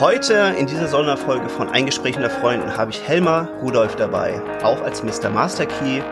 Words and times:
Heute 0.00 0.52
in 0.58 0.66
dieser 0.66 0.88
Sonderfolge 0.88 1.48
von 1.48 1.68
Ein 1.68 1.86
Gespräch 1.86 2.16
unter 2.16 2.28
Freunden 2.28 2.76
habe 2.76 2.90
ich 2.90 3.06
Helmer 3.06 3.48
Rudolf 3.62 3.94
dabei, 3.94 4.42
auch 4.64 4.82
als 4.82 5.04
Mr. 5.04 5.30
Master 5.30 5.66
Key 5.66 6.02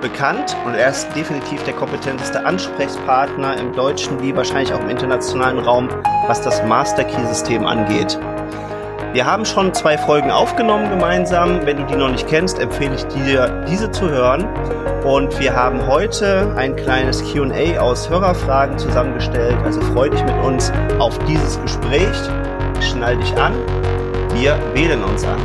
bekannt 0.00 0.56
und 0.64 0.74
er 0.74 0.90
ist 0.90 1.08
definitiv 1.16 1.60
der 1.64 1.74
kompetenteste 1.74 2.46
Ansprechpartner 2.46 3.56
im 3.58 3.72
deutschen 3.72 4.22
wie 4.22 4.36
wahrscheinlich 4.36 4.72
auch 4.72 4.78
im 4.78 4.88
internationalen 4.88 5.58
Raum, 5.58 5.88
was 6.28 6.42
das 6.42 6.62
Master 6.62 7.02
Key 7.02 7.26
System 7.26 7.66
angeht. 7.66 8.16
Wir 9.14 9.26
haben 9.26 9.44
schon 9.44 9.74
zwei 9.74 9.98
Folgen 9.98 10.30
aufgenommen 10.30 10.88
gemeinsam. 10.88 11.66
Wenn 11.66 11.78
du 11.78 11.86
die 11.86 11.96
noch 11.96 12.10
nicht 12.10 12.28
kennst, 12.28 12.60
empfehle 12.60 12.94
ich 12.94 13.04
dir, 13.06 13.64
diese 13.68 13.90
zu 13.90 14.08
hören. 14.08 14.44
Und 15.04 15.36
wir 15.40 15.56
haben 15.56 15.84
heute 15.88 16.54
ein 16.56 16.76
kleines 16.76 17.20
QA 17.32 17.80
aus 17.80 18.08
Hörerfragen 18.08 18.78
zusammengestellt. 18.78 19.56
Also 19.64 19.80
freu 19.80 20.08
dich 20.08 20.22
mit 20.22 20.36
uns 20.44 20.72
auf 21.00 21.18
dieses 21.26 21.60
Gespräch. 21.60 22.16
Schnall 22.84 23.16
dich 23.16 23.34
an. 23.36 23.54
Wir 24.34 24.58
wählen 24.74 25.02
uns 25.02 25.24
an. 25.24 25.40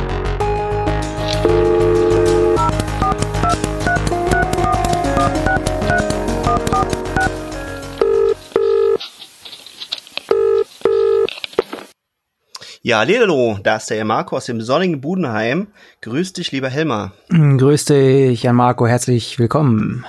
Ja, 12.82 13.02
Lelelo, 13.02 13.58
da 13.62 13.76
ist 13.76 13.90
der 13.90 14.04
Marco 14.04 14.36
aus 14.36 14.46
dem 14.46 14.60
sonnigen 14.60 15.00
Budenheim. 15.00 15.68
Grüß 16.00 16.32
dich, 16.32 16.50
lieber 16.50 16.68
Helmer. 16.68 17.12
Grüß 17.28 17.84
dich, 17.84 18.42
Jan 18.42 18.56
Marco, 18.56 18.86
herzlich 18.86 19.38
willkommen. 19.38 20.04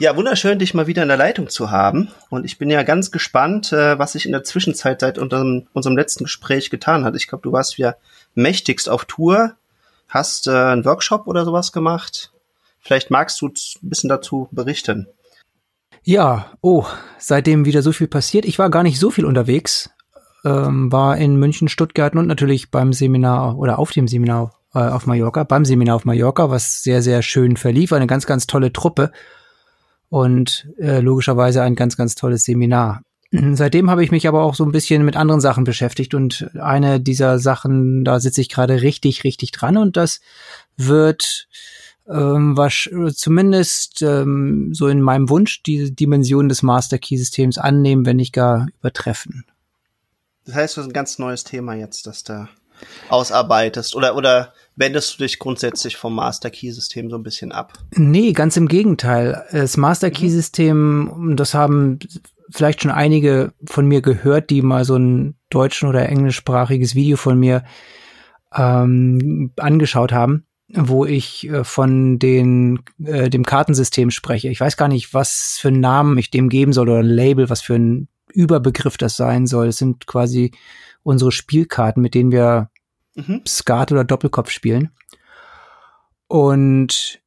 Ja, 0.00 0.16
wunderschön, 0.16 0.58
dich 0.58 0.72
mal 0.72 0.86
wieder 0.86 1.02
in 1.02 1.08
der 1.08 1.18
Leitung 1.18 1.50
zu 1.50 1.70
haben. 1.70 2.08
Und 2.30 2.46
ich 2.46 2.56
bin 2.56 2.70
ja 2.70 2.84
ganz 2.84 3.10
gespannt, 3.10 3.70
äh, 3.70 3.98
was 3.98 4.12
sich 4.12 4.24
in 4.24 4.32
der 4.32 4.44
Zwischenzeit 4.44 5.02
seit 5.02 5.18
unserem, 5.18 5.66
unserem 5.74 5.94
letzten 5.94 6.24
Gespräch 6.24 6.70
getan 6.70 7.04
hat. 7.04 7.14
Ich 7.16 7.28
glaube, 7.28 7.42
du 7.42 7.52
warst 7.52 7.76
ja 7.76 7.96
mächtigst 8.34 8.88
auf 8.88 9.04
Tour, 9.04 9.56
hast 10.08 10.46
äh, 10.46 10.52
einen 10.52 10.86
Workshop 10.86 11.26
oder 11.26 11.44
sowas 11.44 11.70
gemacht. 11.70 12.32
Vielleicht 12.80 13.10
magst 13.10 13.42
du 13.42 13.48
ein 13.48 13.52
bisschen 13.82 14.08
dazu 14.08 14.48
berichten. 14.52 15.06
Ja, 16.02 16.46
oh, 16.62 16.86
seitdem 17.18 17.66
wieder 17.66 17.82
so 17.82 17.92
viel 17.92 18.08
passiert. 18.08 18.46
Ich 18.46 18.58
war 18.58 18.70
gar 18.70 18.82
nicht 18.82 18.98
so 18.98 19.10
viel 19.10 19.26
unterwegs, 19.26 19.90
ähm, 20.46 20.90
war 20.90 21.18
in 21.18 21.36
München, 21.36 21.68
Stuttgart 21.68 22.16
und 22.16 22.26
natürlich 22.26 22.70
beim 22.70 22.94
Seminar 22.94 23.58
oder 23.58 23.78
auf 23.78 23.90
dem 23.90 24.08
Seminar 24.08 24.54
äh, 24.72 24.78
auf 24.78 25.04
Mallorca, 25.04 25.44
beim 25.44 25.66
Seminar 25.66 25.96
auf 25.96 26.06
Mallorca, 26.06 26.48
was 26.48 26.82
sehr, 26.82 27.02
sehr 27.02 27.20
schön 27.20 27.58
verlief. 27.58 27.92
Eine 27.92 28.06
ganz, 28.06 28.24
ganz 28.24 28.46
tolle 28.46 28.72
Truppe 28.72 29.12
und 30.10 30.68
äh, 30.78 31.00
logischerweise 31.00 31.62
ein 31.62 31.76
ganz, 31.76 31.96
ganz 31.96 32.14
tolles 32.14 32.44
Seminar. 32.44 33.02
Seitdem 33.52 33.88
habe 33.88 34.04
ich 34.04 34.10
mich 34.10 34.28
aber 34.28 34.42
auch 34.42 34.54
so 34.54 34.64
ein 34.64 34.72
bisschen 34.72 35.04
mit 35.04 35.16
anderen 35.16 35.40
Sachen 35.40 35.64
beschäftigt 35.64 36.14
und 36.14 36.50
eine 36.60 37.00
dieser 37.00 37.38
Sachen, 37.38 38.04
da 38.04 38.20
sitze 38.20 38.42
ich 38.42 38.48
gerade 38.48 38.82
richtig, 38.82 39.24
richtig 39.24 39.52
dran 39.52 39.78
und 39.78 39.96
das 39.96 40.20
wird 40.76 41.48
ähm, 42.08 42.56
was 42.56 42.88
zumindest 43.14 44.02
ähm, 44.02 44.74
so 44.74 44.88
in 44.88 45.00
meinem 45.00 45.28
Wunsch 45.28 45.62
die 45.62 45.94
Dimension 45.94 46.48
des 46.48 46.62
Master 46.62 46.98
Key 46.98 47.16
Systems 47.16 47.56
annehmen, 47.56 48.04
wenn 48.04 48.16
nicht 48.16 48.32
gar 48.32 48.66
übertreffen. 48.80 49.44
Das 50.44 50.56
heißt, 50.56 50.76
das 50.76 50.84
ist 50.84 50.90
ein 50.90 50.94
ganz 50.94 51.18
neues 51.20 51.44
Thema 51.44 51.74
jetzt, 51.74 52.06
das 52.06 52.24
da 52.24 52.48
ausarbeitest 53.10 53.94
oder 53.94 54.16
oder 54.16 54.52
wendest 54.76 55.14
du 55.14 55.24
dich 55.24 55.38
grundsätzlich 55.38 55.96
vom 55.96 56.14
Master 56.14 56.50
Key 56.50 56.70
System 56.70 57.10
so 57.10 57.16
ein 57.16 57.22
bisschen 57.22 57.52
ab? 57.52 57.72
Nee, 57.94 58.32
ganz 58.32 58.56
im 58.56 58.68
Gegenteil. 58.68 59.44
Das 59.52 59.76
Master 59.76 60.10
Key 60.10 60.28
System, 60.28 61.34
das 61.36 61.54
haben 61.54 61.98
vielleicht 62.50 62.82
schon 62.82 62.90
einige 62.90 63.52
von 63.66 63.86
mir 63.86 64.02
gehört, 64.02 64.50
die 64.50 64.62
mal 64.62 64.84
so 64.84 64.96
ein 64.96 65.34
deutschen 65.50 65.88
oder 65.88 66.08
englischsprachiges 66.08 66.94
Video 66.94 67.16
von 67.16 67.38
mir 67.38 67.64
ähm, 68.54 69.52
angeschaut 69.56 70.12
haben, 70.12 70.44
wo 70.68 71.04
ich 71.04 71.48
äh, 71.48 71.64
von 71.64 72.18
den 72.18 72.80
äh, 73.04 73.30
dem 73.30 73.44
Kartensystem 73.44 74.10
spreche. 74.10 74.48
Ich 74.48 74.60
weiß 74.60 74.76
gar 74.76 74.88
nicht, 74.88 75.14
was 75.14 75.58
für 75.60 75.68
einen 75.68 75.80
Namen 75.80 76.18
ich 76.18 76.30
dem 76.30 76.48
geben 76.48 76.72
soll 76.72 76.88
oder 76.88 77.00
ein 77.00 77.06
Label, 77.06 77.50
was 77.50 77.60
für 77.60 77.74
ein 77.74 78.08
Überbegriff 78.32 78.96
das 78.96 79.16
sein 79.16 79.46
soll. 79.46 79.68
Es 79.68 79.78
sind 79.78 80.06
quasi 80.06 80.52
unsere 81.02 81.32
Spielkarten, 81.32 82.02
mit 82.02 82.14
denen 82.14 82.32
wir 82.32 82.70
mhm. 83.14 83.42
Skat 83.46 83.92
oder 83.92 84.04
Doppelkopf 84.04 84.50
spielen. 84.50 84.90
Und 86.26 87.20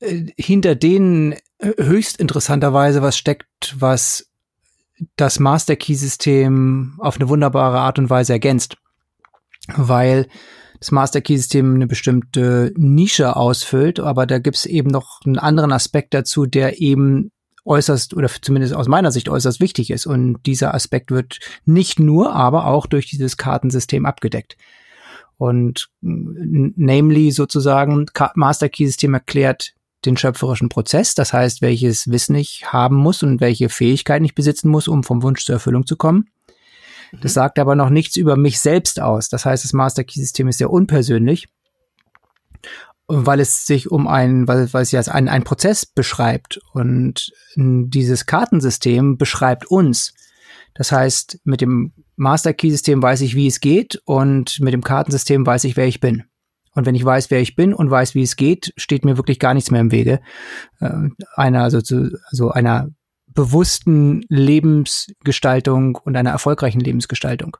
äh, 0.00 0.26
hinter 0.36 0.74
denen 0.74 1.32
äh, 1.58 1.72
höchst 1.78 2.18
interessanterweise 2.18 3.02
was 3.02 3.16
steckt, 3.16 3.74
was 3.78 4.30
das 5.16 5.38
Master 5.38 5.76
Key 5.76 5.94
System 5.94 6.94
auf 6.98 7.16
eine 7.16 7.28
wunderbare 7.28 7.78
Art 7.78 7.98
und 7.98 8.10
Weise 8.10 8.32
ergänzt. 8.32 8.76
Weil 9.74 10.28
das 10.78 10.90
Master 10.90 11.20
Key 11.20 11.36
System 11.36 11.74
eine 11.74 11.86
bestimmte 11.86 12.72
Nische 12.76 13.36
ausfüllt, 13.36 14.00
aber 14.00 14.26
da 14.26 14.38
gibt 14.38 14.56
es 14.56 14.66
eben 14.66 14.90
noch 14.90 15.20
einen 15.24 15.38
anderen 15.38 15.72
Aspekt 15.72 16.14
dazu, 16.14 16.46
der 16.46 16.80
eben 16.80 17.32
äußerst 17.64 18.14
oder 18.14 18.28
zumindest 18.28 18.74
aus 18.74 18.86
meiner 18.86 19.10
Sicht 19.10 19.28
äußerst 19.28 19.60
wichtig 19.60 19.90
ist. 19.90 20.06
Und 20.06 20.38
dieser 20.46 20.74
Aspekt 20.74 21.10
wird 21.10 21.40
nicht 21.64 21.98
nur, 21.98 22.32
aber 22.32 22.66
auch 22.66 22.86
durch 22.86 23.06
dieses 23.06 23.36
Kartensystem 23.36 24.06
abgedeckt. 24.06 24.56
Und 25.38 25.88
namely 26.00 27.30
sozusagen 27.30 28.06
Master 28.34 28.68
Key 28.68 28.86
System 28.86 29.14
erklärt 29.14 29.74
den 30.04 30.16
schöpferischen 30.16 30.68
Prozess, 30.68 31.14
das 31.14 31.32
heißt, 31.32 31.62
welches 31.62 32.08
Wissen 32.08 32.36
ich 32.36 32.72
haben 32.72 32.96
muss 32.96 33.22
und 33.22 33.40
welche 33.40 33.68
Fähigkeiten 33.68 34.24
ich 34.24 34.34
besitzen 34.34 34.68
muss, 34.68 34.88
um 34.88 35.02
vom 35.02 35.22
Wunsch 35.22 35.44
zur 35.44 35.54
Erfüllung 35.54 35.84
zu 35.84 35.96
kommen. 35.96 36.28
Das 37.20 37.32
mhm. 37.32 37.34
sagt 37.34 37.58
aber 37.58 37.74
noch 37.74 37.90
nichts 37.90 38.16
über 38.16 38.36
mich 38.36 38.60
selbst 38.60 39.00
aus. 39.00 39.28
Das 39.28 39.44
heißt, 39.44 39.64
das 39.64 39.72
Master 39.72 40.04
Key 40.04 40.20
System 40.20 40.48
ist 40.48 40.58
sehr 40.58 40.70
unpersönlich 40.70 41.48
weil 43.08 43.40
es 43.40 43.66
sich 43.66 43.90
um 43.90 44.08
ein, 44.08 44.48
weil, 44.48 44.72
weil 44.72 44.82
es 44.82 44.90
ja 44.90 45.00
einen, 45.00 45.28
einen 45.28 45.44
Prozess 45.44 45.86
beschreibt 45.86 46.60
und 46.72 47.32
dieses 47.54 48.26
Kartensystem 48.26 49.16
beschreibt 49.16 49.66
uns. 49.66 50.14
Das 50.76 50.92
heißt, 50.92 51.40
mit 51.44 51.60
dem 51.60 51.92
Master 52.16 52.52
Key 52.54 52.70
System 52.70 53.02
weiß 53.02 53.20
ich, 53.22 53.34
wie 53.34 53.46
es 53.46 53.60
geht 53.60 54.00
und 54.04 54.60
mit 54.60 54.72
dem 54.72 54.82
Kartensystem 54.82 55.46
weiß 55.46 55.64
ich, 55.64 55.76
wer 55.76 55.86
ich 55.86 56.00
bin. 56.00 56.24
Und 56.74 56.84
wenn 56.84 56.94
ich 56.94 57.04
weiß, 57.04 57.30
wer 57.30 57.40
ich 57.40 57.56
bin 57.56 57.72
und 57.72 57.90
weiß, 57.90 58.14
wie 58.14 58.22
es 58.22 58.36
geht, 58.36 58.72
steht 58.76 59.04
mir 59.04 59.16
wirklich 59.16 59.38
gar 59.38 59.54
nichts 59.54 59.70
mehr 59.70 59.80
im 59.80 59.92
Wege 59.92 60.20
äh, 60.80 60.90
einer 61.34 61.62
also, 61.62 61.80
zu, 61.80 62.18
also 62.30 62.50
einer 62.50 62.88
bewussten 63.28 64.24
Lebensgestaltung 64.28 65.96
und 65.96 66.16
einer 66.16 66.30
erfolgreichen 66.30 66.80
Lebensgestaltung. 66.80 67.56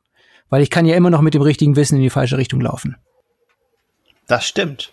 Weil 0.49 0.63
ich 0.63 0.71
kann 0.71 0.87
ja 0.87 0.97
immer 0.97 1.11
noch 1.11 1.23
mit 1.23 1.35
dem 1.35 1.43
richtigen 1.43 1.77
Wissen 1.77 1.97
in 1.97 2.03
die 2.03 2.11
falsche 2.11 2.39
Richtung 2.39 2.61
laufen. 2.61 2.97
Das 4.27 4.47
stimmt 4.47 4.93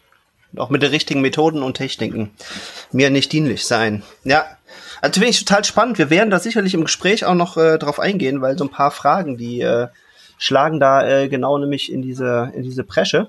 auch 0.58 0.70
mit 0.70 0.82
den 0.82 0.92
richtigen 0.92 1.22
Methoden 1.22 1.64
und 1.64 1.76
Techniken 1.76 2.32
mir 2.92 3.10
nicht 3.10 3.32
dienlich 3.32 3.66
sein. 3.66 4.04
Ja, 4.24 4.46
also 5.02 5.20
finde 5.20 5.30
ich 5.30 5.44
total 5.44 5.64
spannend. 5.64 5.98
Wir 5.98 6.10
werden 6.10 6.30
da 6.30 6.40
sicherlich 6.40 6.74
im 6.74 6.84
Gespräch 6.84 7.26
auch 7.26 7.36
noch 7.36 7.58
äh, 7.58 7.78
drauf 7.78 8.00
eingehen, 8.00 8.42
weil 8.42 8.58
so 8.58 8.66
ein 8.66 8.72
paar 8.72 8.92
Fragen, 8.92 9.38
die 9.38 9.62
äh, 9.62 9.88
schlagen 10.38 10.80
da 10.80 11.08
äh, 11.08 11.28
genau 11.30 11.58
nämlich 11.58 11.92
in 11.92 12.02
diese 12.02 12.52
in 12.56 12.64
diese 12.64 12.84
Bresche. 12.84 13.28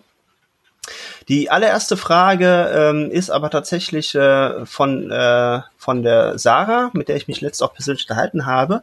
Die 1.29 1.51
allererste 1.51 1.97
Frage 1.97 2.71
ähm, 2.75 3.11
ist 3.11 3.31
aber 3.31 3.51
tatsächlich 3.51 4.15
äh, 4.15 4.67
von 4.67 5.11
äh, 5.11 5.61
von 5.79 6.03
der 6.03 6.39
Sarah, 6.39 6.91
mit 6.93 7.09
der 7.09 7.17
ich 7.17 7.29
mich 7.29 7.41
letzt 7.41 7.63
auch 7.63 7.73
persönlich 7.73 8.05
unterhalten 8.05 8.47
habe. 8.47 8.83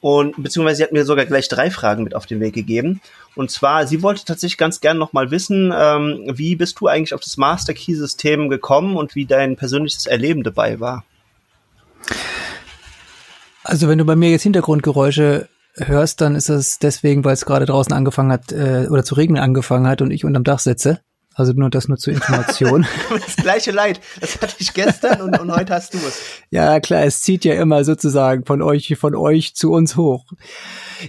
Und 0.00 0.34
beziehungsweise 0.42 0.76
sie 0.76 0.82
hat 0.82 0.92
mir 0.92 1.06
sogar 1.06 1.24
gleich 1.24 1.48
drei 1.48 1.70
Fragen 1.70 2.04
mit 2.04 2.14
auf 2.14 2.26
den 2.26 2.38
Weg 2.38 2.54
gegeben. 2.54 3.00
Und 3.36 3.50
zwar, 3.50 3.86
sie 3.86 4.02
wollte 4.02 4.26
tatsächlich 4.26 4.58
ganz 4.58 4.80
gern 4.82 4.98
nochmal 4.98 5.30
wissen, 5.30 5.72
ähm, 5.74 6.24
wie 6.26 6.56
bist 6.56 6.78
du 6.78 6.88
eigentlich 6.88 7.14
auf 7.14 7.22
das 7.22 7.38
Master 7.38 7.72
Key 7.72 7.94
System 7.94 8.50
gekommen 8.50 8.98
und 8.98 9.14
wie 9.14 9.24
dein 9.24 9.56
persönliches 9.56 10.04
Erleben 10.04 10.42
dabei 10.42 10.78
war? 10.78 11.04
Also 13.64 13.88
wenn 13.88 13.98
du 13.98 14.04
bei 14.04 14.16
mir 14.16 14.30
jetzt 14.30 14.42
Hintergrundgeräusche 14.42 15.48
hörst, 15.76 16.20
dann 16.20 16.36
ist 16.36 16.48
es 16.48 16.78
deswegen, 16.78 17.24
weil 17.24 17.32
es 17.32 17.46
gerade 17.46 17.66
draußen 17.66 17.92
angefangen 17.92 18.30
hat 18.30 18.52
äh, 18.52 18.86
oder 18.90 19.04
zu 19.04 19.14
regnen 19.14 19.42
angefangen 19.42 19.86
hat 19.86 20.02
und 20.02 20.10
ich 20.10 20.24
unterm 20.24 20.44
Dach 20.44 20.58
sitze. 20.58 21.00
Also 21.36 21.52
nur 21.52 21.68
das 21.68 21.88
nur 21.88 21.98
zur 21.98 22.12
Information. 22.12 22.86
das 23.10 23.36
gleiche 23.36 23.72
Leid. 23.72 24.00
Das 24.20 24.40
hatte 24.40 24.54
ich 24.58 24.72
gestern 24.72 25.20
und, 25.20 25.38
und 25.38 25.50
heute 25.50 25.74
hast 25.74 25.92
du 25.92 25.98
es. 25.98 26.22
Ja, 26.50 26.78
klar, 26.78 27.02
es 27.02 27.22
zieht 27.22 27.44
ja 27.44 27.54
immer 27.54 27.84
sozusagen 27.84 28.44
von 28.44 28.62
euch, 28.62 28.96
von 28.96 29.16
euch 29.16 29.54
zu 29.56 29.72
uns 29.72 29.96
hoch. 29.96 30.26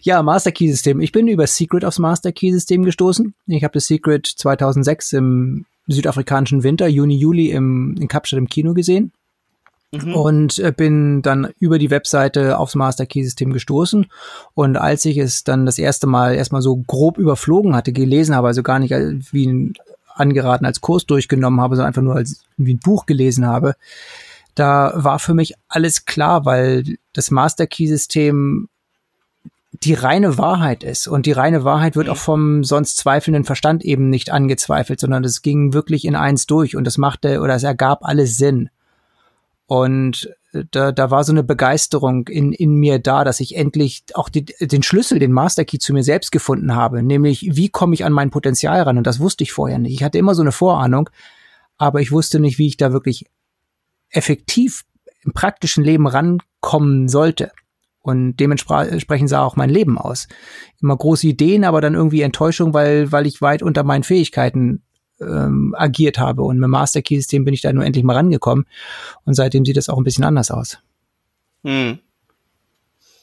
Ja, 0.02 0.24
Master 0.24 0.52
Key 0.52 0.68
System. 0.72 1.00
Ich 1.00 1.12
bin 1.12 1.28
über 1.28 1.46
Secret 1.46 1.86
aufs 1.86 2.00
Master 2.00 2.32
Key 2.32 2.52
System 2.52 2.84
gestoßen. 2.84 3.36
Ich 3.46 3.64
habe 3.64 3.74
das 3.74 3.86
Secret 3.86 4.26
2006 4.26 5.14
im 5.14 5.66
südafrikanischen 5.88 6.64
Winter, 6.64 6.88
Juni, 6.88 7.18
Juli 7.18 7.52
im, 7.52 7.96
in 8.00 8.08
Kapstadt 8.08 8.40
im 8.40 8.48
Kino 8.48 8.74
gesehen. 8.74 9.14
Mhm. 10.04 10.16
Und 10.16 10.60
äh, 10.60 10.74
bin 10.76 11.22
dann 11.22 11.50
über 11.60 11.80
die 11.80 11.90
Webseite 11.90 12.58
aufs 12.58 12.76
Master 12.76 13.06
Key 13.06 13.24
System 13.24 13.54
gestoßen. 13.54 14.08
Und 14.54 14.78
als 14.78 15.06
ich 15.06 15.18
es 15.18 15.44
dann 15.44 15.66
das 15.66 15.78
erste 15.78 16.08
Mal 16.08 16.36
erstmal 16.36 16.62
so 16.62 16.76
grob 16.76 17.18
überflogen 17.18 17.76
hatte, 17.76 17.94
gelesen 17.94 18.36
habe, 18.36 18.48
also 18.48 18.64
gar 18.64 18.80
nicht 18.80 18.92
wie 18.92 19.48
ein 19.48 19.74
angeraten 20.16 20.66
als 20.66 20.82
Kurs 20.82 21.06
durchgenommen 21.06 21.62
habe, 21.62 21.76
sondern 21.76 21.90
einfach 21.90 22.02
nur 22.02 22.16
als 22.16 22.46
wie 22.58 22.74
ein 22.74 22.80
Buch 22.80 23.06
gelesen 23.06 23.46
habe, 23.46 23.76
da 24.56 24.94
war 24.96 25.20
für 25.20 25.34
mich 25.34 25.54
alles 25.68 26.06
klar, 26.06 26.46
weil 26.46 26.98
das 27.14 27.32
Master 27.32 27.68
Key 27.68 27.88
System 27.88 28.70
die 29.84 29.94
reine 29.94 30.38
Wahrheit 30.38 30.84
ist. 30.84 31.08
Und 31.08 31.26
die 31.26 31.34
reine 31.34 31.64
Wahrheit 31.64 31.96
wird 31.96 32.08
mhm. 32.08 32.14
auch 32.14 32.18
vom 32.18 32.64
sonst 32.64 32.98
zweifelnden 32.98 33.44
Verstand 33.44 33.84
eben 33.84 34.10
nicht 34.10 34.32
angezweifelt, 34.32 35.00
sondern 35.00 35.24
es 35.24 35.42
ging 35.42 35.74
wirklich 35.74 36.06
in 36.06 36.16
eins 36.16 36.48
durch 36.48 36.76
und 36.76 36.88
es 36.88 36.98
machte 36.98 37.42
oder 37.42 37.56
es 37.56 37.64
ergab 37.64 38.06
alles 38.06 38.38
Sinn. 38.38 38.70
Und 39.68 40.30
da, 40.72 40.92
da 40.92 41.12
war 41.12 41.24
so 41.24 41.32
eine 41.32 41.44
Begeisterung 41.44 42.28
in, 42.28 42.54
in 42.54 42.76
mir 42.76 43.00
da, 43.00 43.24
dass 43.24 43.40
ich 43.40 43.56
endlich 43.56 44.04
auch 44.14 44.30
die, 44.30 44.46
den 44.46 44.84
Schlüssel, 44.84 45.20
den 45.20 45.32
Master 45.32 45.66
Key 45.66 45.80
zu 45.80 45.94
mir 45.94 46.04
selbst 46.04 46.32
gefunden 46.32 46.76
habe. 46.76 47.04
Nämlich, 47.04 47.50
wie 47.56 47.70
komme 47.70 47.94
ich 47.94 48.06
an 48.06 48.14
mein 48.14 48.30
Potenzial 48.30 48.82
ran? 48.82 48.98
Und 48.98 49.08
das 49.08 49.20
wusste 49.20 49.44
ich 49.44 49.52
vorher 49.52 49.80
nicht. 49.80 49.94
Ich 49.94 50.04
hatte 50.04 50.18
immer 50.18 50.36
so 50.36 50.42
eine 50.42 50.52
Vorahnung, 50.52 51.10
aber 51.78 52.00
ich 52.02 52.12
wusste 52.12 52.40
nicht, 52.40 52.58
wie 52.58 52.68
ich 52.68 52.78
da 52.78 52.94
wirklich 52.94 53.26
effektiv 54.10 54.86
im 55.24 55.34
praktischen 55.34 55.84
Leben 55.84 56.08
rankommen 56.08 57.10
sollte. 57.10 57.52
Und 58.02 58.36
dementsprechend 58.38 59.30
sah 59.30 59.44
auch 59.44 59.56
mein 59.56 59.72
Leben 59.72 59.98
aus. 59.98 60.28
Immer 60.80 60.96
große 60.96 61.26
Ideen, 61.26 61.64
aber 61.64 61.82
dann 61.82 61.96
irgendwie 61.96 62.22
Enttäuschung, 62.22 62.76
weil, 62.76 63.12
weil 63.12 63.26
ich 63.26 63.42
weit 63.42 63.64
unter 63.64 63.84
meinen 63.84 64.04
Fähigkeiten 64.04 64.84
ähm, 65.20 65.76
agiert 65.78 66.20
habe. 66.20 66.44
Und 66.44 66.58
mit 66.58 66.64
dem 66.64 66.72
Master 66.72 67.02
Key 67.02 67.18
System 67.18 67.46
bin 67.46 67.54
ich 67.54 67.62
da 67.62 67.72
nur 67.74 67.86
endlich 67.86 68.04
mal 68.04 68.16
rangekommen. 68.16 68.66
Und 69.24 69.34
seitdem 69.34 69.66
sieht 69.66 69.78
das 69.78 69.90
auch 69.90 69.98
ein 69.98 70.04
bisschen 70.04 70.24
anders 70.24 70.52
aus. 70.52 70.80
Hm. 71.64 72.00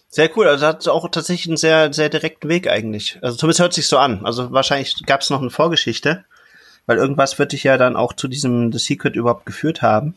Sehr 0.09 0.31
cool. 0.37 0.47
Also 0.47 0.67
hat 0.67 0.87
auch 0.89 1.09
tatsächlich 1.11 1.49
einen 1.49 1.57
sehr, 1.57 1.93
sehr 1.93 2.11
direkten 2.11 2.49
Weg 2.49 2.69
eigentlich. 2.69 3.19
Also 3.23 3.37
zumindest 3.37 3.61
hört 3.61 3.73
sich 3.73 3.89
so 3.89 3.97
an. 3.97 4.25
Also 4.27 4.53
wahrscheinlich 4.53 5.07
gab 5.07 5.23
es 5.23 5.31
noch 5.31 5.41
eine 5.41 5.51
Vorgeschichte, 5.51 6.25
weil 6.87 6.99
irgendwas 6.99 7.39
wird 7.39 7.53
dich 7.53 7.65
ja 7.65 7.79
dann 7.79 7.97
auch 7.97 8.13
zu 8.13 8.29
diesem 8.29 8.73
The 8.73 8.79
Secret 8.79 9.17
überhaupt 9.17 9.47
geführt 9.47 9.81
haben. 9.81 10.15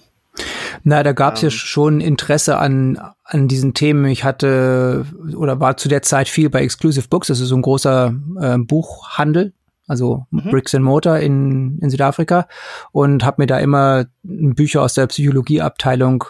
Na, 0.83 1.01
da 1.01 1.13
gab 1.13 1.35
es 1.35 1.43
ähm. 1.43 1.47
ja 1.47 1.51
schon 1.51 2.01
Interesse 2.01 2.57
an, 2.57 2.99
an 3.23 3.47
diesen 3.47 3.73
Themen. 3.73 4.05
Ich 4.05 4.25
hatte 4.25 5.05
oder 5.33 5.61
war 5.61 5.77
zu 5.77 5.87
der 5.87 6.01
Zeit 6.01 6.27
viel 6.27 6.49
bei 6.49 6.61
Exclusive 6.61 7.07
Books, 7.07 7.27
das 7.27 7.39
ist 7.39 7.47
so 7.47 7.55
ein 7.55 7.61
großer 7.61 8.13
äh, 8.41 8.57
Buchhandel 8.57 9.53
also 9.87 10.25
mhm. 10.31 10.49
Bricks 10.51 10.73
and 10.73 10.83
Mortar 10.83 11.19
in, 11.19 11.79
in 11.79 11.89
Südafrika 11.89 12.47
und 12.91 13.23
habe 13.23 13.41
mir 13.41 13.47
da 13.47 13.59
immer 13.59 14.05
Bücher 14.23 14.81
aus 14.81 14.93
der 14.93 15.07
Psychologieabteilung 15.07 16.23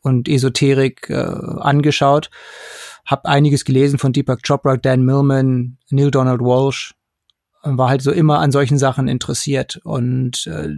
und 0.00 0.28
Esoterik 0.28 1.10
äh, 1.10 1.14
angeschaut. 1.14 2.30
Habe 3.06 3.28
einiges 3.28 3.64
gelesen 3.64 3.98
von 3.98 4.12
Deepak 4.12 4.42
Chopra, 4.46 4.76
Dan 4.76 5.04
Millman, 5.04 5.78
Neil 5.90 6.10
Donald 6.10 6.40
Walsh. 6.40 6.94
War 7.62 7.88
halt 7.88 8.02
so 8.02 8.12
immer 8.12 8.38
an 8.38 8.52
solchen 8.52 8.78
Sachen 8.78 9.08
interessiert. 9.08 9.80
Und 9.84 10.46
äh, 10.46 10.68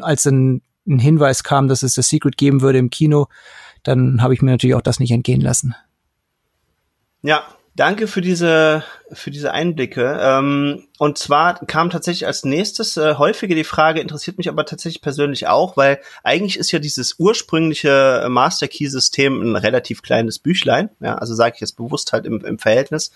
als 0.00 0.24
ein, 0.26 0.62
ein 0.86 0.98
Hinweis 0.98 1.44
kam, 1.44 1.68
dass 1.68 1.82
es 1.82 1.94
das 1.94 2.08
Secret 2.08 2.36
geben 2.36 2.60
würde 2.60 2.78
im 2.78 2.90
Kino, 2.90 3.28
dann 3.82 4.22
habe 4.22 4.34
ich 4.34 4.42
mir 4.42 4.50
natürlich 4.50 4.74
auch 4.74 4.82
das 4.82 4.98
nicht 4.98 5.10
entgehen 5.10 5.40
lassen. 5.40 5.74
Ja, 7.22 7.44
Danke 7.76 8.06
für 8.06 8.20
diese, 8.20 8.84
für 9.10 9.32
diese 9.32 9.50
Einblicke. 9.50 10.16
Ähm, 10.22 10.84
und 10.98 11.18
zwar 11.18 11.54
kam 11.66 11.90
tatsächlich 11.90 12.24
als 12.24 12.44
nächstes 12.44 12.96
äh, 12.96 13.16
häufige 13.16 13.56
die 13.56 13.64
Frage, 13.64 14.00
interessiert 14.00 14.38
mich 14.38 14.48
aber 14.48 14.64
tatsächlich 14.64 15.02
persönlich 15.02 15.48
auch, 15.48 15.76
weil 15.76 15.98
eigentlich 16.22 16.56
ist 16.56 16.70
ja 16.70 16.78
dieses 16.78 17.16
ursprüngliche 17.18 18.26
Master 18.28 18.68
Key 18.68 18.86
System 18.86 19.42
ein 19.42 19.56
relativ 19.56 20.02
kleines 20.02 20.38
Büchlein. 20.38 20.88
Ja, 21.00 21.16
also 21.16 21.34
sage 21.34 21.56
ich 21.56 21.60
jetzt 21.62 21.76
bewusst 21.76 22.12
halt 22.12 22.26
im, 22.26 22.44
im 22.44 22.60
Verhältnis. 22.60 23.10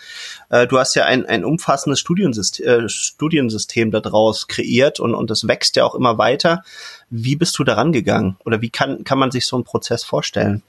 Äh, 0.51 0.67
du 0.67 0.77
hast 0.77 0.97
ja 0.97 1.05
ein, 1.05 1.25
ein 1.25 1.45
umfassendes 1.45 2.01
Studiensystem, 2.01 2.67
äh, 2.67 2.89
Studiensystem 2.89 3.93
daraus 3.93 4.49
kreiert 4.49 4.99
und, 4.99 5.15
und 5.15 5.31
das 5.31 5.47
wächst 5.47 5.77
ja 5.77 5.85
auch 5.85 5.95
immer 5.95 6.19
weiter. 6.19 6.65
Wie 7.11 7.37
bist 7.37 7.57
du 7.61 7.63
daran 7.63 7.93
gegangen? 7.93 8.37
Oder 8.45 8.61
wie 8.61 8.71
kann, 8.71 9.05
kann 9.05 9.21
man 9.21 9.31
sich 9.31 9.47
so 9.47 9.55
einen 9.55 9.65
Prozess 9.65 10.03
vorstellen? 10.03 10.65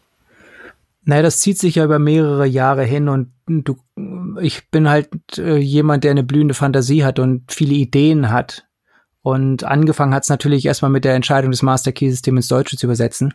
Naja, 1.04 1.22
das 1.22 1.40
zieht 1.40 1.57
sich 1.57 1.75
ja 1.75 1.86
über 1.86 2.00
mehrere 2.00 2.46
Jahre 2.46 2.84
hin 2.84 3.10
und 3.10 3.31
du, 3.48 3.78
ich 4.42 4.69
bin 4.69 4.90
halt 4.90 5.10
äh, 5.38 5.57
jemand, 5.57 6.04
der 6.04 6.12
eine 6.12 6.24
blühende 6.24 6.54
Fantasie 6.54 7.04
hat 7.04 7.19
und 7.19 7.51
viele 7.51 7.74
Ideen 7.74 8.31
hat. 8.31 8.68
Und 9.22 9.63
angefangen 9.63 10.13
hat 10.13 10.24
es 10.24 10.30
natürlich 10.30 10.66
erstmal 10.66 10.92
mit 10.92 11.06
der 11.06 11.16
Entscheidung, 11.16 11.51
das 11.51 11.62
Master 11.62 11.92
Key 11.92 12.10
System 12.10 12.38
ins 12.38 12.48
Deutsche 12.48 12.78
zu 12.78 12.86
übersetzen. 12.86 13.34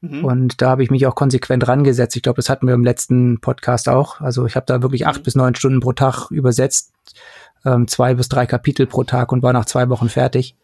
Mhm. 0.00 0.24
Und 0.24 0.60
da 0.60 0.70
habe 0.70 0.82
ich 0.82 0.90
mich 0.90 1.06
auch 1.06 1.14
konsequent 1.14 1.66
rangesetzt. 1.66 2.16
Ich 2.16 2.22
glaube, 2.22 2.36
das 2.36 2.48
hatten 2.48 2.66
wir 2.66 2.74
im 2.74 2.84
letzten 2.84 3.40
Podcast 3.40 3.88
auch. 3.88 4.20
Also 4.20 4.44
ich 4.46 4.56
habe 4.56 4.66
da 4.66 4.82
wirklich 4.82 5.06
acht 5.06 5.20
mhm. 5.20 5.24
bis 5.24 5.34
neun 5.34 5.54
Stunden 5.54 5.80
pro 5.80 5.92
Tag 5.92 6.30
übersetzt, 6.30 6.92
ähm, 7.64 7.86
zwei 7.86 8.14
bis 8.14 8.28
drei 8.28 8.46
Kapitel 8.46 8.86
pro 8.86 9.04
Tag 9.04 9.32
und 9.32 9.42
war 9.42 9.52
nach 9.52 9.64
zwei 9.64 9.88
Wochen 9.88 10.08
fertig. 10.08 10.56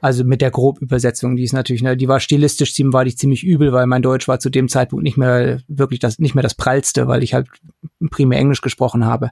Also 0.00 0.24
mit 0.24 0.40
der 0.40 0.50
Grobübersetzung, 0.50 1.36
die 1.36 1.42
ist 1.42 1.52
natürlich, 1.52 1.82
ne, 1.82 1.96
die 1.96 2.08
war 2.08 2.20
stilistisch 2.20 2.74
ziemlich, 2.74 2.94
war 2.94 3.04
die 3.04 3.16
ziemlich 3.16 3.44
übel, 3.44 3.72
weil 3.72 3.86
mein 3.86 4.02
Deutsch 4.02 4.28
war 4.28 4.38
zu 4.38 4.50
dem 4.50 4.68
Zeitpunkt 4.68 5.02
nicht 5.02 5.16
mehr 5.16 5.60
wirklich 5.66 6.00
das, 6.00 6.18
nicht 6.18 6.34
mehr 6.34 6.42
das 6.42 6.54
prallste, 6.54 7.08
weil 7.08 7.22
ich 7.22 7.34
halt 7.34 7.48
primär 8.10 8.38
Englisch 8.38 8.60
gesprochen 8.60 9.04
habe 9.04 9.30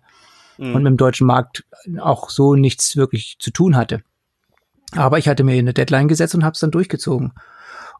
mhm. 0.58 0.74
und 0.74 0.82
mit 0.82 0.90
dem 0.90 0.96
deutschen 0.96 1.26
Markt 1.26 1.64
auch 1.98 2.30
so 2.30 2.54
nichts 2.54 2.96
wirklich 2.96 3.36
zu 3.38 3.50
tun 3.50 3.76
hatte. 3.76 4.02
Aber 4.92 5.18
ich 5.18 5.28
hatte 5.28 5.44
mir 5.44 5.52
eine 5.52 5.74
Deadline 5.74 6.08
gesetzt 6.08 6.34
und 6.34 6.44
habe 6.44 6.54
es 6.54 6.60
dann 6.60 6.70
durchgezogen. 6.70 7.32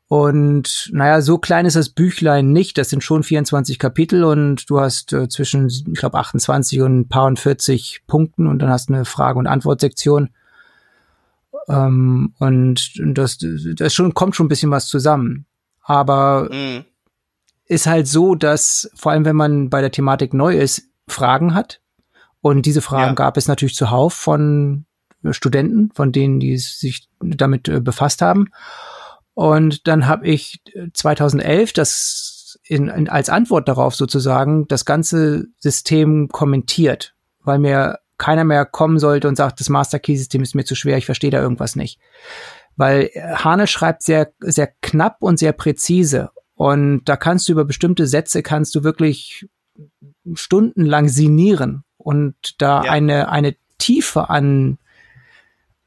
Und 0.09 0.89
naja, 0.93 1.21
so 1.21 1.39
klein 1.39 1.67
ist 1.67 1.75
das 1.75 1.89
Büchlein 1.89 2.53
nicht. 2.53 2.79
Das 2.79 2.91
sind 2.91 3.03
schon 3.03 3.25
24 3.25 3.79
Kapitel 3.79 4.23
und 4.23 4.71
du 4.71 4.81
hast 4.81 5.13
äh, 5.13 5.29
zwischen, 5.29 5.67
ich 5.67 5.99
glaube, 5.99 6.19
28 6.19 6.81
und 6.81 7.01
ein 7.01 7.09
paar 7.09 7.27
und 7.27 7.41
40 7.41 8.03
Punkten 8.07 8.47
und 8.47 8.61
dann 8.61 8.71
hast 8.71 8.89
du 8.89 8.95
eine 8.95 9.05
Frage- 9.05 9.39
und 9.39 9.49
Antwortsektion. 9.49 10.31
Ähm, 11.69 12.35
und 12.39 12.93
das, 13.05 13.39
das 13.39 13.95
schon, 13.95 14.15
kommt 14.15 14.37
schon 14.37 14.47
ein 14.47 14.51
bisschen 14.51 14.71
was 14.71 14.89
zusammen. 14.89 15.47
Aber 15.83 16.49
mhm. 16.51 16.85
ist 17.67 17.87
halt 17.87 18.09
so, 18.09 18.35
dass 18.35 18.91
vor 18.95 19.13
allem, 19.13 19.25
wenn 19.25 19.37
man 19.37 19.71
bei 19.71 19.81
der 19.81 19.91
Thematik 19.91 20.35
neu 20.35 20.57
ist, 20.57 20.89
Fragen 21.09 21.55
hat. 21.55 21.81
Und 22.41 22.67
diese 22.67 22.83
Fragen 22.83 23.11
ja. 23.11 23.15
gab 23.15 23.37
es 23.37 23.49
natürlich 23.49 23.75
zuhauf 23.75 24.15
von 24.15 24.85
Studenten, 25.31 25.91
von 25.95 26.13
denen, 26.13 26.41
die 26.41 26.59
sich 26.59 27.09
damit 27.21 27.69
äh, 27.69 27.81
befasst 27.81 28.23
haben. 28.23 28.49
Und 29.35 29.87
dann 29.87 30.07
habe 30.07 30.27
ich 30.27 30.63
2011 30.95 31.73
das 31.73 32.59
in, 32.65 32.89
in, 32.89 33.09
als 33.09 33.29
Antwort 33.29 33.69
darauf 33.69 33.95
sozusagen 33.95 34.67
das 34.69 34.85
ganze 34.85 35.47
System 35.59 36.29
kommentiert, 36.29 37.15
weil 37.43 37.59
mir 37.59 37.99
keiner 38.19 38.45
mehr 38.45 38.65
kommen 38.65 38.99
sollte 38.99 39.29
und 39.29 39.37
sagt, 39.37 39.61
das 39.61 39.69
Master 39.69 39.99
Key 39.99 40.17
System 40.17 40.43
ist 40.43 40.55
mir 40.55 40.65
zu 40.65 40.75
schwer, 40.75 40.97
ich 40.97 41.07
verstehe 41.07 41.31
da 41.31 41.41
irgendwas 41.41 41.77
nicht. 41.77 41.99
Weil 42.77 43.11
Hane 43.15 43.67
schreibt 43.67 44.03
sehr, 44.03 44.33
sehr 44.41 44.71
knapp 44.83 45.19
und 45.21 45.39
sehr 45.39 45.53
präzise. 45.53 46.31
Und 46.55 47.05
da 47.05 47.17
kannst 47.17 47.49
du 47.49 47.53
über 47.53 47.65
bestimmte 47.65 48.07
Sätze 48.07 48.43
kannst 48.43 48.75
du 48.75 48.85
wirklich 48.85 49.47
stundenlang 50.35 51.09
sinieren 51.09 51.85
und 51.99 52.35
da 52.59 52.85
ja. 52.85 52.91
eine, 52.91 53.31
eine 53.31 53.57
Tiefe 53.79 54.31
an, 54.31 54.79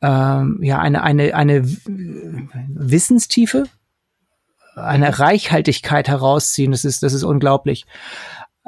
ähm, 0.01 0.59
ja, 0.61 0.79
eine, 0.79 1.03
eine, 1.03 1.33
eine 1.33 1.63
Wissenstiefe, 1.65 3.65
eine 4.75 5.19
Reichhaltigkeit 5.19 6.07
herausziehen. 6.07 6.71
Das 6.71 6.85
ist, 6.85 7.03
das 7.03 7.13
ist 7.13 7.23
unglaublich. 7.23 7.85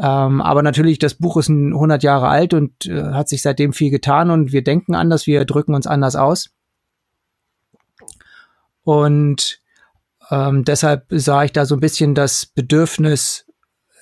Ähm, 0.01 0.41
aber 0.41 0.63
natürlich, 0.63 0.97
das 0.97 1.13
Buch 1.13 1.37
ist 1.37 1.49
100 1.49 2.01
Jahre 2.01 2.27
alt 2.27 2.55
und 2.55 2.87
äh, 2.87 3.03
hat 3.03 3.29
sich 3.29 3.43
seitdem 3.43 3.71
viel 3.71 3.91
getan 3.91 4.31
und 4.31 4.51
wir 4.51 4.63
denken 4.63 4.95
anders, 4.95 5.27
wir 5.27 5.45
drücken 5.45 5.75
uns 5.75 5.85
anders 5.85 6.15
aus. 6.15 6.49
Und 8.83 9.59
ähm, 10.31 10.65
deshalb 10.65 11.05
sah 11.09 11.43
ich 11.43 11.51
da 11.51 11.65
so 11.65 11.75
ein 11.75 11.81
bisschen 11.81 12.15
das 12.15 12.47
Bedürfnis, 12.47 13.45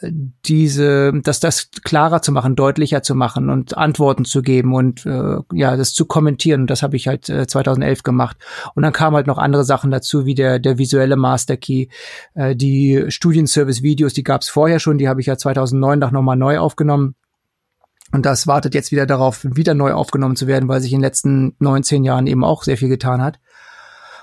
diese, 0.02 1.12
dass 1.24 1.40
das 1.40 1.72
klarer 1.84 2.22
zu 2.22 2.32
machen, 2.32 2.56
deutlicher 2.56 3.04
zu 3.04 3.16
machen 3.16 3.50
und 3.50 3.78
Antworten 3.78 4.26
zu 4.26 4.42
geben 4.42 4.74
und 4.74 5.06
äh, 5.06 5.38
ja, 5.54 5.76
das 5.76 5.94
zu 5.94 6.06
kommentieren. 6.06 6.62
Und 6.62 6.70
das 6.70 6.84
habe 6.84 6.96
ich 6.96 7.08
halt 7.08 7.28
äh, 7.30 7.48
2011 7.48 8.04
gemacht. 8.04 8.38
Und 8.76 8.84
dann 8.84 8.94
kamen 8.94 9.16
halt 9.16 9.28
noch 9.28 9.38
andere 9.38 9.64
Sachen 9.64 9.92
dazu, 9.92 10.26
wie 10.26 10.36
der 10.36 10.60
der 10.60 10.78
visuelle 10.78 11.16
Master 11.16 11.58
Key, 11.58 11.88
äh, 12.34 12.56
die 12.56 13.06
Studienservice-Videos, 13.10 14.14
die 14.14 14.24
gab 14.24 14.42
es 14.42 14.50
vorher 14.50 14.80
schon, 14.80 14.98
die 14.98 15.10
habe 15.10 15.22
ich 15.22 15.28
ja 15.28 15.38
2009 15.38 16.00
noch 16.00 16.22
mal 16.22 16.36
neu 16.36 16.60
aufgenommen. 16.60 17.16
Und 18.12 18.26
das 18.26 18.48
wartet 18.48 18.74
jetzt 18.74 18.92
wieder 18.92 19.06
darauf, 19.06 19.44
wieder 19.44 19.76
neu 19.76 19.94
aufgenommen 19.94 20.36
zu 20.36 20.48
werden, 20.48 20.68
weil 20.68 20.82
sich 20.82 20.94
in 20.94 21.00
den 21.00 21.06
letzten 21.06 21.56
19 21.60 22.04
Jahren 22.04 22.26
eben 22.26 22.44
auch 22.44 22.64
sehr 22.64 22.78
viel 22.78 22.90
getan 22.90 23.22
hat 23.22 23.40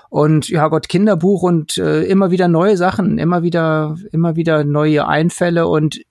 und 0.09 0.49
ja 0.49 0.67
Gott 0.67 0.89
Kinderbuch 0.89 1.43
und 1.43 1.77
äh, 1.77 2.03
immer 2.03 2.31
wieder 2.31 2.47
neue 2.47 2.77
Sachen, 2.77 3.17
immer 3.17 3.43
wieder 3.43 3.97
immer 4.11 4.35
wieder 4.35 4.63
neue 4.63 5.07
Einfälle 5.07 5.67
und 5.67 6.01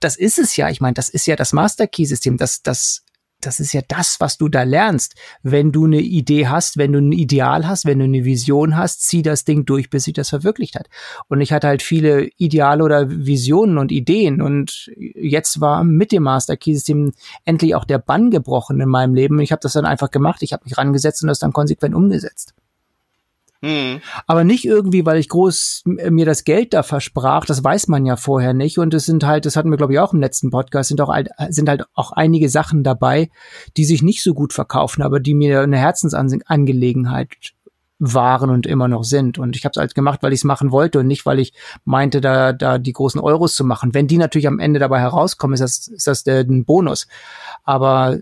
das 0.00 0.16
ist 0.16 0.38
es 0.38 0.56
ja. 0.56 0.70
Ich 0.70 0.80
meine, 0.80 0.94
das 0.94 1.08
ist 1.08 1.26
ja 1.26 1.36
das 1.36 1.52
Master 1.52 1.86
Key 1.86 2.04
System, 2.04 2.36
das 2.36 2.62
das 2.62 3.04
das 3.40 3.60
ist 3.60 3.72
ja 3.72 3.82
das, 3.86 4.20
was 4.20 4.38
du 4.38 4.48
da 4.48 4.62
lernst. 4.62 5.14
Wenn 5.42 5.72
du 5.72 5.84
eine 5.84 6.00
Idee 6.00 6.46
hast, 6.46 6.76
wenn 6.76 6.92
du 6.92 7.00
ein 7.00 7.12
Ideal 7.12 7.66
hast, 7.66 7.84
wenn 7.84 7.98
du 7.98 8.04
eine 8.04 8.24
Vision 8.24 8.76
hast, 8.76 9.02
zieh 9.02 9.22
das 9.22 9.44
Ding 9.44 9.66
durch, 9.66 9.90
bis 9.90 10.04
sich 10.04 10.14
das 10.14 10.30
verwirklicht 10.30 10.76
hat. 10.76 10.88
Und 11.28 11.40
ich 11.40 11.52
hatte 11.52 11.66
halt 11.66 11.82
viele 11.82 12.28
Ideale 12.36 12.82
oder 12.82 13.10
Visionen 13.10 13.78
und 13.78 13.92
Ideen. 13.92 14.40
Und 14.40 14.90
jetzt 14.96 15.60
war 15.60 15.84
mit 15.84 16.12
dem 16.12 16.22
Master 16.22 16.56
Key 16.56 16.74
System 16.74 17.12
endlich 17.44 17.74
auch 17.74 17.84
der 17.84 17.98
Bann 17.98 18.30
gebrochen 18.30 18.80
in 18.80 18.88
meinem 18.88 19.14
Leben. 19.14 19.38
Ich 19.40 19.52
habe 19.52 19.60
das 19.60 19.74
dann 19.74 19.84
einfach 19.84 20.10
gemacht. 20.10 20.42
Ich 20.42 20.52
habe 20.52 20.64
mich 20.64 20.78
rangesetzt 20.78 21.22
und 21.22 21.28
das 21.28 21.38
dann 21.38 21.52
konsequent 21.52 21.94
umgesetzt. 21.94 22.54
Hm. 23.64 24.02
Aber 24.26 24.44
nicht 24.44 24.66
irgendwie, 24.66 25.06
weil 25.06 25.18
ich 25.18 25.30
groß 25.30 25.84
mir 25.86 26.26
das 26.26 26.44
Geld 26.44 26.74
da 26.74 26.82
versprach, 26.82 27.46
das 27.46 27.64
weiß 27.64 27.88
man 27.88 28.04
ja 28.04 28.16
vorher 28.16 28.52
nicht. 28.52 28.78
Und 28.78 28.92
es 28.92 29.06
sind 29.06 29.24
halt, 29.24 29.46
das 29.46 29.56
hatten 29.56 29.70
wir, 29.70 29.78
glaube 29.78 29.94
ich, 29.94 29.98
auch 30.00 30.12
im 30.12 30.20
letzten 30.20 30.50
Podcast, 30.50 30.88
sind 30.88 31.00
auch 31.00 31.14
sind 31.48 31.70
halt 31.70 31.84
auch 31.94 32.12
einige 32.12 32.50
Sachen 32.50 32.84
dabei, 32.84 33.30
die 33.78 33.86
sich 33.86 34.02
nicht 34.02 34.22
so 34.22 34.34
gut 34.34 34.52
verkaufen, 34.52 35.00
aber 35.00 35.18
die 35.18 35.32
mir 35.32 35.62
eine 35.62 35.78
Herzensangelegenheit 35.78 37.54
waren 37.98 38.50
und 38.50 38.66
immer 38.66 38.86
noch 38.86 39.02
sind. 39.02 39.38
Und 39.38 39.56
ich 39.56 39.64
habe 39.64 39.70
es 39.70 39.78
halt 39.78 39.94
gemacht, 39.94 40.22
weil 40.22 40.34
ich 40.34 40.40
es 40.40 40.44
machen 40.44 40.70
wollte 40.70 40.98
und 40.98 41.06
nicht, 41.06 41.24
weil 41.24 41.38
ich 41.38 41.54
meinte, 41.86 42.20
da, 42.20 42.52
da 42.52 42.76
die 42.76 42.92
großen 42.92 43.20
Euros 43.20 43.54
zu 43.54 43.64
machen. 43.64 43.94
Wenn 43.94 44.08
die 44.08 44.18
natürlich 44.18 44.46
am 44.46 44.58
Ende 44.58 44.78
dabei 44.78 45.00
herauskommen, 45.00 45.54
ist 45.54 45.60
das, 45.60 45.88
ist 45.88 46.06
das 46.06 46.22
der, 46.22 46.40
ein 46.40 46.66
Bonus. 46.66 47.06
Aber 47.62 48.18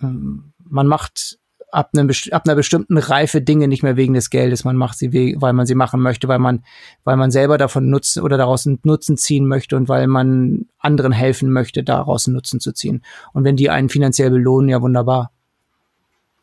ähm, 0.00 0.52
man 0.62 0.86
macht 0.86 1.40
ab, 1.70 1.90
einem, 1.94 2.10
ab 2.30 2.42
einer 2.46 2.54
bestimmten 2.54 2.98
Reife 2.98 3.40
Dinge 3.40 3.68
nicht 3.68 3.82
mehr 3.82 3.96
wegen 3.96 4.14
des 4.14 4.30
Geldes. 4.30 4.64
Man 4.64 4.76
macht 4.76 4.98
sie, 4.98 5.36
weil 5.38 5.52
man 5.52 5.66
sie 5.66 5.74
machen 5.74 6.00
möchte, 6.00 6.28
weil 6.28 6.38
man, 6.38 6.64
weil 7.04 7.16
man 7.16 7.30
selber 7.30 7.58
davon 7.58 7.90
nutzen 7.90 8.22
oder 8.22 8.36
daraus 8.36 8.66
einen 8.66 8.78
Nutzen 8.82 9.16
ziehen 9.16 9.46
möchte 9.46 9.76
und 9.76 9.88
weil 9.88 10.06
man 10.06 10.66
anderen 10.78 11.12
helfen 11.12 11.50
möchte, 11.50 11.82
daraus 11.82 12.26
einen 12.26 12.34
Nutzen 12.34 12.60
zu 12.60 12.72
ziehen. 12.72 13.02
Und 13.32 13.44
wenn 13.44 13.56
die 13.56 13.70
einen 13.70 13.88
finanziell 13.88 14.30
belohnen, 14.30 14.68
ja 14.68 14.80
wunderbar. 14.80 15.30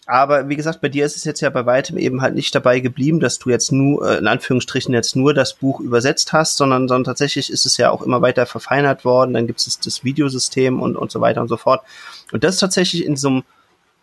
Aber 0.08 0.50
wie 0.50 0.56
gesagt, 0.56 0.82
bei 0.82 0.90
dir 0.90 1.04
ist 1.04 1.16
es 1.16 1.24
jetzt 1.24 1.42
ja 1.42 1.50
bei 1.50 1.66
weitem 1.66 1.98
eben 1.98 2.22
halt 2.22 2.36
nicht 2.36 2.54
dabei 2.54 2.80
geblieben, 2.80 3.20
dass 3.20 3.40
du 3.40 3.50
jetzt 3.50 3.72
nur, 3.72 4.08
äh, 4.08 4.18
in 4.20 4.28
Anführungsstrichen, 4.28 4.94
jetzt 4.94 5.16
nur 5.16 5.34
das 5.34 5.56
Buch 5.56 5.80
übersetzt 5.80 6.32
hast, 6.32 6.58
sondern, 6.58 6.88
sondern 6.88 7.06
tatsächlich 7.06 7.50
ist 7.50 7.66
es 7.66 7.78
ja 7.78 7.90
auch 7.90 8.04
immer 8.04 8.22
weiter 8.22 8.46
verfeinert 8.46 9.04
worden. 9.04 9.34
Dann 9.34 9.48
gibt 9.48 9.66
es 9.66 9.80
das 9.80 10.04
Videosystem 10.04 10.80
und, 10.80 10.96
und 10.96 11.12
so 11.12 11.22
weiter 11.22 11.42
und 11.42 11.48
so 11.48 11.58
fort. 11.58 11.82
Und 12.32 12.44
das 12.44 12.56
ist 12.56 12.60
tatsächlich 12.60 13.04
in 13.04 13.16
so 13.16 13.30
einem 13.30 13.44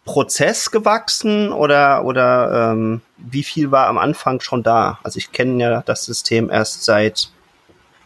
Prozess 0.05 0.71
gewachsen 0.71 1.53
oder, 1.53 2.05
oder 2.05 2.73
ähm, 2.73 3.03
wie 3.19 3.45
viel 3.45 3.71
war 3.71 3.87
am 3.87 3.99
Anfang 3.99 4.41
schon 4.41 4.63
da? 4.63 4.99
Also 5.03 5.19
ich 5.19 5.33
kenne 5.33 5.63
ja 5.63 5.83
das 5.83 6.05
System 6.05 6.51
erst 6.51 6.85
seit, 6.85 7.31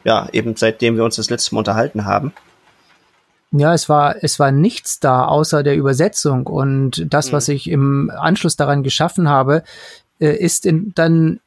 ja, 0.05 0.29
eben 0.33 0.57
seitdem 0.57 0.97
wir 0.97 1.05
uns 1.05 1.17
das 1.17 1.31
letzte 1.31 1.55
Mal 1.55 1.61
unterhalten 1.61 2.05
haben. 2.05 2.33
Ja, 3.53 3.73
es 3.73 3.89
war, 3.89 4.17
es 4.23 4.39
war 4.39 4.51
nichts 4.51 5.01
da 5.01 5.25
außer 5.25 5.63
der 5.63 5.77
Übersetzung 5.77 6.47
und 6.47 7.07
das, 7.09 7.29
mhm. 7.29 7.33
was 7.33 7.49
ich 7.49 7.71
im 7.71 8.11
Anschluss 8.11 8.57
daran 8.57 8.83
geschaffen 8.83 9.29
habe, 9.29 9.63
äh, 10.19 10.37
ist 10.37 10.67
in, 10.67 10.93
dann 10.95 11.41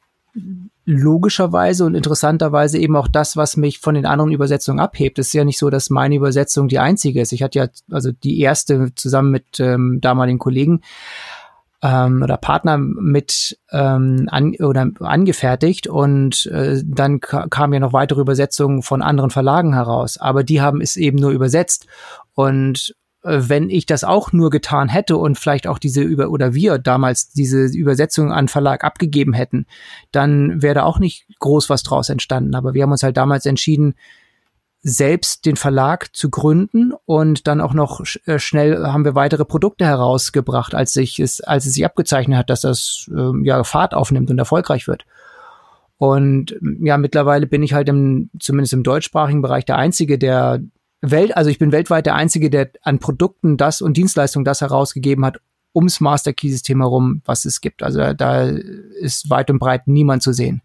logischerweise 0.90 1.84
und 1.84 1.94
interessanterweise 1.94 2.78
eben 2.78 2.96
auch 2.96 3.08
das, 3.08 3.36
was 3.36 3.56
mich 3.56 3.78
von 3.78 3.94
den 3.94 4.06
anderen 4.06 4.32
Übersetzungen 4.32 4.80
abhebt. 4.80 5.18
Es 5.18 5.28
ist 5.28 5.32
ja 5.32 5.44
nicht 5.44 5.58
so, 5.58 5.70
dass 5.70 5.90
meine 5.90 6.16
Übersetzung 6.16 6.68
die 6.68 6.78
einzige 6.78 7.20
ist. 7.20 7.32
Ich 7.32 7.42
hatte 7.42 7.58
ja 7.58 7.68
also 7.90 8.10
die 8.12 8.40
erste 8.40 8.94
zusammen 8.94 9.30
mit 9.30 9.60
ähm, 9.60 10.00
damaligen 10.00 10.38
Kollegen 10.38 10.80
ähm, 11.82 12.22
oder 12.22 12.36
Partner 12.36 12.76
mit 12.78 13.58
ähm, 13.70 14.26
an, 14.30 14.54
oder 14.56 14.90
angefertigt 15.00 15.86
und 15.86 16.46
äh, 16.46 16.82
dann 16.84 17.20
kamen 17.20 17.72
ja 17.72 17.80
noch 17.80 17.92
weitere 17.92 18.20
Übersetzungen 18.20 18.82
von 18.82 19.02
anderen 19.02 19.30
Verlagen 19.30 19.74
heraus, 19.74 20.18
aber 20.18 20.44
die 20.44 20.60
haben 20.60 20.80
es 20.80 20.96
eben 20.96 21.18
nur 21.18 21.30
übersetzt 21.30 21.86
und 22.34 22.94
wenn 23.22 23.68
ich 23.68 23.84
das 23.86 24.02
auch 24.02 24.32
nur 24.32 24.50
getan 24.50 24.88
hätte 24.88 25.16
und 25.16 25.38
vielleicht 25.38 25.66
auch 25.66 25.78
diese 25.78 26.00
über 26.00 26.30
oder 26.30 26.54
wir 26.54 26.78
damals 26.78 27.30
diese 27.30 27.66
Übersetzung 27.66 28.32
an 28.32 28.48
Verlag 28.48 28.82
abgegeben 28.82 29.34
hätten, 29.34 29.66
dann 30.10 30.62
wäre 30.62 30.76
da 30.76 30.82
auch 30.84 30.98
nicht 30.98 31.26
groß 31.38 31.68
was 31.68 31.82
draus 31.82 32.08
entstanden. 32.08 32.54
Aber 32.54 32.72
wir 32.72 32.82
haben 32.82 32.92
uns 32.92 33.02
halt 33.02 33.16
damals 33.16 33.44
entschieden, 33.44 33.94
selbst 34.82 35.44
den 35.44 35.56
Verlag 35.56 36.16
zu 36.16 36.30
gründen 36.30 36.92
und 37.04 37.46
dann 37.46 37.60
auch 37.60 37.74
noch 37.74 38.02
äh, 38.24 38.38
schnell 38.38 38.86
haben 38.86 39.04
wir 39.04 39.14
weitere 39.14 39.44
Produkte 39.44 39.84
herausgebracht, 39.84 40.74
als 40.74 40.94
sich 40.94 41.20
es, 41.20 41.42
als 41.42 41.66
es 41.66 41.74
sich 41.74 41.84
abgezeichnet 41.84 42.38
hat, 42.38 42.48
dass 42.48 42.62
das 42.62 43.10
äh, 43.14 43.46
ja 43.46 43.62
Fahrt 43.64 43.92
aufnimmt 43.92 44.30
und 44.30 44.38
erfolgreich 44.38 44.88
wird. 44.88 45.04
Und 45.98 46.56
ja, 46.80 46.96
mittlerweile 46.96 47.46
bin 47.46 47.62
ich 47.62 47.74
halt 47.74 47.90
im, 47.90 48.30
zumindest 48.38 48.72
im 48.72 48.82
deutschsprachigen 48.82 49.42
Bereich 49.42 49.66
der 49.66 49.76
Einzige, 49.76 50.18
der 50.18 50.60
Welt, 51.02 51.36
also 51.36 51.50
ich 51.50 51.58
bin 51.58 51.72
weltweit 51.72 52.06
der 52.06 52.14
Einzige, 52.14 52.50
der 52.50 52.70
an 52.82 52.98
Produkten 52.98 53.56
das 53.56 53.80
und 53.80 53.96
Dienstleistungen 53.96 54.44
das 54.44 54.60
herausgegeben 54.60 55.24
hat, 55.24 55.40
ums 55.74 56.00
Master 56.00 56.32
Key 56.32 56.50
System 56.50 56.80
herum, 56.80 57.22
was 57.24 57.44
es 57.44 57.60
gibt. 57.60 57.82
Also 57.82 58.12
da 58.12 58.44
ist 58.44 59.30
weit 59.30 59.50
und 59.50 59.58
breit 59.58 59.86
niemand 59.86 60.22
zu 60.22 60.32
sehen. 60.32 60.62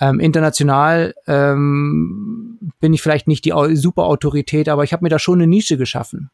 Ähm, 0.00 0.20
international 0.20 1.14
ähm, 1.26 2.58
bin 2.80 2.92
ich 2.92 3.02
vielleicht 3.02 3.26
nicht 3.26 3.44
die 3.44 3.52
super 3.74 4.04
Autorität, 4.04 4.68
aber 4.68 4.84
ich 4.84 4.92
habe 4.92 5.04
mir 5.04 5.08
da 5.08 5.18
schon 5.18 5.38
eine 5.38 5.46
Nische 5.46 5.76
geschaffen. 5.76 6.30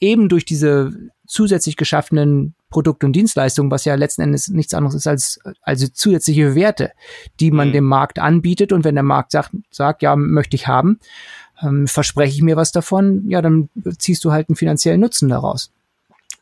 Eben 0.00 0.28
durch 0.28 0.44
diese 0.44 0.92
zusätzlich 1.26 1.76
geschaffenen 1.76 2.54
Produkte 2.70 3.06
und 3.06 3.12
Dienstleistungen, 3.12 3.70
was 3.70 3.84
ja 3.84 3.94
letzten 3.94 4.22
Endes 4.22 4.48
nichts 4.48 4.74
anderes 4.74 4.94
ist 4.94 5.06
als 5.06 5.40
also 5.62 5.86
zusätzliche 5.88 6.54
Werte, 6.54 6.92
die 7.38 7.50
man 7.50 7.68
mhm. 7.68 7.72
dem 7.72 7.84
Markt 7.84 8.18
anbietet. 8.18 8.72
Und 8.72 8.84
wenn 8.84 8.94
der 8.94 9.04
Markt 9.04 9.32
sagt, 9.32 9.50
sagt 9.70 10.02
ja, 10.02 10.16
möchte 10.16 10.56
ich 10.56 10.66
haben, 10.66 10.98
ähm, 11.62 11.86
verspreche 11.86 12.34
ich 12.34 12.42
mir 12.42 12.56
was 12.56 12.72
davon, 12.72 13.28
ja, 13.28 13.42
dann 13.42 13.68
ziehst 13.98 14.24
du 14.24 14.32
halt 14.32 14.48
einen 14.48 14.56
finanziellen 14.56 15.00
Nutzen 15.00 15.28
daraus. 15.28 15.70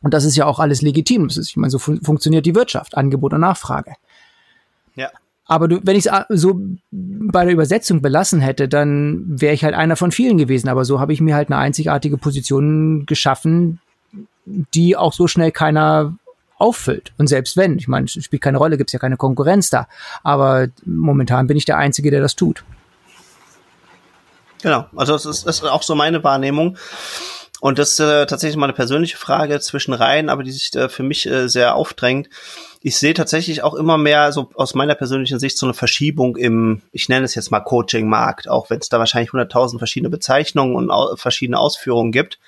Und 0.01 0.13
das 0.13 0.23
ist 0.23 0.35
ja 0.35 0.45
auch 0.45 0.59
alles 0.59 0.81
legitim. 0.81 1.27
Das 1.27 1.37
ist, 1.37 1.49
ich 1.49 1.57
meine, 1.57 1.71
so 1.71 1.79
fun 1.79 2.01
funktioniert 2.01 2.45
die 2.45 2.55
Wirtschaft, 2.55 2.95
Angebot 2.95 3.33
und 3.33 3.41
Nachfrage. 3.41 3.95
Ja. 4.95 5.09
Aber 5.45 5.67
du, 5.67 5.79
wenn 5.83 5.95
ich 5.95 6.05
es 6.05 6.11
so 6.29 6.61
bei 6.91 7.43
der 7.43 7.53
Übersetzung 7.53 8.01
belassen 8.01 8.39
hätte, 8.39 8.69
dann 8.69 9.23
wäre 9.27 9.53
ich 9.53 9.63
halt 9.63 9.73
einer 9.73 9.95
von 9.95 10.11
vielen 10.11 10.37
gewesen. 10.37 10.69
Aber 10.69 10.85
so 10.85 10.99
habe 10.99 11.11
ich 11.11 11.21
mir 11.21 11.35
halt 11.35 11.49
eine 11.49 11.57
einzigartige 11.57 12.17
Position 12.17 13.05
geschaffen, 13.07 13.79
die 14.45 14.95
auch 14.95 15.11
so 15.11 15.27
schnell 15.27 15.51
keiner 15.51 16.15
auffüllt. 16.57 17.13
Und 17.17 17.27
selbst 17.27 17.57
wenn, 17.57 17.77
ich 17.77 17.87
meine, 17.87 18.05
es 18.05 18.23
spielt 18.23 18.41
keine 18.41 18.57
Rolle, 18.57 18.77
gibt 18.77 18.89
es 18.89 18.93
ja 18.93 18.99
keine 18.99 19.17
Konkurrenz 19.17 19.69
da. 19.69 19.87
Aber 20.23 20.67
momentan 20.85 21.47
bin 21.47 21.57
ich 21.57 21.65
der 21.65 21.77
Einzige, 21.77 22.11
der 22.11 22.21
das 22.21 22.35
tut. 22.35 22.63
Genau, 24.61 24.85
also 24.95 25.13
das 25.13 25.25
ist, 25.25 25.45
das 25.45 25.57
ist 25.57 25.63
auch 25.65 25.83
so 25.83 25.95
meine 25.95 26.23
Wahrnehmung. 26.23 26.77
Und 27.61 27.77
das 27.77 27.91
ist 27.91 27.99
äh, 27.99 28.25
tatsächlich 28.25 28.55
mal 28.55 28.67
eine 28.67 28.73
persönliche 28.73 29.17
Frage 29.17 29.59
zwischen 29.59 29.93
Reihen, 29.93 30.29
aber 30.29 30.43
die 30.43 30.51
sich 30.51 30.73
äh, 30.75 30.87
für 30.87 31.03
mich 31.03 31.25
äh, 31.25 31.49
sehr 31.49 31.75
aufdrängt 31.75 32.29
ich 32.81 32.97
sehe 32.97 33.13
tatsächlich 33.13 33.61
auch 33.61 33.73
immer 33.73 33.97
mehr 33.97 34.31
so 34.31 34.49
aus 34.55 34.73
meiner 34.73 34.95
persönlichen 34.95 35.39
Sicht 35.39 35.57
so 35.57 35.65
eine 35.65 35.73
Verschiebung 35.73 36.37
im, 36.37 36.81
ich 36.91 37.09
nenne 37.09 37.25
es 37.25 37.35
jetzt 37.35 37.51
mal 37.51 37.59
Coaching-Markt, 37.59 38.47
auch 38.47 38.69
wenn 38.69 38.79
es 38.79 38.89
da 38.89 38.99
wahrscheinlich 38.99 39.31
100.000 39.31 39.79
verschiedene 39.79 40.09
Bezeichnungen 40.09 40.75
und 40.75 40.89
au 40.89 41.15
verschiedene 41.17 41.59
Ausführungen 41.59 42.11
gibt. 42.11 42.39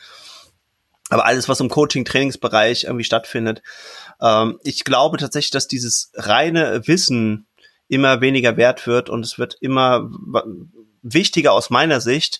Aber 1.10 1.26
alles, 1.26 1.50
was 1.50 1.60
im 1.60 1.70
Coaching-Trainingsbereich 1.70 2.86
irgendwie 2.86 3.04
stattfindet. 3.04 3.62
Ähm, 4.22 4.60
ich 4.64 4.86
glaube 4.86 5.18
tatsächlich, 5.18 5.52
dass 5.52 5.68
dieses 5.68 6.12
reine 6.16 6.88
Wissen 6.88 7.48
immer 7.90 8.22
weniger 8.22 8.56
wert 8.56 8.88
wird 8.88 9.10
und 9.10 9.26
es 9.26 9.38
wird 9.38 9.58
immer 9.60 10.10
wichtiger 11.02 11.54
aus 11.54 11.70
meiner 11.70 12.02
Sicht, 12.02 12.40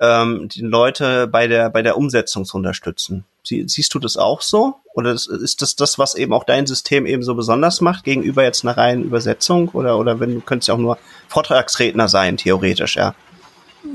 ähm, 0.00 0.48
die 0.48 0.62
Leute 0.62 1.26
bei 1.26 1.46
der, 1.46 1.70
bei 1.70 1.82
der 1.82 1.96
Umsetzung 1.96 2.44
zu 2.44 2.56
unterstützen. 2.56 3.24
Sie, 3.44 3.64
siehst 3.68 3.94
du 3.94 3.98
das 3.98 4.16
auch 4.16 4.42
so? 4.42 4.76
Oder 4.94 5.12
ist 5.12 5.62
das 5.62 5.76
das, 5.76 5.98
was 5.98 6.14
eben 6.14 6.32
auch 6.32 6.44
dein 6.44 6.66
System 6.66 7.06
eben 7.06 7.22
so 7.22 7.34
besonders 7.34 7.80
macht, 7.80 8.04
gegenüber 8.04 8.42
jetzt 8.42 8.64
einer 8.64 8.76
reinen 8.76 9.04
Übersetzung? 9.04 9.68
Oder, 9.70 9.98
oder 9.98 10.20
wenn 10.20 10.34
du 10.34 10.40
könntest 10.40 10.68
ja 10.68 10.74
auch 10.74 10.78
nur 10.78 10.98
Vortragsredner 11.28 12.08
sein, 12.08 12.36
theoretisch, 12.36 12.96
ja? 12.96 13.14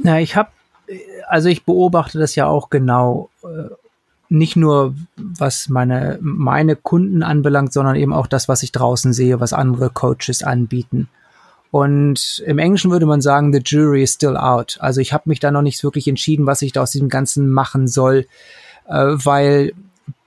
Na, 0.01 0.19
ich 0.19 0.35
habe, 0.35 0.49
also 1.27 1.49
ich 1.49 1.63
beobachte 1.63 2.17
das 2.17 2.35
ja 2.35 2.47
auch 2.47 2.69
genau. 2.69 3.29
Äh, 3.43 3.73
nicht 4.27 4.55
nur 4.55 4.95
was 5.15 5.69
meine, 5.69 6.17
meine 6.19 6.75
Kunden 6.75 7.21
anbelangt, 7.21 7.73
sondern 7.73 7.95
eben 7.95 8.11
auch 8.11 8.25
das, 8.25 8.47
was 8.47 8.63
ich 8.63 8.71
draußen 8.71 9.13
sehe, 9.13 9.39
was 9.39 9.53
andere 9.53 9.91
Coaches 9.91 10.43
anbieten. 10.43 11.09
Und 11.75 12.41
im 12.45 12.57
Englischen 12.57 12.89
würde 12.89 13.05
man 13.05 13.19
sagen, 13.19 13.51
the 13.51 13.59
jury 13.61 14.01
is 14.01 14.13
still 14.13 14.37
out. 14.37 14.77
Also 14.79 15.01
ich 15.01 15.11
habe 15.11 15.27
mich 15.27 15.41
da 15.41 15.51
noch 15.51 15.61
nicht 15.61 15.83
wirklich 15.83 16.07
entschieden, 16.07 16.45
was 16.45 16.61
ich 16.61 16.71
da 16.71 16.83
aus 16.83 16.91
diesem 16.91 17.09
Ganzen 17.09 17.49
machen 17.49 17.89
soll, 17.89 18.27
äh, 18.87 18.93
weil 18.93 19.73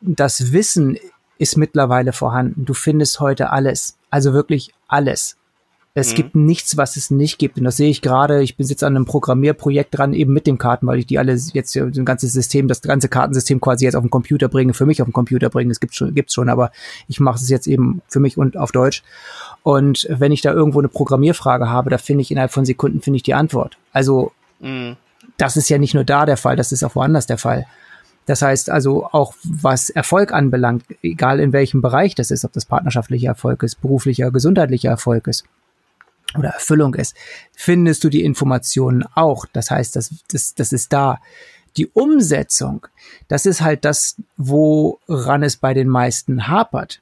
das 0.02 0.52
Wissen 0.52 0.98
ist 1.38 1.56
mittlerweile 1.56 2.12
vorhanden. 2.12 2.66
Du 2.66 2.74
findest 2.74 3.20
heute 3.20 3.48
alles, 3.48 3.96
also 4.10 4.34
wirklich 4.34 4.74
alles. 4.88 5.37
Es 5.98 6.12
mhm. 6.12 6.14
gibt 6.14 6.36
nichts, 6.36 6.76
was 6.76 6.96
es 6.96 7.10
nicht 7.10 7.38
gibt. 7.38 7.58
Und 7.58 7.64
das 7.64 7.76
sehe 7.76 7.90
ich 7.90 8.02
gerade. 8.02 8.40
Ich 8.42 8.56
bin 8.56 8.66
jetzt 8.66 8.84
an 8.84 8.94
einem 8.94 9.04
Programmierprojekt 9.04 9.98
dran, 9.98 10.14
eben 10.14 10.32
mit 10.32 10.46
den 10.46 10.56
Karten, 10.56 10.86
weil 10.86 11.00
ich 11.00 11.06
die 11.06 11.18
alle 11.18 11.32
jetzt 11.32 11.76
ein 11.76 12.04
ganzes 12.04 12.32
System, 12.32 12.68
das 12.68 12.82
ganze 12.82 13.08
Kartensystem 13.08 13.60
quasi 13.60 13.84
jetzt 13.84 13.96
auf 13.96 14.04
den 14.04 14.10
Computer 14.10 14.48
bringe, 14.48 14.74
für 14.74 14.86
mich 14.86 15.02
auf 15.02 15.08
den 15.08 15.12
Computer 15.12 15.50
bringe. 15.50 15.72
Es 15.72 15.80
gibt 15.80 15.96
schon, 15.96 16.14
gibt's 16.14 16.34
schon, 16.34 16.48
aber 16.48 16.70
ich 17.08 17.18
mache 17.18 17.36
es 17.36 17.48
jetzt 17.48 17.66
eben 17.66 18.00
für 18.06 18.20
mich 18.20 18.38
und 18.38 18.56
auf 18.56 18.70
Deutsch. 18.70 19.02
Und 19.64 20.06
wenn 20.08 20.30
ich 20.30 20.40
da 20.40 20.52
irgendwo 20.52 20.78
eine 20.78 20.88
Programmierfrage 20.88 21.68
habe, 21.68 21.90
da 21.90 21.98
finde 21.98 22.22
ich 22.22 22.30
innerhalb 22.30 22.52
von 22.52 22.64
Sekunden 22.64 23.00
finde 23.00 23.16
ich 23.16 23.24
die 23.24 23.34
Antwort. 23.34 23.76
Also 23.92 24.30
mhm. 24.60 24.96
das 25.36 25.56
ist 25.56 25.68
ja 25.68 25.78
nicht 25.78 25.94
nur 25.94 26.04
da 26.04 26.26
der 26.26 26.36
Fall, 26.36 26.54
das 26.54 26.70
ist 26.70 26.84
auch 26.84 26.94
woanders 26.94 27.26
der 27.26 27.38
Fall. 27.38 27.66
Das 28.26 28.42
heißt 28.42 28.70
also 28.70 29.06
auch, 29.10 29.34
was 29.42 29.90
Erfolg 29.90 30.32
anbelangt, 30.32 30.84
egal 31.02 31.40
in 31.40 31.52
welchem 31.52 31.82
Bereich 31.82 32.14
das 32.14 32.30
ist, 32.30 32.44
ob 32.44 32.52
das 32.52 32.66
partnerschaftlicher 32.66 33.28
Erfolg 33.28 33.64
ist, 33.64 33.80
beruflicher, 33.80 34.30
gesundheitlicher 34.30 34.90
Erfolg 34.90 35.26
ist 35.26 35.44
oder 36.36 36.50
Erfüllung 36.50 36.94
ist, 36.94 37.14
findest 37.54 38.04
du 38.04 38.08
die 38.08 38.24
Informationen 38.24 39.04
auch. 39.14 39.46
Das 39.52 39.70
heißt, 39.70 39.96
das, 39.96 40.14
das, 40.30 40.54
das 40.54 40.72
ist 40.72 40.92
da. 40.92 41.20
Die 41.76 41.86
Umsetzung, 41.86 42.86
das 43.28 43.46
ist 43.46 43.60
halt 43.60 43.84
das, 43.84 44.16
woran 44.36 45.42
es 45.42 45.56
bei 45.56 45.74
den 45.74 45.88
meisten 45.88 46.48
hapert. 46.48 47.00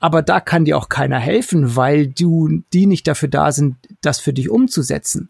Aber 0.00 0.22
da 0.22 0.40
kann 0.40 0.64
dir 0.64 0.78
auch 0.78 0.88
keiner 0.88 1.18
helfen, 1.18 1.76
weil 1.76 2.08
du, 2.08 2.62
die 2.72 2.86
nicht 2.86 3.06
dafür 3.06 3.28
da 3.28 3.52
sind, 3.52 3.76
das 4.00 4.18
für 4.18 4.32
dich 4.32 4.50
umzusetzen. 4.50 5.28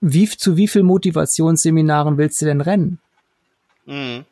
Wie, 0.00 0.28
zu 0.28 0.56
wie 0.56 0.68
viel 0.68 0.82
Motivationsseminaren 0.82 2.18
willst 2.18 2.40
du 2.40 2.46
denn 2.46 2.60
rennen? 2.60 2.98
Mhm 3.86 4.24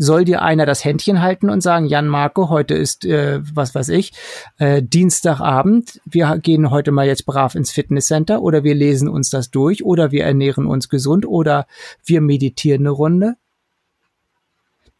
soll 0.00 0.24
dir 0.24 0.40
einer 0.40 0.64
das 0.64 0.82
Händchen 0.82 1.20
halten 1.20 1.50
und 1.50 1.60
sagen, 1.60 1.84
Jan 1.84 2.08
Marco, 2.08 2.48
heute 2.48 2.74
ist, 2.74 3.04
äh, 3.04 3.40
was 3.54 3.74
weiß 3.74 3.90
ich, 3.90 4.12
äh, 4.56 4.82
Dienstagabend, 4.82 6.00
wir 6.06 6.38
gehen 6.38 6.70
heute 6.70 6.90
mal 6.90 7.06
jetzt 7.06 7.26
brav 7.26 7.54
ins 7.54 7.70
Fitnesscenter 7.70 8.40
oder 8.40 8.64
wir 8.64 8.74
lesen 8.74 9.10
uns 9.10 9.28
das 9.28 9.50
durch 9.50 9.84
oder 9.84 10.10
wir 10.10 10.24
ernähren 10.24 10.64
uns 10.64 10.88
gesund 10.88 11.26
oder 11.26 11.66
wir 12.02 12.22
meditieren 12.22 12.80
eine 12.80 12.90
Runde. 12.90 13.34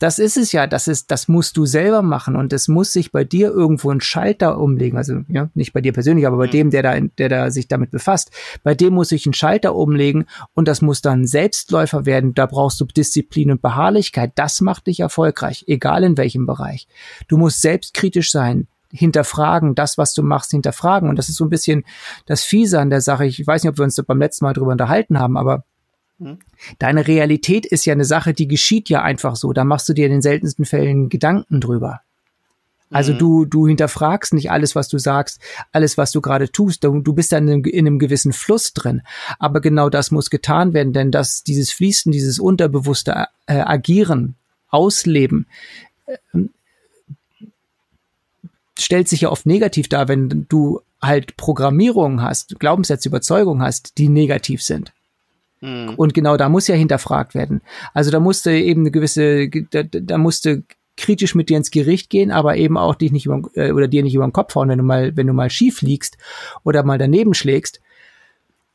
Das 0.01 0.19
ist 0.19 0.39
es 0.39 0.53
ja, 0.53 0.67
das 0.67 0.89
ist, 0.89 1.11
das 1.11 1.29
musst 1.29 1.59
du 1.59 1.67
selber 1.67 2.01
machen 2.01 2.35
und 2.35 2.55
es 2.55 2.69
muss 2.69 2.91
sich 2.91 3.13
bei 3.13 3.23
dir 3.23 3.51
irgendwo 3.51 3.91
ein 3.91 4.01
Schalter 4.01 4.59
umlegen. 4.59 4.97
Also 4.97 5.21
ja, 5.29 5.51
nicht 5.53 5.75
bei 5.75 5.83
dir 5.83 5.93
persönlich, 5.93 6.27
aber 6.27 6.39
bei 6.39 6.47
mhm. 6.47 6.53
dem, 6.53 6.71
der 6.71 6.83
da, 6.83 6.99
der 6.99 7.29
da 7.29 7.51
sich 7.51 7.69
damit 7.69 7.91
befasst. 7.91 8.31
Bei 8.63 8.75
dem 8.75 8.95
muss 8.95 9.11
sich 9.11 9.27
ein 9.27 9.35
Schalter 9.35 9.77
umlegen 9.77 10.25
und 10.55 10.69
das 10.69 10.81
muss 10.81 11.03
dann 11.03 11.27
Selbstläufer 11.27 12.07
werden. 12.07 12.33
Da 12.33 12.47
brauchst 12.47 12.81
du 12.81 12.87
Disziplin 12.87 13.51
und 13.51 13.61
Beharrlichkeit. 13.61 14.33
Das 14.37 14.63
macht 14.63 14.87
dich 14.87 15.01
erfolgreich, 15.01 15.65
egal 15.69 16.03
in 16.03 16.17
welchem 16.17 16.47
Bereich. 16.47 16.89
Du 17.29 17.37
musst 17.37 17.61
selbstkritisch 17.61 18.33
sein 18.33 18.69
hinterfragen, 18.93 19.75
das, 19.75 19.99
was 19.99 20.15
du 20.15 20.23
machst, 20.23 20.51
hinterfragen. 20.51 21.11
Und 21.11 21.17
das 21.17 21.29
ist 21.29 21.37
so 21.37 21.45
ein 21.45 21.51
bisschen 21.51 21.85
das 22.25 22.43
Fiese 22.43 22.81
an 22.81 22.89
der 22.89 23.03
Sache. 23.03 23.27
Ich 23.27 23.47
weiß 23.47 23.63
nicht, 23.63 23.71
ob 23.71 23.79
wir 23.79 23.85
uns 23.85 24.03
beim 24.07 24.19
letzten 24.19 24.47
Mal 24.47 24.55
drüber 24.55 24.73
unterhalten 24.73 25.19
haben, 25.19 25.37
aber 25.37 25.65
Deine 26.79 27.07
Realität 27.07 27.67
ist 27.67 27.87
ja 27.87 27.93
eine 27.93 28.05
Sache, 28.05 28.35
die 28.35 28.49
geschieht 28.49 28.89
ja 28.89 29.03
einfach 29.03 29.37
so. 29.37 29.53
Da 29.53 29.65
machst 29.65 29.89
du 29.89 29.95
dir 29.95 30.07
in 30.07 30.13
den 30.13 30.23
seltensten 30.23 30.65
Fällen 30.65 31.09
Gedanken 31.09 31.61
drüber. 31.61 32.03
Also 32.91 33.15
mhm. 33.15 33.19
du, 33.19 33.45
du 33.45 33.69
hinterfragst 33.69 34.35
nicht 34.35 34.51
alles, 34.51 34.75
was 34.75 34.89
du 34.89 34.99
sagst, 34.99 35.41
alles, 35.73 35.97
was 35.97 36.13
du 36.13 36.21
gerade 36.21 36.51
tust. 36.51 36.83
Du, 36.85 37.01
du 37.01 37.13
bist 37.13 37.33
dann 37.33 37.47
in, 37.49 37.65
in, 37.65 37.87
einem 37.87 37.99
gewissen 37.99 38.33
Fluss 38.33 38.75
drin. 38.75 39.03
Aber 39.39 39.61
genau 39.61 39.89
das 39.89 40.11
muss 40.11 40.29
getan 40.29 40.75
werden, 40.75 40.93
denn 40.93 41.11
das, 41.13 41.45
dieses 41.45 41.71
Fließen, 41.73 42.11
dieses 42.11 42.39
unterbewusste 42.39 43.27
äh, 43.47 43.61
Agieren, 43.61 44.35
Ausleben, 44.69 45.47
äh, 46.07 46.17
stellt 48.79 49.09
sich 49.09 49.23
ja 49.23 49.31
oft 49.31 49.47
negativ 49.47 49.89
dar, 49.89 50.09
wenn 50.09 50.47
du 50.49 50.81
halt 51.01 51.37
Programmierungen 51.37 52.23
hast, 52.23 52.59
Glaubenssätze, 52.59 53.09
Überzeugungen 53.09 53.63
hast, 53.63 53.99
die 53.99 54.09
negativ 54.09 54.63
sind. 54.63 54.93
Mhm. 55.61 55.95
Und 55.97 56.15
genau 56.15 56.37
da 56.37 56.49
muss 56.49 56.69
ja 56.69 56.75
hinterfragt 56.75 57.35
werden. 57.35 57.61
Also 57.95 58.11
da 58.11 58.21
musste 58.21 58.53
eben 58.53 58.83
eine 58.83 58.91
gewisse, 58.91 59.49
da, 59.49 59.83
da 59.83 60.19
musste 60.19 60.63
kritisch 60.97 61.35
mit 61.35 61.49
dir 61.49 61.57
ins 61.57 61.71
Gericht 61.71 62.11
gehen, 62.11 62.31
aber 62.31 62.57
eben 62.57 62.77
auch 62.77 62.95
dich 62.95 63.13
nicht 63.13 63.27
über, 63.27 63.43
äh, 63.55 63.73
oder 63.73 63.89
dir 63.89 64.03
nicht 64.03 64.15
über 64.15 64.27
den 64.27 64.33
Kopf 64.33 64.55
hauen, 64.55 64.69
wenn 64.69 64.79
du 64.79 64.85
mal, 64.85 65.17
wenn 65.17 65.27
du 65.27 65.33
mal 65.33 65.51
schief 65.51 65.83
liegst 65.83 66.19
oder 66.63 66.83
mal 66.83 66.99
daneben 66.99 67.35
schlägst, 67.35 67.81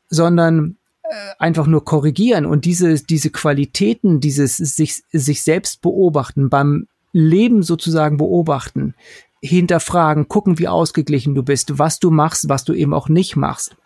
sondern 0.08 0.76
äh, 1.04 1.14
einfach 1.38 1.66
nur 1.66 1.84
korrigieren 1.84 2.46
und 2.46 2.64
diese, 2.64 2.94
diese 3.02 3.30
Qualitäten, 3.30 4.20
dieses 4.20 4.56
sich, 4.56 5.02
sich 5.12 5.42
selbst 5.42 5.82
beobachten, 5.82 6.50
beim 6.50 6.88
Leben 7.12 7.62
sozusagen 7.62 8.16
beobachten, 8.16 8.94
hinterfragen, 9.40 10.28
gucken, 10.28 10.58
wie 10.58 10.68
ausgeglichen 10.68 11.34
du 11.34 11.42
bist, 11.42 11.78
was 11.78 11.98
du 12.00 12.10
machst, 12.10 12.48
was 12.48 12.64
du 12.64 12.74
eben 12.74 12.92
auch 12.92 13.08
nicht 13.08 13.36
machst. 13.36 13.76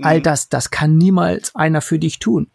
All 0.00 0.18
mhm. 0.18 0.22
das, 0.22 0.48
das 0.48 0.70
kann 0.70 0.96
niemals 0.96 1.54
einer 1.54 1.80
für 1.80 1.98
dich 1.98 2.18
tun. 2.18 2.48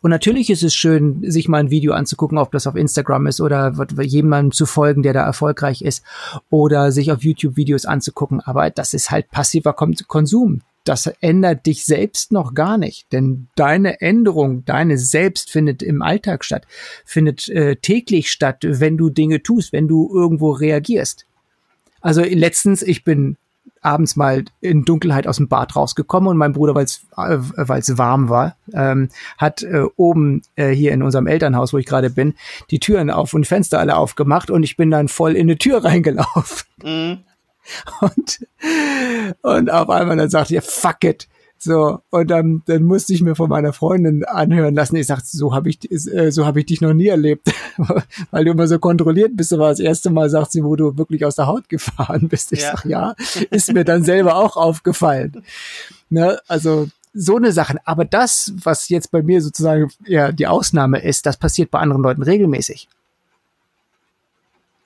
Und 0.00 0.10
natürlich 0.10 0.50
ist 0.50 0.62
es 0.62 0.74
schön, 0.74 1.22
sich 1.30 1.48
mal 1.48 1.58
ein 1.58 1.70
Video 1.70 1.92
anzugucken, 1.92 2.38
ob 2.38 2.52
das 2.52 2.66
auf 2.66 2.76
Instagram 2.76 3.26
ist 3.26 3.40
oder 3.40 3.72
jemandem 4.02 4.52
zu 4.52 4.66
folgen, 4.66 5.02
der 5.02 5.12
da 5.12 5.24
erfolgreich 5.24 5.82
ist 5.82 6.04
oder 6.50 6.92
sich 6.92 7.10
auf 7.10 7.22
YouTube 7.22 7.56
Videos 7.56 7.86
anzugucken. 7.86 8.40
Aber 8.40 8.68
das 8.70 8.94
ist 8.94 9.10
halt 9.10 9.30
passiver 9.30 9.72
Konsum. 9.72 10.60
Das 10.84 11.06
ändert 11.20 11.66
dich 11.66 11.84
selbst 11.84 12.32
noch 12.32 12.54
gar 12.54 12.76
nicht, 12.76 13.12
denn 13.12 13.46
deine 13.54 14.00
Änderung, 14.00 14.64
deine 14.64 14.98
Selbst 14.98 15.48
findet 15.48 15.80
im 15.80 16.02
Alltag 16.02 16.44
statt, 16.44 16.66
findet 17.04 17.48
äh, 17.48 17.76
täglich 17.76 18.32
statt, 18.32 18.64
wenn 18.64 18.96
du 18.96 19.08
Dinge 19.08 19.44
tust, 19.44 19.72
wenn 19.72 19.86
du 19.86 20.10
irgendwo 20.12 20.50
reagierst. 20.50 21.24
Also 22.00 22.22
letztens, 22.22 22.82
ich 22.82 23.04
bin 23.04 23.36
abends 23.82 24.16
mal 24.16 24.44
in 24.60 24.84
Dunkelheit 24.84 25.26
aus 25.26 25.36
dem 25.36 25.48
Bad 25.48 25.74
rausgekommen 25.74 26.28
und 26.28 26.36
mein 26.36 26.52
Bruder, 26.52 26.74
weil 26.74 26.84
es 26.84 27.04
äh, 27.16 27.38
weil's 27.56 27.98
warm 27.98 28.28
war, 28.28 28.56
ähm, 28.72 29.08
hat 29.38 29.62
äh, 29.62 29.82
oben 29.96 30.42
äh, 30.54 30.70
hier 30.70 30.92
in 30.92 31.02
unserem 31.02 31.26
Elternhaus, 31.26 31.72
wo 31.72 31.78
ich 31.78 31.86
gerade 31.86 32.08
bin, 32.08 32.34
die 32.70 32.78
Türen 32.78 33.10
auf 33.10 33.34
und 33.34 33.46
Fenster 33.46 33.80
alle 33.80 33.96
aufgemacht 33.96 34.50
und 34.50 34.62
ich 34.62 34.76
bin 34.76 34.90
dann 34.90 35.08
voll 35.08 35.32
in 35.32 35.48
eine 35.48 35.58
Tür 35.58 35.84
reingelaufen. 35.84 36.66
Mhm. 36.82 37.18
Und, 38.00 38.46
und 39.42 39.70
auf 39.70 39.88
einmal 39.88 40.16
dann 40.16 40.30
sagte 40.30 40.56
er, 40.56 40.62
fuck 40.62 41.04
it, 41.04 41.28
so, 41.64 42.00
und 42.10 42.28
dann, 42.28 42.62
dann 42.66 42.82
musste 42.82 43.12
ich 43.12 43.22
mir 43.22 43.36
von 43.36 43.48
meiner 43.48 43.72
Freundin 43.72 44.24
anhören 44.24 44.74
lassen. 44.74 44.96
Ich 44.96 45.06
sagte, 45.06 45.28
so 45.28 45.54
habe 45.54 45.68
ich, 45.68 45.78
äh, 45.92 46.32
so 46.32 46.44
habe 46.44 46.58
ich 46.58 46.66
dich 46.66 46.80
noch 46.80 46.92
nie 46.92 47.06
erlebt, 47.06 47.52
weil 48.32 48.44
du 48.44 48.50
immer 48.50 48.66
so 48.66 48.80
kontrolliert 48.80 49.36
bist. 49.36 49.52
Aber 49.52 49.68
das 49.68 49.78
erste 49.78 50.10
Mal 50.10 50.28
sagt 50.28 50.50
sie, 50.50 50.64
wo 50.64 50.74
du 50.74 50.98
wirklich 50.98 51.24
aus 51.24 51.36
der 51.36 51.46
Haut 51.46 51.68
gefahren 51.68 52.28
bist. 52.28 52.50
Ich 52.50 52.62
ja. 52.62 52.72
sag, 52.72 52.84
ja, 52.86 53.14
ist 53.50 53.72
mir 53.72 53.84
dann 53.84 54.02
selber 54.02 54.34
auch 54.34 54.56
aufgefallen. 54.56 55.44
Ne? 56.10 56.40
Also 56.48 56.88
so 57.14 57.36
eine 57.36 57.52
Sache. 57.52 57.78
Aber 57.84 58.04
das, 58.04 58.52
was 58.56 58.88
jetzt 58.88 59.12
bei 59.12 59.22
mir 59.22 59.40
sozusagen 59.40 59.88
ja 60.04 60.32
die 60.32 60.48
Ausnahme 60.48 61.00
ist, 61.00 61.26
das 61.26 61.36
passiert 61.36 61.70
bei 61.70 61.78
anderen 61.78 62.02
Leuten 62.02 62.24
regelmäßig. 62.24 62.88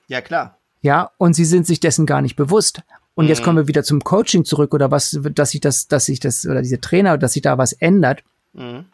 Ja, 0.09 0.21
klar. 0.21 0.59
Ja, 0.83 1.11
und 1.17 1.33
sie 1.33 1.47
sind 1.47 1.67
sich 1.67 1.81
dessen 1.81 2.05
gar 2.05 2.21
nicht 2.21 2.37
bewusst. 2.37 2.83
Und 3.17 3.25
mhm. 3.25 3.29
jetzt 3.31 3.43
kommen 3.43 3.57
wir 3.57 3.67
wieder 3.67 3.83
zum 3.83 4.05
Coaching 4.05 4.45
zurück 4.45 4.73
oder 4.75 4.93
was, 4.93 5.19
dass 5.21 5.51
sich 5.51 5.61
das, 5.61 5.89
dass 5.89 6.05
sich 6.05 6.21
das, 6.21 6.47
oder 6.47 6.63
diese 6.63 6.81
Trainer, 6.81 7.19
dass 7.19 7.33
sich 7.33 7.43
da 7.43 7.59
was 7.59 7.73
ändert. 7.73 8.23
Mhm. 8.53 8.85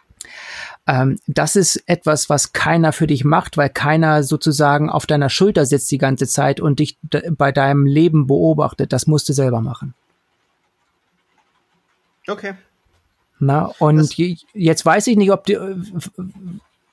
Ähm, 0.86 1.18
das 1.26 1.56
ist 1.56 1.82
etwas, 1.86 2.30
was 2.30 2.52
keiner 2.52 2.92
für 2.92 3.08
dich 3.08 3.24
macht, 3.24 3.56
weil 3.56 3.68
keiner 3.68 4.22
sozusagen 4.22 4.90
auf 4.90 5.06
deiner 5.06 5.28
Schulter 5.28 5.66
sitzt 5.66 5.90
die 5.90 5.98
ganze 5.98 6.26
Zeit 6.26 6.60
und 6.60 6.78
dich 6.78 6.98
bei 7.30 7.52
deinem 7.52 7.84
Leben 7.84 8.28
beobachtet. 8.28 8.92
Das 8.92 9.06
musst 9.06 9.28
du 9.28 9.32
selber 9.32 9.60
machen. 9.60 9.94
Okay. 12.28 12.54
Na, 13.40 13.72
und 13.80 13.96
das 13.96 14.14
jetzt 14.54 14.86
weiß 14.86 15.08
ich 15.08 15.16
nicht, 15.16 15.32
ob 15.32 15.44
die, 15.46 15.58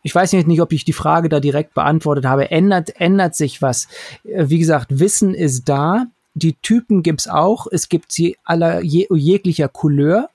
ich 0.01 0.15
weiß 0.15 0.33
nicht, 0.33 0.61
ob 0.61 0.71
ich 0.71 0.83
die 0.83 0.93
Frage 0.93 1.29
da 1.29 1.39
direkt 1.39 1.75
beantwortet 1.75 2.25
habe. 2.25 2.49
Ändert, 2.49 2.99
ändert 2.99 3.35
sich 3.35 3.61
was? 3.61 3.87
Wie 4.23 4.57
gesagt, 4.57 4.99
Wissen 4.99 5.35
ist 5.35 5.69
da 5.69 6.07
die 6.43 6.53
Typen 6.53 7.03
gibt's 7.03 7.27
auch. 7.27 7.67
Es 7.71 7.89
gibt 7.89 8.11
sie 8.11 8.37
aller 8.43 8.81
je, 8.81 9.07
jeglicher 9.11 9.67
Couleur. 9.67 10.29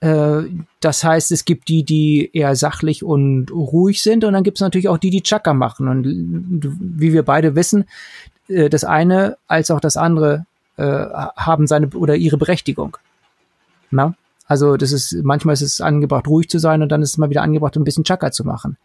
Äh, 0.00 0.42
das 0.80 1.04
heißt, 1.04 1.32
es 1.32 1.44
gibt 1.44 1.68
die, 1.68 1.84
die 1.84 2.30
eher 2.32 2.56
sachlich 2.56 3.04
und 3.04 3.50
ruhig 3.50 4.02
sind, 4.02 4.24
und 4.24 4.32
dann 4.32 4.44
gibt's 4.44 4.60
natürlich 4.60 4.88
auch 4.88 4.98
die, 4.98 5.10
die 5.10 5.22
Chaka 5.22 5.54
machen. 5.54 5.88
Und 5.88 6.76
wie 6.80 7.12
wir 7.12 7.24
beide 7.24 7.54
wissen, 7.54 7.84
äh, 8.48 8.68
das 8.68 8.84
eine 8.84 9.36
als 9.46 9.70
auch 9.70 9.80
das 9.80 9.96
andere 9.96 10.46
äh, 10.76 10.82
haben 10.84 11.66
seine 11.66 11.88
oder 11.88 12.16
ihre 12.16 12.38
Berechtigung. 12.38 12.96
Na? 13.90 14.14
Also 14.46 14.76
das 14.76 14.92
ist 14.92 15.14
manchmal 15.22 15.54
ist 15.54 15.62
es 15.62 15.80
angebracht, 15.80 16.26
ruhig 16.26 16.48
zu 16.48 16.58
sein, 16.58 16.82
und 16.82 16.90
dann 16.90 17.02
ist 17.02 17.10
es 17.10 17.18
mal 17.18 17.30
wieder 17.30 17.42
angebracht, 17.42 17.76
ein 17.76 17.84
bisschen 17.84 18.04
Chaka 18.04 18.32
zu 18.32 18.44
machen. 18.44 18.76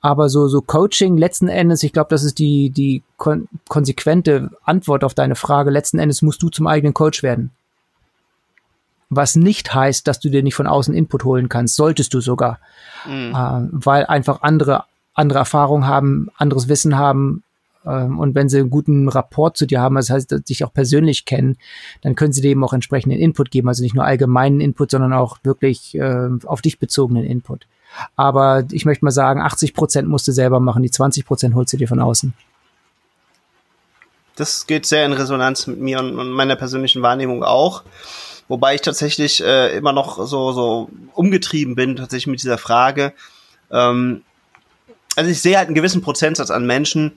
Aber 0.00 0.28
so, 0.28 0.48
so 0.48 0.60
Coaching 0.60 1.16
letzten 1.16 1.48
Endes, 1.48 1.82
ich 1.82 1.92
glaube, 1.92 2.08
das 2.10 2.24
ist 2.24 2.38
die, 2.38 2.70
die 2.70 3.02
kon 3.16 3.48
konsequente 3.68 4.50
Antwort 4.64 5.04
auf 5.04 5.14
deine 5.14 5.34
Frage. 5.34 5.70
Letzten 5.70 5.98
Endes 5.98 6.22
musst 6.22 6.42
du 6.42 6.48
zum 6.48 6.66
eigenen 6.66 6.94
Coach 6.94 7.22
werden. 7.22 7.50
Was 9.10 9.36
nicht 9.36 9.74
heißt, 9.74 10.06
dass 10.06 10.20
du 10.20 10.28
dir 10.28 10.42
nicht 10.42 10.54
von 10.54 10.66
außen 10.66 10.94
Input 10.94 11.24
holen 11.24 11.48
kannst, 11.48 11.76
solltest 11.76 12.14
du 12.14 12.20
sogar. 12.20 12.58
Mhm. 13.06 13.34
Äh, 13.34 13.68
weil 13.70 14.06
einfach 14.06 14.42
andere, 14.42 14.84
andere 15.14 15.40
Erfahrungen 15.40 15.86
haben, 15.86 16.28
anderes 16.36 16.68
Wissen 16.68 16.96
haben, 16.96 17.44
ähm, 17.86 18.18
und 18.18 18.34
wenn 18.34 18.48
sie 18.48 18.58
einen 18.58 18.70
guten 18.70 19.08
Rapport 19.08 19.56
zu 19.56 19.66
dir 19.66 19.80
haben, 19.80 19.94
das 19.96 20.10
heißt, 20.10 20.48
dich 20.48 20.64
auch 20.64 20.72
persönlich 20.72 21.24
kennen, 21.24 21.56
dann 22.02 22.14
können 22.14 22.32
sie 22.32 22.40
dir 22.40 22.50
eben 22.50 22.64
auch 22.64 22.72
entsprechenden 22.72 23.18
Input 23.18 23.50
geben. 23.50 23.68
Also 23.68 23.82
nicht 23.82 23.94
nur 23.94 24.04
allgemeinen 24.04 24.60
Input, 24.60 24.90
sondern 24.90 25.12
auch 25.12 25.38
wirklich 25.42 25.94
äh, 25.96 26.30
auf 26.44 26.62
dich 26.62 26.78
bezogenen 26.78 27.24
Input. 27.24 27.66
Aber 28.16 28.64
ich 28.70 28.84
möchte 28.84 29.04
mal 29.04 29.10
sagen, 29.10 29.40
80 29.40 29.74
Prozent 29.74 30.08
musst 30.08 30.26
du 30.28 30.32
selber 30.32 30.60
machen, 30.60 30.82
die 30.82 30.90
20 30.90 31.26
Prozent 31.26 31.54
holst 31.54 31.72
du 31.72 31.76
dir 31.76 31.88
von 31.88 32.00
außen. 32.00 32.34
Das 34.36 34.66
geht 34.66 34.84
sehr 34.86 35.06
in 35.06 35.12
Resonanz 35.12 35.66
mit 35.66 35.78
mir 35.80 36.00
und, 36.00 36.30
meiner 36.30 36.56
persönlichen 36.56 37.02
Wahrnehmung 37.02 37.44
auch. 37.44 37.84
Wobei 38.48 38.74
ich 38.74 38.82
tatsächlich 38.82 39.42
äh, 39.42 39.76
immer 39.76 39.92
noch 39.92 40.26
so, 40.26 40.52
so 40.52 40.90
umgetrieben 41.14 41.76
bin, 41.76 41.96
tatsächlich 41.96 42.26
mit 42.26 42.42
dieser 42.42 42.58
Frage. 42.58 43.14
Ähm, 43.70 44.22
also 45.16 45.30
ich 45.30 45.40
sehe 45.40 45.56
halt 45.56 45.68
einen 45.68 45.76
gewissen 45.76 46.02
Prozentsatz 46.02 46.50
an 46.50 46.66
Menschen, 46.66 47.12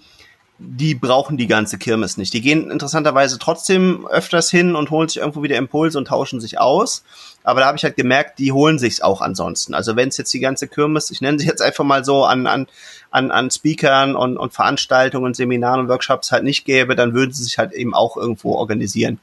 die 0.60 0.96
brauchen 0.96 1.38
die 1.38 1.46
ganze 1.46 1.78
Kirmes 1.78 2.18
nicht. 2.18 2.34
Die 2.34 2.42
gehen 2.42 2.72
interessanterweise 2.72 3.38
trotzdem 3.38 4.08
öfters 4.08 4.50
hin 4.50 4.76
und 4.76 4.90
holen 4.90 5.08
sich 5.08 5.18
irgendwo 5.18 5.44
wieder 5.44 5.56
Impulse 5.58 5.98
und 5.98 6.08
tauschen 6.08 6.42
sich 6.42 6.60
aus. 6.60 7.04
Aber 7.44 7.60
da 7.60 7.68
habe 7.68 7.78
ich 7.78 7.84
halt 7.84 7.96
gemerkt, 7.96 8.40
die 8.40 8.52
holen 8.52 8.80
sich's 8.80 9.02
auch 9.02 9.22
ansonsten. 9.22 9.76
Also 9.76 9.96
wenn 9.96 10.10
es 10.10 10.18
jetzt 10.18 10.34
die 10.34 10.40
ganze 10.40 10.68
Kirmes, 10.68 11.12
ich 11.12 11.22
nenne 11.22 11.38
sie 11.38 11.46
jetzt 11.46 11.62
einfach 11.62 11.84
mal 11.84 12.04
so, 12.04 12.26
an, 12.26 12.48
an, 12.48 12.68
an, 13.12 13.30
an 13.30 13.52
Speakern 13.52 14.16
und, 14.16 14.38
und 14.38 14.52
Veranstaltungen, 14.52 15.36
Seminaren 15.36 15.82
und 15.82 15.90
Workshops 15.90 16.32
halt 16.32 16.44
nicht 16.44 16.66
gäbe, 16.66 16.96
dann 16.96 17.14
würden 17.14 17.32
sie 17.32 17.44
sich 17.44 17.60
halt 17.60 17.72
eben 17.74 17.94
auch 17.94 18.18
irgendwo 18.18 18.54
organisieren. 18.54 19.20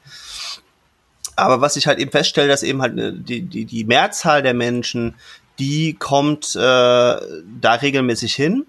Aber 1.35 1.59
was 1.59 1.75
ich 1.75 1.85
halt 1.85 1.99
eben 1.99 2.11
feststelle, 2.11 2.47
dass 2.47 2.63
eben 2.63 2.81
halt 2.81 2.97
äh, 2.97 3.11
die, 3.13 3.41
die, 3.41 3.65
die 3.65 3.83
Mehrzahl 3.83 4.41
der 4.41 4.53
Menschen, 4.53 5.15
die 5.59 5.93
kommt 5.93 6.55
äh, 6.55 6.59
da 6.59 7.73
regelmäßig 7.81 8.33
hin. 8.33 8.65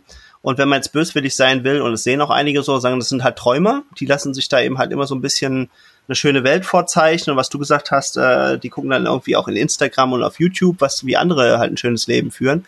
Und 0.47 0.59
wenn 0.59 0.69
man 0.69 0.77
jetzt 0.77 0.93
böswillig 0.93 1.35
sein 1.35 1.65
will, 1.65 1.81
und 1.81 1.93
es 1.93 2.05
sehen 2.05 2.21
auch 2.21 2.31
einige 2.31 2.63
so, 2.63 2.79
sagen, 2.79 3.01
das 3.01 3.09
sind 3.09 3.25
halt 3.25 3.35
Träumer, 3.35 3.83
die 3.99 4.07
lassen 4.07 4.33
sich 4.33 4.49
da 4.49 4.61
eben 4.61 4.79
halt 4.79 4.93
immer 4.93 5.05
so 5.09 5.17
ein 5.17 5.21
bisschen 5.21 5.71
eine 6.07 6.15
schöne 6.15 6.45
Welt 6.45 6.65
vorzeichnen. 6.65 7.33
Und 7.33 7.37
was 7.37 7.49
du 7.49 7.59
gesagt 7.59 7.91
hast, 7.91 8.17
äh, 8.17 8.57
die 8.57 8.69
gucken 8.69 8.91
dann 8.91 9.07
irgendwie 9.07 9.35
auch 9.35 9.49
in 9.49 9.57
Instagram 9.57 10.13
und 10.13 10.23
auf 10.23 10.39
YouTube, 10.39 10.77
was 10.79 11.05
wie 11.05 11.17
andere 11.17 11.59
halt 11.59 11.73
ein 11.73 11.77
schönes 11.77 12.07
Leben 12.07 12.31
führen. 12.31 12.65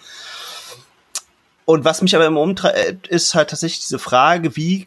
Und 1.67 1.85
was 1.85 2.03
mich 2.03 2.17
aber 2.17 2.27
immer 2.27 2.41
umtreibt, 2.41 3.07
ist 3.07 3.37
halt 3.37 3.51
tatsächlich 3.51 3.83
diese 3.83 4.01
Frage, 4.01 4.57
wie 4.57 4.85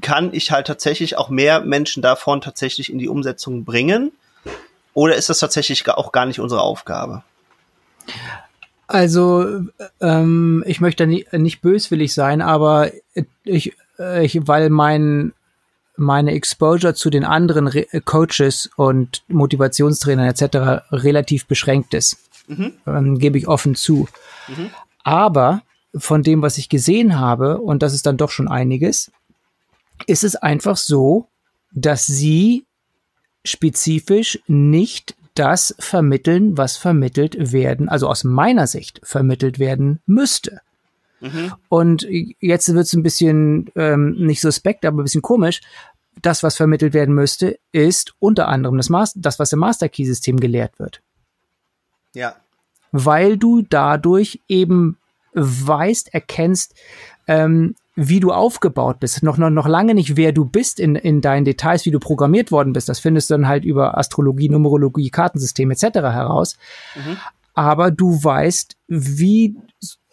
kann 0.00 0.32
ich 0.32 0.52
halt 0.52 0.68
tatsächlich 0.68 1.18
auch 1.18 1.28
mehr 1.28 1.58
Menschen 1.58 2.04
davon 2.04 2.40
tatsächlich 2.40 2.92
in 2.92 3.00
die 3.00 3.08
Umsetzung 3.08 3.64
bringen? 3.64 4.12
Oder 4.94 5.16
ist 5.16 5.28
das 5.28 5.40
tatsächlich 5.40 5.88
auch 5.88 6.12
gar 6.12 6.26
nicht 6.26 6.38
unsere 6.38 6.60
Aufgabe? 6.60 7.24
Also, 8.92 9.62
ähm, 10.00 10.62
ich 10.66 10.80
möchte 10.80 11.06
nicht, 11.06 11.32
nicht 11.32 11.62
böswillig 11.62 12.12
sein, 12.12 12.42
aber 12.42 12.90
ich, 13.44 13.74
ich 14.20 14.46
weil 14.46 14.68
mein 14.68 15.32
meine 15.96 16.32
Exposure 16.32 16.94
zu 16.94 17.10
den 17.10 17.24
anderen 17.24 17.66
Re 17.68 17.86
Coaches 18.04 18.70
und 18.76 19.22
Motivationstrainern 19.28 20.26
etc. 20.26 20.84
relativ 20.92 21.46
beschränkt 21.46 21.94
ist. 21.94 22.18
Mhm. 22.48 22.74
Ähm, 22.86 23.18
gebe 23.18 23.38
ich 23.38 23.48
offen 23.48 23.74
zu. 23.74 24.08
Mhm. 24.48 24.70
Aber 25.04 25.62
von 25.94 26.22
dem, 26.22 26.42
was 26.42 26.58
ich 26.58 26.68
gesehen 26.68 27.18
habe, 27.18 27.58
und 27.58 27.82
das 27.82 27.94
ist 27.94 28.06
dann 28.06 28.16
doch 28.16 28.30
schon 28.30 28.48
einiges, 28.48 29.10
ist 30.06 30.24
es 30.24 30.36
einfach 30.36 30.76
so, 30.76 31.28
dass 31.72 32.06
sie 32.06 32.64
spezifisch 33.44 34.38
nicht 34.46 35.14
das 35.34 35.74
vermitteln, 35.78 36.56
was 36.56 36.76
vermittelt 36.76 37.52
werden, 37.52 37.88
also 37.88 38.08
aus 38.08 38.24
meiner 38.24 38.66
Sicht 38.66 39.00
vermittelt 39.02 39.58
werden 39.58 40.00
müsste. 40.06 40.60
Mhm. 41.20 41.52
Und 41.68 42.06
jetzt 42.40 42.74
wird 42.74 42.86
es 42.86 42.92
ein 42.92 43.02
bisschen 43.02 43.70
ähm, 43.76 44.16
nicht 44.18 44.40
suspekt, 44.40 44.84
aber 44.84 45.00
ein 45.00 45.04
bisschen 45.04 45.22
komisch. 45.22 45.60
Das, 46.20 46.42
was 46.42 46.56
vermittelt 46.56 46.92
werden 46.92 47.14
müsste, 47.14 47.58
ist 47.70 48.14
unter 48.18 48.48
anderem 48.48 48.76
das, 48.76 48.90
Master, 48.90 49.20
das 49.20 49.38
was 49.38 49.52
im 49.52 49.60
Master 49.60 49.88
Key 49.88 50.04
System 50.04 50.38
gelehrt 50.38 50.78
wird. 50.78 51.00
Ja. 52.14 52.36
Weil 52.90 53.38
du 53.38 53.62
dadurch 53.62 54.40
eben 54.48 54.98
weißt, 55.32 56.12
erkennst, 56.12 56.74
ähm, 57.26 57.74
wie 57.94 58.20
du 58.20 58.32
aufgebaut 58.32 59.00
bist, 59.00 59.22
noch, 59.22 59.36
noch, 59.36 59.50
noch 59.50 59.66
lange 59.66 59.94
nicht, 59.94 60.16
wer 60.16 60.32
du 60.32 60.44
bist 60.46 60.80
in, 60.80 60.96
in 60.96 61.20
deinen 61.20 61.44
Details, 61.44 61.84
wie 61.84 61.90
du 61.90 62.00
programmiert 62.00 62.50
worden 62.50 62.72
bist. 62.72 62.88
Das 62.88 63.00
findest 63.00 63.28
du 63.28 63.34
dann 63.34 63.48
halt 63.48 63.64
über 63.64 63.98
Astrologie, 63.98 64.48
Numerologie, 64.48 65.10
Kartensystem 65.10 65.70
etc. 65.70 65.84
heraus. 65.94 66.56
Mhm. 66.94 67.18
Aber 67.54 67.90
du 67.90 68.24
weißt, 68.24 68.76
wie 68.88 69.56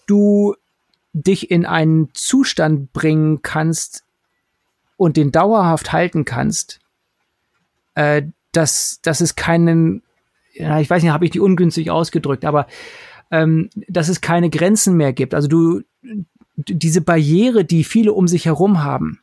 du 0.07 0.55
dich 1.13 1.51
in 1.51 1.65
einen 1.65 2.09
Zustand 2.13 2.91
bringen 2.91 3.41
kannst 3.41 4.03
und 4.97 5.15
den 5.15 5.31
dauerhaft 5.31 5.93
halten 5.93 6.25
kannst, 6.25 6.79
äh, 7.95 8.23
dass, 8.51 8.99
dass 9.01 9.21
es 9.21 9.35
keinen, 9.35 10.03
ja, 10.53 10.81
ich 10.81 10.89
weiß 10.89 11.01
nicht, 11.01 11.13
habe 11.13 11.23
ich 11.23 11.31
die 11.31 11.39
ungünstig 11.39 11.91
ausgedrückt, 11.91 12.43
aber 12.43 12.67
ähm, 13.31 13.69
dass 13.87 14.09
es 14.09 14.19
keine 14.19 14.49
Grenzen 14.49 14.97
mehr 14.97 15.13
gibt. 15.13 15.33
Also 15.33 15.47
du, 15.47 15.81
diese 16.67 17.01
Barriere, 17.01 17.65
die 17.65 17.83
viele 17.83 18.13
um 18.13 18.27
sich 18.27 18.45
herum 18.45 18.83
haben, 18.83 19.19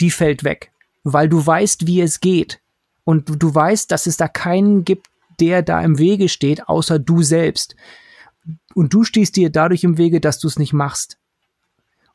die 0.00 0.10
fällt 0.10 0.44
weg, 0.44 0.72
weil 1.04 1.28
du 1.28 1.44
weißt, 1.44 1.86
wie 1.86 2.00
es 2.00 2.20
geht. 2.20 2.60
Und 3.04 3.42
du 3.42 3.54
weißt, 3.54 3.90
dass 3.90 4.06
es 4.06 4.16
da 4.16 4.28
keinen 4.28 4.84
gibt, 4.84 5.08
der 5.40 5.62
da 5.62 5.80
im 5.80 5.98
Wege 5.98 6.28
steht, 6.28 6.68
außer 6.68 6.98
du 6.98 7.22
selbst. 7.22 7.74
Und 8.74 8.94
du 8.94 9.04
stehst 9.04 9.36
dir 9.36 9.50
dadurch 9.50 9.82
im 9.84 9.98
Wege, 9.98 10.20
dass 10.20 10.38
du 10.38 10.46
es 10.46 10.58
nicht 10.58 10.72
machst. 10.72 11.18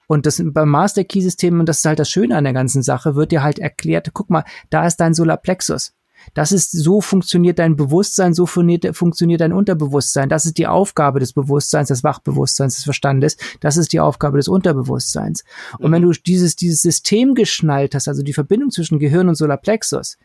Und 0.07 0.25
das 0.25 0.41
beim 0.43 0.69
Master 0.69 1.03
Key 1.03 1.21
System, 1.21 1.59
und 1.59 1.67
das 1.67 1.79
ist 1.79 1.85
halt 1.85 1.99
das 1.99 2.09
Schöne 2.09 2.37
an 2.37 2.45
der 2.45 2.53
ganzen 2.53 2.81
Sache, 2.81 3.15
wird 3.15 3.31
dir 3.31 3.43
halt 3.43 3.59
erklärt, 3.59 4.11
guck 4.13 4.29
mal, 4.29 4.45
da 4.69 4.87
ist 4.87 4.97
dein 4.97 5.13
Solarplexus. 5.13 5.93
Das 6.33 6.51
ist, 6.51 6.71
so 6.71 7.01
funktioniert 7.01 7.59
dein 7.59 7.75
Bewusstsein, 7.75 8.33
so 8.33 8.45
funktioniert, 8.45 9.41
dein 9.41 9.53
Unterbewusstsein. 9.53 10.29
Das 10.29 10.45
ist 10.45 10.57
die 10.57 10.67
Aufgabe 10.67 11.19
des 11.19 11.33
Bewusstseins, 11.33 11.87
des 11.87 12.03
Wachbewusstseins, 12.03 12.75
des 12.75 12.83
Verstandes. 12.83 13.37
Das 13.59 13.77
ist 13.77 13.93
die 13.93 13.99
Aufgabe 13.99 14.37
des 14.37 14.47
Unterbewusstseins. 14.47 15.43
Und 15.79 15.89
mhm. 15.89 15.93
wenn 15.93 16.01
du 16.03 16.11
dieses, 16.11 16.55
dieses 16.55 16.81
System 16.81 17.35
geschnallt 17.35 17.95
hast, 17.95 18.07
also 18.07 18.23
die 18.23 18.33
Verbindung 18.33 18.71
zwischen 18.71 18.99
Gehirn 18.99 19.29
und 19.29 19.35
Solarplexus, 19.35 20.17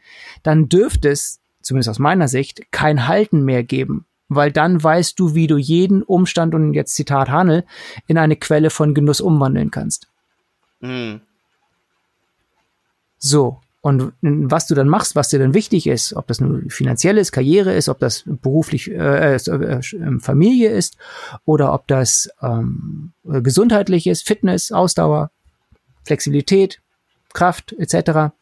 dann 0.42 0.68
dürfte 0.68 1.10
es, 1.10 1.40
zumindest 1.62 1.90
aus 1.90 1.98
meiner 1.98 2.28
Sicht, 2.28 2.72
kein 2.72 3.06
Halten 3.08 3.44
mehr 3.44 3.62
geben. 3.62 4.06
Weil 4.28 4.50
dann 4.50 4.82
weißt 4.82 5.18
du, 5.20 5.34
wie 5.34 5.46
du 5.46 5.58
jeden 5.58 6.02
Umstand 6.02 6.54
und 6.54 6.72
jetzt 6.72 6.94
Zitat 6.94 7.28
Hanel 7.28 7.64
in 8.06 8.16
eine 8.16 8.36
Quelle 8.36 8.70
von 8.70 8.94
Genuss 8.94 9.20
umwandeln 9.20 9.70
kannst. 9.70 10.08
Mhm. 10.80 11.20
So. 13.18 13.60
Und 13.82 14.12
was 14.20 14.68
du 14.68 14.76
dann 14.76 14.88
machst, 14.88 15.16
was 15.16 15.28
dir 15.28 15.40
dann 15.40 15.54
wichtig 15.54 15.88
ist, 15.88 16.14
ob 16.14 16.28
das 16.28 16.40
nur 16.40 16.62
finanziell 16.68 17.18
ist, 17.18 17.32
Karriere 17.32 17.74
ist, 17.74 17.88
ob 17.88 17.98
das 17.98 18.22
beruflich 18.24 18.88
äh, 18.88 19.34
äh, 19.34 19.80
ähm, 19.94 20.20
Familie 20.20 20.70
ist 20.70 20.96
oder 21.44 21.74
ob 21.74 21.88
das 21.88 22.30
ähm, 22.40 23.12
gesundheitlich 23.24 24.06
ist, 24.06 24.24
Fitness, 24.24 24.70
Ausdauer, 24.70 25.32
Flexibilität, 26.04 26.80
Kraft 27.34 27.74
etc. 27.76 28.32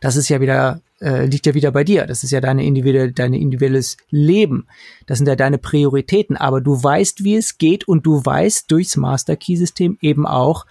Das 0.00 0.16
ist 0.16 0.28
ja 0.28 0.38
wieder 0.42 0.82
äh, 1.00 1.26
liegt 1.26 1.46
ja 1.46 1.54
wieder 1.54 1.70
bei 1.72 1.84
dir. 1.84 2.06
Das 2.06 2.22
ist 2.24 2.30
ja 2.30 2.40
deine 2.40 2.64
individuelle, 2.64 3.12
deine 3.12 3.38
individuelles 3.38 3.96
Leben. 4.10 4.66
Das 5.06 5.18
sind 5.18 5.28
ja 5.28 5.36
deine 5.36 5.58
Prioritäten. 5.58 6.36
Aber 6.36 6.60
du 6.60 6.82
weißt, 6.82 7.24
wie 7.24 7.36
es 7.36 7.58
geht 7.58 7.86
und 7.86 8.06
du 8.06 8.24
weißt 8.24 8.70
durchs 8.70 8.96
Master 8.96 9.36
Key 9.36 9.56
System 9.56 9.98
eben 10.00 10.26
auch, 10.26 10.66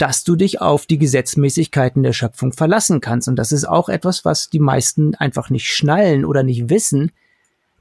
dass 0.00 0.24
du 0.24 0.34
dich 0.34 0.62
auf 0.62 0.86
die 0.86 0.96
Gesetzmäßigkeiten 0.96 2.02
der 2.02 2.14
Schöpfung 2.14 2.54
verlassen 2.54 3.02
kannst. 3.02 3.28
Und 3.28 3.36
das 3.36 3.52
ist 3.52 3.68
auch 3.68 3.90
etwas, 3.90 4.24
was 4.24 4.48
die 4.48 4.58
meisten 4.58 5.14
einfach 5.14 5.50
nicht 5.50 5.66
schnallen 5.68 6.24
oder 6.24 6.42
nicht 6.42 6.70
wissen, 6.70 7.12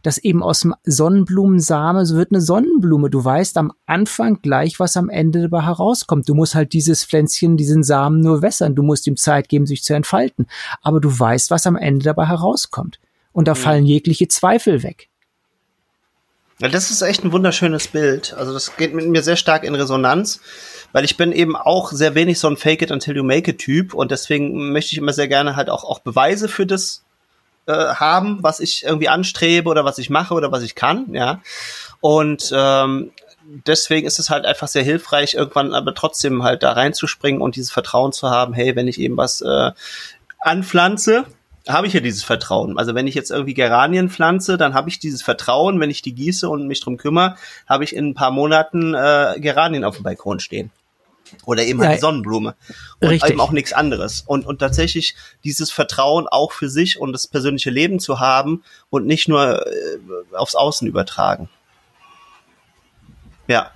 dass 0.02 0.18
eben 0.18 0.44
aus 0.44 0.60
dem 0.60 0.76
Sonnenblumensame 0.84 2.06
so 2.06 2.18
wird 2.18 2.32
eine 2.32 2.42
Sonnenblume. 2.42 3.10
Du 3.10 3.24
weißt 3.24 3.58
am 3.58 3.72
Anfang 3.86 4.42
gleich, 4.42 4.82
was 4.82 4.98
am 4.98 5.10
Ende 5.10 5.44
dabei 5.44 5.64
herauskommt. 5.64 6.28
Du 6.28 6.36
musst 6.36 6.56
halt 6.56 6.74
dieses 6.74 7.06
Pflänzchen, 7.06 7.56
diesen 7.56 7.84
Samen 7.84 8.20
nur 8.20 8.42
wässern. 8.42 8.76
Du 8.76 8.84
musst 8.84 9.08
ihm 9.08 9.16
Zeit 9.16 9.48
geben, 9.48 9.66
sich 9.66 9.84
zu 9.84 9.94
entfalten. 9.94 10.48
Aber 10.82 11.00
du 11.00 11.18
weißt, 11.18 11.52
was 11.52 11.68
am 11.68 11.78
Ende 11.78 12.04
dabei 12.04 12.26
herauskommt. 12.26 13.00
Und 13.32 13.48
da 13.48 13.54
mhm. 13.54 13.60
fallen 13.60 13.86
jegliche 13.86 14.28
Zweifel 14.28 14.84
weg. 14.84 15.09
Ja, 16.60 16.68
das 16.68 16.92
ist 16.92 17.02
echt 17.02 17.24
ein 17.24 17.32
wunderschönes 17.32 17.88
Bild. 17.88 18.34
Also 18.34 18.54
das 18.54 18.76
geht 18.76 18.94
mit 18.94 19.08
mir 19.08 19.24
sehr 19.24 19.38
stark 19.38 19.64
in 19.64 19.76
Resonanz 19.76 20.42
weil 20.92 21.06
ich 21.06 21.18
bin 21.18 21.32
eben 21.32 21.56
auch 21.56 21.92
sehr 21.92 22.16
wenig 22.16 22.40
so 22.40 22.48
ein 22.48 22.58
Fake 22.58 22.82
it 22.82 22.92
until 22.92 23.16
you 23.16 23.24
make 23.24 23.52
it 23.52 23.60
Typ 23.60 23.94
und 23.94 24.12
deswegen 24.12 24.72
möchte 24.72 24.94
ich 24.94 24.98
immer 24.98 25.14
sehr 25.14 25.28
gerne 25.28 25.56
halt 25.56 25.70
auch, 25.70 25.84
auch 25.84 26.00
Beweise 26.00 26.48
für 26.48 26.66
das 26.66 27.04
äh, 27.68 27.74
haben, 27.74 28.40
was 28.42 28.60
ich 28.60 28.84
irgendwie 28.84 29.10
anstrebe 29.10 29.70
oder 29.70 29.86
was 29.86 29.98
ich 29.98 30.10
mache 30.10 30.34
oder 30.34 30.52
was 30.52 30.64
ich 30.64 30.76
kann, 30.76 31.14
ja. 31.14 31.42
Und 32.02 32.52
ähm, 32.54 33.12
deswegen 33.68 34.08
ist 34.08 34.20
es 34.20 34.30
halt 34.30 34.46
einfach 34.46 34.68
sehr 34.68 34.84
hilfreich, 34.84 35.36
irgendwann 35.36 35.74
aber 35.74 35.94
trotzdem 35.94 36.44
halt 36.44 36.64
da 36.64 36.72
reinzuspringen 36.72 37.42
und 37.42 37.56
dieses 37.56 37.72
Vertrauen 37.72 38.12
zu 38.12 38.30
haben, 38.30 38.54
hey, 38.54 38.76
wenn 38.76 38.88
ich 38.88 39.00
eben 39.00 39.18
was 39.18 39.42
äh, 39.42 39.72
anpflanze, 40.40 41.26
habe 41.70 41.88
ich 41.88 41.94
ja 41.94 42.00
dieses 42.00 42.24
Vertrauen. 42.24 42.78
Also 42.78 42.96
wenn 42.96 43.08
ich 43.08 43.16
jetzt 43.16 43.32
irgendwie 43.32 43.54
Geranien 43.54 44.10
pflanze, 44.10 44.58
dann 44.58 44.74
habe 44.74 44.90
ich 44.90 45.00
dieses 45.00 45.22
Vertrauen, 45.22 45.80
wenn 45.80 45.90
ich 45.90 46.02
die 46.02 46.14
gieße 46.14 46.50
und 46.50 46.68
mich 46.68 46.82
drum 46.82 46.98
kümmere, 46.98 47.36
habe 47.68 47.84
ich 47.84 47.96
in 47.96 48.10
ein 48.10 48.14
paar 48.16 48.32
Monaten 48.32 48.94
äh, 48.94 49.36
Geranien 49.40 49.84
auf 49.84 49.96
dem 49.96 50.04
Balkon 50.04 50.40
stehen. 50.40 50.72
Oder 51.46 51.64
eben 51.64 51.80
halt 51.82 51.94
ja, 51.94 51.98
Sonnenblume. 52.00 52.56
Und 53.00 53.10
richtig. 53.10 53.32
eben 53.32 53.40
auch 53.40 53.52
nichts 53.52 53.72
anderes. 53.72 54.24
Und, 54.26 54.48
und 54.48 54.60
tatsächlich 54.60 55.16
dieses 55.44 55.72
Vertrauen 55.72 56.28
auch 56.28 56.52
für 56.52 56.70
sich 56.70 57.00
und 57.00 57.14
das 57.14 57.28
persönliche 57.28 57.70
Leben 57.70 58.00
zu 58.00 58.20
haben 58.20 58.64
und 58.90 59.06
nicht 59.06 59.28
nur 59.28 59.66
äh, 59.68 60.00
aufs 60.34 60.56
Außen 60.56 60.88
übertragen. 60.88 61.50
Ja. 63.48 63.72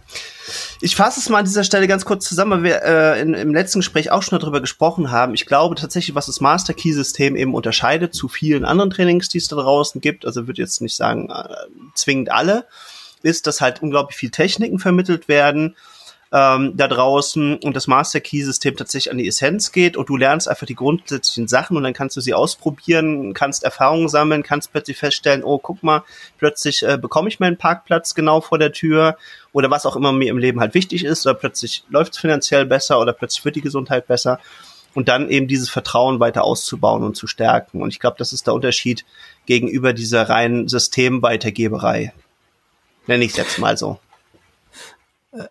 Ich 0.85 0.97
fasse 0.97 1.21
es 1.21 1.29
mal 1.29 1.39
an 1.39 1.45
dieser 1.45 1.63
Stelle 1.63 1.87
ganz 1.87 2.03
kurz 2.03 2.27
zusammen, 2.27 2.51
weil 2.51 2.63
wir 2.63 2.83
äh, 2.83 3.21
in, 3.21 3.33
im 3.33 3.53
letzten 3.53 3.79
Gespräch 3.79 4.11
auch 4.11 4.21
schon 4.21 4.37
darüber 4.37 4.59
gesprochen 4.59 5.11
haben. 5.11 5.33
Ich 5.33 5.45
glaube 5.45 5.75
tatsächlich, 5.75 6.13
was 6.13 6.25
das 6.25 6.41
Master 6.41 6.73
Key 6.73 6.91
System 6.91 7.37
eben 7.37 7.55
unterscheidet 7.55 8.13
zu 8.13 8.27
vielen 8.27 8.65
anderen 8.65 8.89
Trainings, 8.89 9.29
die 9.29 9.37
es 9.37 9.47
da 9.47 9.55
draußen 9.55 10.01
gibt, 10.01 10.25
also 10.25 10.45
würde 10.45 10.61
jetzt 10.61 10.81
nicht 10.81 10.97
sagen 10.97 11.29
äh, 11.29 11.55
zwingend 11.95 12.33
alle, 12.33 12.67
ist, 13.21 13.47
dass 13.47 13.61
halt 13.61 13.81
unglaublich 13.81 14.17
viel 14.17 14.29
Techniken 14.29 14.77
vermittelt 14.77 15.29
werden, 15.29 15.77
ähm, 16.33 16.75
da 16.75 16.87
draußen 16.87 17.57
und 17.57 17.75
das 17.75 17.85
Master 17.85 18.19
Key 18.19 18.41
System 18.43 18.75
tatsächlich 18.75 19.11
an 19.11 19.19
die 19.19 19.27
Essenz 19.27 19.71
geht 19.71 19.95
und 19.95 20.09
du 20.09 20.17
lernst 20.17 20.49
einfach 20.49 20.65
die 20.65 20.73
grundsätzlichen 20.73 21.47
Sachen 21.47 21.77
und 21.77 21.83
dann 21.83 21.93
kannst 21.93 22.17
du 22.17 22.21
sie 22.21 22.33
ausprobieren, 22.33 23.35
kannst 23.35 23.63
Erfahrungen 23.63 24.09
sammeln, 24.09 24.41
kannst 24.41 24.71
plötzlich 24.71 24.97
feststellen, 24.97 25.43
oh, 25.43 25.59
guck 25.59 25.83
mal, 25.83 26.03
plötzlich 26.39 26.81
äh, 26.81 26.97
bekomme 26.97 27.29
ich 27.29 27.39
meinen 27.39 27.57
Parkplatz 27.57 28.15
genau 28.15 28.41
vor 28.41 28.57
der 28.57 28.71
Tür 28.71 29.15
oder 29.51 29.69
was 29.69 29.85
auch 29.85 29.95
immer 29.95 30.11
mir 30.11 30.31
im 30.31 30.39
Leben 30.39 30.59
halt 30.59 30.73
wichtig 30.73 31.05
ist 31.05 31.23
oder 31.27 31.35
plötzlich 31.35 31.83
läuft 31.89 32.13
es 32.13 32.19
finanziell 32.19 32.65
besser 32.65 32.99
oder 32.99 33.13
plötzlich 33.13 33.45
wird 33.45 33.55
die 33.55 33.61
Gesundheit 33.61 34.07
besser 34.07 34.39
und 34.95 35.09
dann 35.09 35.29
eben 35.29 35.47
dieses 35.47 35.69
Vertrauen 35.69 36.19
weiter 36.19 36.43
auszubauen 36.43 37.03
und 37.03 37.15
zu 37.15 37.27
stärken. 37.27 37.81
Und 37.81 37.89
ich 37.89 37.99
glaube, 37.99 38.15
das 38.17 38.33
ist 38.33 38.47
der 38.47 38.55
Unterschied 38.55 39.05
gegenüber 39.45 39.93
dieser 39.93 40.29
reinen 40.29 40.67
Systemweitergeberei. 40.67 42.11
Nenne 43.05 43.23
ich 43.23 43.31
es 43.31 43.37
jetzt 43.37 43.59
mal 43.59 43.77
so. 43.77 43.99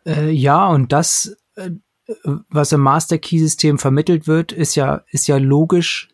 Äh, 0.07 0.31
ja, 0.31 0.69
und 0.69 0.93
das, 0.93 1.37
äh, 1.57 1.71
was 2.49 2.73
im 2.73 2.81
Master 2.81 3.19
Key 3.19 3.39
System 3.39 3.79
vermittelt 3.79 4.27
wird, 4.27 4.53
ist 4.53 4.75
ja, 4.75 5.03
ist 5.11 5.29
ja 5.29 5.37
logisch 5.39 6.09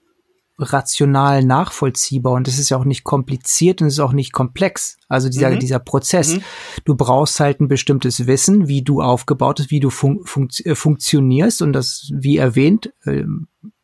rational 0.60 1.44
nachvollziehbar 1.44 2.32
und 2.32 2.48
es 2.48 2.58
ist 2.58 2.70
ja 2.70 2.76
auch 2.76 2.84
nicht 2.84 3.04
kompliziert 3.04 3.80
und 3.80 3.86
es 3.86 3.94
ist 3.94 4.00
auch 4.00 4.12
nicht 4.12 4.32
komplex. 4.32 4.96
Also 5.08 5.28
dieser, 5.28 5.50
mhm. 5.50 5.60
dieser 5.60 5.78
Prozess. 5.78 6.34
Mhm. 6.34 6.42
Du 6.84 6.96
brauchst 6.96 7.38
halt 7.38 7.60
ein 7.60 7.68
bestimmtes 7.68 8.26
Wissen, 8.26 8.66
wie 8.66 8.82
du 8.82 9.00
aufgebaut 9.00 9.58
bist, 9.58 9.70
wie 9.70 9.80
du 9.80 9.90
fun 9.90 10.20
fun 10.24 10.48
äh, 10.64 10.74
funktionierst 10.74 11.62
und 11.62 11.72
das, 11.72 12.10
wie 12.12 12.38
erwähnt, 12.38 12.92
äh, 13.04 13.24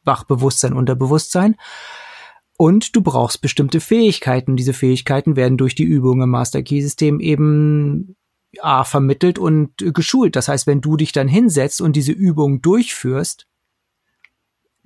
Wachbewusstsein, 0.02 0.72
Unterbewusstsein. 0.72 1.56
Und 2.56 2.94
du 2.94 3.02
brauchst 3.02 3.40
bestimmte 3.40 3.80
Fähigkeiten. 3.80 4.56
Diese 4.56 4.72
Fähigkeiten 4.72 5.36
werden 5.36 5.56
durch 5.56 5.74
die 5.74 5.84
Übung 5.84 6.22
im 6.22 6.30
Master 6.30 6.62
Key 6.62 6.80
System 6.82 7.20
eben 7.20 8.16
A, 8.62 8.84
vermittelt 8.84 9.38
und 9.38 9.72
geschult. 9.78 10.36
Das 10.36 10.48
heißt, 10.48 10.66
wenn 10.66 10.80
du 10.80 10.96
dich 10.96 11.12
dann 11.12 11.28
hinsetzt 11.28 11.80
und 11.80 11.96
diese 11.96 12.12
Übung 12.12 12.62
durchführst, 12.62 13.46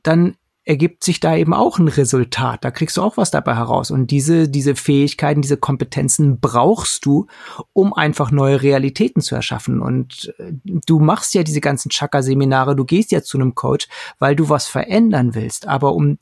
dann 0.03 0.37
ergibt 0.69 1.03
sich 1.03 1.19
da 1.19 1.35
eben 1.35 1.55
auch 1.55 1.79
ein 1.79 1.89
Resultat. 1.89 2.63
Da 2.63 2.71
kriegst 2.71 2.99
du 2.99 3.03
auch 3.03 3.17
was 3.17 3.31
dabei 3.31 3.55
heraus. 3.55 3.91
Und 3.91 4.11
diese, 4.11 4.51
diese 4.51 4.77
Fähigkeiten, 4.77 5.41
diese 5.41 5.57
Kompetenzen 5.57 6.41
brauchst 6.41 7.07
du, 7.07 7.27
um 7.73 7.95
einfach 7.95 8.31
neue 8.31 8.61
Realitäten 8.61 9.23
zu 9.23 9.35
erschaffen. 9.35 9.81
Und 9.81 10.35
äh, 10.39 10.53
du 10.63 11.01
machst 11.01 11.33
ja 11.33 11.43
diese 11.43 11.63
ganzen 11.63 11.89
Chakra-Seminare, 11.89 12.77
du 12.77 12.85
gehst 12.85 13.13
ja 13.13 13.23
zu 13.23 13.39
einem 13.39 13.55
Coach, 13.55 13.89
weil 14.19 14.37
du 14.37 14.51
was 14.51 14.67
verändern 14.67 15.35
willst. 15.35 15.67
Aber 15.67 15.95
um 15.95 16.19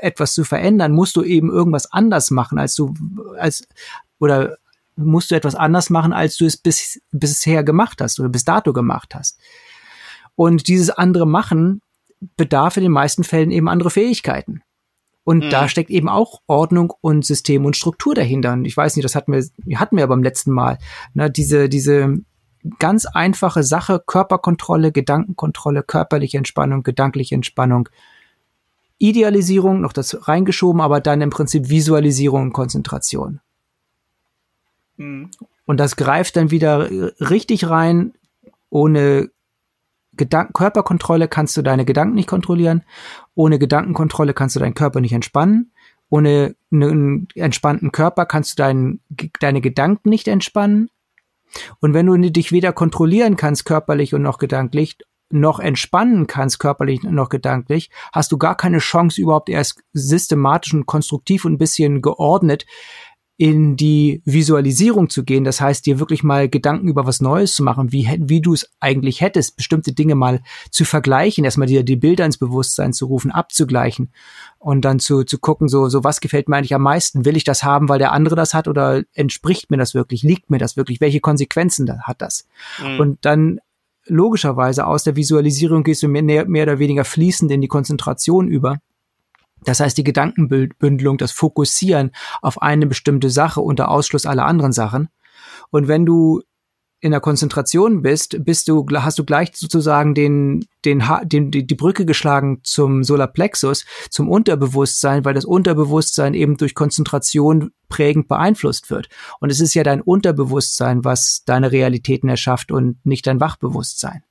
etwas 0.00 0.34
zu 0.34 0.42
verändern, 0.42 0.90
musst 0.90 1.14
du 1.14 1.22
eben 1.22 1.48
irgendwas 1.48 1.92
anders 1.92 2.32
machen, 2.32 2.58
als 2.58 2.74
du, 2.74 2.94
als, 3.38 3.68
oder 4.18 4.58
musst 4.98 5.30
du 5.30 5.34
etwas 5.34 5.54
anders 5.54 5.90
machen, 5.90 6.12
als 6.12 6.36
du 6.36 6.44
es 6.44 6.56
bis, 6.56 7.00
bisher 7.10 7.64
gemacht 7.64 8.00
hast 8.00 8.20
oder 8.20 8.28
bis 8.28 8.44
dato 8.44 8.72
gemacht 8.72 9.14
hast. 9.14 9.38
Und 10.34 10.68
dieses 10.68 10.90
andere 10.90 11.26
Machen 11.26 11.80
bedarf 12.36 12.76
in 12.76 12.82
den 12.82 12.92
meisten 12.92 13.24
Fällen 13.24 13.50
eben 13.50 13.68
andere 13.68 13.90
Fähigkeiten. 13.90 14.62
Und 15.24 15.44
mhm. 15.44 15.50
da 15.50 15.68
steckt 15.68 15.90
eben 15.90 16.08
auch 16.08 16.40
Ordnung 16.46 16.92
und 17.00 17.24
System 17.24 17.64
und 17.64 17.76
Struktur 17.76 18.14
dahinter. 18.14 18.54
Und 18.54 18.64
ich 18.64 18.76
weiß 18.76 18.96
nicht, 18.96 19.04
das 19.04 19.14
hatten 19.14 19.32
wir, 19.32 19.78
hatten 19.78 19.96
wir 19.96 20.06
beim 20.06 20.22
letzten 20.22 20.52
Mal. 20.52 20.78
Ne, 21.14 21.30
diese, 21.30 21.68
diese 21.68 22.16
ganz 22.78 23.06
einfache 23.06 23.62
Sache, 23.62 24.02
Körperkontrolle, 24.04 24.90
Gedankenkontrolle, 24.90 25.82
körperliche 25.82 26.38
Entspannung, 26.38 26.82
gedankliche 26.82 27.34
Entspannung, 27.34 27.88
Idealisierung, 28.98 29.80
noch 29.80 29.92
das 29.92 30.28
reingeschoben, 30.28 30.80
aber 30.80 31.00
dann 31.00 31.20
im 31.20 31.30
Prinzip 31.30 31.68
Visualisierung 31.68 32.44
und 32.44 32.52
Konzentration. 32.52 33.40
Mhm. 34.98 35.30
Und 35.64 35.80
das 35.80 35.96
greift 35.96 36.36
dann 36.36 36.50
wieder 36.50 36.90
richtig 37.20 37.68
rein, 37.68 38.14
ohne 38.70 39.30
Gedanken 40.18 40.52
Körperkontrolle 40.52 41.28
kannst 41.28 41.56
du 41.56 41.62
deine 41.62 41.84
Gedanken 41.84 42.16
nicht 42.16 42.28
kontrollieren. 42.28 42.82
Ohne 43.34 43.58
Gedankenkontrolle 43.58 44.34
kannst 44.34 44.56
du 44.56 44.60
deinen 44.60 44.74
Körper 44.74 45.00
nicht 45.00 45.12
entspannen. 45.12 45.72
Ohne 46.10 46.56
einen 46.72 47.28
entspannten 47.34 47.92
Körper 47.92 48.26
kannst 48.26 48.52
du 48.52 48.62
deinen, 48.62 49.00
deine 49.40 49.60
Gedanken 49.60 50.10
nicht 50.10 50.28
entspannen. 50.28 50.90
Und 51.80 51.94
wenn 51.94 52.06
du 52.06 52.18
dich 52.30 52.52
weder 52.52 52.72
kontrollieren 52.72 53.36
kannst, 53.36 53.64
körperlich 53.64 54.14
und 54.14 54.22
noch 54.22 54.38
gedanklich, 54.38 54.98
noch 55.30 55.60
entspannen 55.60 56.26
kannst, 56.26 56.58
körperlich 56.58 57.04
und 57.04 57.14
noch 57.14 57.28
gedanklich, 57.28 57.90
hast 58.12 58.32
du 58.32 58.38
gar 58.38 58.56
keine 58.56 58.78
Chance, 58.78 59.20
überhaupt 59.20 59.48
erst 59.48 59.82
systematisch 59.92 60.74
und 60.74 60.86
konstruktiv 60.86 61.44
und 61.44 61.54
ein 61.54 61.58
bisschen 61.58 62.02
geordnet 62.02 62.66
in 63.40 63.76
die 63.76 64.20
Visualisierung 64.24 65.10
zu 65.10 65.22
gehen, 65.22 65.44
das 65.44 65.60
heißt, 65.60 65.86
dir 65.86 66.00
wirklich 66.00 66.24
mal 66.24 66.48
Gedanken 66.48 66.88
über 66.88 67.06
was 67.06 67.20
Neues 67.20 67.54
zu 67.54 67.62
machen, 67.62 67.92
wie, 67.92 68.08
wie 68.18 68.40
du 68.40 68.52
es 68.52 68.68
eigentlich 68.80 69.20
hättest, 69.20 69.56
bestimmte 69.56 69.92
Dinge 69.92 70.16
mal 70.16 70.40
zu 70.72 70.84
vergleichen, 70.84 71.44
erstmal 71.44 71.68
dir 71.68 71.84
die 71.84 71.94
Bilder 71.94 72.26
ins 72.26 72.36
Bewusstsein 72.36 72.92
zu 72.92 73.06
rufen, 73.06 73.30
abzugleichen 73.30 74.10
und 74.58 74.84
dann 74.84 74.98
zu, 74.98 75.22
zu 75.22 75.38
gucken, 75.38 75.68
so, 75.68 75.88
so 75.88 76.02
was 76.02 76.18
gefällt 76.20 76.48
mir 76.48 76.56
eigentlich 76.56 76.74
am 76.74 76.82
meisten? 76.82 77.24
Will 77.24 77.36
ich 77.36 77.44
das 77.44 77.62
haben, 77.62 77.88
weil 77.88 78.00
der 78.00 78.10
andere 78.10 78.34
das 78.34 78.54
hat 78.54 78.66
oder 78.66 79.04
entspricht 79.14 79.70
mir 79.70 79.76
das 79.76 79.94
wirklich? 79.94 80.24
Liegt 80.24 80.50
mir 80.50 80.58
das 80.58 80.76
wirklich? 80.76 81.00
Welche 81.00 81.20
Konsequenzen 81.20 81.88
hat 82.02 82.20
das? 82.20 82.48
Mhm. 82.82 82.98
Und 82.98 83.18
dann 83.24 83.60
logischerweise 84.04 84.84
aus 84.84 85.04
der 85.04 85.14
Visualisierung 85.14 85.84
gehst 85.84 86.02
du 86.02 86.08
mehr, 86.08 86.48
mehr 86.48 86.64
oder 86.64 86.80
weniger 86.80 87.04
fließend 87.04 87.52
in 87.52 87.60
die 87.60 87.68
Konzentration 87.68 88.48
über 88.48 88.80
das 89.64 89.80
heißt, 89.80 89.98
die 89.98 90.04
Gedankenbündelung, 90.04 91.18
das 91.18 91.32
Fokussieren 91.32 92.12
auf 92.42 92.62
eine 92.62 92.86
bestimmte 92.86 93.30
Sache 93.30 93.60
unter 93.60 93.90
Ausschluss 93.90 94.26
aller 94.26 94.46
anderen 94.46 94.72
Sachen. 94.72 95.08
Und 95.70 95.88
wenn 95.88 96.06
du 96.06 96.42
in 97.00 97.12
der 97.12 97.20
Konzentration 97.20 98.02
bist, 98.02 98.44
bist 98.44 98.66
du, 98.68 98.84
hast 98.92 99.18
du 99.18 99.24
gleich 99.24 99.50
sozusagen 99.54 100.14
den, 100.14 100.66
den, 100.84 101.02
den, 101.22 101.50
die 101.52 101.74
Brücke 101.74 102.04
geschlagen 102.04 102.60
zum 102.64 103.04
Solarplexus, 103.04 103.84
zum 104.10 104.28
Unterbewusstsein, 104.28 105.24
weil 105.24 105.34
das 105.34 105.44
Unterbewusstsein 105.44 106.34
eben 106.34 106.56
durch 106.56 106.74
Konzentration 106.74 107.70
prägend 107.88 108.26
beeinflusst 108.26 108.90
wird. 108.90 109.08
Und 109.38 109.50
es 109.50 109.60
ist 109.60 109.74
ja 109.74 109.84
dein 109.84 110.00
Unterbewusstsein, 110.00 111.04
was 111.04 111.44
deine 111.44 111.70
Realitäten 111.70 112.28
erschafft 112.28 112.72
und 112.72 112.98
nicht 113.06 113.26
dein 113.28 113.40
Wachbewusstsein. 113.40 114.24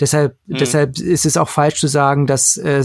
Deshalb, 0.00 0.38
mhm. 0.46 0.58
deshalb 0.58 0.98
ist 0.98 1.26
es 1.26 1.36
auch 1.36 1.48
falsch 1.48 1.80
zu 1.80 1.88
sagen, 1.88 2.26
dass, 2.26 2.56
äh, 2.56 2.82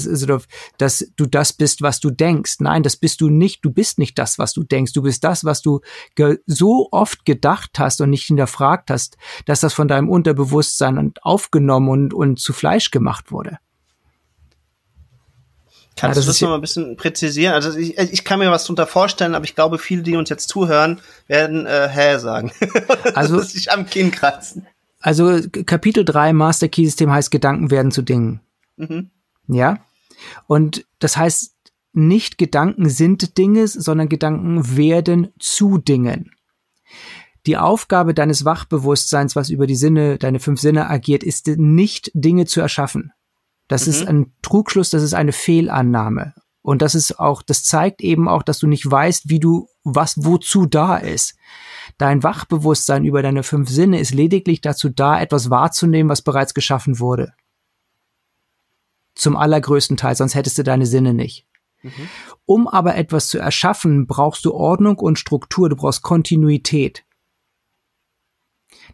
dass 0.78 1.06
du 1.16 1.26
das 1.26 1.54
bist, 1.54 1.82
was 1.82 2.00
du 2.00 2.10
denkst. 2.10 2.56
Nein, 2.60 2.84
das 2.84 2.98
bist 2.98 3.22
du 3.22 3.30
nicht. 3.30 3.64
Du 3.64 3.72
bist 3.72 4.00
nicht 4.00 4.18
das, 4.18 4.40
was 4.40 4.54
du 4.54 4.64
denkst. 4.64 4.94
Du 4.94 5.04
bist 5.04 5.24
das, 5.24 5.46
was 5.46 5.62
du 5.62 5.82
so 6.46 6.88
oft 6.92 7.26
gedacht 7.26 7.72
hast 7.78 8.02
und 8.02 8.10
nicht 8.10 8.26
hinterfragt 8.26 8.90
hast, 8.90 9.18
dass 9.46 9.60
das 9.60 9.74
von 9.74 9.88
deinem 9.88 10.10
Unterbewusstsein 10.10 11.14
aufgenommen 11.22 11.90
und, 11.90 12.14
und 12.14 12.40
zu 12.40 12.54
Fleisch 12.54 12.92
gemacht 12.92 13.32
wurde. 13.32 13.60
Kannst 15.96 16.18
ja, 16.18 16.22
du 16.22 16.28
das 16.28 16.42
noch 16.42 16.50
mal 16.50 16.56
ein 16.56 16.62
bisschen 16.62 16.98
präzisieren? 16.98 17.54
Also 17.54 17.78
ich, 17.78 17.98
ich 17.98 18.24
kann 18.24 18.40
mir 18.40 18.50
was 18.50 18.64
darunter 18.64 18.88
vorstellen, 18.88 19.36
aber 19.36 19.46
ich 19.46 19.54
glaube, 19.54 19.78
viele, 19.78 20.02
die 20.02 20.16
uns 20.16 20.30
jetzt 20.30 20.50
zuhören, 20.50 21.02
werden 21.28 21.68
äh, 21.68 21.88
hä 21.88 22.18
sagen. 22.18 22.52
also 23.14 23.40
sich 23.42 23.72
am 23.72 23.86
Kinn 23.86 24.10
kratzen. 24.10 24.66
Also 25.04 25.42
Kapitel 25.66 26.06
3 26.06 26.32
Master 26.32 26.70
Key 26.70 26.86
System 26.86 27.12
heißt 27.12 27.30
Gedanken 27.30 27.70
werden 27.70 27.92
zu 27.92 28.02
Dingen. 28.02 28.40
Mhm. 28.78 29.12
Ja? 29.48 29.80
Und 30.48 30.86
das 31.00 31.18
heißt 31.18 31.54
nicht 31.92 32.38
Gedanken 32.38 32.90
sind 32.90 33.38
Dinge, 33.38 33.68
sondern 33.68 34.08
Gedanken 34.08 34.78
werden 34.78 35.34
zu 35.40 35.78
Dingen. 35.78 36.32
Die 37.46 37.58
Aufgabe 37.58 38.14
deines 38.14 38.46
Wachbewusstseins, 38.46 39.36
was 39.36 39.50
über 39.50 39.68
die 39.68 39.76
Sinne, 39.76 40.18
deine 40.18 40.40
fünf 40.40 40.62
Sinne 40.62 40.90
agiert, 40.90 41.24
ist 41.24 41.48
nicht 41.48 42.10
Dinge 42.14 42.46
zu 42.46 42.62
erschaffen. 42.62 43.12
Das 43.68 43.86
mhm. 43.86 43.92
ist 43.92 44.08
ein 44.08 44.34
Trugschluss, 44.42 44.90
das 44.90 45.04
ist 45.04 45.14
eine 45.14 45.34
Fehlannahme. 45.34 46.34
Und 46.62 46.82
das 46.82 46.96
ist 46.96 47.20
auch, 47.20 47.42
das 47.42 47.66
zeigt 47.66 48.02
eben 48.02 48.30
auch, 48.30 48.42
dass 48.42 48.60
du 48.60 48.68
nicht 48.68 48.90
weißt, 48.90 49.30
wie 49.30 49.42
du, 49.42 49.68
was 49.84 50.24
wozu 50.24 50.66
da 50.66 50.96
ist. 50.96 51.36
Dein 51.98 52.24
Wachbewusstsein 52.24 53.06
über 53.06 53.22
deine 53.22 53.44
fünf 53.44 53.70
Sinne 53.70 54.00
ist 54.00 54.14
lediglich 54.14 54.62
dazu 54.62 54.90
da, 54.90 55.20
etwas 55.22 55.50
wahrzunehmen, 55.50 56.10
was 56.10 56.22
bereits 56.22 56.54
geschaffen 56.54 57.00
wurde. 57.00 57.34
Zum 59.16 59.36
allergrößten 59.36 59.98
Teil, 59.98 60.16
sonst 60.16 60.36
hättest 60.36 60.58
du 60.58 60.64
deine 60.64 60.86
Sinne 60.86 61.14
nicht. 61.14 61.46
Mhm. 61.84 62.10
Um 62.46 62.68
aber 62.68 62.96
etwas 62.96 63.28
zu 63.28 63.38
erschaffen, 63.38 64.08
brauchst 64.08 64.46
du 64.46 64.54
Ordnung 64.54 64.98
und 64.98 65.20
Struktur, 65.20 65.70
du 65.70 65.76
brauchst 65.76 66.02
Kontinuität. 66.02 67.06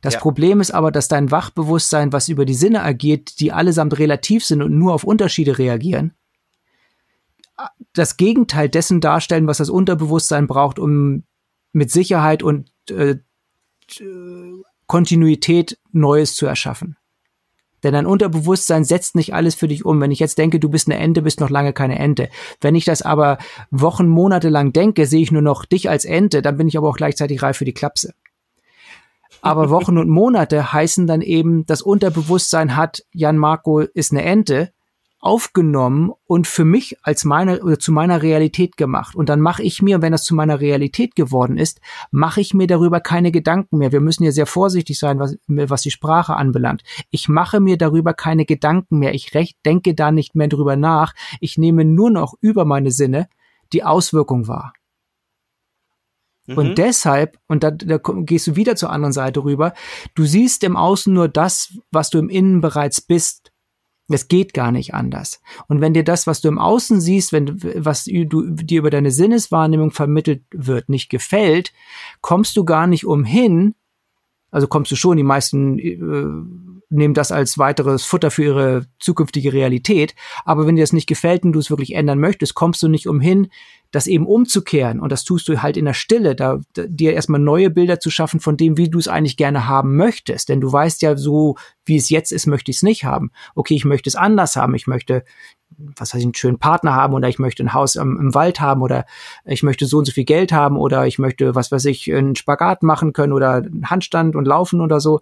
Das 0.02 0.16
ja. 0.16 0.20
Problem 0.20 0.62
ist 0.62 0.72
aber, 0.72 0.92
dass 0.92 1.08
dein 1.08 1.32
Wachbewusstsein, 1.32 2.14
was 2.14 2.30
über 2.30 2.46
die 2.46 2.54
Sinne 2.54 2.84
agiert, 2.84 3.40
die 3.40 3.52
allesamt 3.52 3.98
relativ 3.98 4.46
sind 4.46 4.62
und 4.62 4.78
nur 4.78 4.94
auf 4.94 5.04
Unterschiede 5.04 5.58
reagieren, 5.58 6.14
das 7.94 8.18
Gegenteil 8.18 8.70
dessen 8.70 9.02
darstellen, 9.02 9.48
was 9.48 9.58
das 9.58 9.70
Unterbewusstsein 9.70 10.48
braucht, 10.48 10.80
um 10.80 11.24
mit 11.72 11.92
Sicherheit 11.92 12.44
und 12.44 12.72
äh, 12.92 13.18
Kontinuität 14.88 15.78
Neues 15.92 16.36
zu 16.36 16.46
erschaffen. 16.46 16.98
Denn 17.84 17.94
dein 17.94 18.06
Unterbewusstsein 18.06 18.84
setzt 18.84 19.16
nicht 19.16 19.34
alles 19.34 19.56
für 19.56 19.68
dich 19.68 19.86
um. 19.86 20.02
Wenn 20.02 20.12
ich 20.12 20.20
jetzt 20.20 20.38
denke, 20.38 20.60
du 20.60 20.70
bist 20.70 20.88
eine 20.90 21.00
Ente, 21.00 21.22
bist 21.22 21.40
noch 21.40 21.50
lange 21.50 21.74
keine 21.74 21.98
Ente. 21.98 22.30
Wenn 22.60 22.76
ich 22.76 22.86
das 22.86 23.02
aber 23.02 23.38
Wochen, 23.72 24.08
Monate 24.08 24.50
lang 24.50 24.74
denke, 24.74 25.06
sehe 25.06 25.22
ich 25.22 25.32
nur 25.32 25.42
noch 25.42 25.66
dich 25.66 25.90
als 25.90 26.06
Ente, 26.06 26.42
dann 26.42 26.58
bin 26.58 26.68
ich 26.68 26.78
aber 26.78 26.90
auch 26.90 26.98
gleichzeitig 26.98 27.42
reif 27.42 27.58
für 27.58 27.66
die 27.66 27.74
Klapse. 27.74 28.14
Aber 29.42 29.70
Wochen 29.70 29.98
und 29.98 30.10
Monate 30.10 30.74
heißen 30.74 31.08
dann 31.08 31.22
eben, 31.22 31.66
das 31.66 31.82
Unterbewusstsein 31.82 32.76
hat, 32.76 33.06
Jan 33.14 33.38
Marco 33.38 33.80
ist 33.80 34.12
eine 34.12 34.24
Ente, 34.24 34.74
aufgenommen 35.20 36.12
und 36.26 36.48
für 36.48 36.64
mich 36.64 36.98
als 37.04 37.26
meine 37.26 37.62
oder 37.62 37.78
zu 37.78 37.92
meiner 37.92 38.22
Realität 38.22 38.78
gemacht. 38.78 39.16
Und 39.16 39.28
dann 39.30 39.42
mache 39.42 39.64
ich 39.64 39.82
mir, 39.82 40.02
wenn 40.02 40.14
das 40.14 40.24
zu 40.24 40.34
meiner 40.34 40.62
Realität 40.62 41.16
geworden 41.16 41.58
ist, 41.58 41.82
mache 42.12 42.40
ich 42.40 42.54
mir 42.54 42.68
darüber 42.68 43.02
keine 43.02 43.32
Gedanken 43.32 43.78
mehr. 43.80 43.92
Wir 43.92 44.00
müssen 44.00 44.24
ja 44.24 44.32
sehr 44.32 44.46
vorsichtig 44.46 44.98
sein, 44.98 45.20
was, 45.20 45.38
was 45.48 45.82
die 45.82 45.92
Sprache 45.92 46.36
anbelangt. 46.36 46.84
Ich 47.10 47.28
mache 47.28 47.60
mir 47.60 47.78
darüber 47.78 48.14
keine 48.14 48.46
Gedanken 48.46 49.00
mehr. 49.00 49.14
Ich 49.14 49.34
recht, 49.34 49.58
denke 49.66 49.94
da 49.94 50.12
nicht 50.12 50.36
mehr 50.36 50.48
drüber 50.48 50.78
nach. 50.78 51.14
Ich 51.42 51.58
nehme 51.58 51.84
nur 51.84 52.12
noch 52.12 52.36
über 52.40 52.64
meine 52.64 52.92
Sinne 52.92 53.28
die 53.74 53.84
Auswirkung 53.84 54.48
wahr. 54.48 54.74
Und 56.56 56.70
mhm. 56.70 56.76
deshalb, 56.76 57.38
und 57.48 57.64
da, 57.64 57.72
da 57.72 57.98
gehst 57.98 58.48
du 58.48 58.56
wieder 58.56 58.76
zur 58.76 58.90
anderen 58.90 59.14
Seite 59.14 59.44
rüber, 59.44 59.74
du 60.16 60.26
siehst 60.26 60.64
im 60.64 60.76
Außen 60.76 61.14
nur 61.14 61.28
das, 61.28 61.78
was 61.92 62.10
du 62.10 62.18
im 62.18 62.30
Innen 62.30 62.62
bereits 62.62 63.02
bist. 63.02 63.49
Es 64.10 64.28
geht 64.28 64.54
gar 64.54 64.72
nicht 64.72 64.94
anders. 64.94 65.42
Und 65.68 65.82
wenn 65.82 65.94
dir 65.94 66.04
das, 66.04 66.28
was 66.28 66.42
du 66.42 66.48
im 66.48 66.58
Außen 66.58 67.00
siehst, 67.00 67.32
wenn 67.32 67.62
was 67.84 68.06
du, 68.06 68.50
dir 68.50 68.80
über 68.80 68.90
deine 68.90 69.12
Sinneswahrnehmung 69.12 69.92
vermittelt 69.92 70.44
wird, 70.52 70.90
nicht 70.90 71.10
gefällt, 71.10 71.74
kommst 72.22 72.58
du 72.58 72.66
gar 72.66 72.88
nicht 72.88 73.06
umhin, 73.06 73.76
also 74.52 74.68
kommst 74.68 74.92
du 74.92 74.96
schon, 74.96 75.18
die 75.18 75.24
meisten 75.24 75.78
äh, 75.78 75.98
nehmen 76.90 77.14
das 77.14 77.32
als 77.32 77.58
weiteres 77.58 78.04
Futter 78.04 78.32
für 78.32 78.44
ihre 78.44 78.86
zukünftige 79.00 79.54
Realität. 79.54 80.16
Aber 80.44 80.66
wenn 80.66 80.76
dir 80.76 80.84
das 80.84 80.94
nicht 80.94 81.08
gefällt 81.08 81.44
und 81.44 81.54
du 81.54 81.60
es 81.60 81.70
wirklich 81.70 81.94
ändern 81.94 82.20
möchtest, 82.20 82.56
kommst 82.56 82.82
du 82.82 82.88
nicht 82.88 83.08
umhin, 83.08 83.50
das 83.92 84.08
eben 84.08 84.26
umzukehren. 84.28 85.00
Und 85.00 85.12
das 85.12 85.24
tust 85.24 85.48
du 85.48 85.62
halt 85.62 85.78
in 85.78 85.86
der 85.86 85.94
Stille, 85.94 86.36
da, 86.36 86.60
da 86.74 86.84
dir 86.88 87.14
erstmal 87.14 87.40
neue 87.40 87.70
Bilder 87.70 88.00
zu 88.00 88.10
schaffen 88.10 88.40
von 88.40 88.58
dem, 88.58 88.78
wie 88.78 88.90
du 88.90 89.00
es 89.00 89.08
eigentlich 89.08 89.38
gerne 89.38 89.68
haben 89.68 89.96
möchtest. 89.96 90.50
Denn 90.50 90.62
du 90.62 90.72
weißt 90.72 91.02
ja 91.02 91.16
so, 91.16 91.56
wie 91.86 91.98
es 91.98 92.10
jetzt 92.10 92.32
ist, 92.32 92.48
möchte 92.48 92.72
ich 92.72 92.78
es 92.78 92.84
nicht 92.84 93.04
haben. 93.04 93.32
Okay, 93.56 93.76
ich 93.76 93.86
möchte 93.86 94.10
es 94.10 94.16
anders 94.16 94.56
haben. 94.56 94.76
Ich 94.76 94.88
möchte 94.88 95.24
was 95.78 96.14
weiß 96.14 96.20
ich, 96.20 96.26
einen 96.26 96.34
schönen 96.34 96.60
Partner 96.60 96.94
haben 96.96 97.14
oder 97.14 97.30
ich 97.30 97.40
möchte 97.40 97.64
ein 97.64 97.74
Haus 97.74 97.96
im, 97.96 98.18
im, 98.20 98.34
Wald 98.34 98.60
haben 98.60 98.82
oder 98.82 99.06
ich 99.46 99.64
möchte 99.64 99.86
so 99.86 100.00
und 100.00 100.06
so 100.06 100.12
viel 100.12 100.26
Geld 100.26 100.52
haben 100.52 100.78
oder 100.78 101.06
ich 101.08 101.20
möchte, 101.20 101.56
was 101.56 101.72
weiß 101.72 101.86
ich, 101.86 102.12
einen 102.14 102.36
Spagat 102.36 102.84
machen 102.84 103.14
können 103.14 103.34
oder 103.34 103.54
einen 103.54 103.90
Handstand 103.90 104.36
und 104.36 104.46
laufen 104.46 104.82
oder 104.82 105.00
so 105.00 105.22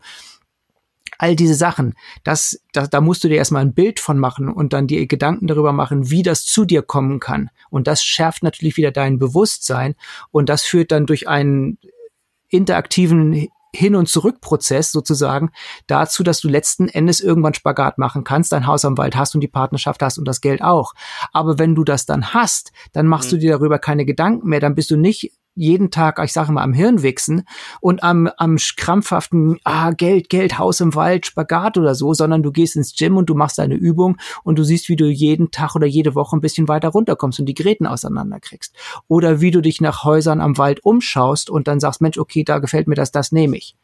all 1.18 1.36
diese 1.36 1.56
Sachen, 1.56 1.96
das, 2.24 2.62
da, 2.74 2.88
da 2.88 3.02
musst 3.02 3.24
du 3.24 3.28
dir 3.28 3.38
erstmal 3.38 3.64
ein 3.64 3.74
Bild 3.74 4.00
von 4.00 4.18
machen 4.18 4.50
und 4.50 4.74
dann 4.74 4.88
dir 4.88 5.06
Gedanken 5.08 5.48
darüber 5.48 5.74
machen, 5.74 6.10
wie 6.10 6.24
das 6.24 6.46
zu 6.46 6.66
dir 6.66 6.82
kommen 6.82 7.20
kann. 7.20 7.50
Und 7.70 7.88
das 7.88 8.04
schärft 8.04 8.44
natürlich 8.44 8.78
wieder 8.78 8.92
dein 8.92 9.20
Bewusstsein 9.20 9.96
und 10.32 10.50
das 10.50 10.64
führt 10.64 10.92
dann 10.92 11.06
durch 11.06 11.28
einen 11.28 11.78
interaktiven 12.50 13.50
hin- 13.74 13.96
und 13.96 14.10
Zurück-Prozess 14.10 14.92
sozusagen 14.92 15.52
dazu, 15.88 16.24
dass 16.24 16.40
du 16.40 16.48
letzten 16.48 16.88
Endes 16.88 17.20
irgendwann 17.20 17.54
Spagat 17.54 17.98
machen 17.98 18.24
kannst, 18.24 18.52
dein 18.52 18.66
Haus 18.66 18.86
am 18.86 18.98
Wald 18.98 19.16
hast 19.16 19.36
und 19.36 19.42
die 19.42 19.48
Partnerschaft 19.48 20.02
hast 20.02 20.18
und 20.18 20.26
das 20.26 20.42
Geld 20.42 20.62
auch. 20.62 20.94
Aber 21.34 21.60
wenn 21.60 21.76
du 21.76 21.84
das 21.84 22.06
dann 22.06 22.34
hast, 22.34 22.72
dann 22.94 23.08
machst 23.08 23.32
mhm. 23.32 23.36
du 23.36 23.42
dir 23.42 23.52
darüber 23.52 23.78
keine 23.78 24.06
Gedanken 24.06 24.48
mehr, 24.48 24.60
dann 24.60 24.76
bist 24.76 24.90
du 24.90 24.98
nicht 24.98 25.32
jeden 25.58 25.91
Tag, 25.91 26.20
ich 26.24 26.32
sage 26.32 26.52
mal, 26.52 26.63
am 26.63 26.74
Hirn 26.74 27.02
wichsen 27.02 27.43
und 27.82 28.04
am, 28.04 28.30
am 28.38 28.58
krampfhaften, 28.78 29.60
ah, 29.63 29.91
Geld, 29.91 30.30
Geld, 30.30 30.58
Haus 30.60 30.80
im 30.80 30.96
Wald, 30.96 31.26
Spagat 31.26 31.78
oder 31.78 31.96
so, 31.96 32.13
sondern 32.13 32.43
du 32.43 32.52
gehst 32.52 32.76
ins 32.76 32.96
Gym 32.96 33.17
und 33.17 33.30
du 33.30 33.36
machst 33.36 33.58
deine 33.58 33.76
Übung 33.76 34.17
und 34.43 34.60
du 34.60 34.63
siehst, 34.63 34.88
wie 34.89 34.96
du 34.96 35.06
jeden 35.06 35.52
Tag 35.52 35.76
oder 35.76 35.88
jede 35.88 36.15
Woche 36.15 36.38
ein 36.38 36.41
bisschen 36.41 36.67
weiter 36.67 36.89
runterkommst 36.89 37.39
und 37.39 37.48
die 37.48 37.56
Gräten 37.56 37.88
auseinanderkriegst. 37.88 38.76
Oder 39.08 39.41
wie 39.41 39.52
du 39.52 39.62
dich 39.62 39.82
nach 39.82 40.04
Häusern 40.04 40.41
am 40.41 40.58
Wald 40.58 40.86
umschaust 40.86 41.50
und 41.50 41.67
dann 41.67 41.80
sagst, 41.80 42.02
Mensch, 42.02 42.17
okay, 42.17 42.43
da 42.43 42.60
gefällt 42.60 42.88
mir 42.88 42.96
das, 42.96 43.12
das 43.12 43.32
nehme 43.32 43.58
ich. 43.58 43.76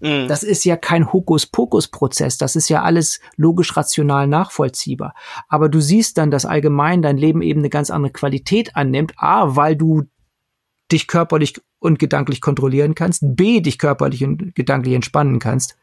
Mhm. 0.00 0.28
Das 0.28 0.42
ist 0.42 0.64
ja 0.64 0.76
kein 0.76 1.12
Hokuspokus-Prozess, 1.12 2.38
das 2.38 2.56
ist 2.56 2.68
ja 2.68 2.82
alles 2.82 3.20
logisch 3.36 3.76
rational 3.76 4.26
nachvollziehbar. 4.26 5.14
Aber 5.48 5.68
du 5.68 5.80
siehst 5.80 6.18
dann, 6.18 6.30
dass 6.30 6.44
allgemein 6.44 7.02
dein 7.02 7.16
Leben 7.16 7.42
eben 7.42 7.60
eine 7.60 7.70
ganz 7.70 7.90
andere 7.90 8.12
Qualität 8.12 8.76
annimmt. 8.76 9.14
A, 9.16 9.56
weil 9.56 9.76
du 9.76 10.04
dich 10.92 11.06
körperlich 11.06 11.60
und 11.78 11.98
gedanklich 11.98 12.40
kontrollieren 12.40 12.94
kannst, 12.94 13.22
B, 13.22 13.60
dich 13.60 13.78
körperlich 13.78 14.24
und 14.24 14.54
gedanklich 14.54 14.94
entspannen 14.94 15.38
kannst. 15.38 15.76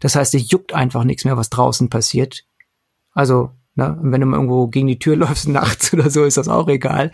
Das 0.00 0.14
heißt, 0.14 0.34
dich 0.34 0.50
juckt 0.50 0.74
einfach 0.74 1.04
nichts 1.04 1.24
mehr, 1.24 1.36
was 1.36 1.50
draußen 1.50 1.88
passiert. 1.88 2.44
Also, 3.12 3.50
ne, 3.74 3.98
wenn 4.00 4.20
du 4.20 4.26
mal 4.26 4.36
irgendwo 4.36 4.68
gegen 4.68 4.86
die 4.86 4.98
Tür 4.98 5.16
läufst 5.16 5.48
nachts 5.48 5.92
oder 5.92 6.10
so, 6.10 6.24
ist 6.24 6.36
das 6.36 6.48
auch 6.48 6.68
egal. 6.68 7.12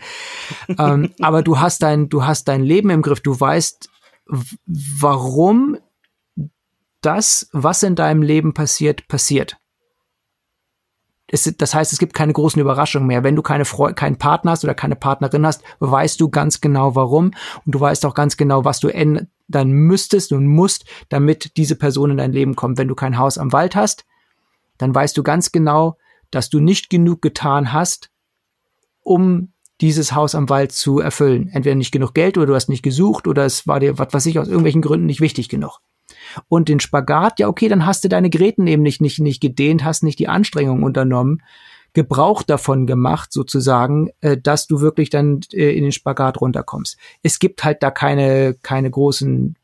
ähm, 0.77 1.11
aber 1.21 1.41
du 1.41 1.59
hast 1.59 1.81
dein, 1.83 2.09
du 2.09 2.25
hast 2.25 2.47
dein 2.47 2.63
Leben 2.63 2.89
im 2.89 3.01
Griff. 3.01 3.21
Du 3.21 3.39
weißt, 3.39 3.89
warum 4.65 5.77
das, 7.01 7.49
was 7.51 7.83
in 7.83 7.95
deinem 7.95 8.23
Leben 8.23 8.53
passiert, 8.53 9.07
passiert 9.07 9.57
es, 11.35 11.53
das 11.57 11.75
heißt, 11.75 11.91
es 11.91 11.99
gibt 11.99 12.13
keine 12.13 12.33
großen 12.33 12.61
Überraschungen 12.61 13.07
mehr. 13.07 13.23
Wenn 13.23 13.35
du 13.35 13.41
keine 13.41 13.65
Freu 13.65 13.93
keinen 13.93 14.17
Partner 14.17 14.51
hast 14.51 14.63
oder 14.63 14.73
keine 14.73 14.95
Partnerin 14.95 15.45
hast, 15.45 15.63
weißt 15.79 16.19
du 16.19 16.29
ganz 16.29 16.61
genau 16.61 16.95
warum 16.95 17.31
und 17.65 17.75
du 17.75 17.79
weißt 17.79 18.05
auch 18.05 18.13
ganz 18.13 18.37
genau, 18.37 18.65
was 18.65 18.79
du 18.79 18.87
ändern 18.87 19.71
müsstest 19.71 20.31
und 20.31 20.47
musst, 20.47 20.85
damit 21.09 21.57
diese 21.57 21.75
Person 21.75 22.11
in 22.11 22.17
dein 22.17 22.31
Leben 22.31 22.55
kommt. 22.55 22.77
Wenn 22.77 22.87
du 22.87 22.95
kein 22.95 23.17
Haus 23.17 23.37
am 23.37 23.51
Wald 23.51 23.75
hast, 23.75 24.05
dann 24.77 24.95
weißt 24.95 25.17
du 25.17 25.23
ganz 25.23 25.51
genau, 25.51 25.97
dass 26.31 26.49
du 26.49 26.59
nicht 26.59 26.89
genug 26.89 27.21
getan 27.21 27.73
hast, 27.73 28.11
um 29.01 29.51
dieses 29.81 30.13
Haus 30.13 30.35
am 30.35 30.49
Wald 30.49 30.71
zu 30.71 30.99
erfüllen. 30.99 31.49
Entweder 31.49 31.75
nicht 31.75 31.91
genug 31.91 32.13
Geld 32.13 32.37
oder 32.37 32.47
du 32.47 32.55
hast 32.55 32.69
nicht 32.69 32.83
gesucht 32.83 33.27
oder 33.27 33.45
es 33.45 33.67
war 33.67 33.79
dir, 33.79 33.99
was 33.99 34.13
weiß 34.13 34.25
ich, 34.27 34.39
aus 34.39 34.47
irgendwelchen 34.47 34.81
Gründen 34.81 35.05
nicht 35.05 35.21
wichtig 35.21 35.49
genug 35.49 35.81
und 36.47 36.69
den 36.69 36.79
Spagat, 36.79 37.39
ja 37.39 37.47
okay, 37.47 37.67
dann 37.67 37.85
hast 37.85 38.03
du 38.03 38.09
deine 38.09 38.29
Gräten 38.29 38.67
eben 38.67 38.83
nicht, 38.83 39.01
nicht, 39.01 39.19
nicht 39.19 39.41
gedehnt, 39.41 39.83
hast 39.83 40.03
nicht 40.03 40.19
die 40.19 40.27
Anstrengung 40.27 40.83
unternommen, 40.83 41.41
Gebrauch 41.93 42.43
davon 42.43 42.85
gemacht, 42.87 43.31
sozusagen, 43.31 44.09
äh, 44.21 44.37
dass 44.37 44.67
du 44.67 44.81
wirklich 44.81 45.09
dann 45.09 45.39
äh, 45.53 45.75
in 45.75 45.83
den 45.83 45.93
Spagat 45.93 46.41
runterkommst. 46.41 46.97
Es 47.23 47.39
gibt 47.39 47.63
halt 47.63 47.81
da 47.81 47.89
keine, 47.89 48.53
keine 48.61 48.91
großen 48.91 49.55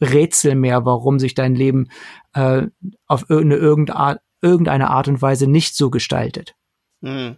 Rätsel 0.00 0.54
mehr, 0.54 0.84
warum 0.84 1.18
sich 1.18 1.34
dein 1.34 1.54
Leben 1.54 1.88
äh, 2.34 2.66
auf 3.06 3.28
irgendeine, 3.28 4.20
irgendeine 4.42 4.90
Art 4.90 5.08
und 5.08 5.20
Weise 5.22 5.48
nicht 5.48 5.74
so 5.74 5.90
gestaltet. 5.90 6.54
Mhm. 7.00 7.36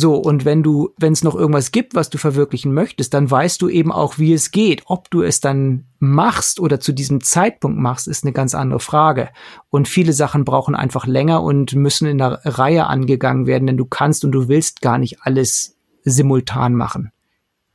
So, 0.00 0.14
und 0.14 0.44
wenn 0.44 0.62
du, 0.62 0.94
wenn 0.96 1.12
es 1.12 1.24
noch 1.24 1.34
irgendwas 1.34 1.72
gibt, 1.72 1.96
was 1.96 2.08
du 2.08 2.18
verwirklichen 2.18 2.72
möchtest, 2.72 3.14
dann 3.14 3.28
weißt 3.28 3.60
du 3.60 3.68
eben 3.68 3.90
auch, 3.90 4.16
wie 4.16 4.32
es 4.32 4.52
geht. 4.52 4.84
Ob 4.86 5.10
du 5.10 5.22
es 5.22 5.40
dann 5.40 5.86
machst 5.98 6.60
oder 6.60 6.78
zu 6.78 6.92
diesem 6.92 7.20
Zeitpunkt 7.20 7.80
machst, 7.80 8.06
ist 8.06 8.22
eine 8.22 8.32
ganz 8.32 8.54
andere 8.54 8.78
Frage. 8.78 9.30
Und 9.70 9.88
viele 9.88 10.12
Sachen 10.12 10.44
brauchen 10.44 10.76
einfach 10.76 11.08
länger 11.08 11.42
und 11.42 11.74
müssen 11.74 12.06
in 12.06 12.18
der 12.18 12.42
Reihe 12.44 12.86
angegangen 12.86 13.48
werden, 13.48 13.66
denn 13.66 13.76
du 13.76 13.86
kannst 13.86 14.24
und 14.24 14.30
du 14.30 14.46
willst 14.46 14.82
gar 14.82 14.98
nicht 14.98 15.22
alles 15.22 15.76
simultan 16.04 16.76
machen. 16.76 17.10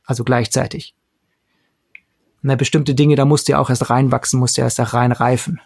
Also 0.06 0.24
gleichzeitig. 0.24 0.94
Na, 2.40 2.54
bestimmte 2.54 2.94
Dinge, 2.94 3.16
da 3.16 3.26
musst 3.26 3.48
du 3.48 3.52
ja 3.52 3.58
auch 3.58 3.68
erst 3.68 3.90
reinwachsen, 3.90 4.40
musst 4.40 4.56
du 4.56 4.62
erst 4.62 4.78
da 4.78 4.84
reinreifen. 4.84 5.60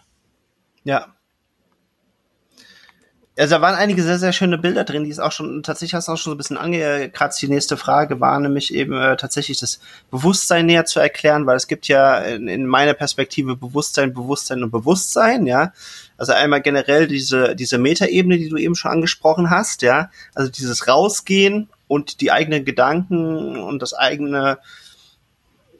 Ja, 0.83 1.15
also 3.39 3.55
da 3.55 3.61
waren 3.61 3.75
einige 3.75 4.03
sehr, 4.03 4.19
sehr 4.19 4.33
schöne 4.33 4.57
Bilder 4.57 4.83
drin, 4.83 5.05
die 5.05 5.09
ist 5.09 5.19
auch 5.19 5.31
schon, 5.31 5.63
tatsächlich 5.63 5.93
hast 5.93 6.09
du 6.09 6.11
auch 6.11 6.17
schon 6.17 6.31
so 6.31 6.35
ein 6.35 6.37
bisschen 6.37 6.57
angekratzt. 6.57 7.41
Die 7.41 7.47
nächste 7.47 7.77
Frage 7.77 8.19
war 8.19 8.37
nämlich 8.37 8.73
eben 8.73 8.93
äh, 8.93 9.15
tatsächlich 9.15 9.57
das 9.59 9.79
Bewusstsein 10.11 10.65
näher 10.65 10.83
zu 10.83 10.99
erklären, 10.99 11.45
weil 11.45 11.55
es 11.55 11.67
gibt 11.67 11.87
ja 11.87 12.19
in, 12.19 12.49
in 12.49 12.65
meiner 12.65 12.93
Perspektive 12.93 13.55
Bewusstsein, 13.55 14.13
Bewusstsein 14.13 14.61
und 14.61 14.71
Bewusstsein, 14.71 15.45
ja. 15.45 15.71
Also 16.17 16.33
einmal 16.33 16.61
generell 16.61 17.07
diese, 17.07 17.55
diese 17.55 17.77
Metaebene, 17.77 18.37
die 18.37 18.49
du 18.49 18.57
eben 18.57 18.75
schon 18.75 18.91
angesprochen 18.91 19.49
hast, 19.49 19.83
ja. 19.83 20.11
Also 20.35 20.51
dieses 20.51 20.89
Rausgehen 20.89 21.69
und 21.87 22.19
die 22.19 22.33
eigenen 22.33 22.65
Gedanken 22.65 23.55
und 23.55 23.81
das 23.81 23.93
eigene, 23.93 24.59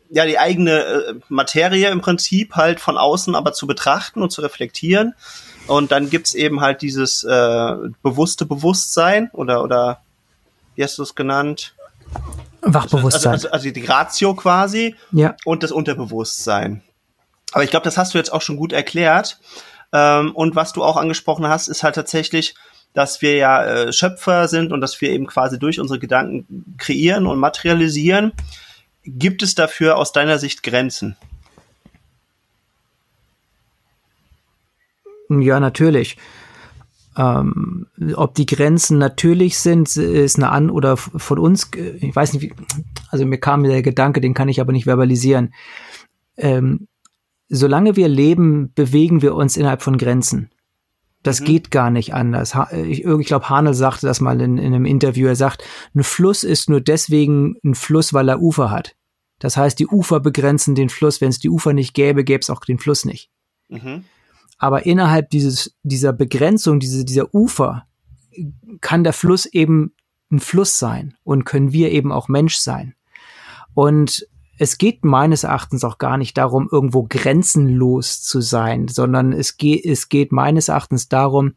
ja, 0.10 0.26
die 0.26 0.40
eigene 0.40 0.80
äh, 0.80 1.16
Materie 1.28 1.90
im 1.90 2.00
Prinzip 2.00 2.56
halt 2.56 2.80
von 2.80 2.98
außen 2.98 3.36
aber 3.36 3.52
zu 3.52 3.68
betrachten 3.68 4.22
und 4.22 4.32
zu 4.32 4.40
reflektieren 4.40 5.14
und 5.70 5.92
dann 5.92 6.10
gibt's 6.10 6.34
eben 6.34 6.62
halt 6.62 6.82
dieses 6.82 7.24
äh, 7.24 7.76
bewusste 8.02 8.46
Bewusstsein 8.46 9.30
oder, 9.34 9.64
oder 9.64 10.02
wie 10.76 10.84
hast 10.84 10.98
du 10.98 11.04
es 11.04 11.16
genannt? 11.16 11.76
Wachbewusstsein. 12.62 13.34
Also, 13.34 13.48
also, 13.50 13.68
also 13.68 13.72
die 13.72 13.86
Ratio 13.86 14.34
quasi 14.34 14.96
ja. 15.12 15.36
und 15.46 15.64
das 15.64 15.72
Unterbewusstsein. 15.72 16.82
Aber 17.52 17.64
ich 17.64 17.70
glaube, 17.70 17.84
das 17.84 17.98
hast 17.98 18.14
du 18.14 18.18
jetzt 18.18 18.34
auch 18.34 18.42
schon 18.42 18.58
gut 18.58 18.74
erklärt. 18.74 19.40
Ähm, 19.94 20.36
und 20.36 20.56
was 20.56 20.74
du 20.74 20.84
auch 20.84 20.98
angesprochen 20.98 21.48
hast, 21.48 21.68
ist 21.68 21.84
halt 21.84 21.96
tatsächlich, 21.96 22.56
dass 22.94 23.22
wir 23.22 23.36
ja 23.36 23.64
äh, 23.64 23.94
Schöpfer 23.94 24.48
sind 24.48 24.72
und 24.72 24.82
dass 24.82 25.00
wir 25.02 25.10
eben 25.10 25.28
quasi 25.28 25.60
durch 25.60 25.80
unsere 25.80 26.00
Gedanken 26.00 26.76
kreieren 26.78 27.28
und 27.28 27.40
materialisieren. 27.40 28.34
Gibt 29.04 29.44
es 29.44 29.56
dafür 29.56 29.98
aus 29.98 30.12
deiner 30.12 30.40
Sicht 30.40 30.64
Grenzen? 30.64 31.16
Ja, 35.30 35.60
natürlich. 35.60 36.18
Ähm, 37.18 37.88
ob 38.16 38.36
die 38.36 38.46
Grenzen 38.46 38.98
natürlich 38.98 39.58
sind, 39.58 39.96
ist 39.98 40.38
eine 40.38 40.50
an 40.50 40.70
oder 40.70 40.96
von 40.98 41.40
uns, 41.40 41.70
ich 41.76 42.16
weiß 42.16 42.34
nicht, 42.34 42.42
wie, 42.44 42.54
also 43.10 43.26
mir 43.26 43.40
kam 43.40 43.64
der 43.64 43.82
Gedanke, 43.82 44.22
den 44.22 44.34
kann 44.34 44.48
ich 44.48 44.62
aber 44.62 44.72
nicht 44.72 44.86
verbalisieren. 44.86 45.54
Ähm, 46.38 46.88
solange 47.50 47.96
wir 47.96 48.08
leben, 48.08 48.72
bewegen 48.74 49.22
wir 49.22 49.36
uns 49.36 49.58
innerhalb 49.58 49.82
von 49.82 49.98
Grenzen. 49.98 50.50
Das 51.24 51.42
mhm. 51.42 51.46
geht 51.46 51.72
gar 51.72 51.90
nicht 51.90 52.14
anders. 52.14 52.56
Ich, 52.86 53.04
ich 53.04 53.28
glaube, 53.28 53.50
Hanel 53.50 53.74
sagte 53.74 54.08
das 54.08 54.22
mal 54.22 54.40
in, 54.40 54.58
in 54.58 54.74
einem 54.74 54.86
Interview. 54.86 55.28
Er 55.28 55.36
sagt, 55.36 55.64
ein 55.94 56.04
Fluss 56.04 56.44
ist 56.44 56.70
nur 56.70 56.80
deswegen 56.80 57.58
ein 57.64 57.76
Fluss, 57.76 58.14
weil 58.14 58.30
er 58.30 58.40
Ufer 58.40 58.72
hat. 58.72 58.96
Das 59.40 59.58
heißt, 59.58 59.80
die 59.80 59.88
Ufer 59.88 60.20
begrenzen 60.20 60.76
den 60.76 60.90
Fluss. 60.90 61.20
Wenn 61.22 61.30
es 61.30 61.40
die 61.40 61.50
Ufer 61.50 61.74
nicht 61.74 61.94
gäbe, 61.94 62.24
gäbe 62.24 62.42
es 62.42 62.50
auch 62.50 62.62
den 62.62 62.80
Fluss 62.80 63.04
nicht. 63.04 63.30
Mhm. 63.68 64.06
Aber 64.60 64.86
innerhalb 64.86 65.30
dieses, 65.30 65.76
dieser 65.84 66.14
Begrenzung, 66.14 66.80
diese, 66.80 67.06
dieser 67.06 67.34
Ufer, 67.34 67.86
kann 68.82 69.04
der 69.04 69.14
Fluss 69.14 69.46
eben 69.46 69.94
ein 70.32 70.40
Fluss 70.40 70.78
sein 70.78 71.16
und 71.24 71.46
können 71.46 71.72
wir 71.72 71.92
eben 71.92 72.12
auch 72.12 72.28
Mensch 72.28 72.58
sein. 72.58 72.94
Und 73.74 74.28
es 74.60 74.78
geht 74.78 75.06
meines 75.06 75.44
Erachtens 75.44 75.84
auch 75.84 75.98
gar 75.98 76.18
nicht 76.18 76.38
darum, 76.38 76.68
irgendwo 76.72 77.04
grenzenlos 77.10 78.22
zu 78.22 78.42
sein, 78.42 78.90
sondern 78.90 79.32
es 79.32 79.58
geht, 79.58 79.86
es 79.86 80.10
geht 80.10 80.32
meines 80.32 80.68
Erachtens 80.68 81.08
darum, 81.08 81.54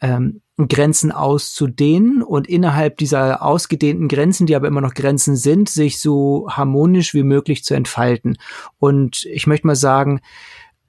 ähm, 0.00 0.40
Grenzen 0.56 1.12
auszudehnen 1.12 2.22
und 2.22 2.48
innerhalb 2.48 2.96
dieser 2.96 3.42
ausgedehnten 3.42 4.08
Grenzen, 4.08 4.46
die 4.46 4.56
aber 4.56 4.66
immer 4.66 4.80
noch 4.80 4.94
Grenzen 4.94 5.36
sind, 5.36 5.68
sich 5.68 6.00
so 6.00 6.48
harmonisch 6.50 7.14
wie 7.14 7.22
möglich 7.22 7.62
zu 7.62 7.74
entfalten. 7.74 8.38
Und 8.78 9.24
ich 9.26 9.46
möchte 9.46 9.66
mal 9.66 9.76
sagen, 9.76 10.20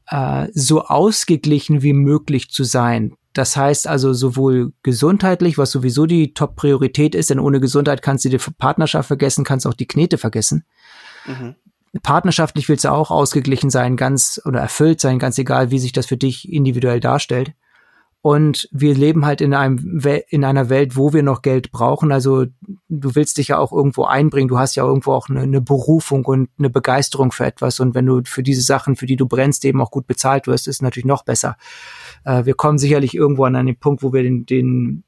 äh, 0.10 0.48
so 0.54 0.84
ausgeglichen 0.84 1.82
wie 1.82 1.94
möglich 1.94 2.50
zu 2.50 2.64
sein. 2.64 3.16
Das 3.34 3.56
heißt 3.56 3.88
also 3.88 4.14
sowohl 4.14 4.74
gesundheitlich, 4.84 5.58
was 5.58 5.72
sowieso 5.72 6.06
die 6.06 6.34
Top-Priorität 6.34 7.16
ist, 7.16 7.30
denn 7.30 7.40
ohne 7.40 7.60
Gesundheit 7.60 8.02
kannst 8.02 8.26
du 8.26 8.30
die 8.30 8.40
Partnerschaft 8.58 9.08
vergessen, 9.08 9.46
kannst 9.46 9.68
auch 9.68 9.76
die 9.76 9.88
Knete 9.88 10.18
vergessen. 10.18 10.66
Mhm. 11.26 11.56
Partnerschaftlich 12.04 12.70
willst 12.70 12.86
du 12.86 12.92
auch 12.92 13.12
ausgeglichen 13.12 13.70
sein, 13.70 13.98
ganz 13.98 14.42
oder 14.46 14.60
erfüllt 14.60 15.00
sein, 15.00 15.20
ganz 15.20 15.38
egal, 15.38 15.72
wie 15.72 15.80
sich 15.80 15.92
das 15.92 16.08
für 16.08 16.18
dich 16.18 16.52
individuell 16.52 17.00
darstellt. 17.00 17.54
Und 18.22 18.68
wir 18.72 18.96
leben 18.96 19.26
halt 19.26 19.40
in 19.40 19.54
einem 19.54 20.02
in 20.28 20.44
einer 20.44 20.70
Welt, 20.70 20.98
wo 20.98 21.14
wir 21.14 21.24
noch 21.24 21.42
Geld 21.42 21.72
brauchen. 21.72 22.12
Also 22.12 22.48
du 22.90 23.16
willst 23.16 23.38
dich 23.38 23.50
ja 23.50 23.58
auch 23.58 23.72
irgendwo 23.72 24.04
einbringen. 24.04 24.50
Du 24.50 24.60
hast 24.60 24.76
ja 24.76 24.84
irgendwo 24.84 25.14
auch 25.14 25.30
eine, 25.30 25.40
eine, 25.40 25.62
Berufung 25.62 26.26
und 26.26 26.50
eine 26.60 26.70
Begeisterung 26.70 27.32
für 27.32 27.46
etwas. 27.46 27.80
Und 27.80 27.96
wenn 27.96 28.06
du 28.06 28.22
für 28.26 28.44
diese 28.44 28.62
Sachen, 28.62 28.98
für 28.98 29.06
die 29.06 29.16
du 29.16 29.26
brennst, 29.26 29.64
eben 29.64 29.82
auch 29.82 29.92
gut 29.92 30.06
bezahlt 30.06 30.48
wirst, 30.48 30.68
ist 30.68 30.82
natürlich 30.82 31.06
noch 31.06 31.24
besser. 31.24 31.56
Äh, 32.26 32.44
wir 32.44 32.56
kommen 32.56 32.78
sicherlich 32.78 33.16
irgendwo 33.16 33.46
an 33.46 33.56
einen 33.56 33.78
Punkt, 33.78 34.04
wo 34.04 34.12
wir 34.12 34.22
den, 34.22 34.46
den 34.46 35.06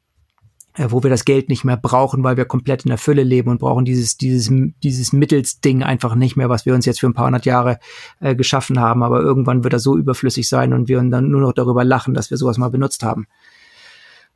wo 0.78 1.03
wir 1.03 1.09
das 1.09 1.26
Geld 1.26 1.49
nicht 1.49 1.63
mehr 1.63 1.78
brauchen, 1.78 2.24
weil 2.24 2.38
wir 2.38 2.45
komplett 2.45 2.86
in 2.86 2.89
der 2.89 2.97
Fülle 2.97 3.24
leben 3.24 3.49
und 3.49 3.59
brauchen 3.59 3.84
dieses, 3.84 4.17
dieses, 4.17 4.49
dieses 4.82 5.13
Mittelsding 5.13 5.84
einfach 5.84 6.15
nicht 6.15 6.38
mehr, 6.38 6.49
was 6.49 6.65
wir 6.65 6.74
uns 6.74 6.86
jetzt 6.86 7.01
für 7.01 7.07
ein 7.07 7.13
paar 7.13 7.26
hundert 7.26 7.45
Jahre 7.45 7.80
äh, 8.19 8.36
geschaffen 8.36 8.80
haben. 8.80 9.03
Aber 9.03 9.19
irgendwann 9.19 9.63
wird 9.63 9.74
das 9.74 9.84
so 9.84 9.97
überflüssig 9.97 10.47
sein 10.47 10.74
und 10.74 10.88
wir 10.88 11.01
dann 11.01 11.30
nur 11.30 11.41
noch 11.41 11.53
darüber 11.53 11.84
lachen, 11.84 12.13
dass 12.13 12.30
wir 12.30 12.38
sowas 12.38 12.57
mal 12.57 12.69
benutzt 12.69 13.03
haben. 13.03 13.28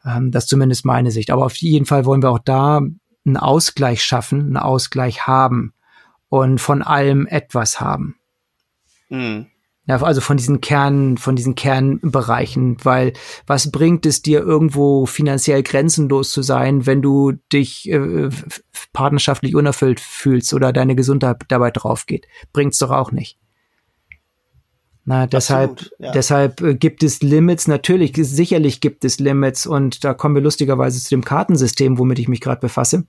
Ähm, 0.05 0.31
das 0.31 0.43
ist 0.43 0.49
zumindest 0.49 0.85
meine 0.85 1.11
Sicht. 1.11 1.31
Aber 1.31 1.45
auf 1.45 1.55
jeden 1.55 1.85
Fall 1.85 2.05
wollen 2.05 2.21
wir 2.21 2.31
auch 2.31 2.39
da 2.39 2.81
einen 3.25 3.37
Ausgleich 3.37 4.03
schaffen, 4.03 4.41
einen 4.41 4.57
Ausgleich 4.57 5.27
haben 5.27 5.73
und 6.29 6.59
von 6.59 6.81
allem 6.81 7.27
etwas 7.27 7.79
haben. 7.79 8.15
Mhm. 9.09 9.47
Ja, 9.87 10.01
also 10.01 10.19
von 10.19 10.37
diesen 10.37 10.61
Kern, 10.61 11.17
von 11.17 11.35
diesen 11.35 11.53
Kernbereichen, 11.53 12.77
weil 12.83 13.13
was 13.45 13.71
bringt 13.71 14.07
es 14.07 14.23
dir 14.23 14.39
irgendwo 14.39 15.05
finanziell 15.05 15.61
grenzenlos 15.61 16.31
zu 16.31 16.41
sein, 16.41 16.87
wenn 16.87 17.03
du 17.03 17.33
dich 17.53 17.87
äh, 17.91 18.29
partnerschaftlich 18.93 19.55
unerfüllt 19.55 19.99
fühlst 19.99 20.55
oder 20.55 20.73
deine 20.73 20.95
Gesundheit 20.95 21.37
dabei 21.49 21.69
drauf 21.69 22.07
geht? 22.07 22.25
Bringt's 22.51 22.79
doch 22.79 22.89
auch 22.89 23.11
nicht. 23.11 23.37
Na, 25.07 25.27
deshalb, 25.27 25.73
Absolut, 25.73 25.99
ja. 25.99 26.11
deshalb 26.13 26.61
äh, 26.61 26.73
gibt 26.73 27.03
es 27.03 27.21
Limits. 27.21 27.67
Natürlich, 27.67 28.13
sicherlich 28.15 28.81
gibt 28.81 29.05
es 29.05 29.19
Limits 29.19 29.67
und 29.67 30.03
da 30.03 30.15
kommen 30.15 30.33
wir 30.33 30.41
lustigerweise 30.41 30.99
zu 30.99 31.09
dem 31.11 31.23
Kartensystem, 31.23 31.99
womit 31.99 32.17
ich 32.17 32.27
mich 32.27 32.41
gerade 32.41 32.59
befasse. 32.59 33.05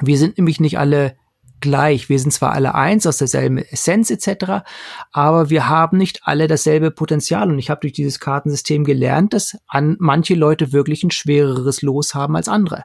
Wir 0.00 0.18
sind 0.18 0.36
nämlich 0.36 0.58
nicht 0.58 0.80
alle 0.80 1.16
gleich. 1.60 2.08
Wir 2.08 2.18
sind 2.18 2.32
zwar 2.32 2.52
alle 2.52 2.74
eins 2.74 3.06
aus 3.06 3.18
derselben 3.18 3.58
Essenz 3.58 4.10
etc., 4.10 4.64
aber 5.12 5.50
wir 5.50 5.68
haben 5.68 5.98
nicht 5.98 6.20
alle 6.24 6.46
dasselbe 6.46 6.90
Potenzial. 6.90 7.50
Und 7.50 7.58
ich 7.58 7.70
habe 7.70 7.80
durch 7.80 7.92
dieses 7.92 8.20
Kartensystem 8.20 8.84
gelernt, 8.84 9.32
dass 9.32 9.56
an 9.66 9.96
manche 9.98 10.34
Leute 10.34 10.72
wirklich 10.72 11.02
ein 11.02 11.10
schwereres 11.10 11.82
Los 11.82 12.14
haben 12.14 12.36
als 12.36 12.48
andere. 12.48 12.84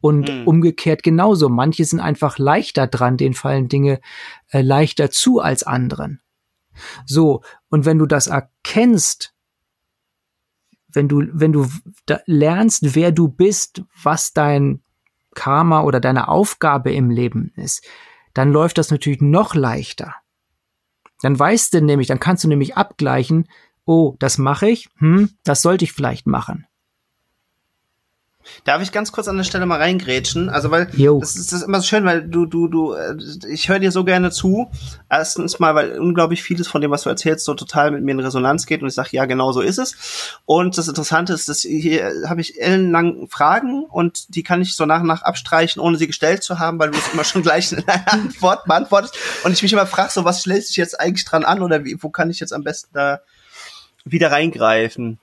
Und 0.00 0.28
mhm. 0.28 0.46
umgekehrt 0.46 1.02
genauso. 1.02 1.48
Manche 1.48 1.84
sind 1.84 2.00
einfach 2.00 2.38
leichter 2.38 2.86
dran, 2.86 3.16
denen 3.16 3.34
fallen 3.34 3.68
Dinge 3.68 4.00
äh, 4.50 4.60
leichter 4.60 5.10
zu 5.10 5.40
als 5.40 5.62
anderen. 5.62 6.20
So, 7.06 7.42
und 7.70 7.86
wenn 7.86 7.98
du 7.98 8.06
das 8.06 8.26
erkennst, 8.26 9.34
wenn 10.88 11.08
du, 11.08 11.22
wenn 11.32 11.52
du 11.52 11.66
lernst, 12.26 12.94
wer 12.94 13.12
du 13.12 13.28
bist, 13.28 13.82
was 14.02 14.32
dein 14.32 14.82
Karma 15.34 15.82
oder 15.82 16.00
deine 16.00 16.28
Aufgabe 16.28 16.92
im 16.92 17.10
Leben 17.10 17.52
ist, 17.56 17.86
dann 18.32 18.52
läuft 18.52 18.78
das 18.78 18.90
natürlich 18.90 19.20
noch 19.20 19.54
leichter. 19.54 20.14
Dann 21.22 21.38
weißt 21.38 21.74
du 21.74 21.80
nämlich, 21.80 22.08
dann 22.08 22.20
kannst 22.20 22.44
du 22.44 22.48
nämlich 22.48 22.76
abgleichen, 22.76 23.48
oh, 23.84 24.16
das 24.18 24.38
mache 24.38 24.68
ich, 24.68 24.88
hm, 24.98 25.30
das 25.44 25.62
sollte 25.62 25.84
ich 25.84 25.92
vielleicht 25.92 26.26
machen. 26.26 26.66
Darf 28.64 28.82
ich 28.82 28.92
ganz 28.92 29.12
kurz 29.12 29.28
an 29.28 29.36
der 29.36 29.44
Stelle 29.44 29.66
mal 29.66 29.78
reingrätschen? 29.80 30.48
Also, 30.48 30.70
weil 30.70 30.88
jo. 30.94 31.18
das 31.18 31.36
ist, 31.36 31.52
das 31.52 31.60
ist 31.60 31.66
immer 31.66 31.80
so 31.80 31.86
schön, 31.86 32.04
weil 32.04 32.22
du, 32.26 32.46
du, 32.46 32.68
du, 32.68 32.92
äh, 32.92 33.16
ich 33.48 33.68
höre 33.68 33.78
dir 33.78 33.90
so 33.90 34.04
gerne 34.04 34.30
zu. 34.30 34.70
Erstens 35.10 35.58
mal, 35.58 35.74
weil 35.74 35.98
unglaublich 35.98 36.42
vieles 36.42 36.68
von 36.68 36.80
dem, 36.80 36.90
was 36.90 37.02
du 37.02 37.08
erzählst, 37.08 37.44
so 37.44 37.54
total 37.54 37.90
mit 37.90 38.02
mir 38.02 38.12
in 38.12 38.20
Resonanz 38.20 38.66
geht 38.66 38.82
und 38.82 38.88
ich 38.88 38.94
sage, 38.94 39.10
ja, 39.12 39.24
genau 39.24 39.52
so 39.52 39.60
ist 39.60 39.78
es. 39.78 40.38
Und 40.44 40.76
das 40.78 40.88
Interessante 40.88 41.32
ist, 41.32 41.48
dass 41.48 41.60
hier 41.60 42.24
habe 42.28 42.40
ich 42.40 42.60
ellenlang 42.60 43.28
Fragen 43.28 43.84
und 43.84 44.34
die 44.34 44.42
kann 44.42 44.62
ich 44.62 44.76
so 44.76 44.86
nach 44.86 45.00
und 45.00 45.06
nach 45.06 45.22
abstreichen, 45.22 45.80
ohne 45.80 45.96
sie 45.96 46.06
gestellt 46.06 46.42
zu 46.42 46.58
haben, 46.58 46.78
weil 46.78 46.90
du 46.90 46.98
es 46.98 47.12
immer 47.12 47.24
schon 47.24 47.42
gleich 47.42 47.72
in 47.72 47.86
einer 47.86 48.12
Antwort 48.12 48.64
beantwortest. 48.64 49.16
Und 49.44 49.52
ich 49.52 49.62
mich 49.62 49.72
immer 49.72 49.86
frage, 49.86 50.10
so 50.12 50.24
was 50.24 50.42
schlägt 50.42 50.66
sich 50.66 50.76
jetzt 50.76 50.98
eigentlich 51.00 51.24
dran 51.24 51.44
an 51.44 51.62
oder 51.62 51.84
wie, 51.84 51.96
wo 52.00 52.10
kann 52.10 52.30
ich 52.30 52.40
jetzt 52.40 52.52
am 52.52 52.62
besten 52.62 52.90
da 52.92 53.20
wieder 54.04 54.30
reingreifen? 54.30 55.18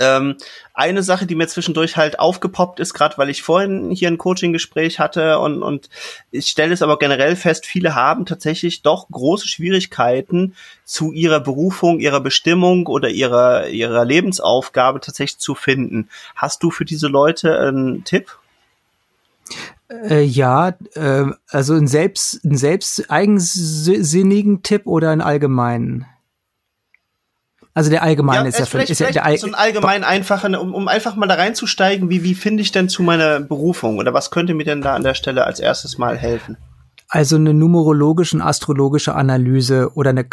Ähm, 0.00 0.36
eine 0.74 1.02
Sache, 1.02 1.26
die 1.26 1.34
mir 1.34 1.48
zwischendurch 1.48 1.96
halt 1.96 2.20
aufgepoppt 2.20 2.78
ist, 2.78 2.94
gerade 2.94 3.18
weil 3.18 3.30
ich 3.30 3.42
vorhin 3.42 3.90
hier 3.90 4.08
ein 4.08 4.18
Coaching-Gespräch 4.18 5.00
hatte 5.00 5.40
und, 5.40 5.62
und 5.62 5.90
ich 6.30 6.46
stelle 6.46 6.72
es 6.72 6.82
aber 6.82 6.98
generell 6.98 7.34
fest, 7.34 7.66
viele 7.66 7.96
haben 7.96 8.24
tatsächlich 8.24 8.82
doch 8.82 9.08
große 9.10 9.48
Schwierigkeiten, 9.48 10.54
zu 10.84 11.12
ihrer 11.12 11.40
Berufung, 11.40 11.98
ihrer 11.98 12.20
Bestimmung 12.20 12.86
oder 12.86 13.10
ihrer, 13.10 13.68
ihrer 13.68 14.04
Lebensaufgabe 14.04 15.00
tatsächlich 15.00 15.38
zu 15.38 15.54
finden. 15.54 16.08
Hast 16.34 16.62
du 16.62 16.70
für 16.70 16.84
diese 16.84 17.08
Leute 17.08 17.58
einen 17.58 18.04
Tipp? 18.04 18.38
Äh, 19.90 20.22
ja, 20.22 20.74
äh, 20.94 21.24
also 21.48 21.74
einen 21.74 21.88
selbst, 21.88 22.44
einen 22.44 22.56
selbst 22.56 23.10
eigensinnigen 23.10 24.62
Tipp 24.62 24.86
oder 24.86 25.10
einen 25.10 25.20
allgemeinen? 25.20 26.06
Also 27.78 27.90
der 27.90 28.02
allgemeine 28.02 28.42
ja, 28.42 28.48
ist 28.48 28.58
ja 28.58 28.66
vielleicht, 28.66 28.90
ist 28.90 28.98
ja 28.98 29.12
der 29.12 29.38
so 29.38 29.46
ein 29.46 29.54
allgemein 29.54 30.02
einfacher, 30.02 30.60
um, 30.60 30.74
um 30.74 30.88
einfach 30.88 31.14
mal 31.14 31.28
da 31.28 31.36
reinzusteigen, 31.36 32.10
wie, 32.10 32.24
wie 32.24 32.34
finde 32.34 32.60
ich 32.60 32.72
denn 32.72 32.88
zu 32.88 33.04
meiner 33.04 33.38
Berufung 33.38 33.98
oder 33.98 34.12
was 34.12 34.32
könnte 34.32 34.52
mir 34.52 34.64
denn 34.64 34.82
da 34.82 34.96
an 34.96 35.04
der 35.04 35.14
Stelle 35.14 35.46
als 35.46 35.60
erstes 35.60 35.96
mal 35.96 36.18
helfen? 36.18 36.56
Also 37.06 37.36
eine 37.36 37.54
numerologische 37.54 38.34
und 38.34 38.42
astrologische 38.42 39.14
Analyse 39.14 39.92
oder 39.94 40.10
eine 40.10 40.26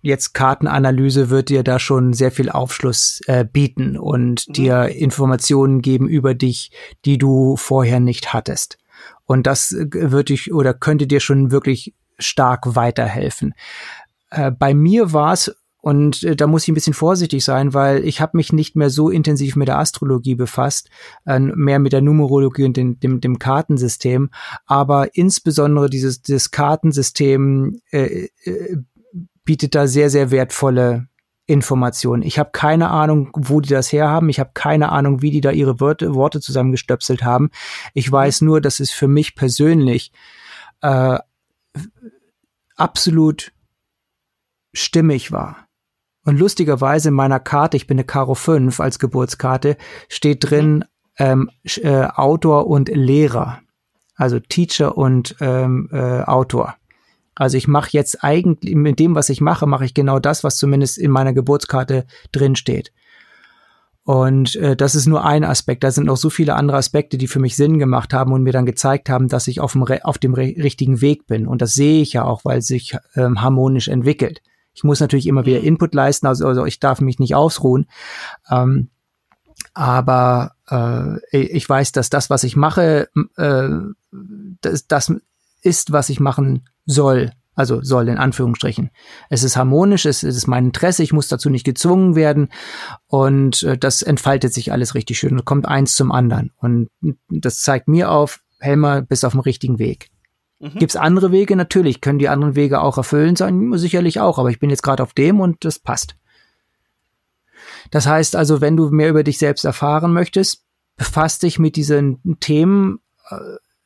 jetzt 0.00 0.32
Kartenanalyse 0.32 1.28
wird 1.28 1.48
dir 1.48 1.64
da 1.64 1.80
schon 1.80 2.12
sehr 2.12 2.30
viel 2.30 2.50
Aufschluss 2.50 3.20
äh, 3.26 3.44
bieten 3.44 3.98
und 3.98 4.46
mhm. 4.46 4.52
dir 4.52 4.86
Informationen 4.90 5.82
geben 5.82 6.06
über 6.06 6.34
dich, 6.34 6.70
die 7.04 7.18
du 7.18 7.56
vorher 7.56 7.98
nicht 7.98 8.32
hattest. 8.32 8.78
Und 9.24 9.48
das 9.48 9.72
äh, 9.72 9.88
wird 9.90 10.28
dich 10.28 10.54
oder 10.54 10.72
könnte 10.72 11.08
dir 11.08 11.18
schon 11.18 11.50
wirklich 11.50 11.94
stark 12.20 12.76
weiterhelfen. 12.76 13.54
Äh, 14.30 14.52
bei 14.52 14.72
mir 14.72 15.12
war 15.12 15.32
es 15.32 15.52
und 15.82 16.22
äh, 16.22 16.36
da 16.36 16.46
muss 16.46 16.62
ich 16.62 16.68
ein 16.68 16.74
bisschen 16.74 16.94
vorsichtig 16.94 17.44
sein, 17.44 17.74
weil 17.74 18.06
ich 18.06 18.20
habe 18.20 18.36
mich 18.36 18.52
nicht 18.52 18.76
mehr 18.76 18.88
so 18.88 19.10
intensiv 19.10 19.56
mit 19.56 19.68
der 19.68 19.78
Astrologie 19.78 20.36
befasst, 20.36 20.88
äh, 21.26 21.38
mehr 21.40 21.80
mit 21.80 21.92
der 21.92 22.00
Numerologie 22.00 22.64
und 22.64 22.76
dem, 22.76 23.00
dem, 23.00 23.20
dem 23.20 23.38
Kartensystem. 23.40 24.30
Aber 24.64 25.14
insbesondere 25.16 25.90
dieses, 25.90 26.22
dieses 26.22 26.52
Kartensystem 26.52 27.80
äh, 27.90 28.28
äh, 28.44 28.76
bietet 29.44 29.74
da 29.74 29.88
sehr, 29.88 30.08
sehr 30.08 30.30
wertvolle 30.30 31.08
Informationen. 31.46 32.22
Ich 32.22 32.38
habe 32.38 32.50
keine 32.52 32.90
Ahnung, 32.90 33.30
wo 33.34 33.60
die 33.60 33.70
das 33.70 33.92
herhaben. 33.92 34.28
Ich 34.28 34.38
habe 34.38 34.52
keine 34.54 34.92
Ahnung, 34.92 35.20
wie 35.20 35.32
die 35.32 35.40
da 35.40 35.50
ihre 35.50 35.80
Worte, 35.80 36.14
Worte 36.14 36.40
zusammengestöpselt 36.40 37.24
haben. 37.24 37.50
Ich 37.92 38.10
weiß 38.10 38.42
nur, 38.42 38.60
dass 38.60 38.78
es 38.78 38.92
für 38.92 39.08
mich 39.08 39.34
persönlich 39.34 40.12
äh, 40.80 41.18
absolut 42.76 43.52
stimmig 44.72 45.32
war. 45.32 45.66
Und 46.24 46.38
lustigerweise 46.38 47.08
in 47.08 47.14
meiner 47.14 47.40
Karte, 47.40 47.76
ich 47.76 47.86
bin 47.86 47.96
eine 47.96 48.04
Karo 48.04 48.34
5 48.34 48.78
als 48.80 48.98
Geburtskarte, 48.98 49.76
steht 50.08 50.50
drin 50.50 50.84
ähm, 51.18 51.50
äh, 51.64 52.04
Autor 52.04 52.66
und 52.66 52.88
Lehrer. 52.88 53.60
Also 54.14 54.38
Teacher 54.38 54.96
und 54.96 55.36
ähm, 55.40 55.88
äh, 55.92 56.22
Autor. 56.22 56.76
Also 57.34 57.56
ich 57.56 57.66
mache 57.66 57.90
jetzt 57.92 58.22
eigentlich, 58.22 58.74
mit 58.74 58.98
dem, 58.98 59.14
was 59.14 59.30
ich 59.30 59.40
mache, 59.40 59.66
mache 59.66 59.84
ich 59.84 59.94
genau 59.94 60.18
das, 60.18 60.44
was 60.44 60.58
zumindest 60.58 60.98
in 60.98 61.10
meiner 61.10 61.32
Geburtskarte 61.32 62.04
drin 62.30 62.56
steht. 62.56 62.92
Und 64.04 64.56
äh, 64.56 64.76
das 64.76 64.94
ist 64.94 65.06
nur 65.06 65.24
ein 65.24 65.44
Aspekt. 65.44 65.84
Da 65.84 65.90
sind 65.90 66.06
noch 66.06 66.16
so 66.16 66.28
viele 66.28 66.54
andere 66.54 66.76
Aspekte, 66.76 67.18
die 67.18 67.28
für 67.28 67.38
mich 67.38 67.56
Sinn 67.56 67.78
gemacht 67.78 68.12
haben 68.12 68.32
und 68.32 68.42
mir 68.42 68.52
dann 68.52 68.66
gezeigt 68.66 69.08
haben, 69.08 69.28
dass 69.28 69.46
ich 69.46 69.60
auf 69.60 69.72
dem, 69.72 69.82
auf 69.82 70.18
dem 70.18 70.34
richtigen 70.34 71.00
Weg 71.00 71.26
bin. 71.26 71.46
Und 71.46 71.62
das 71.62 71.74
sehe 71.74 72.02
ich 72.02 72.12
ja 72.12 72.24
auch, 72.24 72.44
weil 72.44 72.58
es 72.58 72.66
sich 72.66 72.96
ähm, 73.16 73.40
harmonisch 73.40 73.88
entwickelt. 73.88 74.42
Ich 74.74 74.84
muss 74.84 75.00
natürlich 75.00 75.26
immer 75.26 75.46
wieder 75.46 75.60
mhm. 75.60 75.66
Input 75.66 75.94
leisten, 75.94 76.26
also, 76.26 76.46
also 76.46 76.64
ich 76.64 76.80
darf 76.80 77.00
mich 77.00 77.18
nicht 77.18 77.34
ausruhen. 77.34 77.86
Ähm, 78.50 78.88
aber 79.74 80.52
äh, 80.70 81.18
ich 81.30 81.68
weiß, 81.68 81.92
dass 81.92 82.10
das, 82.10 82.30
was 82.30 82.44
ich 82.44 82.56
mache, 82.56 83.08
äh, 83.36 83.68
das, 84.60 84.86
das 84.86 85.12
ist, 85.62 85.92
was 85.92 86.08
ich 86.08 86.20
machen 86.20 86.68
soll. 86.84 87.32
Also 87.54 87.82
soll 87.82 88.08
in 88.08 88.16
Anführungsstrichen. 88.16 88.90
Es 89.28 89.42
ist 89.42 89.58
harmonisch, 89.58 90.06
es 90.06 90.22
ist 90.22 90.46
mein 90.46 90.66
Interesse, 90.66 91.02
ich 91.02 91.12
muss 91.12 91.28
dazu 91.28 91.50
nicht 91.50 91.64
gezwungen 91.64 92.14
werden 92.14 92.48
und 93.08 93.62
äh, 93.62 93.76
das 93.76 94.00
entfaltet 94.00 94.54
sich 94.54 94.72
alles 94.72 94.94
richtig 94.94 95.18
schön 95.18 95.32
und 95.32 95.44
kommt 95.44 95.68
eins 95.68 95.94
zum 95.94 96.12
anderen. 96.12 96.52
Und 96.56 96.88
das 97.28 97.60
zeigt 97.60 97.88
mir 97.88 98.10
auf, 98.10 98.40
Helmer, 98.58 99.02
bist 99.02 99.24
auf 99.26 99.32
dem 99.32 99.40
richtigen 99.40 99.78
Weg. 99.78 100.08
Mhm. 100.62 100.78
Gibt 100.78 100.92
es 100.92 100.96
andere 100.96 101.32
Wege? 101.32 101.56
Natürlich 101.56 102.00
können 102.00 102.20
die 102.20 102.28
anderen 102.28 102.54
Wege 102.54 102.80
auch 102.80 102.96
erfüllend 102.96 103.38
sein, 103.38 103.76
sicherlich 103.76 104.20
auch, 104.20 104.38
aber 104.38 104.50
ich 104.50 104.60
bin 104.60 104.70
jetzt 104.70 104.82
gerade 104.82 105.02
auf 105.02 105.12
dem 105.12 105.40
und 105.40 105.64
das 105.64 105.80
passt. 105.80 106.14
Das 107.90 108.06
heißt 108.06 108.36
also, 108.36 108.60
wenn 108.60 108.76
du 108.76 108.90
mehr 108.90 109.10
über 109.10 109.24
dich 109.24 109.38
selbst 109.38 109.64
erfahren 109.64 110.12
möchtest, 110.12 110.64
befasst 110.96 111.42
dich 111.42 111.58
mit 111.58 111.74
diesen 111.74 112.20
Themen. 112.38 113.00
Äh, 113.28 113.36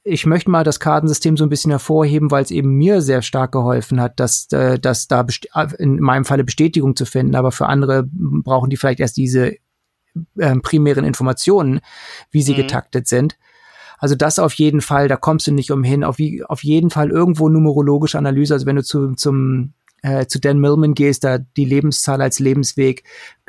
ich 0.05 0.27
möchte 0.27 0.51
mal 0.51 0.65
das 0.65 0.79
Kartensystem 0.79 1.37
so 1.37 1.45
ein 1.45 1.49
bisschen 1.49 1.73
hervorheben, 1.73 2.31
weil 2.31 2.45
es 2.45 2.51
eben 2.51 2.77
mir 2.77 3.01
sehr 3.01 3.23
stark 3.23 3.53
geholfen 3.53 4.01
hat, 4.01 4.21
dass, 4.21 4.47
äh, 4.53 4.79
dass 4.79 5.09
da 5.09 5.27
äh, 5.55 5.75
in 5.79 5.99
meinem 5.99 6.27
Falle 6.27 6.45
Bestätigung 6.45 6.95
zu 6.95 7.07
finden. 7.07 7.35
Aber 7.35 7.53
für 7.53 7.67
andere 7.67 8.07
brauchen 8.13 8.69
die 8.69 8.77
vielleicht 8.77 9.01
erst 9.01 9.17
diese 9.17 9.55
äh, 10.37 10.57
primären 10.63 11.05
Informationen, 11.05 11.81
wie 12.31 12.43
sie 12.43 12.53
mhm. 12.53 12.59
getaktet 12.59 13.09
sind. 13.09 13.37
Also 13.99 14.15
das 14.15 14.39
auf 14.39 14.55
jeden 14.55 14.81
Fall, 14.81 15.09
da 15.09 15.17
kommst 15.17 15.47
du 15.47 15.53
nicht 15.53 15.71
umhin. 15.71 16.05
Auf, 16.05 16.17
auf 16.47 16.65
jeden 16.65 16.91
Fall 16.91 17.11
irgendwo 17.11 17.49
numerologische 17.49 18.19
Analyse. 18.19 18.55
Also 18.55 18.67
wenn 18.67 18.77
du 18.77 18.85
zu, 18.85 19.15
zum 19.15 19.73
äh, 20.03 20.27
zu 20.27 20.39
Dan 20.39 20.59
Millman 20.59 20.95
gehst, 20.95 21.25
da 21.25 21.39
die 21.39 21.65
Lebenszahl 21.65 22.21
als 22.21 22.39
Lebensweg 22.39 23.05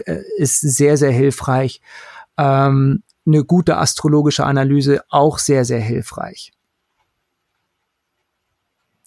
äh, 0.06 0.22
ist 0.38 0.62
sehr, 0.62 0.98
sehr 0.98 1.12
hilfreich. 1.12 1.82
Ähm, 2.38 3.04
eine 3.26 3.44
gute 3.44 3.78
astrologische 3.78 4.46
Analyse 4.46 5.04
auch 5.10 5.38
sehr, 5.38 5.66
sehr 5.66 5.82
hilfreich. 5.82 6.54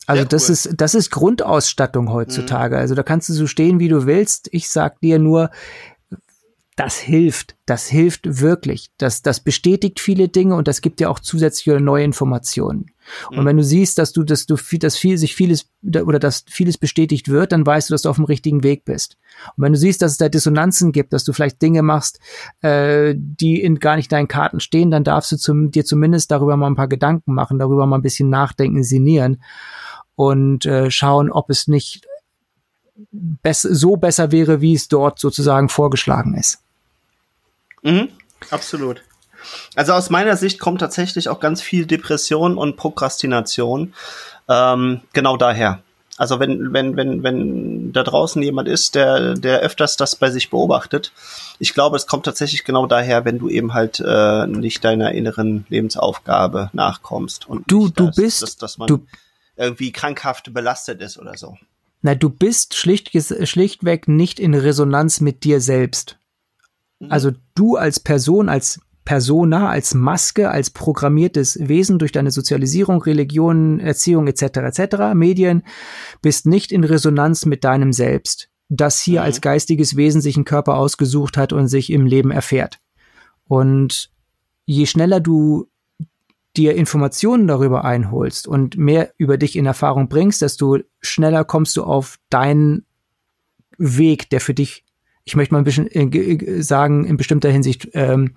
Also 0.07 0.25
das 0.25 0.49
cool. 0.49 0.53
ist 0.53 0.71
das 0.77 0.95
ist 0.95 1.11
Grundausstattung 1.11 2.13
heutzutage. 2.13 2.77
Mhm. 2.77 2.81
Also 2.81 2.95
da 2.95 3.03
kannst 3.03 3.29
du 3.29 3.33
so 3.33 3.47
stehen, 3.47 3.79
wie 3.79 3.89
du 3.89 4.07
willst. 4.07 4.49
Ich 4.53 4.69
sag 4.69 5.01
dir 5.01 5.19
nur, 5.19 5.51
das 6.81 6.99
hilft, 6.99 7.57
das 7.67 7.89
hilft 7.89 8.41
wirklich. 8.41 8.91
Das, 8.97 9.21
das 9.21 9.41
bestätigt 9.41 10.01
viele 10.01 10.29
Dinge 10.29 10.55
und 10.55 10.67
das 10.67 10.81
gibt 10.81 10.99
dir 10.99 11.11
auch 11.11 11.19
zusätzliche 11.19 11.79
neue 11.79 12.05
Informationen. 12.05 12.87
Und 13.29 13.41
mhm. 13.41 13.45
wenn 13.45 13.57
du 13.59 13.63
siehst, 13.63 13.99
dass 13.99 14.15
du, 14.15 14.25
dass 14.25 14.47
du, 14.47 14.57
dass 14.57 14.97
viel, 14.97 15.19
sich 15.19 15.37
vieles 15.37 15.69
oder 15.83 16.19
dass 16.19 16.47
vieles 16.49 16.79
bestätigt 16.79 17.29
wird, 17.29 17.53
dann 17.53 17.67
weißt 17.67 17.91
du, 17.91 17.93
dass 17.93 18.03
du 18.03 18.09
auf 18.09 18.17
dem 18.17 18.25
richtigen 18.25 18.63
Weg 18.63 18.87
bist. 18.87 19.19
Und 19.57 19.65
wenn 19.65 19.75
du 19.75 19.79
siehst, 19.79 20.01
dass 20.01 20.13
es 20.13 20.17
da 20.17 20.31
Dissonanzen 20.31 20.91
gibt, 20.91 21.13
dass 21.13 21.25
du 21.25 21.35
vielleicht 21.35 21.61
Dinge 21.61 21.83
machst, 21.83 22.19
äh, 22.63 23.15
die 23.15 23.61
in 23.61 23.79
gar 23.79 23.97
nicht 23.97 24.11
deinen 24.11 24.29
Karten 24.29 24.61
stehen, 24.61 24.91
dann 24.91 25.05
darfst 25.05 25.31
du 25.33 25.37
zum, 25.37 25.71
dir 25.71 25.85
zumindest 25.85 26.31
darüber 26.31 26.57
mal 26.57 26.67
ein 26.67 26.77
paar 26.77 26.89
Gedanken 26.89 27.35
machen, 27.35 27.59
darüber 27.59 27.85
mal 27.85 27.99
ein 27.99 28.03
bisschen 28.03 28.31
nachdenken, 28.31 28.85
sinnieren 28.85 29.43
und 30.15 30.65
äh, 30.65 30.91
schauen, 30.91 31.31
ob 31.31 31.51
es 31.51 31.69
nicht 31.69 32.07
bess 33.13 33.61
so 33.61 33.97
besser 33.97 34.33
wäre, 34.33 34.63
wie 34.63 34.73
es 34.73 34.89
dort 34.89 35.19
sozusagen 35.19 35.69
vorgeschlagen 35.69 36.35
ist. 36.35 36.63
Mhm, 37.83 38.09
absolut. 38.51 39.03
Also 39.75 39.93
aus 39.93 40.11
meiner 40.11 40.37
Sicht 40.37 40.59
kommt 40.59 40.81
tatsächlich 40.81 41.29
auch 41.29 41.41
ganz 41.41 41.63
viel 41.63 41.87
Depression 41.87 42.59
und 42.59 42.77
Prokrastination 42.77 43.95
ähm, 44.49 45.01
genau 45.13 45.37
daher. 45.37 45.83
Also 46.21 46.39
wenn, 46.39 46.75
wenn, 46.75 46.97
wenn, 46.97 47.23
wenn 47.23 47.93
da 47.95 48.03
draußen 48.03 48.43
jemand 48.43 48.69
ist, 48.69 48.95
der, 48.95 49.37
der 49.37 49.61
öfters 49.61 49.97
das 49.97 50.17
bei 50.17 50.31
sich 50.31 50.51
beobachtet, 50.51 51.13
ich 51.59 51.73
glaube, 51.73 51.97
es 51.97 52.07
kommt 52.07 52.27
tatsächlich 52.27 52.65
genau 52.65 52.85
daher, 52.85 53.25
wenn 53.25 53.39
du 53.39 53.49
eben 53.49 53.73
halt 53.73 54.03
äh, 54.05 54.47
nicht 54.47 54.85
deiner 54.85 55.13
inneren 55.13 55.65
Lebensaufgabe 55.71 56.69
nachkommst 56.75 57.49
und 57.49 57.65
du, 57.71 57.89
du 57.89 58.09
das, 58.09 58.17
bist, 58.17 58.43
dass, 58.43 58.57
dass 58.59 58.77
man 58.77 58.89
du, 58.89 59.07
irgendwie 59.57 59.93
krankhaft 59.93 60.53
belastet 60.53 61.01
ist 61.01 61.19
oder 61.19 61.39
so. 61.39 61.57
Na, 62.03 62.15
du 62.15 62.29
bist 62.29 62.75
schlicht, 62.77 63.11
schlichtweg 63.49 64.07
nicht 64.07 64.39
in 64.41 64.55
Resonanz 64.55 65.21
mit 65.21 65.45
dir 65.45 65.63
selbst. 65.63 66.19
Mhm. 67.01 67.11
Also 67.11 67.33
du 67.55 67.77
als 67.77 67.99
Person, 68.01 68.49
als 68.49 68.81
Persona, 69.05 69.69
als 69.69 69.95
Maske, 69.95 70.51
als 70.51 70.71
programmiertes 70.71 71.59
Wesen 71.61 71.99
durch 71.99 72.13
deine 72.13 72.31
Sozialisierung, 72.31 73.03
Religion, 73.03 73.81
Erziehung 73.81 74.29
etc. 74.29 74.43
etc. 74.59 75.15
Medien, 75.15 75.65
bist 76.23 76.47
nicht 76.47 76.71
in 76.71 76.85
Resonanz 76.85 77.45
mit 77.47 77.65
deinem 77.65 77.93
Selbst, 77.93 78.51
das 78.69 79.01
hier 79.01 79.21
mhm. 79.21 79.25
als 79.27 79.41
geistiges 79.41 79.97
Wesen 79.97 80.21
sich 80.21 80.37
einen 80.37 80.45
Körper 80.45 80.77
ausgesucht 80.77 81.37
hat 81.37 81.53
und 81.53 81.67
sich 81.67 81.91
im 81.91 82.07
Leben 82.07 82.31
erfährt. 82.31 82.79
Und 83.49 84.13
je 84.65 84.87
schneller 84.87 85.19
du 85.19 85.67
dir 86.57 86.75
Informationen 86.75 87.47
darüber 87.47 87.85
einholst 87.85 88.47
und 88.47 88.77
mehr 88.77 89.13
über 89.17 89.39
dich 89.39 89.57
in 89.57 89.67
Erfahrung 89.67 90.09
bringst, 90.09 90.43
desto 90.43 90.79
schneller 91.01 91.45
kommst 91.45 91.77
du 91.77 91.85
auf 91.85 92.19
deinen 92.29 92.87
Weg, 93.79 94.31
der 94.31 94.41
für 94.41 94.55
dich 94.55 94.85
ich 95.25 95.37
möchte 95.37 95.55
mal 95.55 95.59
ein 95.59 95.65
bisschen 95.65 95.89
äh, 95.91 96.63
sagen, 96.63 97.05
in 97.05 97.17
bestimmter 97.17 97.51
Hinsicht 97.51 97.91
ähm, 97.95 98.35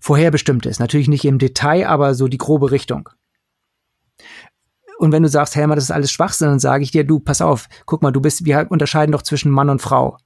vorherbestimmt 0.00 0.66
ist. 0.66 0.80
Natürlich 0.80 1.08
nicht 1.08 1.24
im 1.24 1.38
Detail, 1.38 1.86
aber 1.88 2.14
so 2.14 2.28
die 2.28 2.38
grobe 2.38 2.70
Richtung. 2.70 3.08
Und 4.98 5.12
wenn 5.12 5.22
du 5.22 5.28
sagst, 5.28 5.56
Helmer, 5.56 5.74
das 5.74 5.84
ist 5.84 5.90
alles 5.90 6.12
Schwachsinn, 6.12 6.48
dann 6.48 6.60
sage 6.60 6.84
ich 6.84 6.90
dir, 6.90 7.04
du, 7.04 7.18
pass 7.18 7.40
auf, 7.40 7.68
guck 7.84 8.02
mal, 8.02 8.12
du 8.12 8.20
bist, 8.20 8.44
wir 8.44 8.66
unterscheiden 8.70 9.12
doch 9.12 9.22
zwischen 9.22 9.50
Mann 9.50 9.70
und 9.70 9.82
Frau. 9.82 10.18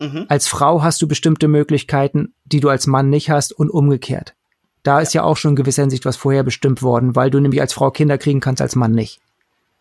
Mhm. 0.00 0.26
Als 0.28 0.48
Frau 0.48 0.82
hast 0.82 1.00
du 1.02 1.08
bestimmte 1.08 1.48
Möglichkeiten, 1.48 2.34
die 2.44 2.60
du 2.60 2.68
als 2.68 2.86
Mann 2.86 3.10
nicht 3.10 3.30
hast 3.30 3.52
und 3.52 3.70
umgekehrt. 3.70 4.34
Da 4.82 4.96
ja. 4.96 5.00
ist 5.00 5.14
ja 5.14 5.22
auch 5.22 5.36
schon 5.36 5.52
in 5.52 5.56
gewisser 5.56 5.82
Hinsicht 5.82 6.04
was 6.04 6.16
vorherbestimmt 6.16 6.82
worden, 6.82 7.16
weil 7.16 7.30
du 7.30 7.40
nämlich 7.40 7.60
als 7.60 7.72
Frau 7.72 7.90
Kinder 7.90 8.18
kriegen 8.18 8.40
kannst, 8.40 8.62
als 8.62 8.76
Mann 8.76 8.92
nicht. 8.92 9.20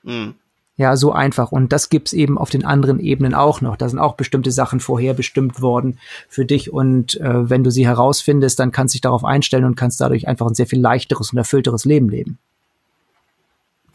Mhm. 0.04 0.36
Ja, 0.78 0.96
so 0.96 1.12
einfach. 1.12 1.52
Und 1.52 1.74
das 1.74 1.90
gibt's 1.90 2.14
eben 2.14 2.38
auf 2.38 2.52
den 2.52 2.64
anderen 2.64 3.00
Ebenen 3.00 3.34
auch 3.34 3.62
noch. 3.62 3.78
Da 3.78 3.90
sind 3.90 3.98
auch 3.98 4.14
bestimmte 4.14 4.52
Sachen 4.52 4.80
vorherbestimmt 4.80 5.60
worden 5.60 5.98
für 6.30 6.46
dich. 6.46 6.72
Und 6.72 7.20
äh, 7.20 7.50
wenn 7.50 7.64
du 7.64 7.72
sie 7.72 7.88
herausfindest, 7.88 8.60
dann 8.60 8.72
kannst 8.72 8.94
du 8.94 8.98
dich 8.98 9.02
darauf 9.02 9.26
einstellen 9.26 9.66
und 9.66 9.76
kannst 9.76 10.00
dadurch 10.00 10.28
einfach 10.28 10.46
ein 10.46 10.54
sehr 10.54 10.68
viel 10.68 10.80
leichteres 10.80 11.32
und 11.32 11.40
erfüllteres 11.40 11.84
Leben 11.84 12.10
leben 12.10 12.38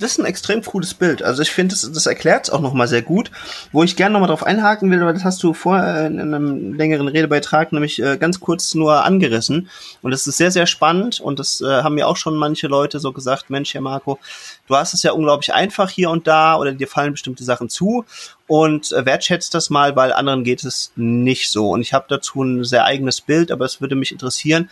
das 0.03 0.13
ist 0.13 0.19
ein 0.19 0.27
extrem 0.27 0.63
cooles 0.63 0.95
Bild. 0.95 1.23
Also 1.23 1.43
ich 1.43 1.51
finde, 1.51 1.75
das, 1.75 1.91
das 1.91 2.07
erklärt 2.07 2.45
es 2.45 2.51
auch 2.51 2.61
nochmal 2.61 2.89
sehr 2.89 3.03
gut. 3.03 3.31
Wo 3.73 3.83
ich 3.83 3.97
gerne 3.97 4.13
nochmal 4.13 4.29
drauf 4.29 4.45
einhaken 4.45 4.91
will, 4.91 5.01
weil 5.05 5.15
das 5.15 5.25
hast 5.25 5.43
du 5.43 5.55
vorher 5.55 6.07
in 6.07 6.21
einem 6.21 6.75
längeren 6.75 7.09
Redebeitrag 7.09 7.73
nämlich 7.73 8.03
äh, 8.03 8.17
ganz 8.19 8.41
kurz 8.41 8.75
nur 8.75 9.05
angerissen. 9.05 9.69
Und 10.03 10.11
das 10.11 10.27
ist 10.27 10.37
sehr, 10.37 10.51
sehr 10.51 10.67
spannend 10.67 11.21
und 11.21 11.39
das 11.39 11.61
äh, 11.61 11.83
haben 11.83 11.95
mir 11.95 12.09
auch 12.09 12.17
schon 12.17 12.37
manche 12.37 12.67
Leute 12.67 12.99
so 12.99 13.13
gesagt, 13.13 13.51
Mensch, 13.51 13.75
Herr 13.75 13.81
Marco, 13.81 14.19
du 14.67 14.77
hast 14.77 14.95
es 14.95 15.03
ja 15.03 15.13
unglaublich 15.13 15.55
einfach 15.55 15.89
hier 15.91 16.11
und 16.11 16.27
da 16.27 16.57
oder 16.57 16.73
dir 16.73 16.89
fallen 16.89 17.13
bestimmte 17.13 17.45
Sachen 17.45 17.69
zu 17.69 18.05
und 18.47 18.93
äh, 18.93 19.07
wertschätzt 19.07 19.55
das 19.55 19.71
mal, 19.71 19.97
weil 19.97 20.13
anderen 20.13 20.45
geht 20.45 20.65
es 20.65 20.93
nicht 20.97 21.51
so. 21.51 21.71
Und 21.71 21.81
ich 21.81 21.93
habe 21.93 22.07
dazu 22.09 22.43
ein 22.43 22.65
sehr 22.65 22.85
eigenes 22.85 23.21
Bild, 23.21 23.51
aber 23.51 23.65
es 23.65 23.81
würde 23.81 23.95
mich 23.95 24.13
interessieren, 24.13 24.69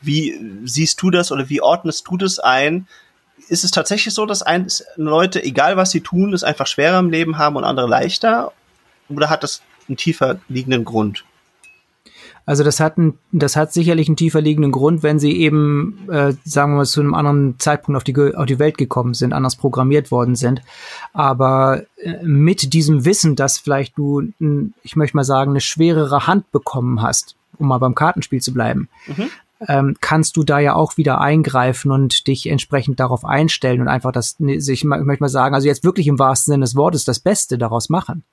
wie 0.00 0.38
siehst 0.64 1.00
du 1.00 1.10
das 1.10 1.30
oder 1.30 1.48
wie 1.48 1.62
ordnest 1.62 2.06
du 2.08 2.16
das 2.16 2.38
ein, 2.38 2.86
ist 3.48 3.64
es 3.64 3.70
tatsächlich 3.70 4.14
so, 4.14 4.26
dass 4.26 4.42
ein, 4.42 4.68
Leute, 4.96 5.42
egal 5.42 5.76
was 5.76 5.90
sie 5.90 6.00
tun, 6.00 6.32
es 6.32 6.44
einfach 6.44 6.66
schwerer 6.66 6.98
im 6.98 7.10
Leben 7.10 7.38
haben 7.38 7.56
und 7.56 7.64
andere 7.64 7.88
leichter? 7.88 8.52
Oder 9.08 9.30
hat 9.30 9.42
das 9.42 9.62
einen 9.88 9.96
tiefer 9.96 10.38
liegenden 10.48 10.84
Grund? 10.84 11.24
Also 12.44 12.64
das 12.64 12.80
hat, 12.80 12.98
ein, 12.98 13.18
das 13.30 13.54
hat 13.54 13.72
sicherlich 13.72 14.08
einen 14.08 14.16
tiefer 14.16 14.40
liegenden 14.40 14.72
Grund, 14.72 15.04
wenn 15.04 15.20
sie 15.20 15.36
eben, 15.36 16.08
äh, 16.10 16.34
sagen 16.44 16.72
wir 16.72 16.78
mal, 16.78 16.86
zu 16.86 17.00
einem 17.00 17.14
anderen 17.14 17.54
Zeitpunkt 17.60 17.96
auf 17.96 18.04
die, 18.04 18.16
auf 18.16 18.46
die 18.46 18.58
Welt 18.58 18.78
gekommen 18.78 19.14
sind, 19.14 19.32
anders 19.32 19.54
programmiert 19.54 20.10
worden 20.10 20.34
sind. 20.34 20.60
Aber 21.12 21.84
äh, 21.98 22.22
mit 22.22 22.72
diesem 22.72 23.04
Wissen, 23.04 23.36
dass 23.36 23.58
vielleicht 23.58 23.96
du, 23.96 24.32
ich 24.82 24.96
möchte 24.96 25.16
mal 25.16 25.22
sagen, 25.22 25.52
eine 25.52 25.60
schwerere 25.60 26.26
Hand 26.26 26.50
bekommen 26.50 27.00
hast, 27.00 27.36
um 27.58 27.68
mal 27.68 27.78
beim 27.78 27.94
Kartenspiel 27.94 28.40
zu 28.40 28.52
bleiben, 28.52 28.88
mhm 29.06 29.30
ähm, 29.68 29.96
kannst 30.00 30.36
du 30.36 30.42
da 30.42 30.58
ja 30.58 30.74
auch 30.74 30.96
wieder 30.96 31.20
eingreifen 31.20 31.90
und 31.90 32.26
dich 32.26 32.48
entsprechend 32.48 33.00
darauf 33.00 33.24
einstellen 33.24 33.80
und 33.80 33.88
einfach 33.88 34.12
das, 34.12 34.36
ich 34.38 34.84
möchte 34.84 35.22
mal 35.22 35.28
sagen, 35.28 35.54
also 35.54 35.66
jetzt 35.66 35.84
wirklich 35.84 36.06
im 36.06 36.18
wahrsten 36.18 36.52
Sinne 36.52 36.64
des 36.64 36.76
Wortes 36.76 37.04
das 37.04 37.20
Beste 37.20 37.58
daraus 37.58 37.88
machen. 37.88 38.24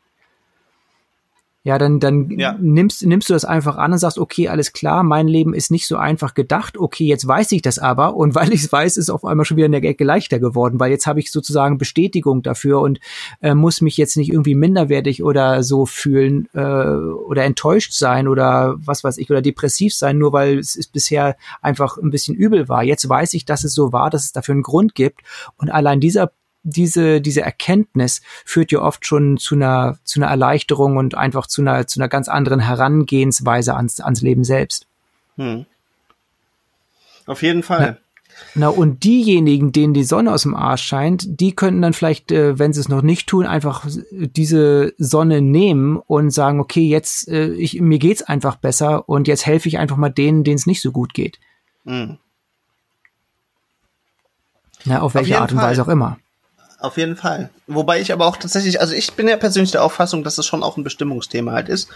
Ja, 1.63 1.77
dann, 1.77 1.99
dann 1.99 2.29
ja. 2.39 2.55
Nimmst, 2.57 3.05
nimmst 3.05 3.29
du 3.29 3.33
das 3.33 3.43
einfach 3.43 3.75
an 3.75 3.91
und 3.91 3.97
sagst, 3.97 4.17
okay, 4.17 4.47
alles 4.47 4.71
klar, 4.71 5.03
mein 5.03 5.27
Leben 5.27 5.53
ist 5.53 5.71
nicht 5.71 5.87
so 5.87 5.97
einfach 5.97 6.33
gedacht. 6.33 6.77
Okay, 6.77 7.05
jetzt 7.05 7.27
weiß 7.27 7.51
ich 7.51 7.61
das 7.61 7.79
aber. 7.79 8.15
Und 8.15 8.33
weil 8.33 8.53
ich 8.53 8.63
es 8.63 8.71
weiß, 8.71 8.95
ist 8.95 9.09
auf 9.09 9.25
einmal 9.25 9.45
schon 9.45 9.57
wieder 9.57 9.65
eine 9.65 9.81
Ecke 9.81 10.05
leichter 10.05 10.39
geworden, 10.39 10.79
weil 10.79 10.89
jetzt 10.89 11.05
habe 11.05 11.19
ich 11.19 11.31
sozusagen 11.31 11.77
Bestätigung 11.77 12.43
dafür 12.43 12.79
und 12.79 13.01
äh, 13.41 13.55
muss 13.55 13.81
mich 13.81 13.97
jetzt 13.97 14.15
nicht 14.15 14.31
irgendwie 14.31 14.55
minderwertig 14.55 15.21
oder 15.21 15.61
so 15.61 15.85
fühlen 15.85 16.47
äh, 16.53 16.59
oder 16.59 17.43
enttäuscht 17.43 17.91
sein 17.91 18.29
oder 18.29 18.75
was 18.77 19.03
weiß 19.03 19.17
ich 19.17 19.29
oder 19.29 19.41
depressiv 19.41 19.93
sein, 19.93 20.17
nur 20.17 20.31
weil 20.31 20.59
es 20.59 20.87
bisher 20.87 21.35
einfach 21.61 21.97
ein 21.97 22.09
bisschen 22.09 22.35
übel 22.35 22.69
war. 22.69 22.83
Jetzt 22.83 23.09
weiß 23.09 23.33
ich, 23.33 23.43
dass 23.43 23.65
es 23.65 23.73
so 23.73 23.91
war, 23.91 24.09
dass 24.09 24.23
es 24.23 24.31
dafür 24.31 24.53
einen 24.53 24.63
Grund 24.63 24.95
gibt. 24.95 25.21
Und 25.57 25.69
allein 25.69 25.99
dieser 25.99 26.31
diese, 26.63 27.21
diese 27.21 27.41
Erkenntnis 27.41 28.21
führt 28.45 28.71
ja 28.71 28.81
oft 28.81 29.05
schon 29.05 29.37
zu 29.37 29.55
einer, 29.55 29.97
zu 30.03 30.19
einer 30.19 30.29
Erleichterung 30.29 30.97
und 30.97 31.15
einfach 31.15 31.47
zu 31.47 31.61
einer, 31.61 31.87
zu 31.87 31.99
einer 31.99 32.09
ganz 32.09 32.27
anderen 32.27 32.59
Herangehensweise 32.59 33.75
ans, 33.75 33.99
ans 33.99 34.21
Leben 34.21 34.43
selbst. 34.43 34.87
Hm. 35.37 35.65
Auf 37.25 37.41
jeden 37.41 37.63
Fall. 37.63 37.79
Na, 37.79 37.97
na, 38.55 38.67
und 38.69 39.03
diejenigen, 39.03 39.71
denen 39.71 39.93
die 39.93 40.03
Sonne 40.03 40.31
aus 40.31 40.43
dem 40.43 40.55
Arsch 40.55 40.83
scheint, 40.83 41.39
die 41.41 41.55
könnten 41.55 41.81
dann 41.81 41.93
vielleicht, 41.93 42.31
äh, 42.31 42.57
wenn 42.57 42.73
sie 42.73 42.79
es 42.79 42.89
noch 42.89 43.01
nicht 43.01 43.27
tun, 43.27 43.45
einfach 43.45 43.85
diese 44.11 44.93
Sonne 44.97 45.41
nehmen 45.41 45.97
und 45.97 46.31
sagen, 46.31 46.59
okay, 46.59 46.87
jetzt, 46.87 47.27
äh, 47.27 47.49
ich, 47.51 47.81
mir 47.81 47.99
geht's 47.99 48.21
einfach 48.21 48.55
besser 48.55 49.09
und 49.09 49.27
jetzt 49.27 49.45
helfe 49.45 49.67
ich 49.67 49.77
einfach 49.77 49.97
mal 49.97 50.09
denen, 50.09 50.43
denen 50.43 50.55
es 50.55 50.67
nicht 50.67 50.81
so 50.81 50.91
gut 50.91 51.13
geht. 51.13 51.39
Hm. 51.85 52.17
Na, 54.85 55.01
auf 55.01 55.13
welche 55.15 55.35
auf 55.35 55.41
Art 55.41 55.51
und 55.51 55.57
Weise 55.57 55.81
auch 55.81 55.89
immer 55.89 56.17
auf 56.79 56.97
jeden 56.97 57.15
Fall. 57.15 57.49
Wobei 57.67 57.99
ich 57.99 58.13
aber 58.13 58.25
auch 58.25 58.37
tatsächlich, 58.37 58.79
also 58.79 58.93
ich 58.93 59.13
bin 59.13 59.27
ja 59.27 59.37
persönlich 59.37 59.71
der 59.71 59.83
Auffassung, 59.83 60.23
dass 60.23 60.37
es 60.37 60.45
schon 60.45 60.63
auch 60.63 60.77
ein 60.77 60.83
Bestimmungsthema 60.83 61.51
halt 61.51 61.69
ist. 61.69 61.89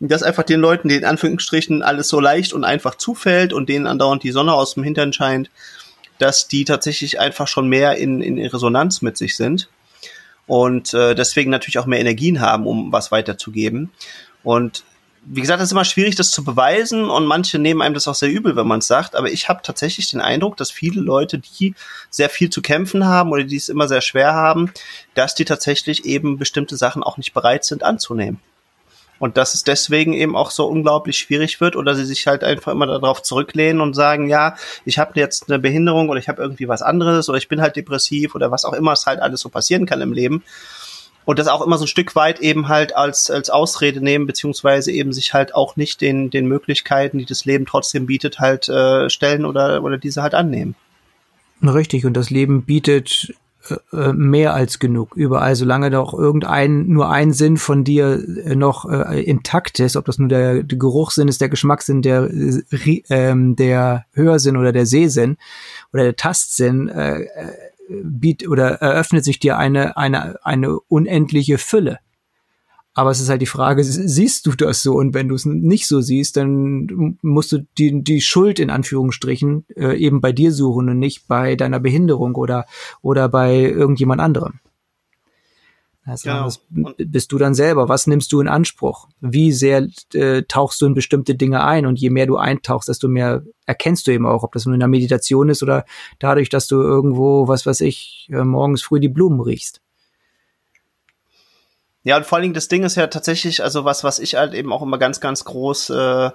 Dass 0.00 0.22
einfach 0.22 0.42
den 0.42 0.60
Leuten, 0.60 0.90
in 0.90 1.04
Anführungsstrichen 1.04 1.82
alles 1.82 2.08
so 2.08 2.20
leicht 2.20 2.52
und 2.52 2.64
einfach 2.64 2.96
zufällt 2.96 3.52
und 3.52 3.68
denen 3.68 3.86
andauernd 3.86 4.22
die 4.22 4.32
Sonne 4.32 4.54
aus 4.54 4.74
dem 4.74 4.82
Hintern 4.82 5.12
scheint, 5.12 5.50
dass 6.18 6.48
die 6.48 6.64
tatsächlich 6.64 7.20
einfach 7.20 7.48
schon 7.48 7.68
mehr 7.68 7.96
in, 7.96 8.20
in 8.20 8.38
Resonanz 8.38 9.02
mit 9.02 9.16
sich 9.16 9.36
sind 9.36 9.68
und 10.46 10.94
äh, 10.94 11.14
deswegen 11.14 11.50
natürlich 11.50 11.78
auch 11.78 11.86
mehr 11.86 12.00
Energien 12.00 12.40
haben, 12.40 12.66
um 12.66 12.92
was 12.92 13.10
weiterzugeben. 13.10 13.90
Und 14.42 14.84
wie 15.26 15.40
gesagt, 15.40 15.60
es 15.60 15.66
ist 15.68 15.72
immer 15.72 15.84
schwierig, 15.84 16.16
das 16.16 16.30
zu 16.30 16.44
beweisen 16.44 17.08
und 17.08 17.26
manche 17.26 17.58
nehmen 17.58 17.82
einem 17.82 17.94
das 17.94 18.08
auch 18.08 18.14
sehr 18.14 18.30
übel, 18.30 18.56
wenn 18.56 18.66
man 18.66 18.80
es 18.80 18.86
sagt. 18.86 19.14
Aber 19.14 19.30
ich 19.30 19.48
habe 19.48 19.60
tatsächlich 19.62 20.10
den 20.10 20.20
Eindruck, 20.20 20.56
dass 20.56 20.70
viele 20.70 21.00
Leute, 21.00 21.38
die 21.38 21.74
sehr 22.10 22.28
viel 22.28 22.50
zu 22.50 22.62
kämpfen 22.62 23.06
haben 23.06 23.30
oder 23.30 23.44
die 23.44 23.56
es 23.56 23.68
immer 23.68 23.88
sehr 23.88 24.00
schwer 24.00 24.34
haben, 24.34 24.72
dass 25.14 25.34
die 25.34 25.44
tatsächlich 25.44 26.04
eben 26.04 26.38
bestimmte 26.38 26.76
Sachen 26.76 27.02
auch 27.02 27.16
nicht 27.16 27.32
bereit 27.32 27.64
sind 27.64 27.82
anzunehmen. 27.82 28.40
Und 29.18 29.36
dass 29.36 29.54
es 29.54 29.64
deswegen 29.64 30.12
eben 30.12 30.36
auch 30.36 30.50
so 30.50 30.66
unglaublich 30.66 31.16
schwierig 31.16 31.60
wird 31.60 31.76
oder 31.76 31.94
sie 31.94 32.04
sich 32.04 32.26
halt 32.26 32.42
einfach 32.42 32.72
immer 32.72 32.86
darauf 32.86 33.22
zurücklehnen 33.22 33.80
und 33.80 33.94
sagen, 33.94 34.28
ja, 34.28 34.56
ich 34.84 34.98
habe 34.98 35.12
jetzt 35.18 35.48
eine 35.48 35.58
Behinderung 35.58 36.08
oder 36.08 36.18
ich 36.18 36.28
habe 36.28 36.42
irgendwie 36.42 36.68
was 36.68 36.82
anderes 36.82 37.28
oder 37.28 37.38
ich 37.38 37.48
bin 37.48 37.62
halt 37.62 37.76
depressiv 37.76 38.34
oder 38.34 38.50
was 38.50 38.64
auch 38.64 38.72
immer 38.72 38.92
es 38.92 39.06
halt 39.06 39.20
alles 39.20 39.40
so 39.40 39.48
passieren 39.48 39.86
kann 39.86 40.00
im 40.00 40.12
Leben 40.12 40.42
und 41.24 41.38
das 41.38 41.48
auch 41.48 41.64
immer 41.64 41.78
so 41.78 41.84
ein 41.84 41.88
Stück 41.88 42.14
weit 42.16 42.40
eben 42.40 42.68
halt 42.68 42.94
als, 42.96 43.30
als 43.30 43.50
Ausrede 43.50 44.00
nehmen, 44.00 44.26
beziehungsweise 44.26 44.92
eben 44.92 45.12
sich 45.12 45.32
halt 45.32 45.54
auch 45.54 45.76
nicht 45.76 46.00
den, 46.00 46.30
den 46.30 46.46
Möglichkeiten, 46.46 47.18
die 47.18 47.24
das 47.24 47.44
Leben 47.44 47.66
trotzdem 47.66 48.06
bietet, 48.06 48.38
halt 48.38 48.68
äh, 48.68 49.08
stellen 49.08 49.44
oder, 49.44 49.82
oder 49.82 49.98
diese 49.98 50.22
halt 50.22 50.34
annehmen. 50.34 50.74
Richtig, 51.62 52.04
und 52.04 52.14
das 52.14 52.30
Leben 52.30 52.64
bietet 52.64 53.32
äh, 53.70 53.76
äh 53.96 54.12
mehr 54.12 54.52
als 54.52 54.78
genug 54.78 55.16
überall, 55.16 55.56
solange 55.56 55.90
doch 55.90 56.12
irgendein 56.12 56.88
nur 56.88 57.08
ein 57.10 57.32
Sinn 57.32 57.56
von 57.56 57.84
dir 57.84 58.22
äh, 58.44 58.54
noch 58.54 58.84
äh, 58.90 59.22
intakt 59.22 59.80
ist, 59.80 59.96
ob 59.96 60.04
das 60.04 60.18
nur 60.18 60.28
der, 60.28 60.62
der 60.62 60.78
Geruchssinn 60.78 61.28
ist, 61.28 61.40
der 61.40 61.48
Geschmackssinn, 61.48 62.02
der 62.02 62.28
äh, 62.30 63.54
der 63.54 64.04
Hörsinn 64.12 64.56
oder 64.58 64.72
der 64.72 64.84
Sehsinn 64.84 65.38
oder 65.92 66.02
der 66.02 66.16
Tastsinn, 66.16 66.88
äh, 66.88 67.22
äh 67.22 67.52
biet 67.88 68.48
oder 68.48 68.80
eröffnet 68.80 69.24
sich 69.24 69.38
dir 69.38 69.58
eine, 69.58 69.96
eine, 69.96 70.44
eine 70.44 70.78
unendliche 70.80 71.58
Fülle. 71.58 71.98
Aber 72.96 73.10
es 73.10 73.20
ist 73.20 73.28
halt 73.28 73.42
die 73.42 73.46
Frage, 73.46 73.82
siehst 73.82 74.46
du 74.46 74.52
das 74.52 74.82
so? 74.82 74.94
Und 74.94 75.14
wenn 75.14 75.28
du 75.28 75.34
es 75.34 75.44
nicht 75.44 75.88
so 75.88 76.00
siehst, 76.00 76.36
dann 76.36 77.18
musst 77.22 77.50
du 77.50 77.66
die, 77.76 78.04
die 78.04 78.20
Schuld 78.20 78.60
in 78.60 78.70
Anführungsstrichen 78.70 79.66
äh, 79.74 79.96
eben 79.96 80.20
bei 80.20 80.30
dir 80.30 80.52
suchen 80.52 80.88
und 80.88 81.00
nicht 81.00 81.26
bei 81.26 81.56
deiner 81.56 81.80
Behinderung 81.80 82.36
oder, 82.36 82.66
oder 83.02 83.28
bei 83.28 83.56
irgendjemand 83.56 84.20
anderem. 84.20 84.60
Also 86.06 86.28
genau. 86.28 86.46
was 86.46 86.60
bist 86.98 87.32
du 87.32 87.38
dann 87.38 87.54
selber? 87.54 87.88
Was 87.88 88.06
nimmst 88.06 88.30
du 88.32 88.40
in 88.40 88.48
Anspruch? 88.48 89.08
Wie 89.20 89.52
sehr 89.52 89.88
äh, 90.12 90.42
tauchst 90.42 90.80
du 90.80 90.86
in 90.86 90.94
bestimmte 90.94 91.34
Dinge 91.34 91.64
ein? 91.64 91.86
Und 91.86 91.98
je 91.98 92.10
mehr 92.10 92.26
du 92.26 92.36
eintauchst, 92.36 92.88
desto 92.88 93.08
mehr 93.08 93.42
erkennst 93.64 94.06
du 94.06 94.10
eben 94.10 94.26
auch, 94.26 94.42
ob 94.42 94.52
das 94.52 94.66
nur 94.66 94.74
in 94.74 94.80
der 94.80 94.88
Meditation 94.88 95.48
ist 95.48 95.62
oder 95.62 95.86
dadurch, 96.18 96.50
dass 96.50 96.66
du 96.66 96.80
irgendwo, 96.80 97.48
was 97.48 97.64
weiß 97.64 97.80
ich, 97.80 98.28
äh, 98.30 98.44
morgens 98.44 98.82
früh 98.82 99.00
die 99.00 99.08
Blumen 99.08 99.40
riechst. 99.40 99.80
Ja, 102.06 102.18
und 102.18 102.26
vor 102.26 102.36
allen 102.36 102.42
Dingen 102.42 102.54
das 102.54 102.68
Ding 102.68 102.84
ist 102.84 102.96
ja 102.96 103.06
tatsächlich, 103.06 103.62
also 103.62 103.86
was, 103.86 104.04
was 104.04 104.18
ich 104.18 104.34
halt 104.34 104.52
eben 104.52 104.74
auch 104.74 104.82
immer 104.82 104.98
ganz, 104.98 105.20
ganz 105.20 105.42
groß 105.46 105.88
äh, 105.88 106.30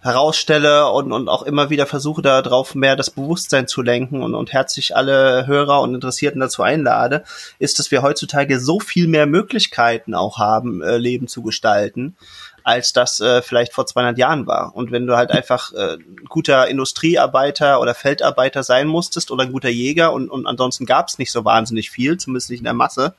herausstelle 0.00 0.90
und, 0.90 1.12
und 1.12 1.30
auch 1.30 1.44
immer 1.44 1.70
wieder 1.70 1.86
versuche, 1.86 2.20
darauf 2.20 2.74
mehr 2.74 2.94
das 2.94 3.08
Bewusstsein 3.08 3.66
zu 3.66 3.80
lenken 3.80 4.22
und, 4.22 4.34
und 4.34 4.52
herzlich 4.52 4.94
alle 4.94 5.46
Hörer 5.46 5.80
und 5.80 5.94
Interessierten 5.94 6.40
dazu 6.40 6.62
einlade, 6.62 7.24
ist, 7.58 7.78
dass 7.78 7.90
wir 7.90 8.02
heutzutage 8.02 8.60
so 8.60 8.80
viel 8.80 9.08
mehr 9.08 9.24
Möglichkeiten 9.24 10.14
auch 10.14 10.36
haben, 10.36 10.82
äh, 10.82 10.98
Leben 10.98 11.26
zu 11.26 11.42
gestalten, 11.42 12.14
als 12.62 12.92
das 12.92 13.18
äh, 13.20 13.40
vielleicht 13.40 13.72
vor 13.72 13.86
200 13.86 14.18
Jahren 14.18 14.46
war. 14.46 14.76
Und 14.76 14.92
wenn 14.92 15.06
du 15.06 15.16
halt 15.16 15.30
einfach 15.30 15.72
äh, 15.72 15.96
guter 16.28 16.68
Industriearbeiter 16.68 17.80
oder 17.80 17.94
Feldarbeiter 17.94 18.62
sein 18.62 18.86
musstest 18.86 19.30
oder 19.30 19.44
ein 19.44 19.52
guter 19.52 19.70
Jäger 19.70 20.12
und, 20.12 20.28
und 20.28 20.46
ansonsten 20.46 20.84
gab 20.84 21.08
es 21.08 21.16
nicht 21.16 21.32
so 21.32 21.46
wahnsinnig 21.46 21.90
viel, 21.90 22.18
zumindest 22.18 22.50
nicht 22.50 22.60
in 22.60 22.64
der 22.64 22.74
Masse, 22.74 23.14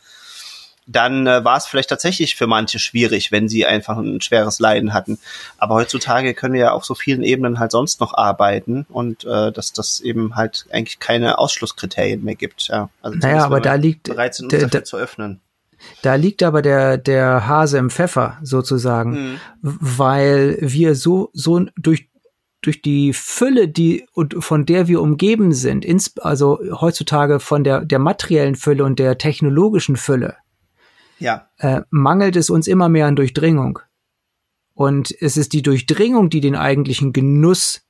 dann 0.91 1.27
äh, 1.27 1.45
war 1.45 1.57
es 1.57 1.67
vielleicht 1.67 1.89
tatsächlich 1.89 2.35
für 2.35 2.47
manche 2.47 2.79
schwierig, 2.79 3.31
wenn 3.31 3.47
sie 3.47 3.65
einfach 3.65 3.97
ein 3.97 4.21
schweres 4.21 4.59
Leiden 4.59 4.93
hatten. 4.93 5.19
Aber 5.57 5.75
heutzutage 5.75 6.33
können 6.33 6.53
wir 6.53 6.61
ja 6.61 6.71
auf 6.71 6.83
so 6.83 6.95
vielen 6.95 7.21
Ebenen 7.21 7.59
halt 7.59 7.71
sonst 7.71 8.01
noch 8.01 8.15
arbeiten 8.15 8.87
und 8.89 9.23
äh, 9.23 9.51
dass 9.51 9.71
das 9.71 9.99
eben 9.99 10.35
halt 10.35 10.65
eigentlich 10.71 10.99
keine 10.99 11.37
Ausschlusskriterien 11.37 12.23
mehr 12.23 12.35
gibt. 12.35 12.69
Ja. 12.69 12.89
Also 13.03 13.19
naja, 13.19 13.45
aber 13.45 13.61
da 13.61 13.75
liegt 13.75 14.03
bereit 14.03 14.33
sind, 14.33 14.51
uns 14.51 14.63
dafür 14.63 14.83
zu 14.83 14.97
öffnen. 14.97 15.39
Da 16.01 16.15
liegt 16.15 16.43
aber 16.43 16.61
der, 16.61 16.97
der 16.97 17.47
Hase 17.47 17.77
im 17.77 17.89
Pfeffer 17.89 18.37
sozusagen, 18.41 19.11
mhm. 19.11 19.39
weil 19.61 20.57
wir 20.59 20.95
so, 20.95 21.29
so 21.33 21.67
durch, 21.77 22.09
durch 22.61 22.81
die 22.81 23.13
Fülle, 23.13 23.67
die 23.67 24.05
von 24.39 24.65
der 24.65 24.87
wir 24.87 25.01
umgeben 25.01 25.53
sind, 25.53 25.85
ins, 25.85 26.17
also 26.17 26.59
heutzutage 26.81 27.39
von 27.39 27.63
der, 27.63 27.85
der 27.85 27.99
materiellen 27.99 28.55
Fülle 28.55 28.83
und 28.83 28.99
der 28.99 29.17
technologischen 29.17 29.95
Fülle, 29.95 30.35
ja. 31.19 31.49
äh, 31.57 31.81
mangelt 31.89 32.35
es 32.35 32.49
uns 32.49 32.67
immer 32.67 32.89
mehr 32.89 33.07
an 33.07 33.15
Durchdringung. 33.15 33.79
Und 34.73 35.13
es 35.19 35.35
ist 35.35 35.53
die 35.53 35.61
Durchdringung, 35.61 36.29
die 36.29 36.39
den 36.39 36.55
eigentlichen 36.55 37.11
Genuss 37.11 37.81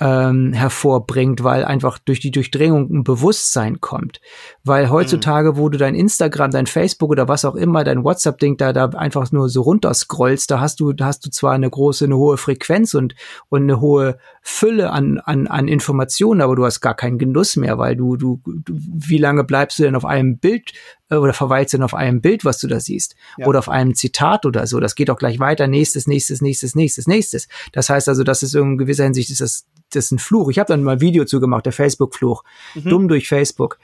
ähm, 0.00 0.52
hervorbringt, 0.52 1.44
weil 1.44 1.64
einfach 1.64 1.98
durch 1.98 2.18
die 2.18 2.32
Durchdringung 2.32 2.90
ein 2.90 3.04
Bewusstsein 3.04 3.80
kommt. 3.80 4.20
Weil 4.64 4.90
heutzutage, 4.90 5.52
mhm. 5.52 5.56
wo 5.56 5.68
du 5.68 5.78
dein 5.78 5.94
Instagram, 5.94 6.50
dein 6.50 6.66
Facebook 6.66 7.10
oder 7.10 7.28
was 7.28 7.44
auch 7.44 7.54
immer, 7.54 7.84
dein 7.84 8.02
WhatsApp-Ding 8.02 8.56
da, 8.56 8.72
da 8.72 8.86
einfach 8.86 9.30
nur 9.30 9.48
so 9.48 9.62
runterscrollst, 9.62 10.50
da 10.50 10.58
hast 10.58 10.80
du, 10.80 10.92
da 10.92 11.06
hast 11.06 11.24
du 11.24 11.30
zwar 11.30 11.52
eine 11.52 11.70
große, 11.70 12.06
eine 12.06 12.16
hohe 12.16 12.38
Frequenz 12.38 12.94
und, 12.94 13.14
und 13.48 13.62
eine 13.62 13.80
hohe 13.80 14.18
Fülle 14.42 14.90
an, 14.90 15.18
an, 15.18 15.46
an 15.46 15.68
Informationen, 15.68 16.40
aber 16.40 16.56
du 16.56 16.64
hast 16.64 16.80
gar 16.80 16.94
keinen 16.94 17.18
Genuss 17.18 17.56
mehr, 17.56 17.78
weil 17.78 17.94
du, 17.94 18.16
du, 18.16 18.40
du 18.44 18.74
wie 18.76 19.18
lange 19.18 19.44
bleibst 19.44 19.78
du 19.78 19.84
denn 19.84 19.94
auf 19.94 20.04
einem 20.04 20.38
Bild 20.38 20.72
oder 21.10 21.32
verweilst 21.32 21.72
du 21.72 21.78
denn 21.78 21.84
auf 21.84 21.94
einem 21.94 22.20
Bild, 22.20 22.44
was 22.44 22.58
du 22.58 22.66
da 22.66 22.80
siehst? 22.80 23.14
Ja. 23.36 23.46
Oder 23.46 23.58
auf 23.58 23.68
einem 23.68 23.94
Zitat 23.94 24.46
oder 24.46 24.66
so. 24.66 24.80
Das 24.80 24.94
geht 24.94 25.10
auch 25.10 25.18
gleich 25.18 25.38
weiter. 25.38 25.66
Nächstes, 25.66 26.06
nächstes, 26.06 26.40
nächstes, 26.40 26.74
nächstes, 26.74 27.06
nächstes. 27.06 27.48
Das 27.72 27.90
heißt 27.90 28.08
also, 28.08 28.24
das 28.24 28.42
ist 28.42 28.54
in 28.54 28.78
gewisser 28.78 29.04
Hinsicht 29.04 29.30
ist 29.30 29.40
das 29.40 29.66
das 29.90 30.06
ist 30.06 30.12
ein 30.12 30.18
Fluch. 30.18 30.50
Ich 30.50 30.58
habe 30.58 30.68
dann 30.68 30.82
mal 30.82 30.92
ein 30.92 31.00
Video 31.00 31.24
zugemacht, 31.24 31.66
der 31.66 31.72
Facebook-Fluch. 31.72 32.42
Mhm. 32.74 32.88
Dumm 32.88 33.08
durch 33.08 33.28
Facebook. 33.28 33.78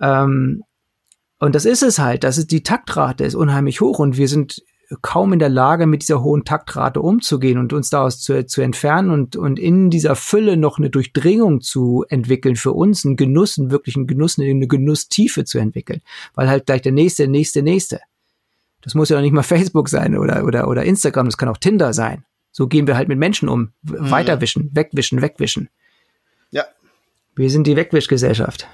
Ähm, 0.00 0.64
und 1.38 1.54
das 1.54 1.64
ist 1.64 1.82
es 1.82 1.98
halt. 1.98 2.24
Das 2.24 2.38
ist 2.38 2.50
die 2.50 2.62
Taktrate 2.62 3.24
ist 3.24 3.34
unheimlich 3.34 3.80
hoch 3.80 3.98
und 3.98 4.16
wir 4.16 4.28
sind 4.28 4.62
kaum 5.02 5.32
in 5.32 5.38
der 5.38 5.48
Lage, 5.48 5.86
mit 5.86 6.02
dieser 6.02 6.22
hohen 6.22 6.44
Taktrate 6.44 7.00
umzugehen 7.00 7.58
und 7.58 7.72
uns 7.72 7.90
daraus 7.90 8.20
zu, 8.20 8.46
zu 8.46 8.62
entfernen 8.62 9.10
und, 9.10 9.36
und 9.36 9.58
in 9.58 9.90
dieser 9.90 10.14
Fülle 10.14 10.56
noch 10.56 10.78
eine 10.78 10.90
Durchdringung 10.90 11.60
zu 11.60 12.04
entwickeln, 12.08 12.56
für 12.56 12.72
uns 12.72 13.04
einen 13.04 13.16
Genuss, 13.16 13.58
einen 13.58 13.70
wirklichen 13.70 14.06
Genuss, 14.06 14.38
eine 14.38 14.66
Genusstiefe 14.66 15.44
zu 15.44 15.58
entwickeln. 15.58 16.02
Weil 16.34 16.48
halt 16.48 16.66
gleich 16.66 16.82
der 16.82 16.92
nächste, 16.92 17.26
nächste, 17.28 17.62
nächste. 17.62 18.00
Das 18.82 18.94
muss 18.94 19.08
ja 19.08 19.18
auch 19.18 19.22
nicht 19.22 19.32
mal 19.32 19.42
Facebook 19.44 19.88
sein 19.88 20.16
oder, 20.16 20.44
oder, 20.44 20.68
oder 20.68 20.84
Instagram, 20.84 21.26
das 21.26 21.36
kann 21.36 21.48
auch 21.48 21.58
Tinder 21.58 21.92
sein. 21.92 22.24
So 22.52 22.68
gehen 22.68 22.86
wir 22.86 22.96
halt 22.96 23.08
mit 23.08 23.18
Menschen 23.18 23.48
um. 23.48 23.72
Mhm. 23.82 24.10
Weiterwischen, 24.10 24.70
wegwischen, 24.72 25.20
wegwischen. 25.20 25.68
Ja. 26.50 26.64
Wir 27.34 27.50
sind 27.50 27.66
die 27.66 27.76
Wegwischgesellschaft. 27.76 28.66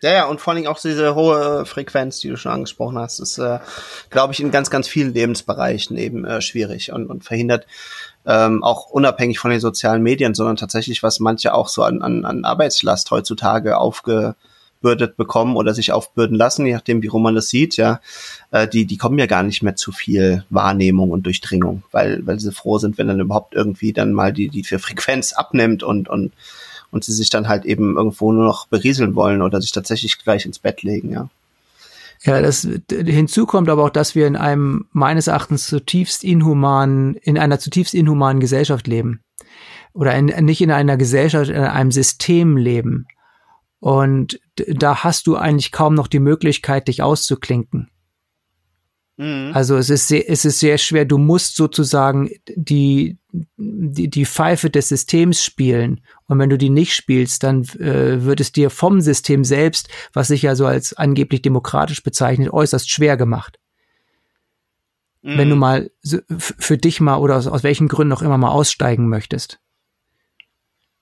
Ja, 0.00 0.12
ja, 0.12 0.26
und 0.26 0.40
vor 0.40 0.52
allem 0.52 0.66
auch 0.68 0.78
diese 0.78 1.16
hohe 1.16 1.66
Frequenz, 1.66 2.20
die 2.20 2.28
du 2.28 2.36
schon 2.36 2.52
angesprochen 2.52 2.98
hast, 2.98 3.18
ist, 3.18 3.38
äh, 3.38 3.58
glaube 4.10 4.32
ich, 4.32 4.38
in 4.38 4.52
ganz, 4.52 4.70
ganz 4.70 4.86
vielen 4.86 5.12
Lebensbereichen 5.12 5.96
eben 5.96 6.24
äh, 6.24 6.40
schwierig 6.40 6.92
und, 6.92 7.06
und 7.06 7.24
verhindert 7.24 7.66
ähm, 8.24 8.62
auch 8.62 8.90
unabhängig 8.90 9.40
von 9.40 9.50
den 9.50 9.58
sozialen 9.58 10.02
Medien, 10.02 10.34
sondern 10.34 10.54
tatsächlich, 10.56 11.02
was 11.02 11.18
manche 11.18 11.52
auch 11.52 11.68
so 11.68 11.82
an, 11.82 12.00
an, 12.02 12.24
an 12.24 12.44
Arbeitslast 12.44 13.10
heutzutage 13.10 13.76
aufgebürdet 13.76 15.16
bekommen 15.16 15.56
oder 15.56 15.74
sich 15.74 15.90
aufbürden 15.90 16.36
lassen, 16.36 16.64
je 16.64 16.74
nachdem, 16.74 17.02
wie 17.02 17.08
rum 17.08 17.24
man 17.24 17.34
das 17.34 17.48
sieht, 17.48 17.76
ja, 17.76 18.00
äh, 18.52 18.68
die, 18.68 18.86
die 18.86 18.98
kommen 18.98 19.18
ja 19.18 19.26
gar 19.26 19.42
nicht 19.42 19.64
mehr 19.64 19.74
zu 19.74 19.90
viel 19.90 20.44
Wahrnehmung 20.48 21.10
und 21.10 21.26
Durchdringung, 21.26 21.82
weil, 21.90 22.24
weil 22.24 22.38
sie 22.38 22.52
froh 22.52 22.78
sind, 22.78 22.98
wenn 22.98 23.08
dann 23.08 23.18
überhaupt 23.18 23.54
irgendwie 23.54 23.92
dann 23.92 24.12
mal 24.12 24.32
die, 24.32 24.48
die 24.48 24.62
Frequenz 24.62 25.32
abnimmt 25.32 25.82
und, 25.82 26.08
und 26.08 26.32
und 26.90 27.04
sie 27.04 27.12
sich 27.12 27.30
dann 27.30 27.48
halt 27.48 27.64
eben 27.64 27.96
irgendwo 27.96 28.32
nur 28.32 28.44
noch 28.44 28.66
berieseln 28.66 29.14
wollen 29.14 29.42
oder 29.42 29.60
sich 29.60 29.72
tatsächlich 29.72 30.18
gleich 30.22 30.46
ins 30.46 30.58
Bett 30.58 30.82
legen, 30.82 31.10
ja. 31.10 31.28
Ja, 32.22 32.40
das 32.40 32.66
hinzu 32.90 33.46
kommt 33.46 33.68
aber 33.68 33.84
auch, 33.84 33.90
dass 33.90 34.16
wir 34.16 34.26
in 34.26 34.34
einem 34.34 34.86
meines 34.92 35.28
Erachtens 35.28 35.68
zutiefst 35.68 36.24
inhumanen, 36.24 37.14
in 37.14 37.38
einer 37.38 37.60
zutiefst 37.60 37.94
inhumanen 37.94 38.40
Gesellschaft 38.40 38.88
leben. 38.88 39.20
Oder 39.92 40.14
in, 40.16 40.26
nicht 40.44 40.60
in 40.60 40.72
einer 40.72 40.96
Gesellschaft, 40.96 41.48
in 41.48 41.56
einem 41.56 41.92
System 41.92 42.56
leben. 42.56 43.06
Und 43.80 44.40
da 44.56 45.04
hast 45.04 45.28
du 45.28 45.36
eigentlich 45.36 45.70
kaum 45.70 45.94
noch 45.94 46.08
die 46.08 46.18
Möglichkeit, 46.18 46.88
dich 46.88 47.02
auszuklinken. 47.02 47.88
Mhm. 49.18 49.50
Also 49.52 49.76
es 49.76 49.90
ist 49.90 50.08
sehr, 50.08 50.30
es 50.30 50.44
ist 50.44 50.60
sehr 50.60 50.78
schwer. 50.78 51.04
Du 51.04 51.18
musst 51.18 51.56
sozusagen 51.56 52.30
die, 52.54 53.18
die, 53.56 54.08
die 54.08 54.24
Pfeife 54.24 54.70
des 54.70 54.88
Systems 54.88 55.44
spielen. 55.44 56.00
Und 56.26 56.38
wenn 56.38 56.48
du 56.48 56.56
die 56.56 56.70
nicht 56.70 56.94
spielst, 56.94 57.42
dann 57.42 57.64
äh, 57.80 58.24
wird 58.24 58.40
es 58.40 58.52
dir 58.52 58.70
vom 58.70 59.00
System 59.00 59.44
selbst, 59.44 59.88
was 60.12 60.28
sich 60.28 60.42
ja 60.42 60.54
so 60.54 60.66
als 60.66 60.94
angeblich 60.94 61.42
demokratisch 61.42 62.02
bezeichnet, 62.02 62.52
äußerst 62.52 62.88
schwer 62.88 63.16
gemacht. 63.16 63.58
Mhm. 65.22 65.38
Wenn 65.38 65.50
du 65.50 65.56
mal 65.56 65.90
für 66.30 66.78
dich 66.78 67.00
mal 67.00 67.16
oder 67.16 67.36
aus, 67.36 67.48
aus 67.48 67.64
welchen 67.64 67.88
Gründen 67.88 68.12
auch 68.12 68.22
immer 68.22 68.38
mal 68.38 68.50
aussteigen 68.50 69.08
möchtest. 69.08 69.58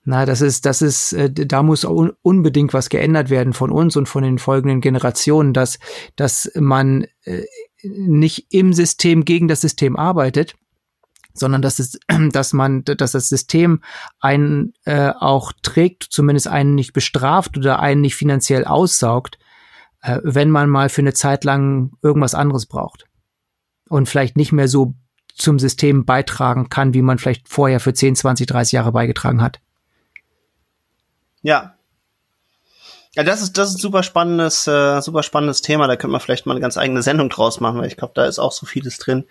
Na, 0.09 0.25
das 0.25 0.39
ist, 0.41 0.65
das 0.65 0.81
ist, 0.81 1.11
äh, 1.13 1.29
da 1.29 1.61
muss 1.61 1.83
un 1.83 2.13
unbedingt 2.21 2.73
was 2.73 2.87
geändert 2.87 3.29
werden 3.29 3.51
von 3.51 3.69
uns 3.69 3.97
und 3.97 4.07
von 4.07 4.23
den 4.23 4.39
folgenden 4.39 4.79
Generationen, 4.79 5.51
dass, 5.53 5.79
dass 6.15 6.49
man 6.55 7.05
äh, 7.25 7.43
nicht 7.83 8.47
im 8.51 8.73
System 8.73 9.25
gegen 9.25 9.47
das 9.47 9.61
System 9.61 9.95
arbeitet, 9.95 10.55
sondern 11.33 11.61
dass 11.61 11.79
es, 11.79 11.99
dass 12.31 12.53
man, 12.53 12.83
dass 12.83 13.11
das 13.11 13.29
System 13.29 13.81
einen 14.19 14.73
äh, 14.85 15.11
auch 15.17 15.51
trägt, 15.61 16.03
zumindest 16.03 16.47
einen 16.47 16.75
nicht 16.75 16.93
bestraft 16.93 17.57
oder 17.57 17.79
einen 17.79 18.01
nicht 18.01 18.15
finanziell 18.15 18.65
aussaugt, 18.65 19.37
äh, 20.01 20.19
wenn 20.23 20.49
man 20.49 20.69
mal 20.69 20.89
für 20.89 21.01
eine 21.01 21.13
Zeit 21.13 21.43
lang 21.43 21.91
irgendwas 22.01 22.35
anderes 22.35 22.65
braucht 22.65 23.05
und 23.89 24.09
vielleicht 24.09 24.37
nicht 24.37 24.51
mehr 24.51 24.67
so 24.67 24.95
zum 25.35 25.59
System 25.59 26.05
beitragen 26.05 26.69
kann, 26.69 26.93
wie 26.93 27.01
man 27.03 27.19
vielleicht 27.19 27.47
vorher 27.47 27.79
für 27.79 27.93
10, 27.93 28.15
20, 28.15 28.47
30 28.47 28.71
Jahre 28.71 28.91
beigetragen 28.91 29.41
hat. 29.41 29.59
Ja. 31.41 31.76
Ja, 33.17 33.23
das 33.23 33.41
ist, 33.41 33.57
das 33.57 33.71
ist 33.71 33.81
super 33.81 34.03
spannendes, 34.03 34.67
äh, 34.67 35.01
super 35.01 35.23
spannendes 35.23 35.63
Thema. 35.63 35.87
Da 35.87 35.95
könnte 35.95 36.11
man 36.11 36.21
vielleicht 36.21 36.45
mal 36.45 36.53
eine 36.53 36.61
ganz 36.61 36.77
eigene 36.77 37.01
Sendung 37.01 37.29
draus 37.29 37.59
machen, 37.59 37.79
weil 37.79 37.87
ich 37.87 37.97
glaube, 37.97 38.13
da 38.13 38.25
ist 38.25 38.37
auch 38.37 38.51
so 38.51 38.67
vieles 38.67 38.99
drin, 38.99 39.25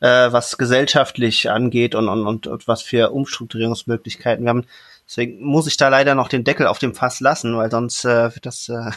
äh, 0.00 0.32
was 0.32 0.58
gesellschaftlich 0.58 1.48
angeht 1.48 1.94
und, 1.94 2.08
und, 2.08 2.26
und, 2.26 2.48
und 2.48 2.66
was 2.66 2.82
für 2.82 3.12
Umstrukturierungsmöglichkeiten 3.12 4.44
wir 4.44 4.50
haben. 4.50 4.66
Deswegen 5.06 5.40
muss 5.40 5.68
ich 5.68 5.76
da 5.76 5.86
leider 5.86 6.16
noch 6.16 6.26
den 6.26 6.42
Deckel 6.42 6.66
auf 6.66 6.80
dem 6.80 6.96
Fass 6.96 7.20
lassen, 7.20 7.56
weil 7.56 7.70
sonst 7.70 8.04
äh, 8.04 8.34
wird 8.34 8.44
das 8.44 8.68
äh, 8.68 8.90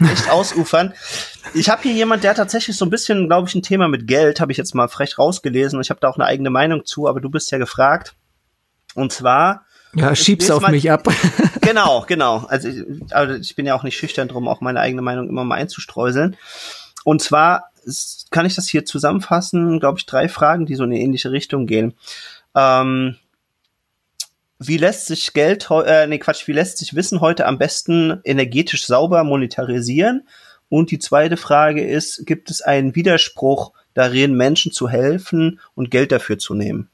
echt 0.12 0.30
ausufern. 0.30 0.94
Ich 1.52 1.70
habe 1.70 1.82
hier 1.82 1.94
jemand, 1.94 2.22
der 2.22 2.36
tatsächlich 2.36 2.76
so 2.76 2.84
ein 2.84 2.90
bisschen, 2.90 3.26
glaube 3.26 3.48
ich, 3.48 3.54
ein 3.56 3.62
Thema 3.62 3.88
mit 3.88 4.06
Geld, 4.06 4.40
habe 4.40 4.52
ich 4.52 4.58
jetzt 4.58 4.76
mal 4.76 4.86
frech 4.86 5.18
rausgelesen. 5.18 5.80
Ich 5.80 5.90
habe 5.90 5.98
da 5.98 6.08
auch 6.08 6.16
eine 6.16 6.26
eigene 6.26 6.50
Meinung 6.50 6.84
zu, 6.84 7.08
aber 7.08 7.20
du 7.20 7.28
bist 7.28 7.50
ja 7.50 7.58
gefragt. 7.58 8.14
Und 8.94 9.10
zwar 9.10 9.66
ja, 9.94 10.14
schieb's 10.14 10.50
auf 10.50 10.68
mich 10.68 10.90
ab. 10.90 11.08
genau, 11.60 12.04
genau. 12.08 12.46
Also 12.48 12.68
ich, 12.68 12.84
also 13.10 13.34
ich 13.34 13.56
bin 13.56 13.66
ja 13.66 13.74
auch 13.74 13.82
nicht 13.82 13.96
schüchtern 13.96 14.28
drum, 14.28 14.48
auch 14.48 14.60
meine 14.60 14.80
eigene 14.80 15.02
Meinung 15.02 15.28
immer 15.28 15.44
mal 15.44 15.56
einzustreuseln. 15.56 16.36
Und 17.04 17.22
zwar 17.22 17.70
kann 18.30 18.46
ich 18.46 18.54
das 18.54 18.68
hier 18.68 18.84
zusammenfassen, 18.84 19.80
glaube 19.80 19.98
ich, 19.98 20.06
drei 20.06 20.28
Fragen, 20.28 20.66
die 20.66 20.74
so 20.74 20.84
in 20.84 20.90
eine 20.90 21.00
ähnliche 21.00 21.32
Richtung 21.32 21.66
gehen. 21.66 21.94
Ähm, 22.54 23.16
wie 24.58 24.76
lässt 24.76 25.06
sich 25.06 25.32
Geld, 25.32 25.68
äh, 25.70 26.06
nee, 26.06 26.18
Quatsch, 26.18 26.46
wie 26.46 26.52
lässt 26.52 26.78
sich 26.78 26.94
Wissen 26.94 27.22
heute 27.22 27.46
am 27.46 27.56
besten 27.56 28.20
energetisch 28.24 28.84
sauber 28.84 29.24
monetarisieren? 29.24 30.28
Und 30.68 30.90
die 30.90 30.98
zweite 30.98 31.38
Frage 31.38 31.84
ist, 31.84 32.26
gibt 32.26 32.50
es 32.50 32.60
einen 32.60 32.94
Widerspruch 32.94 33.72
darin, 33.94 34.34
Menschen 34.34 34.70
zu 34.70 34.88
helfen 34.88 35.60
und 35.74 35.90
Geld 35.90 36.12
dafür 36.12 36.38
zu 36.38 36.54
nehmen? 36.54 36.90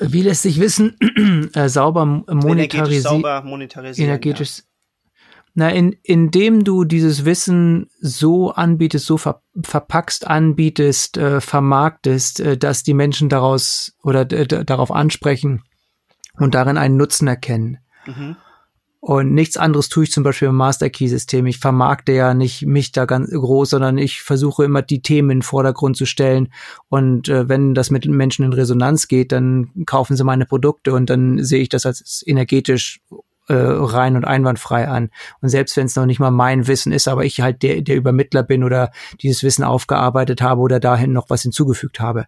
Wie 0.00 0.22
lässt 0.22 0.42
sich 0.42 0.60
Wissen 0.60 0.96
äh, 1.54 1.68
sauber 1.68 2.04
monetarisieren? 2.04 2.58
Energetisch 2.58 3.02
sauber 3.02 3.42
monetarisieren. 3.42 4.10
Energetisch. 4.10 4.58
Ja. 4.58 4.64
Na, 5.56 5.70
in, 5.70 5.96
indem 6.02 6.64
du 6.64 6.82
dieses 6.84 7.24
Wissen 7.24 7.88
so 8.00 8.50
anbietest, 8.50 9.06
so 9.06 9.18
ver, 9.18 9.40
verpackst, 9.62 10.26
anbietest, 10.26 11.16
äh, 11.16 11.40
vermarktest, 11.40 12.40
äh, 12.40 12.56
dass 12.58 12.82
die 12.82 12.94
Menschen 12.94 13.28
daraus 13.28 13.96
oder 14.02 14.24
darauf 14.24 14.90
ansprechen 14.90 15.62
und 16.38 16.56
darin 16.56 16.76
einen 16.76 16.96
Nutzen 16.96 17.28
erkennen. 17.28 17.78
Mhm. 18.04 18.36
Und 19.06 19.34
nichts 19.34 19.58
anderes 19.58 19.90
tue 19.90 20.04
ich 20.04 20.12
zum 20.12 20.24
Beispiel 20.24 20.48
im 20.48 20.54
Master 20.54 20.88
Key 20.88 21.08
System. 21.08 21.44
Ich 21.44 21.58
vermarkte 21.58 22.12
ja 22.12 22.32
nicht 22.32 22.64
mich 22.64 22.90
da 22.90 23.04
ganz 23.04 23.30
groß, 23.30 23.68
sondern 23.68 23.98
ich 23.98 24.22
versuche 24.22 24.64
immer 24.64 24.80
die 24.80 25.02
Themen 25.02 25.28
in 25.28 25.38
den 25.40 25.42
Vordergrund 25.42 25.98
zu 25.98 26.06
stellen. 26.06 26.48
Und 26.88 27.28
äh, 27.28 27.46
wenn 27.46 27.74
das 27.74 27.90
mit 27.90 28.06
Menschen 28.06 28.46
in 28.46 28.54
Resonanz 28.54 29.06
geht, 29.06 29.30
dann 29.30 29.68
kaufen 29.84 30.16
sie 30.16 30.24
meine 30.24 30.46
Produkte 30.46 30.94
und 30.94 31.10
dann 31.10 31.44
sehe 31.44 31.60
ich 31.60 31.68
das 31.68 31.84
als 31.84 32.24
energetisch 32.26 33.02
äh, 33.48 33.52
rein 33.54 34.16
und 34.16 34.24
einwandfrei 34.24 34.88
an. 34.88 35.10
Und 35.42 35.50
selbst 35.50 35.76
wenn 35.76 35.84
es 35.84 35.96
noch 35.96 36.06
nicht 36.06 36.18
mal 36.18 36.30
mein 36.30 36.66
Wissen 36.66 36.90
ist, 36.90 37.06
aber 37.06 37.26
ich 37.26 37.42
halt 37.42 37.62
der, 37.62 37.82
der 37.82 37.96
Übermittler 37.96 38.42
bin 38.42 38.64
oder 38.64 38.90
dieses 39.20 39.42
Wissen 39.42 39.64
aufgearbeitet 39.64 40.40
habe 40.40 40.62
oder 40.62 40.80
dahin 40.80 41.12
noch 41.12 41.28
was 41.28 41.42
hinzugefügt 41.42 42.00
habe. 42.00 42.24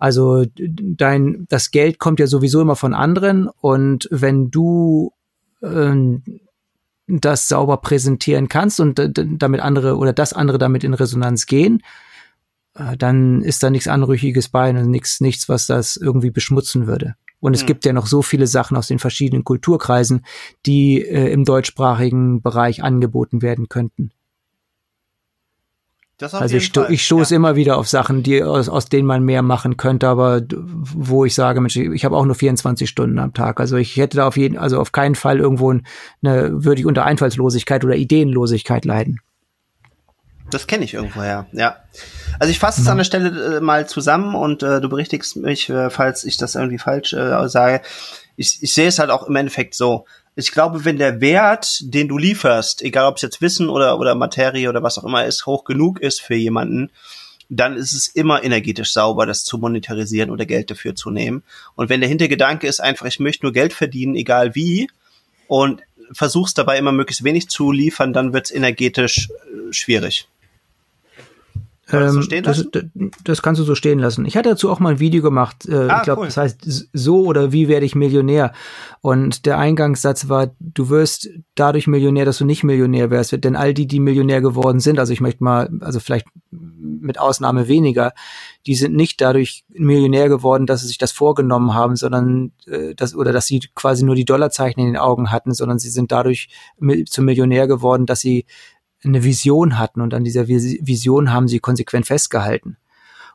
Also 0.00 0.46
dein, 0.58 1.46
das 1.48 1.70
Geld 1.70 2.00
kommt 2.00 2.18
ja 2.18 2.26
sowieso 2.26 2.60
immer 2.60 2.74
von 2.74 2.92
anderen 2.92 3.48
und 3.60 4.08
wenn 4.10 4.50
du 4.50 5.12
das 7.06 7.48
sauber 7.48 7.76
präsentieren 7.78 8.48
kannst 8.48 8.80
und 8.80 9.00
damit 9.14 9.60
andere 9.60 9.96
oder 9.96 10.12
das 10.12 10.32
andere 10.32 10.58
damit 10.58 10.84
in 10.84 10.94
Resonanz 10.94 11.46
gehen, 11.46 11.82
äh, 12.74 12.96
dann 12.96 13.42
ist 13.42 13.62
da 13.62 13.70
nichts 13.70 13.88
Anrüchiges 13.88 14.48
bei 14.48 14.70
und 14.70 14.90
nichts, 14.90 15.20
nichts, 15.20 15.48
was 15.48 15.66
das 15.66 15.96
irgendwie 15.96 16.30
beschmutzen 16.30 16.86
würde. 16.86 17.14
Und 17.40 17.54
es 17.54 17.62
mhm. 17.62 17.66
gibt 17.66 17.84
ja 17.84 17.92
noch 17.92 18.06
so 18.06 18.22
viele 18.22 18.46
Sachen 18.46 18.76
aus 18.76 18.86
den 18.86 18.98
verschiedenen 18.98 19.44
Kulturkreisen, 19.44 20.24
die 20.64 21.02
äh, 21.02 21.32
im 21.32 21.44
deutschsprachigen 21.44 22.40
Bereich 22.40 22.82
angeboten 22.82 23.42
werden 23.42 23.68
könnten 23.68 24.12
also 26.22 26.56
ich, 26.56 26.66
sto 26.66 26.84
ich 26.88 27.04
stoße 27.04 27.34
ja. 27.34 27.36
immer 27.36 27.56
wieder 27.56 27.76
auf 27.76 27.88
Sachen, 27.88 28.22
die 28.22 28.42
aus, 28.42 28.68
aus 28.68 28.86
denen 28.86 29.06
man 29.06 29.22
mehr 29.22 29.42
machen 29.42 29.76
könnte, 29.76 30.08
aber 30.08 30.42
wo 30.50 31.24
ich 31.24 31.34
sage, 31.34 31.60
Mensch, 31.60 31.76
ich 31.76 32.04
habe 32.04 32.16
auch 32.16 32.24
nur 32.24 32.34
24 32.34 32.88
Stunden 32.88 33.18
am 33.18 33.34
Tag. 33.34 33.60
Also 33.60 33.76
ich 33.76 33.96
hätte 33.96 34.18
da 34.18 34.26
auf 34.26 34.36
jeden, 34.36 34.58
also 34.58 34.80
auf 34.80 34.92
keinen 34.92 35.14
Fall 35.14 35.38
irgendwo 35.38 35.70
eine, 35.70 35.84
würde 36.64 36.80
ich 36.80 36.86
unter 36.86 37.04
Einfallslosigkeit 37.04 37.84
oder 37.84 37.96
Ideenlosigkeit 37.96 38.84
leiden. 38.84 39.20
Das 40.50 40.66
kenne 40.66 40.84
ich 40.84 40.94
irgendwoher, 40.94 41.46
ja. 41.52 41.76
Also 42.38 42.50
ich 42.50 42.58
fasse 42.58 42.82
es 42.82 42.88
an 42.88 42.98
der 42.98 43.04
Stelle 43.04 43.56
äh, 43.56 43.60
mal 43.60 43.88
zusammen 43.88 44.34
und 44.34 44.62
äh, 44.62 44.80
du 44.80 44.88
berichtigst 44.88 45.36
mich, 45.36 45.70
äh, 45.70 45.88
falls 45.88 46.24
ich 46.24 46.36
das 46.36 46.54
irgendwie 46.54 46.78
falsch 46.78 47.14
äh, 47.14 47.48
sage. 47.48 47.80
Ich, 48.36 48.62
ich 48.62 48.74
sehe 48.74 48.88
es 48.88 48.98
halt 48.98 49.10
auch 49.10 49.26
im 49.28 49.36
Endeffekt 49.36 49.74
so 49.74 50.04
ich 50.34 50.52
glaube, 50.52 50.84
wenn 50.84 50.96
der 50.96 51.20
Wert, 51.20 51.78
den 51.82 52.08
du 52.08 52.16
lieferst, 52.16 52.82
egal 52.82 53.06
ob 53.06 53.16
es 53.16 53.22
jetzt 53.22 53.42
Wissen 53.42 53.68
oder, 53.68 53.98
oder 53.98 54.14
Materie 54.14 54.68
oder 54.68 54.82
was 54.82 54.98
auch 54.98 55.04
immer 55.04 55.26
ist, 55.26 55.46
hoch 55.46 55.64
genug 55.64 56.00
ist 56.00 56.20
für 56.20 56.34
jemanden, 56.34 56.90
dann 57.48 57.76
ist 57.76 57.92
es 57.92 58.08
immer 58.08 58.42
energetisch 58.42 58.92
sauber, 58.92 59.26
das 59.26 59.44
zu 59.44 59.58
monetarisieren 59.58 60.30
oder 60.30 60.46
Geld 60.46 60.70
dafür 60.70 60.94
zu 60.94 61.10
nehmen. 61.10 61.42
Und 61.74 61.90
wenn 61.90 62.00
der 62.00 62.08
Hintergedanke 62.08 62.66
ist 62.66 62.80
einfach, 62.80 63.04
ich 63.04 63.20
möchte 63.20 63.44
nur 63.44 63.52
Geld 63.52 63.74
verdienen, 63.74 64.14
egal 64.14 64.54
wie, 64.54 64.88
und 65.48 65.82
versuchst 66.12 66.56
dabei 66.56 66.78
immer 66.78 66.92
möglichst 66.92 67.24
wenig 67.24 67.48
zu 67.48 67.70
liefern, 67.70 68.14
dann 68.14 68.32
wird 68.32 68.46
es 68.46 68.52
energetisch 68.52 69.28
äh, 69.28 69.72
das, 72.00 72.12
so 72.14 72.20
ähm, 72.30 72.42
das, 72.42 72.66
das, 73.24 73.42
kannst 73.42 73.60
du 73.60 73.64
so 73.64 73.74
stehen 73.74 73.98
lassen. 73.98 74.24
Ich 74.24 74.36
hatte 74.36 74.50
dazu 74.50 74.70
auch 74.70 74.80
mal 74.80 74.94
ein 74.94 75.00
Video 75.00 75.22
gemacht. 75.22 75.66
Äh, 75.68 75.74
ah, 75.74 75.98
ich 75.98 76.02
glaube, 76.04 76.22
cool. 76.22 76.26
das 76.26 76.36
heißt 76.36 76.88
so 76.92 77.24
oder 77.24 77.52
wie 77.52 77.68
werde 77.68 77.84
ich 77.84 77.94
Millionär. 77.94 78.52
Und 79.00 79.46
der 79.46 79.58
Eingangssatz 79.58 80.28
war, 80.28 80.54
du 80.58 80.88
wirst 80.88 81.28
dadurch 81.54 81.86
Millionär, 81.86 82.24
dass 82.24 82.38
du 82.38 82.44
nicht 82.44 82.64
Millionär 82.64 83.10
wärst. 83.10 83.32
Denn 83.44 83.56
all 83.56 83.74
die, 83.74 83.86
die 83.86 84.00
Millionär 84.00 84.40
geworden 84.40 84.80
sind, 84.80 84.98
also 84.98 85.12
ich 85.12 85.20
möchte 85.20 85.44
mal, 85.44 85.70
also 85.80 86.00
vielleicht 86.00 86.26
mit 86.50 87.18
Ausnahme 87.18 87.68
weniger, 87.68 88.12
die 88.66 88.74
sind 88.74 88.94
nicht 88.94 89.20
dadurch 89.20 89.64
Millionär 89.68 90.28
geworden, 90.28 90.66
dass 90.66 90.80
sie 90.80 90.86
sich 90.86 90.98
das 90.98 91.12
vorgenommen 91.12 91.74
haben, 91.74 91.96
sondern 91.96 92.52
äh, 92.66 92.94
dass 92.94 93.14
oder 93.14 93.32
dass 93.32 93.46
sie 93.46 93.60
quasi 93.74 94.04
nur 94.04 94.14
die 94.14 94.24
Dollarzeichen 94.24 94.80
in 94.80 94.86
den 94.86 94.96
Augen 94.96 95.30
hatten, 95.30 95.52
sondern 95.52 95.78
sie 95.78 95.90
sind 95.90 96.12
dadurch 96.12 96.48
zum 97.06 97.24
Millionär 97.24 97.66
geworden, 97.66 98.06
dass 98.06 98.20
sie 98.20 98.46
eine 99.04 99.24
Vision 99.24 99.78
hatten 99.78 100.00
und 100.00 100.14
an 100.14 100.24
dieser 100.24 100.48
Vision 100.48 101.32
haben 101.32 101.48
sie 101.48 101.58
konsequent 101.58 102.06
festgehalten 102.06 102.76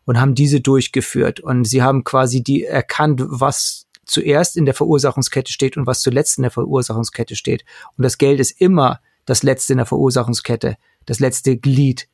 und 0.05 0.19
haben 0.19 0.35
diese 0.35 0.61
durchgeführt 0.61 1.39
und 1.39 1.65
sie 1.65 1.81
haben 1.81 2.03
quasi 2.03 2.41
die 2.41 2.63
erkannt, 2.63 3.21
was 3.25 3.87
zuerst 4.05 4.55
in 4.55 4.65
der 4.65 4.73
Verursachungskette 4.73 5.51
steht 5.51 5.77
und 5.77 5.85
was 5.85 5.99
zuletzt 5.99 6.37
in 6.37 6.43
der 6.43 6.51
Verursachungskette 6.51 7.35
steht. 7.35 7.65
Und 7.97 8.03
das 8.03 8.17
Geld 8.17 8.39
ist 8.39 8.59
immer 8.61 9.01
das 9.25 9.43
letzte 9.43 9.73
in 9.73 9.77
der 9.77 9.85
Verursachungskette, 9.85 10.77
das 11.05 11.19
letzte 11.19 11.57
Glied. 11.57 12.07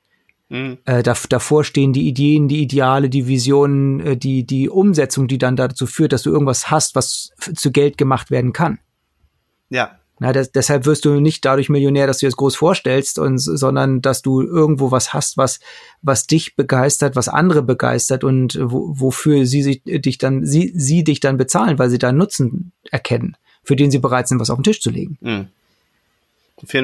Mhm. 0.50 0.80
Äh, 0.86 1.04
da, 1.04 1.16
davor 1.30 1.64
stehen 1.64 1.94
die 1.94 2.08
Ideen, 2.08 2.48
die 2.48 2.64
Ideale, 2.64 3.10
die 3.10 3.28
Visionen, 3.28 4.00
äh, 4.00 4.18
die, 4.18 4.46
die 4.46 4.70
Umsetzung, 4.70 5.28
die 5.28 5.38
dann 5.38 5.56
dazu 5.56 5.86
führt, 5.86 6.14
dass 6.14 6.24
du 6.24 6.32
irgendwas 6.32 6.72
hast, 6.72 6.96
was 6.96 7.32
zu 7.56 7.72
Geld 7.72 7.98
gemacht 7.98 8.32
werden 8.32 8.54
kann. 8.54 8.80
Ja, 9.70 10.00
na, 10.20 10.32
das, 10.32 10.52
deshalb 10.52 10.86
wirst 10.86 11.06
du 11.06 11.20
nicht 11.20 11.44
dadurch 11.44 11.70
Millionär, 11.70 12.08
dass 12.08 12.20
du 12.20 12.28
es 12.28 12.38
groß 12.38 12.56
vorstellst, 12.56 13.20
und, 13.20 13.40
sondern 13.40 14.02
dass 14.02 14.22
du 14.22 14.42
irgendwo 14.42 14.92
was 14.92 15.14
hast, 15.14 15.38
was, 15.38 15.60
was 16.02 16.28
dich 16.28 16.56
begeistert, 16.56 17.16
was 17.16 17.28
andere 17.28 17.64
begeistert 17.64 18.24
und 18.24 18.58
wo, 18.62 18.94
wofür 19.00 19.46
sie 19.46 19.64
sich, 19.64 19.82
dich 19.84 20.18
dann, 20.20 20.46
sie, 20.46 20.72
sie 20.76 21.04
dich 21.04 21.20
dann 21.20 21.38
bezahlen, 21.38 21.80
weil 21.80 21.90
sie 21.90 21.98
deinen 21.98 22.18
Nutzen 22.18 22.72
erkennen, 22.92 23.36
für 23.64 23.76
den 23.76 23.92
sie 23.92 24.00
bereit 24.00 24.28
sind, 24.28 24.40
was 24.40 24.50
auf 24.50 24.60
den 24.60 24.64
Tisch 24.64 24.82
zu 24.82 24.92
legen. 24.92 25.18
Mhm. 25.22 25.48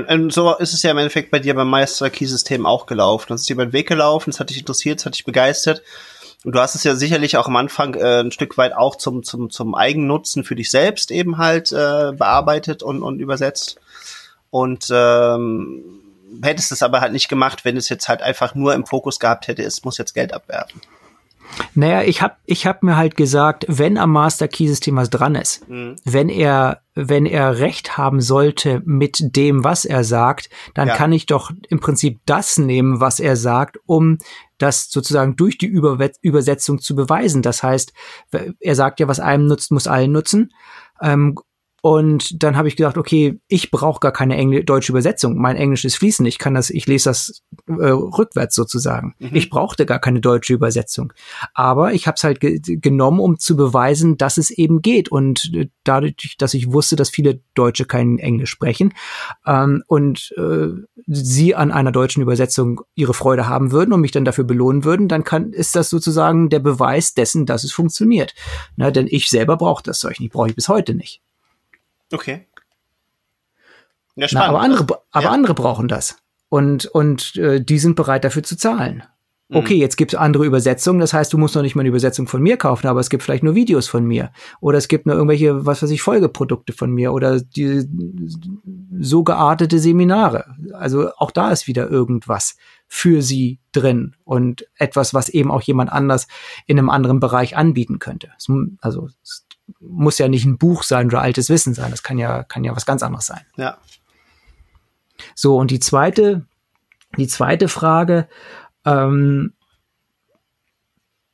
Und 0.10 0.34
so 0.34 0.56
ist 0.56 0.74
es 0.74 0.84
ja 0.84 0.92
im 0.92 0.98
Endeffekt 0.98 1.32
bei 1.32 1.40
dir 1.40 1.54
beim 1.54 1.70
Meister 1.70 2.10
Key 2.10 2.26
System 2.26 2.66
auch 2.66 2.86
gelaufen. 2.86 3.28
Das 3.30 3.42
ist 3.42 3.50
dir 3.50 3.54
über 3.54 3.72
Weg 3.72 3.88
gelaufen, 3.88 4.32
das 4.32 4.40
hat 4.40 4.50
dich 4.50 4.60
interessiert, 4.60 5.00
das 5.00 5.06
hat 5.06 5.16
dich 5.16 5.24
begeistert. 5.24 5.84
Und 6.46 6.56
du 6.56 6.60
hast 6.60 6.76
es 6.76 6.84
ja 6.84 6.96
sicherlich 6.96 7.36
auch 7.38 7.48
am 7.48 7.56
Anfang 7.58 7.96
äh, 7.96 8.22
ein 8.22 8.32
Stück 8.32 8.58
weit 8.58 8.74
auch 8.74 8.96
zum, 8.96 9.24
zum, 9.24 9.50
zum 9.50 9.76
Eigennutzen 9.76 10.44
für 10.44 10.56
dich 10.56 10.72
selbst 10.72 11.12
eben 11.12 11.38
halt 11.38 11.72
äh, 11.72 12.14
bearbeitet 12.14 12.82
und, 12.82 13.04
und 13.04 13.20
übersetzt. 13.20 13.80
Und 14.50 14.88
ähm, 14.92 15.84
hättest 16.42 16.72
es 16.72 16.82
aber 16.82 17.02
halt 17.02 17.12
nicht 17.12 17.28
gemacht, 17.28 17.66
wenn 17.66 17.76
es 17.78 17.90
jetzt 17.90 18.08
halt 18.08 18.22
einfach 18.22 18.56
nur 18.56 18.74
im 18.74 18.86
Fokus 18.86 19.20
gehabt 19.20 19.48
hätte, 19.48 19.64
es 19.64 19.84
muss 19.84 19.98
jetzt 19.98 20.14
Geld 20.14 20.34
abwerfen. 20.34 20.82
Naja, 21.74 22.04
ich 22.04 22.22
hab, 22.22 22.39
ich 22.45 22.66
hab 22.66 22.84
mir 22.84 22.95
halt 22.95 23.16
gesagt, 23.16 23.66
wenn 23.68 23.97
am 23.97 24.12
Master 24.12 24.47
Key 24.47 24.68
System 24.68 24.95
was 24.95 25.10
dran 25.10 25.36
ist, 25.36 25.68
mhm. 25.70 25.95
wenn 26.06 26.30
er, 26.30 26.82
wenn 26.95 27.26
er 27.26 27.60
recht 27.60 27.97
haben 27.97 28.22
sollte 28.22 28.82
mit 28.86 29.36
dem, 29.36 29.64
was 29.64 29.86
er 29.86 30.04
sagt, 30.04 30.50
dann 30.74 30.89
ja. 30.89 30.95
kann 30.95 31.12
ich 31.12 31.26
doch 31.26 31.52
im 31.70 31.80
Prinzip 31.80 32.20
das 32.26 32.58
nehmen, 32.58 33.00
was 33.00 33.20
er 33.20 33.36
sagt, 33.36 33.78
um 33.86 34.18
das 34.58 34.89
sozusagen 34.89 35.36
durch 35.36 35.58
die 35.58 35.68
Übersetzung 36.22 36.80
zu 36.80 36.95
beweisen. 36.95 37.41
Das 37.41 37.64
heißt, 37.64 37.93
er 38.60 38.76
sagt 38.76 39.00
ja, 39.00 39.08
was 39.08 39.20
einem 39.20 39.47
nutzt, 39.47 39.72
muss 39.72 39.88
allen 39.88 40.12
nutzen. 40.12 40.52
Ähm, 41.02 41.36
und 41.82 42.44
dann 42.44 42.58
habe 42.58 42.68
ich 42.68 42.76
gedacht, 42.76 42.98
okay, 42.98 43.40
ich 43.48 43.72
brauche 43.72 44.00
gar 44.00 44.12
keine 44.12 44.36
Engl 44.36 44.64
deutsche 44.64 44.92
Übersetzung. 44.92 45.38
Mein 45.38 45.56
Englisch 45.56 45.86
ist 45.86 45.96
fließend. 45.96 46.28
Ich 46.28 46.38
kann 46.38 46.54
das, 46.54 46.70
ich 46.70 46.86
lese 46.88 47.10
das 47.10 47.42
äh, 47.68 47.90
rückwärts 47.90 48.56
sozusagen. 48.56 49.16
Mhm. 49.20 49.30
Ich 49.34 49.50
brauchte 49.50 49.86
gar 49.86 50.00
keine 50.00 50.20
deutsche 50.20 50.54
Übersetzung. 50.54 51.14
Aber 51.54 51.94
ich 51.94 52.08
habe 52.08 52.16
es 52.16 52.24
halt 52.24 52.40
ge 52.40 52.60
genommen, 52.60 53.20
um 53.20 53.40
zu 53.40 53.56
beweisen, 53.56 54.18
dass 54.18 54.38
es 54.38 54.50
eben 54.50 54.82
geht. 54.82 55.10
Und 55.10 55.52
äh, 55.54 55.70
dadurch, 55.84 56.36
dass 56.38 56.54
ich 56.54 56.72
wusste, 56.72 56.96
dass 56.96 57.10
viele 57.10 57.42
Deutsche 57.54 57.86
kein 57.86 58.20
Englisch 58.20 58.50
sprechen 58.50 58.94
ähm, 59.46 59.84
und 59.88 60.34
äh, 60.38 60.68
sie 61.08 61.56
an 61.56 61.72
einer 61.72 61.92
deutschen 61.92 62.22
Übersetzung 62.22 62.82
ihre 62.96 63.14
Freude 63.14 63.48
haben 63.48 63.72
würden 63.72 63.94
und 63.94 64.02
mich 64.02 64.12
dann 64.12 64.26
dafür 64.26 64.44
belohnen 64.44 64.84
würden, 64.84 65.08
dann 65.08 65.24
kann 65.24 65.54
ist 65.54 65.76
das 65.76 65.90
sozusagen 65.90 66.50
der 66.50 66.60
Beweis 66.60 67.14
dessen, 67.14 67.46
dass 67.46 67.64
es 67.64 67.72
funktioniert. 67.72 68.34
Na, 68.76 68.92
denn 68.92 69.08
ich 69.10 69.30
selber 69.30 69.58
brauche 69.58 69.84
das 69.84 70.00
Zeug 70.00 70.20
nicht, 70.20 70.34
brauche 70.34 70.50
ich 70.50 70.56
bis 70.56 70.70
heute 70.70 70.94
nicht. 70.94 71.22
Okay. 72.12 72.47
Ja, 74.16 74.28
Na, 74.32 74.45
aber 74.45 74.62
andere, 74.62 74.86
aber 75.12 75.24
ja. 75.24 75.32
andere 75.32 75.53
brauchen 75.53 75.88
das. 75.88 76.18
Und, 76.49 76.86
und 76.86 77.36
äh, 77.36 77.64
die 77.64 77.80
sind 77.80 77.95
bereit 77.95 78.24
dafür 78.24 78.43
zu 78.43 78.57
zahlen. 78.57 79.03
Mhm. 79.49 79.57
Okay, 79.57 79.76
jetzt 79.76 79.97
gibt 79.97 80.14
es 80.14 80.20
andere 80.20 80.45
Übersetzungen, 80.45 80.99
das 80.99 81.14
heißt, 81.14 81.34
du 81.34 81.38
musst 81.38 81.55
noch 81.55 81.64
nicht 81.64 81.76
mal 81.76 81.82
eine 81.82 81.89
Übersetzung 81.89 82.28
von 82.28 82.41
mir 82.41 82.57
kaufen, 82.57 82.88
aber 82.88 82.99
es 82.99 83.10
gibt 83.10 83.24
vielleicht 83.24 83.43
nur 83.43 83.55
Videos 83.55 83.88
von 83.88 84.05
mir. 84.05 84.32
Oder 84.62 84.78
es 84.78 84.88
gibt 84.88 85.05
nur 85.05 85.16
irgendwelche, 85.16 85.66
was 85.66 85.82
weiß 85.82 85.89
ich, 85.89 86.01
Folgeprodukte 86.01 86.74
von 86.74 86.91
mir 86.91 87.14
oder 87.14 87.39
die 87.41 87.88
so 88.99 89.24
geartete 89.24 89.80
Seminare. 89.80 90.55
Also 90.74 91.12
auch 91.18 91.32
da 91.32 91.51
ist 91.51 91.68
wieder 91.68 91.89
irgendwas 91.89 92.57
für 92.88 93.22
sie 93.22 93.60
drin 93.72 94.16
und 94.24 94.68
etwas, 94.76 95.14
was 95.14 95.30
eben 95.30 95.51
auch 95.51 95.62
jemand 95.62 95.91
anders 95.91 96.28
in 96.66 96.78
einem 96.78 96.89
anderen 96.89 97.20
Bereich 97.20 97.55
anbieten 97.57 97.99
könnte. 97.99 98.30
Also 98.82 99.10
muss 99.80 100.17
ja 100.17 100.28
nicht 100.28 100.45
ein 100.45 100.57
Buch 100.57 100.84
sein 100.84 101.07
oder 101.07 101.22
altes 101.22 101.49
Wissen 101.49 101.74
sein. 101.74 101.91
Das 101.91 102.03
kann 102.03 102.17
ja, 102.17 102.43
kann 102.43 102.63
ja 102.63 102.76
was 102.76 102.86
ganz 102.86 103.03
anderes 103.03 103.26
sein. 103.26 103.41
Ja. 103.57 103.78
So, 105.36 105.57
und 105.57 105.72
die 105.72 105.80
zweite, 105.80 106.45
die 107.17 107.28
zweite 107.28 107.67
Frage, 107.67 108.28
ähm, 108.86 109.53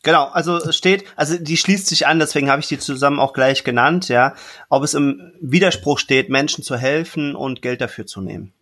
Genau, 0.05 0.25
also 0.25 0.71
steht, 0.71 1.03
also 1.15 1.35
die 1.35 1.57
schließt 1.57 1.87
sich 1.87 2.05
an, 2.05 2.19
deswegen 2.19 2.51
habe 2.51 2.61
ich 2.61 2.67
die 2.67 2.77
zusammen 2.77 3.19
auch 3.19 3.33
gleich 3.33 3.63
genannt, 3.63 4.07
ja, 4.07 4.35
ob 4.69 4.83
es 4.83 4.93
im 4.93 5.31
Widerspruch 5.41 5.97
steht, 5.97 6.29
Menschen 6.29 6.63
zu 6.63 6.77
helfen 6.77 7.35
und 7.35 7.63
Geld 7.63 7.81
dafür 7.81 8.05
zu 8.05 8.21
nehmen. 8.21 8.53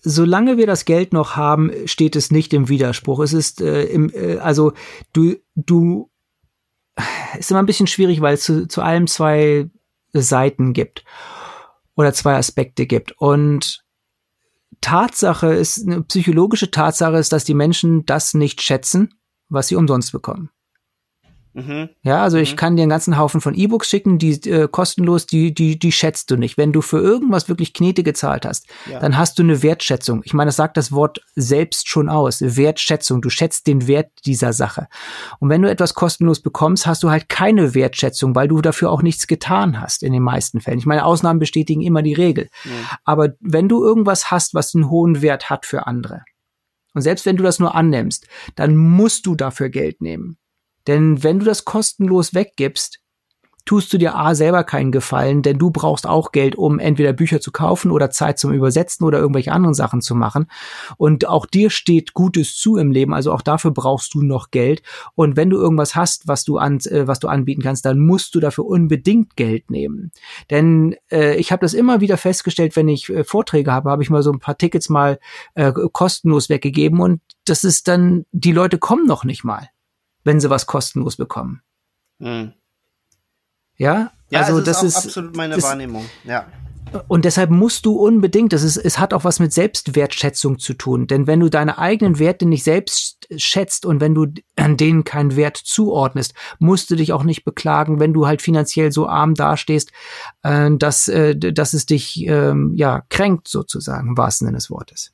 Solange 0.00 0.56
wir 0.56 0.66
das 0.66 0.86
Geld 0.86 1.12
noch 1.12 1.36
haben, 1.36 1.70
steht 1.86 2.16
es 2.16 2.32
nicht 2.32 2.52
im 2.52 2.68
Widerspruch. 2.68 3.20
Es 3.20 3.32
ist 3.32 3.60
äh, 3.60 3.84
im, 3.84 4.10
äh, 4.12 4.38
also 4.38 4.72
du 5.12 5.36
du 5.54 6.10
ist 7.38 7.50
immer 7.50 7.60
ein 7.60 7.66
bisschen 7.66 7.86
schwierig, 7.86 8.20
weil 8.20 8.34
es 8.34 8.44
zu, 8.44 8.66
zu 8.68 8.82
allem 8.82 9.06
zwei 9.06 9.68
Seiten 10.12 10.72
gibt 10.72 11.04
oder 11.94 12.12
zwei 12.12 12.36
Aspekte 12.36 12.86
gibt. 12.86 13.12
Und 13.12 13.84
Tatsache 14.80 15.52
ist, 15.52 15.86
eine 15.86 16.02
psychologische 16.02 16.70
Tatsache 16.70 17.16
ist, 17.16 17.32
dass 17.32 17.44
die 17.44 17.54
Menschen 17.54 18.06
das 18.06 18.34
nicht 18.34 18.62
schätzen, 18.62 19.14
was 19.48 19.68
sie 19.68 19.76
umsonst 19.76 20.12
bekommen. 20.12 20.50
Mhm. 21.66 21.88
Ja, 22.02 22.22
also 22.22 22.38
ich 22.38 22.52
mhm. 22.52 22.56
kann 22.56 22.76
dir 22.76 22.82
einen 22.82 22.90
ganzen 22.90 23.18
Haufen 23.18 23.40
von 23.40 23.54
E-Books 23.54 23.88
schicken, 23.88 24.18
die 24.18 24.32
äh, 24.50 24.68
kostenlos, 24.68 25.26
die, 25.26 25.52
die, 25.54 25.78
die 25.78 25.92
schätzt 25.92 26.30
du 26.30 26.36
nicht. 26.36 26.58
Wenn 26.58 26.72
du 26.72 26.80
für 26.80 26.98
irgendwas 26.98 27.48
wirklich 27.48 27.72
Knete 27.74 28.02
gezahlt 28.02 28.46
hast, 28.46 28.66
ja. 28.90 29.00
dann 29.00 29.16
hast 29.16 29.38
du 29.38 29.42
eine 29.42 29.62
Wertschätzung. 29.62 30.22
Ich 30.24 30.34
meine, 30.34 30.48
das 30.48 30.56
sagt 30.56 30.76
das 30.76 30.92
Wort 30.92 31.20
selbst 31.34 31.88
schon 31.88 32.08
aus. 32.08 32.40
Wertschätzung. 32.40 33.22
Du 33.22 33.30
schätzt 33.30 33.66
den 33.66 33.86
Wert 33.86 34.10
dieser 34.26 34.52
Sache. 34.52 34.88
Und 35.38 35.48
wenn 35.48 35.62
du 35.62 35.70
etwas 35.70 35.94
kostenlos 35.94 36.40
bekommst, 36.40 36.86
hast 36.86 37.02
du 37.02 37.10
halt 37.10 37.28
keine 37.28 37.74
Wertschätzung, 37.74 38.34
weil 38.34 38.48
du 38.48 38.60
dafür 38.60 38.90
auch 38.90 39.02
nichts 39.02 39.26
getan 39.26 39.80
hast 39.80 40.02
in 40.02 40.12
den 40.12 40.22
meisten 40.22 40.60
Fällen. 40.60 40.78
Ich 40.78 40.86
meine, 40.86 41.04
Ausnahmen 41.04 41.40
bestätigen 41.40 41.82
immer 41.82 42.02
die 42.02 42.14
Regel. 42.14 42.48
Mhm. 42.64 42.70
Aber 43.04 43.28
wenn 43.40 43.68
du 43.68 43.84
irgendwas 43.84 44.30
hast, 44.30 44.54
was 44.54 44.74
einen 44.74 44.90
hohen 44.90 45.22
Wert 45.22 45.50
hat 45.50 45.66
für 45.66 45.86
andere, 45.86 46.22
und 46.94 47.02
selbst 47.02 47.26
wenn 47.26 47.36
du 47.36 47.42
das 47.42 47.58
nur 47.58 47.74
annimmst, 47.74 48.26
dann 48.56 48.76
musst 48.76 49.26
du 49.26 49.34
dafür 49.34 49.68
Geld 49.68 50.00
nehmen. 50.00 50.36
Denn 50.86 51.22
wenn 51.22 51.38
du 51.38 51.44
das 51.44 51.64
kostenlos 51.64 52.34
weggibst, 52.34 53.00
tust 53.64 53.92
du 53.92 53.98
dir 53.98 54.16
A 54.16 54.34
selber 54.34 54.64
keinen 54.64 54.90
Gefallen, 54.90 55.42
denn 55.42 55.58
du 55.58 55.70
brauchst 55.70 56.06
auch 56.06 56.32
Geld, 56.32 56.56
um 56.56 56.78
entweder 56.78 57.12
Bücher 57.12 57.40
zu 57.40 57.52
kaufen 57.52 57.90
oder 57.90 58.10
Zeit 58.10 58.38
zum 58.38 58.52
Übersetzen 58.52 59.06
oder 59.06 59.18
irgendwelche 59.18 59.52
anderen 59.52 59.74
Sachen 59.74 60.00
zu 60.00 60.14
machen. 60.14 60.46
Und 60.96 61.28
auch 61.28 61.46
dir 61.46 61.70
steht 61.70 62.14
Gutes 62.14 62.56
zu 62.56 62.76
im 62.76 62.90
Leben, 62.90 63.14
also 63.14 63.32
auch 63.32 63.42
dafür 63.42 63.70
brauchst 63.70 64.14
du 64.14 64.22
noch 64.22 64.50
Geld. 64.50 64.82
Und 65.14 65.36
wenn 65.36 65.50
du 65.50 65.58
irgendwas 65.58 65.94
hast, 65.94 66.26
was 66.26 66.44
du 66.44 66.58
an, 66.58 66.78
äh, 66.86 67.06
was 67.06 67.20
du 67.20 67.28
anbieten 67.28 67.62
kannst, 67.62 67.84
dann 67.84 68.00
musst 68.00 68.34
du 68.34 68.40
dafür 68.40 68.66
unbedingt 68.66 69.36
Geld 69.36 69.70
nehmen. 69.70 70.10
Denn 70.50 70.96
äh, 71.10 71.36
ich 71.36 71.52
habe 71.52 71.64
das 71.64 71.74
immer 71.74 72.00
wieder 72.00 72.16
festgestellt, 72.16 72.76
wenn 72.76 72.88
ich 72.88 73.08
äh, 73.08 73.24
Vorträge 73.24 73.72
habe, 73.72 73.90
habe 73.90 74.02
ich 74.02 74.10
mal 74.10 74.22
so 74.22 74.32
ein 74.32 74.40
paar 74.40 74.58
Tickets 74.58 74.88
mal 74.88 75.18
äh, 75.54 75.72
kostenlos 75.92 76.48
weggegeben 76.48 77.00
und 77.00 77.20
das 77.44 77.64
ist 77.64 77.88
dann, 77.88 78.24
die 78.32 78.52
Leute 78.52 78.78
kommen 78.78 79.06
noch 79.06 79.24
nicht 79.24 79.44
mal 79.44 79.68
wenn 80.24 80.40
sie 80.40 80.50
was 80.50 80.66
kostenlos 80.66 81.16
bekommen. 81.16 81.62
Mhm. 82.18 82.52
Ja, 83.76 84.12
ja, 84.30 84.40
also, 84.40 84.54
also 84.54 84.64
das 84.64 84.82
ist 84.82 84.96
absolut 84.96 85.36
meine 85.36 85.56
das, 85.56 85.64
Wahrnehmung. 85.64 86.04
Ja. 86.24 86.46
Und 87.08 87.24
deshalb 87.24 87.50
musst 87.50 87.86
du 87.86 87.92
unbedingt, 87.92 88.52
das 88.52 88.62
ist, 88.62 88.76
es 88.76 88.98
hat 88.98 89.14
auch 89.14 89.24
was 89.24 89.38
mit 89.38 89.52
Selbstwertschätzung 89.52 90.58
zu 90.58 90.74
tun. 90.74 91.06
Denn 91.06 91.26
wenn 91.26 91.40
du 91.40 91.48
deine 91.48 91.78
eigenen 91.78 92.18
Werte 92.18 92.46
nicht 92.46 92.64
selbst 92.64 93.28
schätzt 93.36 93.86
und 93.86 94.00
wenn 94.00 94.14
du 94.14 94.26
an 94.56 94.76
denen 94.76 95.04
keinen 95.04 95.36
Wert 95.36 95.56
zuordnest, 95.56 96.34
musst 96.58 96.90
du 96.90 96.96
dich 96.96 97.12
auch 97.12 97.22
nicht 97.22 97.44
beklagen, 97.44 98.00
wenn 98.00 98.12
du 98.12 98.26
halt 98.26 98.42
finanziell 98.42 98.90
so 98.90 99.08
arm 99.08 99.34
dastehst, 99.34 99.92
äh, 100.42 100.70
dass, 100.76 101.06
äh, 101.08 101.36
dass 101.36 101.74
es 101.74 101.86
dich 101.86 102.26
äh, 102.26 102.54
ja 102.74 103.02
kränkt 103.08 103.48
sozusagen, 103.48 104.08
im 104.08 104.16
wahrsten 104.16 104.46
Sinne 104.46 104.58
des 104.58 104.70
Wortes. 104.70 105.12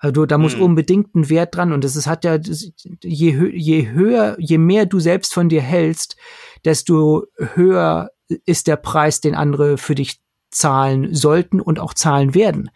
Also 0.00 0.24
da 0.24 0.38
muss 0.38 0.56
mhm. 0.56 0.62
unbedingt 0.62 1.14
ein 1.14 1.28
Wert 1.28 1.54
dran 1.54 1.72
und 1.72 1.84
es 1.84 2.06
hat 2.06 2.24
ja, 2.24 2.38
je, 3.04 3.50
je 3.52 3.90
höher, 3.90 4.34
je 4.38 4.56
mehr 4.56 4.86
du 4.86 4.98
selbst 4.98 5.34
von 5.34 5.50
dir 5.50 5.60
hältst, 5.60 6.16
desto 6.64 7.26
höher 7.54 8.10
ist 8.46 8.66
der 8.66 8.76
Preis, 8.76 9.20
den 9.20 9.34
andere 9.34 9.76
für 9.76 9.94
dich 9.94 10.20
zahlen 10.50 11.14
sollten 11.14 11.60
und 11.60 11.78
auch 11.78 11.94
zahlen 11.94 12.34
werden. 12.34 12.70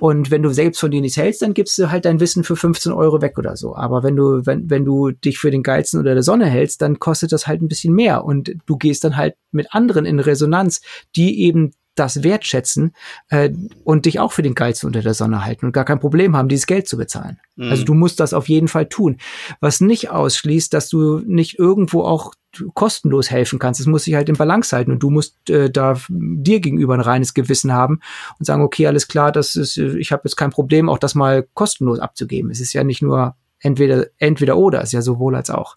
Und 0.00 0.30
wenn 0.30 0.42
du 0.42 0.50
selbst 0.50 0.80
von 0.80 0.90
dir 0.90 1.00
nichts 1.00 1.16
hältst, 1.16 1.42
dann 1.42 1.54
gibst 1.54 1.78
du 1.78 1.90
halt 1.90 2.04
dein 2.04 2.20
Wissen 2.20 2.44
für 2.44 2.56
15 2.56 2.92
Euro 2.92 3.22
weg 3.22 3.38
oder 3.38 3.56
so. 3.56 3.74
Aber 3.74 4.02
wenn 4.02 4.16
du, 4.16 4.44
wenn, 4.44 4.68
wenn 4.70 4.84
du 4.84 5.10
dich 5.10 5.38
für 5.38 5.50
den 5.50 5.62
Geilsten 5.62 5.98
oder 6.00 6.14
der 6.14 6.22
Sonne 6.22 6.46
hältst, 6.46 6.82
dann 6.82 6.98
kostet 6.98 7.32
das 7.32 7.46
halt 7.46 7.62
ein 7.62 7.68
bisschen 7.68 7.94
mehr. 7.94 8.24
Und 8.24 8.52
du 8.66 8.76
gehst 8.76 9.04
dann 9.04 9.16
halt 9.16 9.34
mit 9.50 9.72
anderen 9.72 10.04
in 10.04 10.20
Resonanz, 10.20 10.82
die 11.16 11.40
eben 11.42 11.72
das 12.00 12.22
wertschätzen 12.22 12.94
äh, 13.28 13.50
und 13.84 14.06
dich 14.06 14.18
auch 14.18 14.32
für 14.32 14.42
den 14.42 14.54
Geilsten 14.54 14.86
unter 14.86 15.02
der 15.02 15.14
Sonne 15.14 15.44
halten 15.44 15.66
und 15.66 15.72
gar 15.72 15.84
kein 15.84 16.00
Problem 16.00 16.36
haben, 16.36 16.48
dieses 16.48 16.66
Geld 16.66 16.88
zu 16.88 16.96
bezahlen. 16.96 17.38
Mhm. 17.56 17.70
Also 17.70 17.84
du 17.84 17.94
musst 17.94 18.20
das 18.20 18.32
auf 18.32 18.48
jeden 18.48 18.68
Fall 18.68 18.88
tun. 18.88 19.18
Was 19.60 19.80
nicht 19.80 20.10
ausschließt, 20.10 20.72
dass 20.72 20.88
du 20.88 21.18
nicht 21.26 21.58
irgendwo 21.58 22.02
auch 22.02 22.32
kostenlos 22.74 23.30
helfen 23.30 23.58
kannst. 23.58 23.80
Es 23.80 23.86
muss 23.86 24.04
sich 24.04 24.14
halt 24.14 24.28
in 24.28 24.36
Balance 24.36 24.74
halten 24.74 24.90
und 24.90 25.00
du 25.00 25.10
musst 25.10 25.48
äh, 25.50 25.70
da 25.70 25.96
dir 26.08 26.60
gegenüber 26.60 26.94
ein 26.94 27.00
reines 27.00 27.34
Gewissen 27.34 27.72
haben 27.72 28.00
und 28.38 28.44
sagen, 28.44 28.62
okay, 28.62 28.86
alles 28.86 29.06
klar, 29.06 29.30
das 29.30 29.54
ist, 29.54 29.76
ich 29.76 30.10
habe 30.10 30.22
jetzt 30.24 30.36
kein 30.36 30.50
Problem, 30.50 30.88
auch 30.88 30.98
das 30.98 31.14
mal 31.14 31.46
kostenlos 31.54 32.00
abzugeben. 32.00 32.50
Es 32.50 32.60
ist 32.60 32.72
ja 32.72 32.82
nicht 32.82 33.02
nur 33.02 33.36
entweder 33.60 34.06
entweder 34.18 34.56
oder, 34.56 34.78
es 34.78 34.88
ist 34.88 34.92
ja 34.92 35.02
sowohl 35.02 35.36
als 35.36 35.50
auch. 35.50 35.76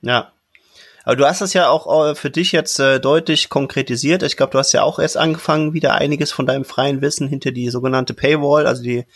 Ja, 0.00 0.32
aber 1.08 1.16
du 1.16 1.24
hast 1.24 1.40
das 1.40 1.54
ja 1.54 1.70
auch 1.70 2.10
äh, 2.10 2.14
für 2.14 2.28
dich 2.28 2.52
jetzt 2.52 2.78
äh, 2.80 3.00
deutlich 3.00 3.48
konkretisiert. 3.48 4.22
Ich 4.22 4.36
glaube, 4.36 4.52
du 4.52 4.58
hast 4.58 4.72
ja 4.72 4.82
auch 4.82 4.98
erst 4.98 5.16
angefangen, 5.16 5.72
wieder 5.72 5.94
einiges 5.94 6.32
von 6.32 6.44
deinem 6.44 6.66
freien 6.66 7.00
Wissen 7.00 7.28
hinter 7.28 7.50
die 7.50 7.70
sogenannte 7.70 8.12
Paywall, 8.12 8.66
also 8.66 8.82
die, 8.82 9.06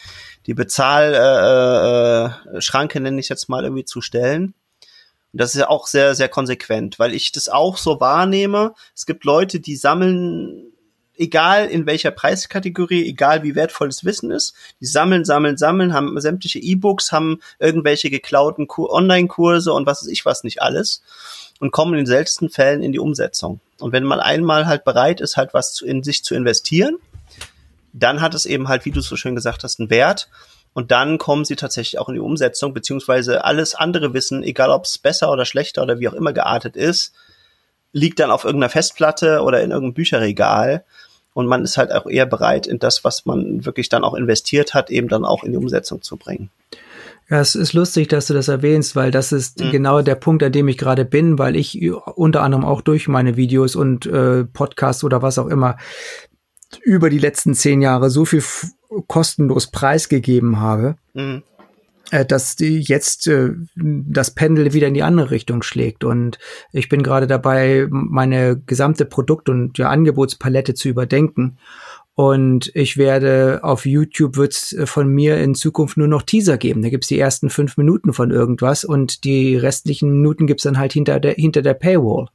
die 0.46 0.54
Bezahlschranke, 0.54 2.98
äh, 2.98 3.00
äh, 3.00 3.02
nenne 3.02 3.20
ich 3.20 3.28
jetzt 3.28 3.50
mal, 3.50 3.64
irgendwie 3.64 3.84
zu 3.84 4.00
stellen. 4.00 4.54
Und 5.34 5.42
das 5.42 5.54
ist 5.54 5.60
ja 5.60 5.68
auch 5.68 5.86
sehr, 5.86 6.14
sehr 6.14 6.30
konsequent, 6.30 6.98
weil 6.98 7.12
ich 7.12 7.30
das 7.30 7.50
auch 7.50 7.76
so 7.76 8.00
wahrnehme. 8.00 8.72
Es 8.96 9.04
gibt 9.04 9.24
Leute, 9.24 9.60
die 9.60 9.76
sammeln, 9.76 10.72
egal 11.14 11.66
in 11.66 11.84
welcher 11.84 12.10
Preiskategorie, 12.10 13.06
egal 13.06 13.42
wie 13.42 13.54
wertvoll 13.54 13.88
das 13.88 14.02
Wissen 14.02 14.30
ist, 14.30 14.54
die 14.80 14.86
sammeln, 14.86 15.26
sammeln, 15.26 15.58
sammeln, 15.58 15.92
haben 15.92 16.18
sämtliche 16.22 16.58
E-Books, 16.58 17.12
haben 17.12 17.40
irgendwelche 17.58 18.08
geklauten 18.08 18.66
Online-Kurse 18.70 19.74
und 19.74 19.84
was 19.84 20.00
weiß 20.00 20.08
ich 20.08 20.24
was 20.24 20.42
nicht 20.42 20.62
alles 20.62 21.02
und 21.62 21.70
kommen 21.70 21.92
in 21.92 21.98
den 21.98 22.06
seltensten 22.06 22.50
Fällen 22.50 22.82
in 22.82 22.90
die 22.90 22.98
Umsetzung. 22.98 23.60
Und 23.78 23.92
wenn 23.92 24.02
man 24.02 24.18
einmal 24.18 24.66
halt 24.66 24.82
bereit 24.82 25.20
ist, 25.20 25.36
halt 25.36 25.54
was 25.54 25.80
in 25.80 26.02
sich 26.02 26.24
zu 26.24 26.34
investieren, 26.34 26.96
dann 27.92 28.20
hat 28.20 28.34
es 28.34 28.46
eben 28.46 28.66
halt, 28.66 28.84
wie 28.84 28.90
du 28.90 29.00
so 29.00 29.14
schön 29.14 29.36
gesagt 29.36 29.62
hast, 29.62 29.78
einen 29.78 29.88
Wert. 29.88 30.28
Und 30.72 30.90
dann 30.90 31.18
kommen 31.18 31.44
sie 31.44 31.54
tatsächlich 31.54 32.00
auch 32.00 32.08
in 32.08 32.16
die 32.16 32.20
Umsetzung, 32.20 32.74
beziehungsweise 32.74 33.44
alles 33.44 33.76
andere 33.76 34.12
Wissen, 34.12 34.42
egal 34.42 34.70
ob 34.70 34.86
es 34.86 34.98
besser 34.98 35.30
oder 35.30 35.44
schlechter 35.44 35.84
oder 35.84 36.00
wie 36.00 36.08
auch 36.08 36.14
immer 36.14 36.32
geartet 36.32 36.74
ist, 36.74 37.12
liegt 37.92 38.18
dann 38.18 38.32
auf 38.32 38.42
irgendeiner 38.42 38.70
Festplatte 38.70 39.42
oder 39.42 39.62
in 39.62 39.70
irgendeinem 39.70 39.94
Bücherregal. 39.94 40.82
Und 41.32 41.46
man 41.46 41.62
ist 41.62 41.76
halt 41.76 41.92
auch 41.92 42.06
eher 42.06 42.26
bereit, 42.26 42.66
in 42.66 42.80
das, 42.80 43.04
was 43.04 43.24
man 43.24 43.64
wirklich 43.64 43.88
dann 43.88 44.02
auch 44.02 44.14
investiert 44.14 44.74
hat, 44.74 44.90
eben 44.90 45.06
dann 45.06 45.24
auch 45.24 45.44
in 45.44 45.52
die 45.52 45.58
Umsetzung 45.58 46.02
zu 46.02 46.16
bringen. 46.16 46.50
Ja, 47.28 47.40
es 47.40 47.54
ist 47.54 47.72
lustig, 47.72 48.08
dass 48.08 48.26
du 48.26 48.34
das 48.34 48.48
erwähnst, 48.48 48.96
weil 48.96 49.10
das 49.10 49.32
ist 49.32 49.60
mhm. 49.60 49.70
genau 49.70 50.02
der 50.02 50.16
Punkt, 50.16 50.42
an 50.42 50.52
dem 50.52 50.68
ich 50.68 50.76
gerade 50.76 51.04
bin, 51.04 51.38
weil 51.38 51.56
ich 51.56 51.90
unter 52.14 52.42
anderem 52.42 52.64
auch 52.64 52.80
durch 52.80 53.08
meine 53.08 53.36
Videos 53.36 53.76
und 53.76 54.06
äh, 54.06 54.44
Podcasts 54.44 55.04
oder 55.04 55.22
was 55.22 55.38
auch 55.38 55.46
immer 55.46 55.76
über 56.82 57.10
die 57.10 57.18
letzten 57.18 57.54
zehn 57.54 57.82
Jahre 57.82 58.10
so 58.10 58.24
viel 58.24 58.42
kostenlos 59.06 59.70
preisgegeben 59.70 60.58
habe, 60.60 60.96
mhm. 61.14 61.42
äh, 62.10 62.24
dass 62.24 62.56
die 62.56 62.80
jetzt 62.80 63.26
äh, 63.26 63.50
das 63.76 64.32
Pendel 64.32 64.72
wieder 64.72 64.88
in 64.88 64.94
die 64.94 65.02
andere 65.02 65.30
Richtung 65.30 65.62
schlägt. 65.62 66.04
Und 66.04 66.38
ich 66.72 66.88
bin 66.88 67.02
gerade 67.02 67.26
dabei, 67.26 67.86
meine 67.90 68.58
gesamte 68.58 69.04
Produkt- 69.04 69.48
und 69.48 69.78
ja, 69.78 69.88
Angebotspalette 69.88 70.74
zu 70.74 70.88
überdenken 70.88 71.58
und 72.14 72.70
ich 72.74 72.98
werde 72.98 73.60
auf 73.62 73.86
YouTube 73.86 74.36
wird's 74.36 74.72
äh, 74.72 74.86
von 74.86 75.08
mir 75.08 75.38
in 75.38 75.54
Zukunft 75.54 75.96
nur 75.96 76.08
noch 76.08 76.22
Teaser 76.22 76.58
geben. 76.58 76.82
Da 76.82 76.90
gibt's 76.90 77.08
die 77.08 77.18
ersten 77.18 77.48
fünf 77.48 77.76
Minuten 77.76 78.12
von 78.12 78.30
irgendwas 78.30 78.84
und 78.84 79.24
die 79.24 79.56
restlichen 79.56 80.10
Minuten 80.10 80.46
gibt's 80.46 80.64
dann 80.64 80.78
halt 80.78 80.92
hinter 80.92 81.20
der, 81.20 81.34
hinter 81.34 81.62
der 81.62 81.74
Paywall. 81.74 82.26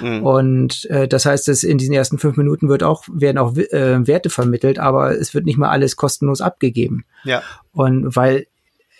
Mhm. 0.00 0.22
Und 0.22 0.84
äh, 0.90 1.08
das 1.08 1.26
heißt, 1.26 1.48
dass 1.48 1.64
in 1.64 1.78
diesen 1.78 1.94
ersten 1.94 2.18
fünf 2.18 2.36
Minuten 2.36 2.68
wird 2.68 2.84
auch, 2.84 3.04
werden 3.12 3.38
auch 3.38 3.56
äh, 3.56 4.06
Werte 4.06 4.30
vermittelt, 4.30 4.78
aber 4.78 5.18
es 5.18 5.34
wird 5.34 5.46
nicht 5.46 5.58
mal 5.58 5.70
alles 5.70 5.96
kostenlos 5.96 6.40
abgegeben. 6.40 7.04
Ja. 7.24 7.42
Und 7.72 8.14
weil 8.14 8.46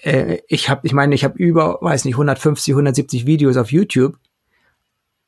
äh, 0.02 0.38
ich 0.48 0.68
habe, 0.68 0.86
ich 0.86 0.92
meine, 0.92 1.14
ich 1.14 1.22
habe 1.22 1.38
über, 1.38 1.78
weiß 1.80 2.04
nicht, 2.04 2.14
150, 2.14 2.72
170 2.72 3.26
Videos 3.26 3.56
auf 3.56 3.70
YouTube 3.70 4.16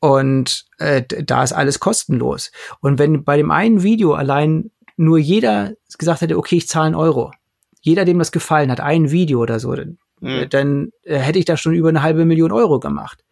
und 0.00 0.64
äh, 0.78 1.02
da 1.02 1.44
ist 1.44 1.52
alles 1.52 1.78
kostenlos. 1.78 2.50
Und 2.80 2.98
wenn 2.98 3.22
bei 3.22 3.36
dem 3.36 3.50
einen 3.50 3.82
Video 3.82 4.14
allein 4.14 4.70
nur 5.00 5.18
jeder 5.18 5.72
gesagt 5.96 6.20
hätte, 6.20 6.36
okay, 6.36 6.56
ich 6.56 6.68
zahle 6.68 6.86
einen 6.86 6.94
Euro, 6.94 7.32
jeder, 7.80 8.04
dem 8.04 8.18
das 8.18 8.32
gefallen 8.32 8.70
hat, 8.70 8.80
ein 8.80 9.10
Video 9.10 9.40
oder 9.40 9.58
so, 9.58 9.74
dann, 9.74 9.98
mhm. 10.20 10.48
dann 10.50 10.90
äh, 11.04 11.16
hätte 11.16 11.38
ich 11.38 11.46
da 11.46 11.56
schon 11.56 11.72
über 11.72 11.88
eine 11.88 12.02
halbe 12.02 12.26
Million 12.26 12.52
Euro 12.52 12.78
gemacht. 12.78 13.24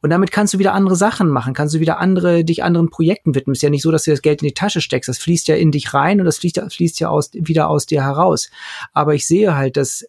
Und 0.00 0.08
damit 0.08 0.30
kannst 0.30 0.54
du 0.54 0.58
wieder 0.58 0.72
andere 0.72 0.96
Sachen 0.96 1.28
machen, 1.28 1.52
kannst 1.52 1.74
du 1.74 1.80
wieder 1.80 1.98
andere, 1.98 2.44
dich 2.44 2.64
anderen 2.64 2.88
Projekten 2.88 3.34
widmen. 3.34 3.52
Ist 3.52 3.62
ja 3.62 3.68
nicht 3.68 3.82
so, 3.82 3.90
dass 3.90 4.04
du 4.04 4.10
das 4.10 4.22
Geld 4.22 4.40
in 4.40 4.48
die 4.48 4.54
Tasche 4.54 4.80
steckst. 4.80 5.08
Das 5.08 5.18
fließt 5.18 5.48
ja 5.48 5.56
in 5.56 5.70
dich 5.70 5.92
rein 5.92 6.18
und 6.18 6.24
das 6.24 6.38
fließt, 6.38 6.62
fließt 6.72 6.98
ja 7.00 7.10
aus, 7.10 7.30
wieder 7.34 7.68
aus 7.68 7.84
dir 7.84 8.02
heraus. 8.02 8.50
Aber 8.94 9.14
ich 9.14 9.26
sehe 9.26 9.54
halt, 9.54 9.76
dass 9.76 10.06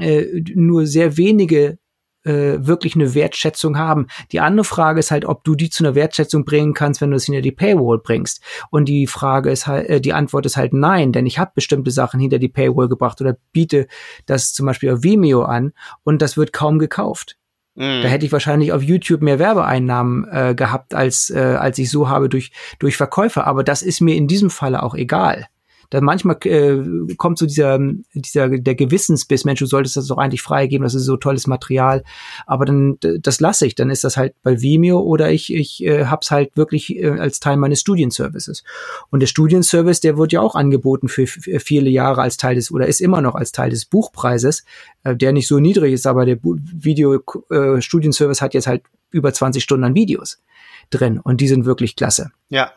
äh, 0.00 0.42
nur 0.54 0.86
sehr 0.86 1.18
wenige 1.18 1.76
äh, 2.26 2.66
wirklich 2.66 2.94
eine 2.94 3.14
Wertschätzung 3.14 3.78
haben. 3.78 4.06
Die 4.32 4.40
andere 4.40 4.64
Frage 4.64 5.00
ist 5.00 5.10
halt, 5.10 5.24
ob 5.24 5.44
du 5.44 5.54
die 5.54 5.70
zu 5.70 5.84
einer 5.84 5.94
Wertschätzung 5.94 6.44
bringen 6.44 6.74
kannst, 6.74 7.00
wenn 7.00 7.10
du 7.10 7.16
es 7.16 7.24
hinter 7.24 7.40
die 7.40 7.52
Paywall 7.52 7.98
bringst. 7.98 8.42
Und 8.70 8.86
die 8.88 9.06
Frage 9.06 9.50
ist 9.50 9.66
halt, 9.66 9.88
äh, 9.88 10.00
die 10.00 10.12
Antwort 10.12 10.46
ist 10.46 10.56
halt 10.56 10.72
nein, 10.72 11.12
denn 11.12 11.26
ich 11.26 11.38
habe 11.38 11.52
bestimmte 11.54 11.90
Sachen 11.90 12.20
hinter 12.20 12.38
die 12.38 12.48
Paywall 12.48 12.88
gebracht 12.88 13.20
oder 13.20 13.36
biete 13.52 13.86
das 14.26 14.52
zum 14.52 14.66
Beispiel 14.66 14.92
auf 14.92 15.02
Vimeo 15.02 15.42
an 15.42 15.72
und 16.04 16.22
das 16.22 16.36
wird 16.36 16.52
kaum 16.52 16.78
gekauft. 16.78 17.36
Mhm. 17.74 18.02
Da 18.02 18.08
hätte 18.08 18.26
ich 18.26 18.32
wahrscheinlich 18.32 18.72
auf 18.72 18.82
YouTube 18.82 19.22
mehr 19.22 19.38
Werbeeinnahmen 19.38 20.26
äh, 20.30 20.54
gehabt, 20.54 20.94
als, 20.94 21.30
äh, 21.30 21.38
als 21.38 21.78
ich 21.78 21.90
so 21.90 22.08
habe 22.08 22.28
durch, 22.28 22.50
durch 22.78 22.96
Verkäufer. 22.96 23.46
Aber 23.46 23.62
das 23.62 23.82
ist 23.82 24.00
mir 24.00 24.16
in 24.16 24.26
diesem 24.26 24.50
Falle 24.50 24.82
auch 24.82 24.94
egal 24.94 25.46
da 25.90 26.00
manchmal 26.00 26.36
äh, 26.44 27.14
kommt 27.16 27.38
so 27.38 27.46
dieser, 27.46 27.78
dieser, 28.14 28.48
der 28.48 28.74
Gewissensbiss, 28.74 29.44
Mensch, 29.44 29.60
du 29.60 29.66
solltest 29.66 29.96
das 29.96 30.06
doch 30.06 30.18
eigentlich 30.18 30.42
freigeben, 30.42 30.84
das 30.84 30.94
ist 30.94 31.04
so 31.04 31.16
tolles 31.16 31.46
Material, 31.46 32.04
aber 32.46 32.64
dann, 32.64 32.98
das 33.20 33.40
lasse 33.40 33.66
ich, 33.66 33.74
dann 33.74 33.90
ist 33.90 34.04
das 34.04 34.16
halt 34.16 34.34
bei 34.42 34.60
Vimeo 34.60 35.00
oder 35.00 35.30
ich, 35.30 35.52
ich 35.52 35.84
äh, 35.84 36.06
hab's 36.06 36.30
halt 36.30 36.56
wirklich 36.56 36.96
äh, 36.96 37.10
als 37.10 37.40
Teil 37.40 37.56
meines 37.56 37.80
Studienservices. 37.80 38.64
Und 39.10 39.20
der 39.20 39.26
Studienservice, 39.26 40.00
der 40.00 40.16
wird 40.16 40.32
ja 40.32 40.40
auch 40.40 40.54
angeboten 40.54 41.08
für 41.08 41.26
viele 41.26 41.90
Jahre 41.90 42.22
als 42.22 42.36
Teil 42.36 42.54
des, 42.54 42.70
oder 42.70 42.86
ist 42.86 43.00
immer 43.00 43.20
noch 43.20 43.34
als 43.34 43.52
Teil 43.52 43.70
des 43.70 43.84
Buchpreises, 43.84 44.64
äh, 45.04 45.16
der 45.16 45.32
nicht 45.32 45.46
so 45.46 45.58
niedrig 45.58 45.92
ist, 45.92 46.06
aber 46.06 46.26
der 46.26 46.38
Video-Studienservice 46.42 48.40
äh, 48.40 48.44
hat 48.44 48.54
jetzt 48.54 48.66
halt 48.66 48.82
über 49.10 49.32
20 49.32 49.62
Stunden 49.62 49.84
an 49.84 49.94
Videos 49.94 50.40
drin 50.90 51.18
und 51.18 51.40
die 51.40 51.48
sind 51.48 51.64
wirklich 51.64 51.96
klasse. 51.96 52.30
Ja. 52.48 52.72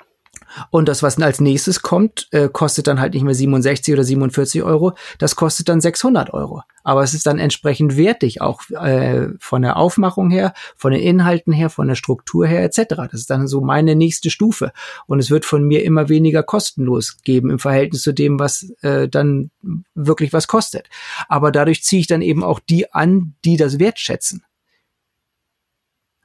Und 0.71 0.88
das, 0.88 1.03
was 1.03 1.19
als 1.21 1.39
nächstes 1.39 1.82
kommt, 1.82 2.27
äh, 2.32 2.49
kostet 2.51 2.88
dann 2.88 2.99
halt 2.99 3.13
nicht 3.13 3.23
mehr 3.23 3.34
67 3.34 3.93
oder 3.93 4.03
47 4.03 4.63
Euro, 4.63 4.93
das 5.17 5.36
kostet 5.36 5.69
dann 5.69 5.82
600 5.82 6.34
Euro. 6.34 6.63
Aber 6.84 7.03
es 7.03 7.13
ist 7.13 7.27
dann 7.27 7.39
entsprechend 7.39 7.97
wertig, 7.97 8.41
auch 8.41 8.61
äh, 8.69 9.27
von 9.39 9.61
der 9.61 9.77
Aufmachung 9.77 10.32
her, 10.32 10.53
von 10.75 10.91
den 10.91 11.01
Inhalten 11.01 11.53
her, 11.53 11.69
von 11.69 11.88
der 11.88 11.95
Struktur 11.95 12.47
her 12.47 12.63
etc. 12.63 12.95
Das 13.11 13.13
ist 13.13 13.30
dann 13.30 13.47
so 13.47 13.61
meine 13.61 13.95
nächste 13.95 14.30
Stufe. 14.30 14.71
Und 15.05 15.19
es 15.19 15.30
wird 15.30 15.45
von 15.45 15.63
mir 15.63 15.84
immer 15.84 16.09
weniger 16.09 16.43
kostenlos 16.43 17.17
geben 17.23 17.51
im 17.51 17.59
Verhältnis 17.59 18.01
zu 18.01 18.13
dem, 18.13 18.39
was 18.39 18.71
äh, 18.82 19.07
dann 19.07 19.51
wirklich 19.93 20.34
was 20.34 20.47
kostet. 20.47 20.89
Aber 21.27 21.51
dadurch 21.51 21.84
ziehe 21.84 21.99
ich 21.99 22.07
dann 22.07 22.21
eben 22.21 22.43
auch 22.43 22.59
die 22.59 22.91
an, 22.91 23.36
die 23.45 23.57
das 23.57 23.77
wertschätzen. 23.80 24.43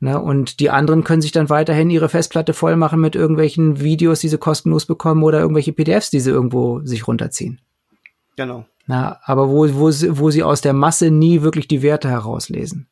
Ne? 0.04 0.20
Und 0.20 0.60
die 0.60 0.68
anderen 0.68 1.02
können 1.02 1.22
sich 1.22 1.32
dann 1.32 1.48
weiterhin 1.48 1.88
ihre 1.88 2.10
Festplatte 2.10 2.52
voll 2.52 2.76
machen 2.76 3.00
mit 3.00 3.16
irgendwelchen 3.16 3.80
Videos, 3.80 4.20
die 4.20 4.28
sie 4.28 4.36
kostenlos 4.36 4.84
bekommen 4.84 5.22
oder 5.22 5.40
irgendwelche 5.40 5.72
PDFs, 5.72 6.10
die 6.10 6.20
sie 6.20 6.30
irgendwo 6.30 6.80
sich 6.84 7.08
runterziehen. 7.08 7.58
Genau. 8.36 8.66
Na, 8.86 9.18
aber 9.24 9.48
wo, 9.48 9.66
wo, 9.66 9.86
wo 9.86 10.30
sie 10.30 10.42
aus 10.42 10.60
der 10.60 10.74
Masse 10.74 11.10
nie 11.10 11.40
wirklich 11.40 11.68
die 11.68 11.80
Werte 11.80 12.10
herauslesen. 12.10 12.86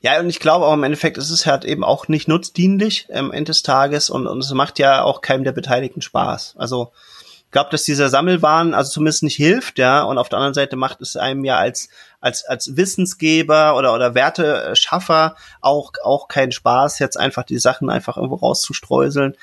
Ja, 0.00 0.18
und 0.18 0.28
ich 0.28 0.40
glaube 0.40 0.64
auch 0.64 0.74
im 0.74 0.82
Endeffekt 0.82 1.18
ist 1.18 1.30
es 1.30 1.46
halt 1.46 1.64
eben 1.64 1.84
auch 1.84 2.08
nicht 2.08 2.26
nutzdienlich 2.26 3.06
am 3.14 3.30
Ende 3.30 3.50
des 3.50 3.62
Tages 3.62 4.10
und, 4.10 4.26
und 4.26 4.40
es 4.40 4.52
macht 4.54 4.80
ja 4.80 5.04
auch 5.04 5.20
keinem 5.20 5.44
der 5.44 5.52
Beteiligten 5.52 6.02
Spaß. 6.02 6.56
Also 6.58 6.90
glaube, 7.56 7.70
dass 7.70 7.84
dieser 7.84 8.10
Sammelwahn 8.10 8.74
also 8.74 8.90
zumindest 8.90 9.22
nicht 9.22 9.36
hilft, 9.36 9.78
ja, 9.78 10.02
und 10.02 10.18
auf 10.18 10.28
der 10.28 10.38
anderen 10.38 10.52
Seite 10.52 10.76
macht 10.76 11.00
es 11.00 11.16
einem 11.16 11.42
ja 11.42 11.56
als 11.56 11.88
als 12.26 12.44
als 12.44 12.76
Wissensgeber 12.76 13.76
oder 13.76 13.94
oder 13.94 14.14
Werteschaffer 14.14 15.36
auch 15.60 15.92
auch 16.02 16.28
keinen 16.28 16.52
Spaß, 16.52 16.98
jetzt 16.98 17.16
einfach 17.16 17.44
die 17.44 17.58
Sachen 17.58 17.88
einfach 17.88 18.16
irgendwo 18.16 18.36
rauszustreuseln. 18.36 19.36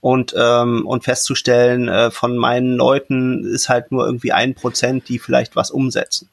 und, 0.00 0.34
ähm, 0.38 0.86
und 0.86 1.02
festzustellen, 1.04 1.88
äh, 1.88 2.10
von 2.12 2.36
meinen 2.36 2.76
Leuten 2.76 3.44
ist 3.44 3.68
halt 3.68 3.90
nur 3.90 4.06
irgendwie 4.06 4.30
ein 4.30 4.54
Prozent, 4.54 5.08
die 5.08 5.18
vielleicht 5.18 5.56
was 5.56 5.70
umsetzen. 5.70 6.28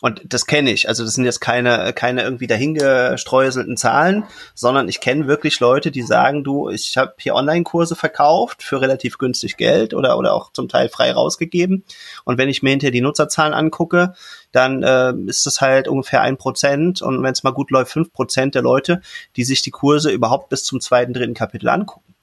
Und 0.00 0.22
das 0.24 0.46
kenne 0.46 0.70
ich. 0.70 0.88
Also 0.88 1.04
das 1.04 1.14
sind 1.14 1.24
jetzt 1.24 1.40
keine, 1.40 1.92
keine 1.92 2.22
irgendwie 2.22 2.46
dahingestreuselten 2.46 3.76
Zahlen, 3.76 4.24
sondern 4.54 4.88
ich 4.88 5.00
kenne 5.00 5.26
wirklich 5.26 5.58
Leute, 5.58 5.90
die 5.90 6.02
sagen, 6.02 6.44
du, 6.44 6.68
ich 6.68 6.96
habe 6.96 7.14
hier 7.18 7.34
Online-Kurse 7.34 7.96
verkauft 7.96 8.62
für 8.62 8.80
relativ 8.80 9.18
günstig 9.18 9.56
Geld 9.56 9.94
oder, 9.94 10.16
oder 10.16 10.34
auch 10.34 10.52
zum 10.52 10.68
Teil 10.68 10.88
frei 10.88 11.10
rausgegeben. 11.12 11.82
Und 12.24 12.38
wenn 12.38 12.48
ich 12.48 12.62
mir 12.62 12.70
hinterher 12.70 12.92
die 12.92 13.00
Nutzerzahlen 13.00 13.54
angucke, 13.54 14.14
dann 14.52 14.84
äh, 14.84 15.12
ist 15.26 15.46
das 15.46 15.60
halt 15.60 15.88
ungefähr 15.88 16.22
ein 16.22 16.36
Prozent 16.36 17.02
und 17.02 17.22
wenn 17.24 17.32
es 17.32 17.42
mal 17.42 17.52
gut 17.52 17.72
läuft, 17.72 17.90
fünf 17.90 18.12
Prozent 18.12 18.54
der 18.54 18.62
Leute, 18.62 19.00
die 19.34 19.44
sich 19.44 19.62
die 19.62 19.72
Kurse 19.72 20.12
überhaupt 20.12 20.48
bis 20.48 20.62
zum 20.62 20.80
zweiten, 20.80 21.12
dritten 21.12 21.34
Kapitel 21.34 21.68
angucken. 21.68 22.14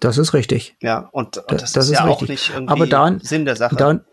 Das 0.00 0.18
ist 0.18 0.34
richtig. 0.34 0.76
Ja, 0.80 1.08
und, 1.12 1.38
und 1.38 1.62
das, 1.62 1.72
das, 1.72 1.86
ist, 1.86 1.92
ist 1.92 1.98
ja 1.98 2.04
richtig. 2.04 2.22
auch 2.24 2.28
nicht 2.28 2.50
irgendwie 2.50 2.72
Aber 2.72 2.86
daran, 2.86 3.20
Sinn 3.20 3.46
der 3.46 3.56
Sache. 3.56 3.74
Daran, 3.74 4.04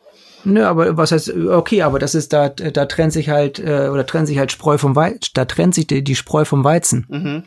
Nö, 0.46 0.64
aber 0.66 0.96
was 0.98 1.12
heißt, 1.12 1.34
okay, 1.34 1.82
aber 1.82 2.00
das 2.00 2.16
ist, 2.16 2.32
da, 2.32 2.50
da 2.50 2.86
trennt 2.86 3.14
sich 3.14 3.30
halt, 3.30 3.60
äh, 3.60 3.90
oder 3.92 4.06
trennt 4.06 4.28
sich 4.28 4.38
halt 4.38 4.52
Spreu 4.52 4.78
vom 4.78 4.96
Weizen, 4.96 5.32
da 5.34 5.46
trennt 5.46 5.76
sich 5.76 5.88
die, 5.88 6.04
die 6.04 6.16
Spreu 6.16 6.46
vom 6.46 6.64
Weizen. 6.64 7.06
Mhm. 7.10 7.44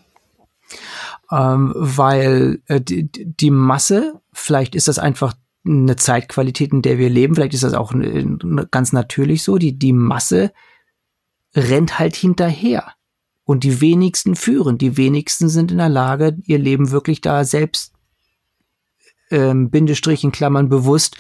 Ähm, 1.31 1.73
weil 1.77 2.61
äh, 2.67 2.81
die, 2.81 3.09
die 3.11 3.51
Masse, 3.51 4.21
vielleicht 4.33 4.75
ist 4.75 4.89
das 4.89 4.99
einfach 4.99 5.35
eine 5.65 5.97
Zeitqualität, 5.97 6.73
in 6.73 6.83
der 6.83 6.99
wir 6.99 7.11
leben, 7.11 7.35
vielleicht 7.35 7.55
ist 7.55 7.65
das 7.65 7.75
auch 7.75 7.93
ganz 8.71 8.93
natürlich 8.93 9.43
so, 9.43 9.59
die, 9.59 9.79
die 9.79 9.93
Masse 9.93 10.53
rennt 11.55 11.99
halt 11.99 12.17
hinterher. 12.17 12.93
Und 13.45 13.65
die 13.65 13.81
wenigsten 13.81 14.37
führen, 14.37 14.77
die 14.77 14.99
wenigsten 14.99 15.49
sind 15.49 15.73
in 15.73 15.79
der 15.79 15.89
Lage, 15.89 16.37
ihr 16.45 16.59
Leben 16.59 16.91
wirklich 16.91 17.23
da 17.23 17.45
selbst 17.45 17.95
ähm, 19.31 19.71
Bindestrich 19.71 20.25
in 20.25 20.33
Klammern 20.33 20.69
bewusst 20.69 21.17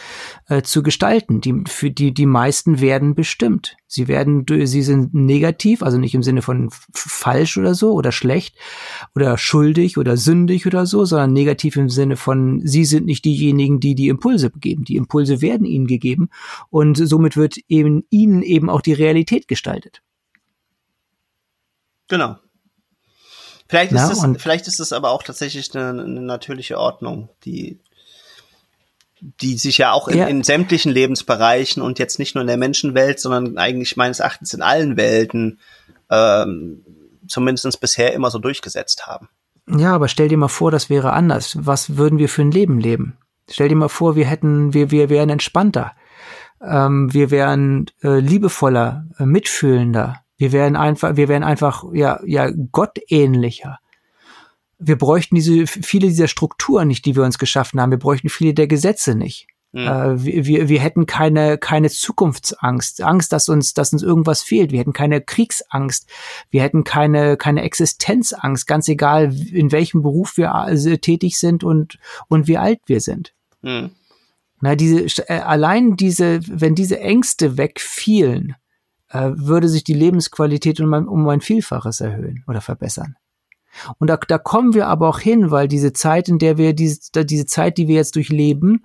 äh, 0.48 0.62
zu 0.62 0.82
gestalten. 0.82 1.40
Die, 1.40 1.64
für 1.66 1.90
die, 1.90 2.12
die 2.12 2.26
meisten 2.26 2.80
werden 2.80 3.14
bestimmt. 3.14 3.76
Sie 3.86 4.08
werden, 4.08 4.44
sie 4.66 4.82
sind 4.82 5.14
negativ, 5.14 5.82
also 5.82 5.98
nicht 5.98 6.14
im 6.14 6.22
Sinne 6.22 6.42
von 6.42 6.70
falsch 6.92 7.56
oder 7.56 7.74
so 7.74 7.92
oder 7.92 8.12
schlecht 8.12 8.56
oder 9.14 9.38
schuldig 9.38 9.96
oder 9.96 10.16
sündig 10.16 10.66
oder 10.66 10.86
so, 10.86 11.04
sondern 11.04 11.32
negativ 11.32 11.76
im 11.76 11.88
Sinne 11.88 12.16
von, 12.16 12.60
sie 12.64 12.84
sind 12.84 13.06
nicht 13.06 13.24
diejenigen, 13.24 13.80
die 13.80 13.94
die 13.94 14.08
Impulse 14.08 14.50
geben. 14.50 14.84
Die 14.84 14.96
Impulse 14.96 15.40
werden 15.40 15.66
ihnen 15.66 15.86
gegeben 15.86 16.28
und 16.70 16.96
somit 16.96 17.36
wird 17.36 17.56
eben 17.68 18.04
ihnen 18.10 18.42
eben 18.42 18.68
auch 18.68 18.82
die 18.82 18.92
Realität 18.92 19.48
gestaltet. 19.48 20.02
Genau. 22.08 22.36
Vielleicht 23.68 23.92
ist, 23.92 24.10
es, 24.10 24.42
vielleicht 24.42 24.66
ist 24.66 24.80
es 24.80 24.94
aber 24.94 25.10
auch 25.10 25.22
tatsächlich 25.22 25.74
eine, 25.76 26.02
eine 26.02 26.22
natürliche 26.22 26.78
Ordnung, 26.78 27.28
die 27.44 27.78
die 29.20 29.56
sich 29.58 29.78
ja 29.78 29.92
auch 29.92 30.08
in, 30.08 30.18
ja. 30.18 30.26
in, 30.26 30.42
sämtlichen 30.42 30.92
Lebensbereichen 30.92 31.82
und 31.82 31.98
jetzt 31.98 32.18
nicht 32.18 32.34
nur 32.34 32.42
in 32.42 32.48
der 32.48 32.56
Menschenwelt, 32.56 33.20
sondern 33.20 33.58
eigentlich 33.58 33.96
meines 33.96 34.20
Erachtens 34.20 34.54
in 34.54 34.62
allen 34.62 34.96
Welten 34.96 35.58
ähm, 36.10 36.84
zumindest 37.26 37.80
bisher 37.80 38.14
immer 38.14 38.30
so 38.30 38.38
durchgesetzt 38.38 39.06
haben. 39.06 39.28
Ja, 39.68 39.94
aber 39.94 40.08
stell 40.08 40.28
dir 40.28 40.38
mal 40.38 40.48
vor, 40.48 40.70
das 40.70 40.88
wäre 40.88 41.12
anders. 41.12 41.58
Was 41.60 41.96
würden 41.96 42.18
wir 42.18 42.28
für 42.28 42.42
ein 42.42 42.50
Leben 42.50 42.80
leben? 42.80 43.18
Stell 43.50 43.68
dir 43.68 43.76
mal 43.76 43.88
vor, 43.88 44.16
wir 44.16 44.26
hätten, 44.26 44.72
wir, 44.72 44.90
wir 44.90 45.10
wären 45.10 45.30
entspannter. 45.30 45.92
Ähm, 46.62 47.12
wir 47.12 47.30
wären 47.30 47.86
äh, 48.02 48.18
liebevoller, 48.18 49.06
äh, 49.18 49.26
mitfühlender. 49.26 50.22
Wir 50.36 50.52
wären 50.52 50.76
einfach, 50.76 51.16
wir 51.16 51.28
wären 51.28 51.44
einfach, 51.44 51.84
ja, 51.92 52.20
ja, 52.24 52.50
gottähnlicher 52.72 53.78
wir 54.78 54.96
bräuchten 54.96 55.34
diese 55.34 55.66
viele 55.66 56.08
dieser 56.08 56.28
Strukturen 56.28 56.88
nicht, 56.88 57.04
die 57.04 57.16
wir 57.16 57.24
uns 57.24 57.38
geschaffen 57.38 57.80
haben. 57.80 57.90
Wir 57.90 57.98
bräuchten 57.98 58.28
viele 58.28 58.54
der 58.54 58.68
Gesetze 58.68 59.14
nicht. 59.14 59.48
Mhm. 59.72 59.80
Äh, 59.80 60.24
wir, 60.46 60.68
wir 60.68 60.80
hätten 60.80 61.06
keine, 61.06 61.58
keine 61.58 61.90
Zukunftsangst, 61.90 63.02
Angst, 63.02 63.32
dass 63.32 63.48
uns, 63.48 63.74
dass 63.74 63.92
uns 63.92 64.02
irgendwas 64.02 64.42
fehlt. 64.42 64.72
Wir 64.72 64.80
hätten 64.80 64.92
keine 64.92 65.20
Kriegsangst. 65.20 66.08
Wir 66.50 66.62
hätten 66.62 66.84
keine, 66.84 67.36
keine 67.36 67.62
Existenzangst, 67.62 68.66
ganz 68.66 68.88
egal, 68.88 69.34
in 69.52 69.72
welchem 69.72 70.02
Beruf 70.02 70.36
wir 70.36 70.54
also 70.54 70.96
tätig 70.96 71.38
sind 71.38 71.64
und, 71.64 71.98
und 72.28 72.48
wie 72.48 72.56
alt 72.56 72.80
wir 72.86 73.00
sind. 73.00 73.34
Mhm. 73.62 73.90
Na, 74.60 74.74
diese, 74.74 75.04
äh, 75.28 75.40
allein 75.40 75.96
diese, 75.96 76.40
wenn 76.48 76.74
diese 76.74 76.98
Ängste 77.00 77.58
wegfielen, 77.58 78.54
äh, 79.10 79.30
würde 79.34 79.68
sich 79.68 79.84
die 79.84 79.94
Lebensqualität 79.94 80.80
um 80.80 80.92
ein, 80.94 81.06
um 81.06 81.28
ein 81.28 81.40
Vielfaches 81.40 82.00
erhöhen 82.00 82.44
oder 82.46 82.60
verbessern. 82.60 83.16
Und 83.98 84.08
da, 84.08 84.16
da 84.16 84.38
kommen 84.38 84.74
wir 84.74 84.86
aber 84.86 85.08
auch 85.08 85.20
hin, 85.20 85.50
weil 85.50 85.68
diese 85.68 85.92
Zeit, 85.92 86.28
in 86.28 86.38
der 86.38 86.58
wir 86.58 86.72
diese, 86.72 87.24
diese 87.24 87.46
Zeit, 87.46 87.78
die 87.78 87.88
wir 87.88 87.96
jetzt 87.96 88.16
durchleben, 88.16 88.84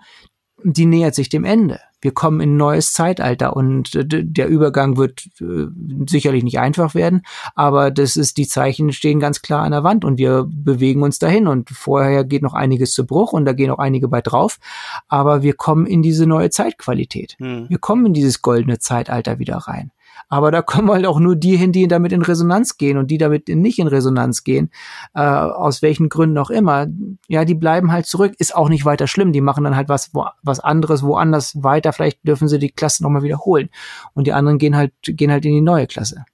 die 0.64 0.86
nähert 0.86 1.16
sich 1.16 1.30
dem 1.30 1.44
Ende. 1.44 1.80
Wir 2.02 2.14
kommen 2.14 2.42
in 2.42 2.54
ein 2.54 2.58
neues 2.58 2.92
Zeitalter 2.92 3.56
und 3.56 3.92
der 3.94 4.48
Übergang 4.48 4.98
wird 4.98 5.26
äh, 5.40 5.68
sicherlich 6.08 6.44
nicht 6.44 6.60
einfach 6.60 6.96
werden, 6.96 7.22
aber 7.56 7.92
das 7.92 8.18
ist, 8.18 8.38
die 8.38 8.48
Zeichen 8.48 8.92
stehen 8.92 9.22
ganz 9.22 9.42
klar 9.42 9.64
an 9.64 9.72
der 9.72 9.86
Wand 9.86 10.04
und 10.04 10.18
wir 10.18 10.46
bewegen 10.50 11.02
uns 11.02 11.18
dahin 11.18 11.48
und 11.48 11.70
vorher 11.70 12.26
geht 12.26 12.42
noch 12.42 12.54
einiges 12.54 12.92
zu 12.92 13.06
Bruch 13.06 13.32
und 13.32 13.46
da 13.46 13.54
gehen 13.54 13.72
auch 13.72 13.80
einige 13.80 14.10
bei 14.10 14.22
drauf, 14.22 14.60
aber 15.08 15.44
wir 15.44 15.54
kommen 15.54 15.86
in 15.86 16.02
diese 16.02 16.26
neue 16.26 16.50
Zeitqualität. 16.50 17.36
Hm. 17.40 17.70
Wir 17.70 17.78
kommen 17.78 18.08
in 18.08 18.14
dieses 18.14 18.42
goldene 18.42 18.80
Zeitalter 18.80 19.40
wieder 19.40 19.56
rein. 19.56 19.92
Aber 20.34 20.50
da 20.50 20.64
kommen 20.64 20.90
halt 20.90 21.06
auch 21.06 21.20
nur 21.20 21.36
die 21.36 21.58
hin, 21.58 21.72
die 21.72 21.88
damit 21.88 22.12
in 22.12 22.24
Resonanz 22.24 22.80
gehen 22.80 22.98
und 22.98 23.12
die 23.12 23.20
damit 23.20 23.50
nicht 23.50 23.78
in 23.78 23.86
Resonanz 23.86 24.44
gehen, 24.44 24.72
äh, 25.14 25.22
aus 25.22 25.84
welchen 25.84 26.10
Gründen 26.10 26.40
auch 26.40 26.50
immer. 26.50 26.88
Ja, 27.28 27.46
die 27.46 27.54
bleiben 27.54 27.92
halt 27.92 28.08
zurück. 28.08 28.34
Ist 28.40 28.56
auch 28.56 28.68
nicht 28.68 28.84
weiter 28.84 29.06
schlimm. 29.06 29.32
Die 29.32 29.42
machen 29.42 29.64
dann 29.64 29.76
halt 29.76 29.90
was, 29.90 30.10
wo, 30.16 30.26
was 30.42 30.60
anderes, 30.60 31.04
woanders 31.04 31.62
weiter. 31.62 31.94
Vielleicht 31.94 32.28
dürfen 32.28 32.48
sie 32.48 32.58
die 32.58 32.72
Klasse 32.72 33.04
nochmal 33.04 33.22
wiederholen. 33.22 33.70
Und 34.16 34.26
die 34.26 34.34
anderen 34.34 34.58
gehen 34.58 34.76
halt, 34.76 34.94
gehen 35.04 35.32
halt 35.32 35.46
in 35.46 35.54
die 35.54 35.62
neue 35.62 35.86
Klasse. 35.86 36.26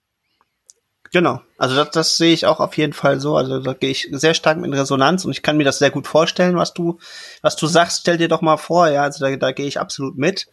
Genau. 1.11 1.41
Also 1.57 1.75
das, 1.75 1.91
das 1.91 2.15
sehe 2.15 2.33
ich 2.33 2.45
auch 2.45 2.61
auf 2.61 2.77
jeden 2.77 2.93
Fall 2.93 3.19
so. 3.19 3.35
Also 3.35 3.59
da 3.59 3.73
gehe 3.73 3.89
ich 3.89 4.07
sehr 4.11 4.33
stark 4.33 4.59
mit 4.59 4.71
Resonanz 4.71 5.25
und 5.25 5.31
ich 5.31 5.41
kann 5.41 5.57
mir 5.57 5.65
das 5.65 5.79
sehr 5.79 5.91
gut 5.91 6.07
vorstellen, 6.07 6.55
was 6.55 6.73
du, 6.73 6.99
was 7.41 7.57
du 7.57 7.67
sagst. 7.67 7.99
Stell 7.99 8.17
dir 8.17 8.29
doch 8.29 8.39
mal 8.39 8.55
vor, 8.55 8.87
ja, 8.87 9.03
also 9.03 9.25
da, 9.25 9.35
da 9.35 9.51
gehe 9.51 9.67
ich 9.67 9.77
absolut 9.77 10.17
mit. 10.17 10.47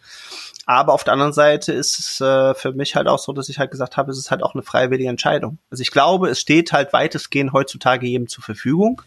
Aber 0.67 0.93
auf 0.93 1.05
der 1.05 1.12
anderen 1.12 1.33
Seite 1.33 1.73
ist 1.73 1.99
es 2.01 2.21
äh, 2.21 2.55
für 2.55 2.73
mich 2.73 2.97
halt 2.97 3.07
auch 3.07 3.21
so, 3.21 3.33
dass 3.33 3.49
ich 3.49 3.61
halt 3.61 3.71
gesagt 3.71 3.97
habe, 3.97 4.11
es 4.11 4.19
ist 4.19 4.33
halt 4.33 4.43
auch 4.43 4.55
eine 4.55 4.64
freiwillige 4.64 5.09
Entscheidung. 5.09 5.59
Also 5.71 5.81
ich 5.81 5.93
glaube, 5.93 6.29
es 6.29 6.41
steht 6.41 6.73
halt 6.73 6.93
weitestgehend 6.93 7.53
heutzutage 7.53 8.07
jedem 8.07 8.27
zur 8.27 8.43
Verfügung, 8.43 9.01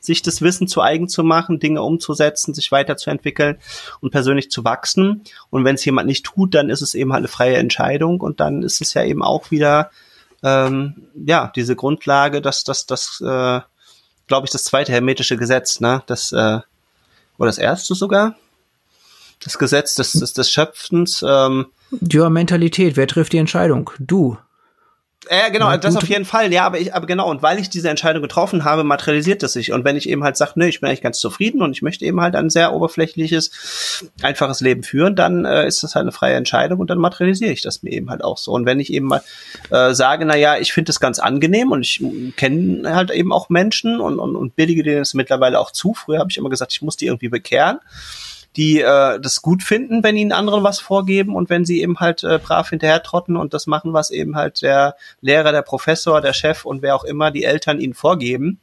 sich 0.00 0.22
das 0.22 0.42
Wissen 0.42 0.66
zu 0.66 0.82
eigen 0.82 1.08
zu 1.08 1.22
machen, 1.22 1.60
Dinge 1.60 1.82
umzusetzen, 1.82 2.52
sich 2.52 2.72
weiterzuentwickeln 2.72 3.58
und 4.00 4.10
persönlich 4.10 4.50
zu 4.50 4.64
wachsen. 4.64 5.22
Und 5.50 5.64
wenn 5.64 5.76
es 5.76 5.84
jemand 5.84 6.08
nicht 6.08 6.26
tut, 6.26 6.52
dann 6.52 6.68
ist 6.68 6.82
es 6.82 6.94
eben 6.94 7.12
halt 7.12 7.20
eine 7.20 7.28
freie 7.28 7.56
Entscheidung 7.56 8.20
und 8.20 8.40
dann 8.40 8.64
ist 8.64 8.80
es 8.80 8.92
ja 8.94 9.04
eben 9.04 9.22
auch 9.22 9.52
wieder 9.52 9.90
ähm, 10.42 11.06
ja 11.14 11.52
diese 11.54 11.76
Grundlage, 11.76 12.42
dass 12.42 12.64
das 12.64 12.86
das 12.86 13.20
äh, 13.20 13.60
glaube 14.26 14.46
ich 14.46 14.50
das 14.50 14.64
zweite 14.64 14.92
hermetische 14.92 15.36
Gesetz, 15.36 15.80
ne, 15.80 16.02
das 16.06 16.32
äh, 16.32 16.58
oder 17.38 17.48
das 17.48 17.58
erste 17.58 17.94
sogar, 17.94 18.36
das 19.42 19.58
Gesetz 19.58 19.94
des, 19.94 20.12
des, 20.12 20.32
des 20.32 20.50
Schöpfens. 20.50 21.24
Ähm, 21.26 21.66
ja, 22.00 22.28
Mentalität. 22.30 22.96
Wer 22.96 23.06
trifft 23.06 23.32
die 23.32 23.38
Entscheidung? 23.38 23.90
Du. 23.98 24.36
Ja, 25.30 25.48
genau, 25.48 25.70
ja, 25.70 25.78
das 25.78 25.96
auf 25.96 26.08
jeden 26.08 26.24
Fall. 26.24 26.52
Ja, 26.52 26.66
aber 26.66 26.78
ich, 26.78 26.94
aber 26.94 27.06
genau, 27.06 27.30
und 27.30 27.42
weil 27.42 27.58
ich 27.58 27.70
diese 27.70 27.88
Entscheidung 27.88 28.22
getroffen 28.22 28.64
habe, 28.64 28.84
materialisiert 28.84 29.42
es 29.42 29.54
sich. 29.54 29.72
Und 29.72 29.84
wenn 29.84 29.96
ich 29.96 30.08
eben 30.08 30.22
halt 30.22 30.36
sage, 30.36 30.52
nö, 30.56 30.66
ich 30.66 30.80
bin 30.80 30.88
eigentlich 30.88 31.00
ganz 31.00 31.18
zufrieden 31.18 31.62
und 31.62 31.72
ich 31.72 31.82
möchte 31.82 32.04
eben 32.04 32.20
halt 32.20 32.36
ein 32.36 32.50
sehr 32.50 32.74
oberflächliches, 32.74 34.04
einfaches 34.22 34.60
Leben 34.60 34.82
führen, 34.82 35.16
dann 35.16 35.44
äh, 35.44 35.66
ist 35.66 35.82
das 35.82 35.94
halt 35.94 36.02
eine 36.02 36.12
freie 36.12 36.34
Entscheidung 36.34 36.80
und 36.80 36.90
dann 36.90 36.98
materialisiere 36.98 37.52
ich 37.52 37.62
das 37.62 37.82
mir 37.82 37.92
eben 37.92 38.10
halt 38.10 38.22
auch 38.22 38.38
so. 38.38 38.52
Und 38.52 38.66
wenn 38.66 38.80
ich 38.80 38.92
eben 38.92 39.06
mal 39.06 39.22
äh, 39.70 39.94
sage, 39.94 40.26
na 40.26 40.36
ja, 40.36 40.58
ich 40.58 40.72
finde 40.72 40.90
es 40.90 41.00
ganz 41.00 41.18
angenehm 41.18 41.72
und 41.72 41.82
ich 41.82 42.04
kenne 42.36 42.94
halt 42.94 43.10
eben 43.10 43.32
auch 43.32 43.48
Menschen 43.48 44.00
und, 44.00 44.18
und, 44.18 44.36
und 44.36 44.56
billige 44.56 44.82
denen 44.82 45.02
es 45.02 45.14
mittlerweile 45.14 45.58
auch 45.58 45.70
zu. 45.70 45.94
Früher 45.94 46.18
habe 46.18 46.30
ich 46.30 46.36
immer 46.36 46.50
gesagt, 46.50 46.72
ich 46.72 46.82
muss 46.82 46.96
die 46.96 47.06
irgendwie 47.06 47.28
bekehren 47.28 47.78
die 48.56 48.80
äh, 48.80 49.20
das 49.20 49.42
gut 49.42 49.62
finden, 49.62 50.02
wenn 50.02 50.16
ihnen 50.16 50.32
anderen 50.32 50.62
was 50.62 50.78
vorgeben 50.78 51.34
und 51.34 51.50
wenn 51.50 51.64
sie 51.64 51.80
eben 51.80 51.98
halt 51.98 52.22
äh, 52.22 52.38
brav 52.38 52.70
hinterher 52.70 53.02
trotten 53.02 53.36
und 53.36 53.52
das 53.52 53.66
machen, 53.66 53.92
was 53.92 54.10
eben 54.10 54.36
halt 54.36 54.62
der 54.62 54.96
Lehrer, 55.20 55.52
der 55.52 55.62
Professor, 55.62 56.20
der 56.20 56.32
Chef 56.32 56.64
und 56.64 56.82
wer 56.82 56.94
auch 56.94 57.04
immer 57.04 57.30
die 57.30 57.44
Eltern 57.44 57.80
ihnen 57.80 57.94
vorgeben, 57.94 58.60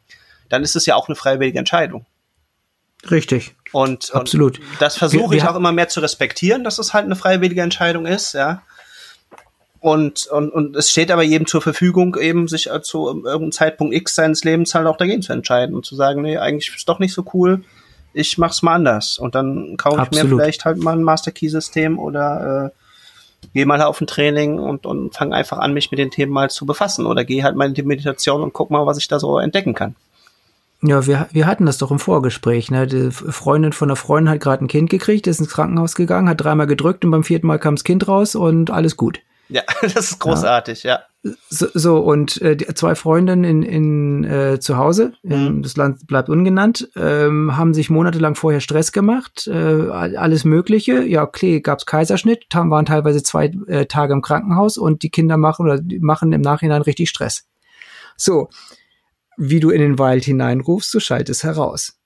dann 0.50 0.64
ist 0.64 0.76
es 0.76 0.86
ja 0.86 0.96
auch 0.96 1.10
eine 1.10 1.16
freiwillige 1.16 1.60
Entscheidung. 1.60 2.06
Richtig. 3.10 3.56
Und, 3.74 4.14
absolut. 4.14 4.60
Und 4.60 4.68
das 4.82 4.98
versuche 4.98 5.36
ich 5.36 5.44
auch 5.44 5.56
immer 5.56 5.72
mehr 5.72 5.90
zu 5.90 6.02
respektieren, 6.02 6.64
dass 6.64 6.78
es 6.78 6.94
halt 6.94 7.06
eine 7.06 7.16
freiwillige 7.16 7.62
Entscheidung 7.62 8.06
ist, 8.06 8.34
ja. 8.34 8.62
Und, 9.80 10.28
und, 10.28 10.52
und 10.52 10.76
es 10.76 10.92
steht 10.92 11.10
aber 11.10 11.24
jedem 11.24 11.48
zur 11.48 11.62
Verfügung, 11.64 12.16
eben 12.16 12.48
sich 12.48 12.70
zu 12.84 13.08
irgendeinem 13.08 13.52
Zeitpunkt 13.52 13.96
X 13.96 14.14
seines 14.14 14.44
Lebens 14.44 14.76
halt 14.76 14.86
auch 14.86 14.98
dagegen 14.98 15.24
zu 15.24 15.34
entscheiden 15.34 15.76
und 15.76 15.88
zu 15.88 15.96
sagen, 15.96 16.22
nee, 16.22 16.38
eigentlich 16.38 16.70
ist 16.70 16.78
es 16.78 16.86
doch 16.86 17.00
nicht 17.00 17.14
so 17.14 17.26
cool 17.34 17.64
ich 18.14 18.38
mach's 18.38 18.62
mal 18.62 18.76
anders. 18.76 19.18
Und 19.18 19.36
dann 19.36 19.78
kaufe 19.78 20.08
ich 20.12 20.24
mir 20.24 20.28
vielleicht 20.28 20.66
halt 20.66 20.78
mal 20.78 20.94
ein 20.94 21.04
Master 21.04 21.32
Key 21.32 21.50
System 21.50 22.00
oder 22.00 22.72
äh, 22.74 23.48
gehe 23.54 23.66
mal 23.66 23.82
auf 23.82 24.02
ein 24.02 24.08
Training 24.08 24.60
und, 24.60 24.86
und 24.86 25.16
fange 25.16 25.36
einfach 25.36 25.58
an, 25.58 25.74
mich 25.74 25.92
mit 25.92 26.00
den 26.00 26.12
Themen 26.12 26.32
mal 26.32 26.50
zu 26.50 26.66
befassen. 26.66 27.06
Oder 27.06 27.26
gehe 27.26 27.44
halt 27.44 27.56
mal 27.56 27.68
in 27.68 27.74
die 27.74 27.84
Meditation 27.84 28.42
und 28.42 28.54
guck 28.54 28.72
mal, 28.72 28.86
was 28.86 28.98
ich 28.98 29.08
da 29.08 29.20
so 29.20 29.38
entdecken 29.40 29.74
kann. 29.74 29.96
Ja, 30.84 31.06
wir, 31.06 31.28
wir 31.32 31.46
hatten 31.46 31.68
das 31.68 31.78
doch 31.78 31.92
im 31.92 32.00
Vorgespräch. 32.00 32.72
Ne? 32.72 32.88
Die 32.88 33.12
Freundin 33.12 33.72
von 33.72 33.90
einer 33.90 33.96
Freundin 33.96 34.34
hat 34.34 34.40
gerade 34.40 34.66
ein 34.66 34.68
Kind 34.68 34.90
gekriegt, 34.90 35.28
ist 35.28 35.40
ins 35.40 35.50
Krankenhaus 35.50 35.94
gegangen, 35.94 36.28
hat 36.28 36.42
dreimal 36.42 36.66
gedrückt 36.66 37.06
und 37.06 37.12
beim 37.12 37.24
vierten 37.24 37.48
Mal 37.48 37.60
kam 37.60 37.76
das 37.76 37.84
Kind 37.84 38.08
raus 38.08 38.36
und 38.36 38.72
alles 38.72 38.98
gut. 38.98 39.20
Ja, 39.50 39.62
das 39.82 39.96
ist 39.96 40.20
großartig, 40.20 40.84
ja. 40.84 40.96
ja. 40.96 41.02
So, 41.24 41.68
so, 41.76 42.00
und 42.00 42.42
äh, 42.42 42.56
die 42.56 42.66
zwei 42.74 42.96
Freundinnen 42.96 43.44
in, 43.44 43.62
in 43.62 44.24
äh, 44.24 44.60
zu 44.60 44.78
Hause, 44.78 45.14
mhm. 45.22 45.62
das 45.62 45.78
Land 45.78 46.08
bleibt 46.08 46.30
ungenannt, 46.30 46.90
ähm, 46.96 47.56
haben 47.56 47.76
sich 47.76 47.92
monatelang 47.92 48.34
vorher 48.34 48.60
Stress 48.60 48.92
gemacht, 48.92 49.46
äh, 49.46 49.54
alles 49.54 50.46
Mögliche. 50.46 51.04
Ja, 51.04 51.22
okay, 51.22 51.62
gab's 51.62 51.86
Kaiserschnitt, 51.86 52.46
waren 52.52 52.86
teilweise 52.86 53.22
zwei 53.22 53.52
äh, 53.68 53.86
Tage 53.86 54.14
im 54.14 54.24
Krankenhaus 54.24 54.78
und 54.78 55.04
die 55.04 55.12
Kinder 55.12 55.38
machen 55.38 55.68
oder 55.68 55.80
machen 56.00 56.34
im 56.34 56.42
Nachhinein 56.42 56.82
richtig 56.82 57.10
Stress. 57.10 57.48
So, 58.18 58.50
wie 59.38 59.60
du 59.60 59.70
in 59.70 59.82
den 59.82 60.00
Wald 60.00 60.24
hineinrufst, 60.24 60.92
du 60.92 61.00
schaltest 61.00 61.44
heraus. 61.44 62.01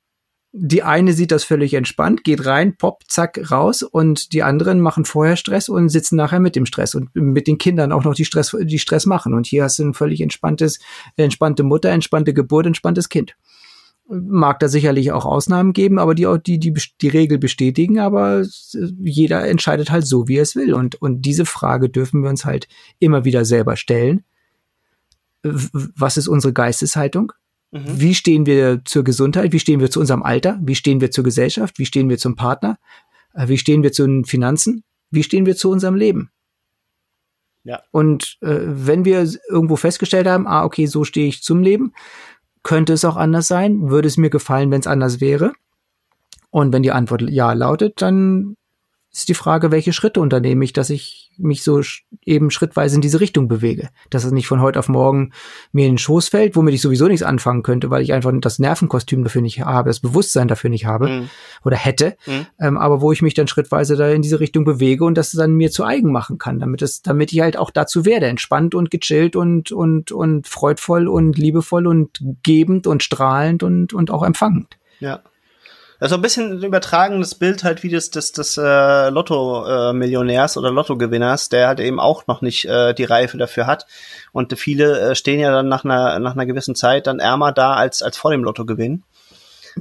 Die 0.58 0.84
eine 0.84 1.12
sieht 1.12 1.32
das 1.32 1.44
völlig 1.44 1.74
entspannt, 1.74 2.24
geht 2.24 2.46
rein, 2.46 2.78
pop, 2.78 3.04
zack, 3.10 3.52
raus 3.52 3.84
und 3.84 4.32
die 4.32 4.42
anderen 4.42 4.80
machen 4.80 5.04
vorher 5.04 5.36
Stress 5.36 5.68
und 5.68 5.90
sitzen 5.90 6.16
nachher 6.16 6.40
mit 6.40 6.56
dem 6.56 6.66
Stress 6.66 6.96
und 6.96 7.14
mit 7.14 7.48
den 7.48 7.58
Kindern 7.58 7.92
auch 7.92 8.06
noch 8.06 8.16
die 8.16 8.24
Stress, 8.24 8.56
die 8.62 8.80
Stress 8.80 9.06
machen. 9.06 9.34
Und 9.34 9.48
hier 9.48 9.64
hast 9.64 9.80
du 9.80 9.84
ein 9.84 9.94
völlig 9.94 10.22
entspanntes, 10.22 10.80
entspannte 11.18 11.64
Mutter, 11.64 11.90
entspannte 11.90 12.34
Geburt, 12.34 12.68
entspanntes 12.68 13.10
Kind. 13.10 13.36
Mag 14.08 14.60
da 14.60 14.70
sicherlich 14.70 15.12
auch 15.12 15.26
Ausnahmen 15.26 15.74
geben, 15.74 16.00
aber 16.00 16.16
die, 16.16 16.28
die, 16.46 16.60
die, 16.60 16.74
die 17.02 17.10
Regel 17.10 17.38
bestätigen, 17.38 18.00
aber 18.00 18.46
jeder 19.04 19.46
entscheidet 19.46 19.92
halt 19.92 20.08
so, 20.08 20.30
wie 20.30 20.38
er 20.38 20.44
es 20.44 20.56
will. 20.56 20.74
Und, 20.74 21.02
und 21.02 21.24
diese 21.24 21.46
Frage 21.46 21.90
dürfen 21.90 22.24
wir 22.24 22.30
uns 22.30 22.46
halt 22.46 22.70
immer 23.00 23.26
wieder 23.26 23.44
selber 23.44 23.76
stellen 23.76 24.24
was 25.46 26.18
ist 26.18 26.28
unsere 26.28 26.54
Geisteshaltung? 26.54 27.32
Mhm. 27.76 28.00
Wie 28.00 28.16
stehen 28.16 28.46
wir 28.46 28.82
zur 28.86 29.04
Gesundheit? 29.04 29.52
Wie 29.52 29.60
stehen 29.60 29.82
wir 29.82 29.92
zu 29.92 30.00
unserem 30.00 30.24
Alter? 30.24 30.58
Wie 30.62 30.76
stehen 30.76 31.02
wir 31.02 31.12
zur 31.12 31.26
Gesellschaft? 31.26 31.78
Wie 31.78 31.86
stehen 31.86 32.08
wir 32.08 32.18
zum 32.18 32.38
Partner? 32.38 32.78
Äh, 33.34 33.50
wie 33.50 33.58
stehen 33.58 33.84
wir 33.84 33.92
zu 33.92 34.06
den 34.06 34.24
Finanzen? 34.24 34.86
Wie 35.12 35.24
stehen 35.24 35.46
wir 35.46 35.58
zu 35.58 35.70
unserem 35.70 35.96
Leben? 35.96 36.32
Ja. 37.64 37.82
Und 37.92 38.38
äh, 38.42 38.60
wenn 38.62 39.04
wir 39.04 39.30
irgendwo 39.50 39.76
festgestellt 39.76 40.28
haben, 40.28 40.48
ah, 40.48 40.64
okay, 40.64 40.86
so 40.86 41.04
stehe 41.04 41.28
ich 41.28 41.44
zum 41.44 41.62
Leben, 41.62 41.94
könnte 42.64 42.94
es 42.94 43.04
auch 43.04 43.18
anders 43.18 43.48
sein? 43.48 43.90
Würde 43.90 44.08
es 44.08 44.16
mir 44.16 44.30
gefallen, 44.30 44.72
wenn 44.72 44.80
es 44.80 44.88
anders 44.88 45.20
wäre? 45.20 45.52
Und 46.52 46.72
wenn 46.72 46.84
die 46.84 46.94
Antwort 46.94 47.24
ja 47.24 47.52
lautet, 47.52 48.02
dann 48.02 48.56
ist 49.20 49.30
die 49.30 49.34
Frage, 49.34 49.72
welche 49.72 49.94
Schritte 49.94 50.20
unternehme 50.20 50.66
ich, 50.66 50.74
dass 50.74 50.90
ich 50.90 51.32
mich 51.38 51.64
so 51.64 51.82
eben 52.26 52.52
schrittweise 52.52 52.96
in 52.96 53.02
diese 53.02 53.22
Richtung 53.22 53.48
bewege. 53.48 53.90
Dass 54.10 54.26
es 54.26 54.32
nicht 54.32 54.48
von 54.48 54.62
heute 54.62 54.78
auf 54.78 54.90
morgen 54.90 55.32
mir 55.72 55.86
in 55.86 55.94
den 55.94 55.98
Schoß 55.98 56.30
fällt, 56.30 56.56
womit 56.56 56.74
ich 56.74 56.82
sowieso 56.82 57.08
nichts 57.08 57.24
anfangen 57.24 57.64
könnte, 57.64 57.90
weil 57.90 58.02
ich 58.02 58.12
einfach 58.12 58.32
das 58.42 58.60
Nervenkostüm 58.60 59.24
dafür 59.24 59.42
nicht 59.42 59.62
habe, 59.62 59.90
das 59.90 60.02
Bewusstsein 60.02 60.50
dafür 60.50 60.70
nicht 60.70 60.86
habe 60.86 61.08
mhm. 61.08 61.30
oder 61.64 61.78
hätte. 61.78 62.18
Mhm. 62.26 62.46
Ähm, 62.60 62.78
aber 62.78 63.02
wo 63.02 63.14
ich 63.14 63.22
mich 63.22 63.34
dann 63.34 63.48
schrittweise 63.48 63.96
da 63.96 64.10
in 64.10 64.22
diese 64.22 64.40
Richtung 64.40 64.66
bewege 64.66 65.06
und 65.06 65.18
das 65.18 65.32
dann 65.32 65.54
mir 65.54 65.72
zu 65.72 65.86
eigen 65.86 66.12
machen 66.12 66.38
kann, 66.38 66.60
damit 66.60 66.82
es, 66.82 67.02
damit 67.02 67.32
ich 67.32 67.40
halt 67.40 67.58
auch 67.58 67.72
dazu 67.72 68.06
werde, 68.06 68.28
entspannt 68.28 68.76
und 68.76 68.92
gechillt 68.92 69.36
und, 69.36 69.72
und, 69.72 70.12
und 70.12 70.48
freudvoll 70.48 71.08
und 71.08 71.38
liebevoll 71.38 71.88
und 71.88 72.22
gebend 72.44 72.86
und 72.86 73.02
strahlend 73.02 73.64
und, 73.64 73.94
und 73.94 74.12
auch 74.12 74.24
empfangend. 74.24 74.78
Ja. 75.00 75.22
Also 76.00 76.16
ein 76.16 76.22
bisschen 76.22 76.62
übertragenes 76.62 77.36
Bild 77.36 77.64
halt 77.64 77.84
wie 77.84 77.90
das 77.90 78.10
des, 78.10 78.34
des 78.34 78.58
äh, 78.58 79.10
Lotto-Millionärs 79.10 80.56
äh, 80.56 80.60
oder 80.60 80.72
Lottogewinners, 80.72 81.50
der 81.50 81.68
halt 81.68 81.80
eben 81.80 82.00
auch 82.00 82.28
noch 82.28 82.42
nicht 82.42 82.66
äh, 82.66 82.94
die 82.94 83.06
Reife 83.06 83.38
dafür 83.38 83.66
hat. 83.66 83.86
Und 84.34 84.58
viele 84.60 85.00
äh, 85.00 85.16
stehen 85.16 85.40
ja 85.40 85.52
dann 85.52 85.70
nach 85.70 85.86
einer, 85.86 86.20
nach 86.20 86.34
einer 86.34 86.46
gewissen 86.46 86.76
Zeit 86.76 87.08
dann 87.08 87.20
ärmer 87.20 87.54
da 87.54 87.74
als, 87.74 88.02
als 88.02 88.18
vor 88.18 88.32
dem 88.32 88.44
Lottogewinn. 88.44 89.04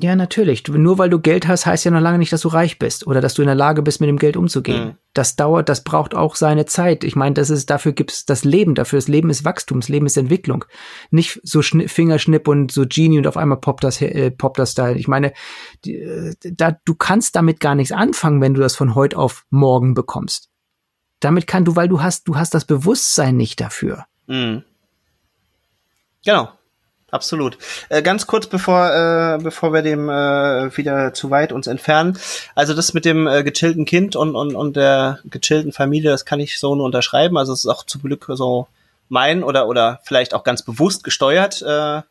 Ja, 0.01 0.16
natürlich. 0.16 0.66
Nur 0.66 0.99
weil 0.99 1.09
du 1.09 1.21
Geld 1.21 1.47
hast, 1.47 1.66
heißt 1.66 1.85
ja 1.85 1.91
noch 1.93 2.01
lange 2.01 2.19
nicht, 2.19 2.33
dass 2.33 2.41
du 2.41 2.49
reich 2.49 2.81
bist 2.81 3.07
oder 3.07 3.21
dass 3.21 3.35
du 3.35 3.43
in 3.43 3.47
der 3.47 3.55
Lage 3.55 3.81
bist, 3.81 4.01
mit 4.01 4.09
dem 4.09 4.19
Geld 4.19 4.37
umzugehen. 4.37 4.85
Mhm. 4.85 4.95
Das 5.12 5.37
dauert, 5.37 5.69
das 5.69 5.85
braucht 5.85 6.16
auch 6.16 6.35
seine 6.35 6.66
Zeit. 6.66 7.05
Ich 7.05 7.15
meine, 7.15 7.35
das 7.35 7.49
ist, 7.49 7.71
dafür 7.71 7.93
gibt's 7.93 8.25
das 8.25 8.43
Leben 8.43 8.75
dafür. 8.75 8.99
Das 8.99 9.07
Leben 9.07 9.31
ist 9.31 9.45
Wachstum, 9.45 9.79
das 9.79 9.89
Leben 9.89 10.07
ist 10.07 10.16
Entwicklung. 10.16 10.65
Nicht 11.11 11.41
so 11.45 11.62
Schni 11.62 11.87
Fingerschnipp 11.87 12.49
und 12.49 12.73
so 12.73 12.87
Genie 12.89 13.19
und 13.19 13.29
auf 13.29 13.37
einmal 13.37 13.59
poppt 13.59 13.85
das, 13.85 14.03
äh, 14.03 14.33
poppt 14.33 14.59
das 14.59 14.75
da. 14.75 14.91
Ich 14.91 15.07
meine, 15.07 15.33
äh, 15.87 16.35
da, 16.43 16.77
du 16.85 16.95
kannst 16.97 17.37
damit 17.37 17.61
gar 17.61 17.77
nichts 17.77 17.93
anfangen, 17.93 18.41
wenn 18.41 18.55
du 18.55 18.61
das 18.61 18.75
von 18.75 18.97
heute 18.97 19.16
auf 19.16 19.45
morgen 19.51 19.95
bekommst. 19.95 20.51
Damit 21.21 21.47
kann 21.47 21.65
du, 21.65 21.77
weil 21.77 21.89
du 21.89 22.03
hast, 22.03 22.27
du 22.27 22.37
hast 22.37 22.53
das 22.53 22.65
Bewusstsein 22.65 23.37
nicht 23.37 23.61
dafür. 23.61 24.07
Mhm. 24.27 24.65
Genau 26.25 26.49
absolut. 27.15 27.57
Äh, 27.89 28.03
ganz 28.03 28.27
kurz 28.27 28.47
bevor 28.47 28.91
äh, 28.91 29.39
bevor 29.43 29.73
wir 29.73 29.82
dem 29.82 30.09
äh, 30.09 30.77
wieder 30.77 31.15
zu 31.15 31.31
weit 31.31 31.53
uns 31.53 31.66
entfernen. 31.66 32.19
Also 32.55 32.74
das 32.74 32.93
mit 32.93 33.05
dem 33.05 33.27
äh, 33.27 33.43
gechillten 33.43 33.85
Kind 33.85 34.16
und 34.16 34.35
und 34.35 34.55
und 34.55 34.77
der 34.77 35.20
gechillten 35.24 35.73
Familie, 35.73 36.11
das 36.11 36.24
kann 36.24 36.41
ich 36.41 36.59
so 36.59 36.74
nur 36.74 36.85
unterschreiben. 36.85 37.39
Also 37.39 37.53
es 37.53 37.61
ist 37.61 37.70
auch 37.70 37.85
zum 37.85 38.03
Glück 38.03 38.27
so 38.28 38.66
mein 39.09 39.43
oder 39.43 39.69
oder 39.69 40.01
vielleicht 40.05 40.35
auch 40.35 40.45
ganz 40.45 40.62
bewusst 40.62 41.05
gesteuert. 41.05 41.62
Äh, 41.62 42.03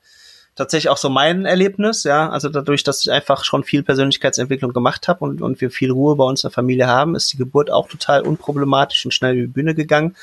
tatsächlich 0.56 0.90
auch 0.90 0.98
so 0.98 1.10
mein 1.10 1.46
Erlebnis, 1.46 2.04
ja. 2.04 2.30
Also 2.30 2.50
dadurch, 2.50 2.84
dass 2.84 3.02
ich 3.02 3.12
einfach 3.12 3.44
schon 3.44 3.64
viel 3.64 3.84
Persönlichkeitsentwicklung 3.84 4.74
gemacht 4.74 5.08
habe 5.08 5.26
und, 5.26 5.42
und 5.42 5.62
wir 5.62 5.72
viel 5.72 5.92
Ruhe 5.92 6.16
bei 6.16 6.24
uns 6.24 6.44
in 6.44 6.50
der 6.50 6.54
Familie 6.54 6.88
haben, 6.88 7.16
ist 7.16 7.34
die 7.34 7.38
Geburt 7.38 7.72
auch 7.72 7.88
total 7.88 8.22
unproblematisch 8.22 9.06
und 9.06 9.14
schnell 9.14 9.34
über 9.36 9.42
die 9.42 9.54
Bühne 9.54 9.76
gegangen. 9.76 10.16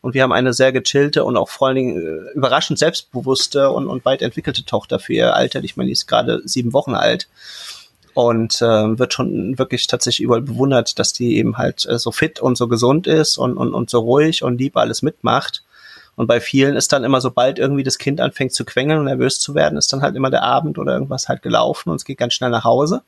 Und 0.00 0.14
wir 0.14 0.22
haben 0.22 0.32
eine 0.32 0.52
sehr 0.52 0.72
gechillte 0.72 1.24
und 1.24 1.36
auch 1.36 1.48
vor 1.48 1.68
allen 1.68 1.76
Dingen 1.76 1.96
äh, 1.98 2.36
überraschend 2.36 2.78
selbstbewusste 2.78 3.70
und, 3.70 3.86
und 3.86 4.04
weit 4.04 4.22
entwickelte 4.22 4.64
Tochter 4.64 4.98
für 4.98 5.14
ihr 5.14 5.34
Alter. 5.34 5.62
Ich 5.64 5.76
meine, 5.76 5.86
die 5.88 5.92
ist 5.92 6.06
gerade 6.06 6.42
sieben 6.44 6.72
Wochen 6.72 6.94
alt 6.94 7.28
und 8.14 8.60
äh, 8.62 8.98
wird 8.98 9.14
schon 9.14 9.58
wirklich 9.58 9.86
tatsächlich 9.86 10.24
überall 10.24 10.42
bewundert, 10.42 10.98
dass 10.98 11.12
die 11.12 11.36
eben 11.36 11.56
halt 11.56 11.86
äh, 11.86 11.98
so 11.98 12.10
fit 12.10 12.40
und 12.40 12.58
so 12.58 12.66
gesund 12.66 13.06
ist 13.06 13.38
und, 13.38 13.56
und, 13.56 13.72
und 13.72 13.90
so 13.90 14.00
ruhig 14.00 14.42
und 14.42 14.58
lieb 14.58 14.76
alles 14.76 15.02
mitmacht. 15.02 15.62
Und 16.18 16.26
bei 16.26 16.40
vielen 16.40 16.74
ist 16.74 16.92
dann 16.92 17.04
immer, 17.04 17.20
sobald 17.20 17.60
irgendwie 17.60 17.84
das 17.84 17.96
Kind 17.96 18.20
anfängt 18.20 18.52
zu 18.52 18.64
quengeln 18.64 18.98
und 18.98 19.04
nervös 19.04 19.38
zu 19.38 19.54
werden, 19.54 19.78
ist 19.78 19.92
dann 19.92 20.02
halt 20.02 20.16
immer 20.16 20.30
der 20.30 20.42
Abend 20.42 20.76
oder 20.76 20.92
irgendwas 20.92 21.28
halt 21.28 21.42
gelaufen 21.42 21.90
und 21.90 21.96
es 21.96 22.04
geht 22.04 22.18
ganz 22.18 22.34
schnell 22.34 22.50
nach 22.50 22.64
Hause. 22.64 23.02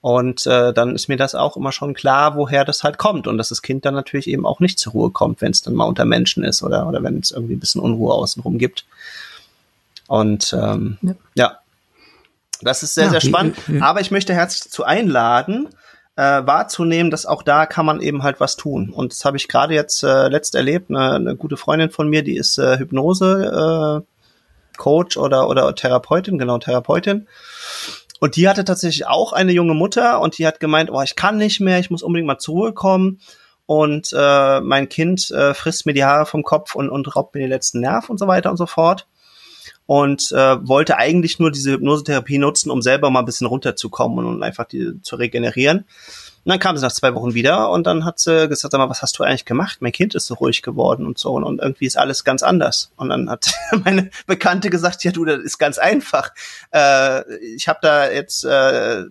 Und 0.00 0.46
äh, 0.46 0.72
dann 0.72 0.94
ist 0.94 1.08
mir 1.08 1.18
das 1.18 1.34
auch 1.34 1.58
immer 1.58 1.70
schon 1.70 1.92
klar, 1.92 2.34
woher 2.34 2.64
das 2.64 2.82
halt 2.82 2.96
kommt 2.96 3.26
und 3.26 3.36
dass 3.36 3.50
das 3.50 3.60
Kind 3.60 3.84
dann 3.84 3.92
natürlich 3.92 4.26
eben 4.26 4.46
auch 4.46 4.58
nicht 4.58 4.78
zur 4.78 4.94
Ruhe 4.94 5.10
kommt, 5.10 5.42
wenn 5.42 5.50
es 5.50 5.60
dann 5.60 5.74
mal 5.74 5.84
unter 5.84 6.06
Menschen 6.06 6.44
ist 6.44 6.62
oder, 6.62 6.88
oder 6.88 7.02
wenn 7.02 7.18
es 7.18 7.30
irgendwie 7.30 7.56
ein 7.56 7.60
bisschen 7.60 7.82
Unruhe 7.82 8.14
außenrum 8.14 8.56
gibt. 8.56 8.86
Und 10.06 10.56
ähm, 10.58 10.96
ja. 11.02 11.14
ja. 11.34 11.58
das 12.62 12.82
ist 12.82 12.94
sehr, 12.94 13.04
ja, 13.04 13.10
sehr 13.10 13.20
spannend. 13.20 13.54
Wie, 13.66 13.82
Aber 13.82 14.00
ich 14.00 14.10
möchte 14.10 14.32
herzlich 14.32 14.62
dazu 14.62 14.82
einladen, 14.82 15.68
äh, 16.18 16.44
wahrzunehmen, 16.44 17.12
dass 17.12 17.26
auch 17.26 17.44
da 17.44 17.64
kann 17.64 17.86
man 17.86 18.00
eben 18.00 18.24
halt 18.24 18.40
was 18.40 18.56
tun. 18.56 18.90
Und 18.90 19.12
das 19.12 19.24
habe 19.24 19.36
ich 19.36 19.46
gerade 19.46 19.74
jetzt 19.74 20.02
äh, 20.02 20.26
letzt 20.26 20.56
erlebt. 20.56 20.90
Eine, 20.90 21.14
eine 21.14 21.36
gute 21.36 21.56
Freundin 21.56 21.90
von 21.90 22.08
mir, 22.08 22.24
die 22.24 22.36
ist 22.36 22.58
äh, 22.58 22.76
Hypnose 22.76 24.04
äh, 24.04 24.76
Coach 24.76 25.16
oder 25.16 25.48
oder 25.48 25.72
Therapeutin, 25.76 26.36
genau 26.36 26.58
Therapeutin. 26.58 27.28
Und 28.18 28.34
die 28.34 28.48
hatte 28.48 28.64
tatsächlich 28.64 29.06
auch 29.06 29.32
eine 29.32 29.52
junge 29.52 29.74
Mutter 29.74 30.20
und 30.20 30.38
die 30.38 30.46
hat 30.46 30.58
gemeint, 30.58 30.90
oh, 30.90 31.02
ich 31.02 31.14
kann 31.14 31.36
nicht 31.36 31.60
mehr, 31.60 31.78
ich 31.78 31.88
muss 31.88 32.02
unbedingt 32.02 32.26
mal 32.26 32.38
zur 32.38 32.54
Ruhe 32.54 32.72
kommen. 32.72 33.20
Und 33.66 34.12
äh, 34.12 34.60
mein 34.60 34.88
Kind 34.88 35.30
äh, 35.30 35.54
frisst 35.54 35.86
mir 35.86 35.92
die 35.92 36.04
Haare 36.04 36.26
vom 36.26 36.42
Kopf 36.42 36.74
und, 36.74 36.90
und 36.90 37.14
raubt 37.14 37.34
mir 37.36 37.42
den 37.42 37.50
letzten 37.50 37.78
Nerv 37.78 38.10
und 38.10 38.18
so 38.18 38.26
weiter 38.26 38.50
und 38.50 38.56
so 38.56 38.66
fort 38.66 39.06
und 39.88 40.32
äh, 40.32 40.68
wollte 40.68 40.98
eigentlich 40.98 41.38
nur 41.38 41.50
diese 41.50 41.72
Hypnosetherapie 41.72 42.36
nutzen, 42.36 42.70
um 42.70 42.82
selber 42.82 43.08
mal 43.08 43.20
ein 43.20 43.24
bisschen 43.24 43.46
runterzukommen 43.46 44.26
und 44.26 44.42
einfach 44.42 44.66
die 44.66 45.00
zu 45.00 45.16
regenerieren. 45.16 45.78
Und 45.78 45.86
dann 46.44 46.58
kam 46.58 46.76
sie 46.76 46.84
nach 46.84 46.92
zwei 46.92 47.14
Wochen 47.14 47.32
wieder 47.32 47.70
und 47.70 47.86
dann 47.86 48.04
hat 48.04 48.18
sie 48.18 48.48
gesagt, 48.48 48.72
sag 48.72 48.78
mal, 48.78 48.90
was 48.90 49.00
hast 49.00 49.18
du 49.18 49.24
eigentlich 49.24 49.46
gemacht? 49.46 49.78
Mein 49.80 49.92
Kind 49.92 50.14
ist 50.14 50.26
so 50.26 50.34
ruhig 50.34 50.60
geworden 50.60 51.06
und 51.06 51.18
so 51.18 51.32
und, 51.32 51.42
und 51.42 51.62
irgendwie 51.62 51.86
ist 51.86 51.96
alles 51.96 52.22
ganz 52.24 52.42
anders. 52.42 52.92
Und 52.96 53.08
dann 53.08 53.30
hat 53.30 53.50
meine 53.82 54.10
Bekannte 54.26 54.68
gesagt, 54.68 55.04
ja 55.04 55.10
du, 55.10 55.24
das 55.24 55.38
ist 55.38 55.56
ganz 55.56 55.78
einfach. 55.78 56.32
Äh, 56.70 57.22
ich 57.54 57.66
habe 57.66 57.78
da 57.80 58.10
jetzt 58.10 58.44
äh, 58.44 59.04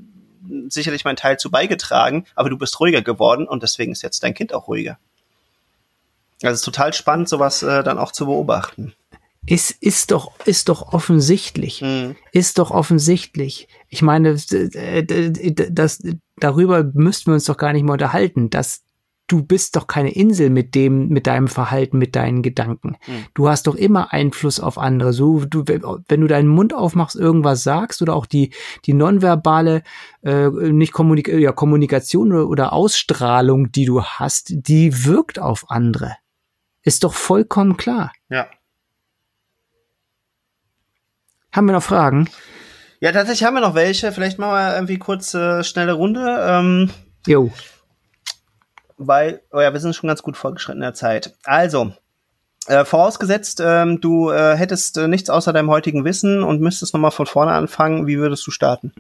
sicherlich 0.69 1.05
meinen 1.05 1.15
Teil 1.15 1.39
zu 1.39 1.49
beigetragen, 1.49 2.27
aber 2.35 2.51
du 2.51 2.57
bist 2.57 2.79
ruhiger 2.79 3.01
geworden 3.01 3.47
und 3.47 3.63
deswegen 3.63 3.93
ist 3.93 4.03
jetzt 4.03 4.21
dein 4.21 4.35
Kind 4.35 4.53
auch 4.53 4.67
ruhiger. 4.67 4.99
Also 6.43 6.53
es 6.53 6.59
ist 6.59 6.65
total 6.65 6.93
spannend, 6.93 7.29
sowas 7.29 7.63
äh, 7.63 7.81
dann 7.81 7.97
auch 7.97 8.11
zu 8.11 8.27
beobachten. 8.27 8.93
Ist, 9.47 9.71
ist 9.71 10.11
doch, 10.11 10.33
ist 10.45 10.67
doch 10.67 10.93
offensichtlich. 10.93 11.81
Mhm. 11.81 12.15
Ist 12.33 12.59
doch 12.59 12.69
offensichtlich. 12.69 13.69
Ich 13.87 14.01
meine, 14.01 14.35
das, 14.35 16.03
darüber 16.37 16.83
müssten 16.93 17.31
wir 17.31 17.35
uns 17.35 17.45
doch 17.45 17.57
gar 17.57 17.71
nicht 17.71 17.83
mehr 17.83 17.93
unterhalten, 17.93 18.49
dass 18.49 18.83
du 19.27 19.43
bist 19.43 19.75
doch 19.75 19.87
keine 19.87 20.13
Insel 20.13 20.49
mit 20.49 20.73
dem, 20.73 21.09
mit 21.09 21.27
deinem 21.27 21.47
Verhalten, 21.47 21.97
mit 21.97 22.15
deinen 22.15 22.41
Gedanken. 22.41 22.97
Mhm. 23.07 23.25
Du 23.33 23.49
hast 23.49 23.67
doch 23.67 23.75
immer 23.75 24.13
Einfluss 24.13 24.59
auf 24.59 24.77
andere. 24.77 25.13
So, 25.13 25.45
du, 25.45 25.63
wenn 25.65 26.21
du 26.21 26.27
deinen 26.27 26.47
Mund 26.47 26.73
aufmachst, 26.73 27.15
irgendwas 27.15 27.63
sagst 27.63 28.01
oder 28.01 28.15
auch 28.15 28.25
die, 28.25 28.51
die 28.85 28.93
nonverbale, 28.93 29.83
äh, 30.23 30.49
nicht 30.49 30.93
Kommunik 30.93 31.27
ja, 31.27 31.51
Kommunikation 31.51 32.33
oder, 32.33 32.49
oder 32.49 32.73
Ausstrahlung, 32.73 33.71
die 33.71 33.85
du 33.85 34.03
hast, 34.03 34.47
die 34.49 35.05
wirkt 35.05 35.39
auf 35.39 35.69
andere. 35.69 36.15
Ist 36.81 37.03
doch 37.03 37.13
vollkommen 37.13 37.75
klar. 37.75 38.13
Ja. 38.29 38.47
Haben 41.57 41.65
wir 41.65 41.73
noch 41.73 41.81
Fragen? 41.81 42.29
Ja, 42.99 43.11
tatsächlich 43.11 43.43
haben 43.43 43.55
wir 43.55 43.61
noch 43.61 43.73
welche. 43.73 44.11
Vielleicht 44.11 44.37
machen 44.37 44.53
wir 44.53 44.75
irgendwie 44.75 44.99
kurz 44.99 45.33
äh, 45.33 45.63
schnelle 45.63 45.93
Runde. 45.93 46.37
Ähm, 46.39 46.91
jo. 47.25 47.51
Weil, 48.97 49.41
oh 49.51 49.59
ja, 49.59 49.73
wir 49.73 49.79
sind 49.79 49.95
schon 49.95 50.07
ganz 50.07 50.21
gut 50.21 50.37
vorgeschritten 50.37 50.77
in 50.77 50.83
der 50.83 50.93
Zeit. 50.93 51.35
Also, 51.45 51.93
äh, 52.67 52.85
vorausgesetzt, 52.85 53.59
ähm, 53.65 53.99
du 54.01 54.29
äh, 54.29 54.55
hättest 54.55 54.99
äh, 54.99 55.07
nichts 55.07 55.31
außer 55.31 55.51
deinem 55.51 55.71
heutigen 55.71 56.05
Wissen 56.05 56.43
und 56.43 56.61
müsstest 56.61 56.93
nochmal 56.93 57.09
von 57.09 57.25
vorne 57.25 57.53
anfangen, 57.53 58.05
wie 58.05 58.19
würdest 58.19 58.45
du 58.45 58.51
starten? 58.51 58.93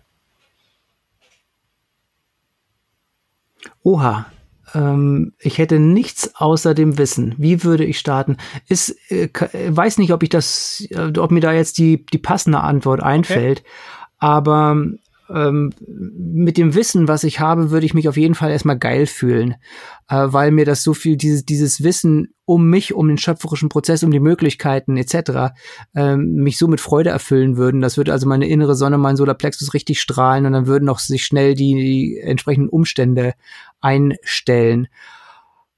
Oha. 3.83 4.25
Ähm, 4.73 5.33
ich 5.39 5.57
hätte 5.57 5.79
nichts 5.79 6.35
außer 6.35 6.73
dem 6.73 6.97
Wissen. 6.97 7.35
Wie 7.37 7.63
würde 7.63 7.85
ich 7.85 7.99
starten? 7.99 8.37
Ist, 8.67 8.95
äh, 9.11 9.29
weiß 9.69 9.97
nicht, 9.97 10.11
ob 10.11 10.23
ich 10.23 10.29
das, 10.29 10.85
äh, 10.89 11.17
ob 11.17 11.31
mir 11.31 11.41
da 11.41 11.53
jetzt 11.53 11.77
die, 11.77 12.05
die 12.05 12.17
passende 12.17 12.59
Antwort 12.61 13.01
einfällt. 13.01 13.59
Okay. 13.59 13.69
Aber 14.19 14.85
ähm, 15.29 15.71
mit 15.87 16.57
dem 16.57 16.73
Wissen, 16.73 17.07
was 17.07 17.23
ich 17.23 17.39
habe, 17.39 17.71
würde 17.71 17.85
ich 17.85 17.93
mich 17.93 18.07
auf 18.07 18.17
jeden 18.17 18.35
Fall 18.35 18.51
erstmal 18.51 18.77
geil 18.77 19.05
fühlen, 19.07 19.55
äh, 20.09 20.25
weil 20.27 20.51
mir 20.51 20.65
das 20.65 20.83
so 20.83 20.93
viel, 20.93 21.17
dieses, 21.17 21.45
dieses 21.45 21.83
Wissen 21.83 22.33
um 22.45 22.69
mich, 22.69 22.93
um 22.93 23.09
den 23.09 23.17
schöpferischen 23.17 23.67
Prozess, 23.67 24.03
um 24.03 24.11
die 24.11 24.21
Möglichkeiten 24.21 24.95
etc. 24.95 25.53
Ähm, 25.95 26.35
mich 26.35 26.57
so 26.57 26.67
mit 26.67 26.79
Freude 26.79 27.09
erfüllen 27.09 27.57
würden. 27.57 27.81
Das 27.81 27.97
würde 27.97 28.13
also 28.13 28.25
meine 28.27 28.47
innere 28.47 28.75
Sonne, 28.75 28.97
mein 28.97 29.17
Solarplexus 29.17 29.73
richtig 29.73 29.99
strahlen 29.99 30.45
und 30.45 30.53
dann 30.53 30.67
würden 30.67 30.87
auch 30.87 30.99
sich 30.99 31.25
schnell 31.25 31.55
die, 31.55 31.73
die 31.75 32.19
entsprechenden 32.19 32.69
Umstände 32.69 33.33
einstellen 33.81 34.87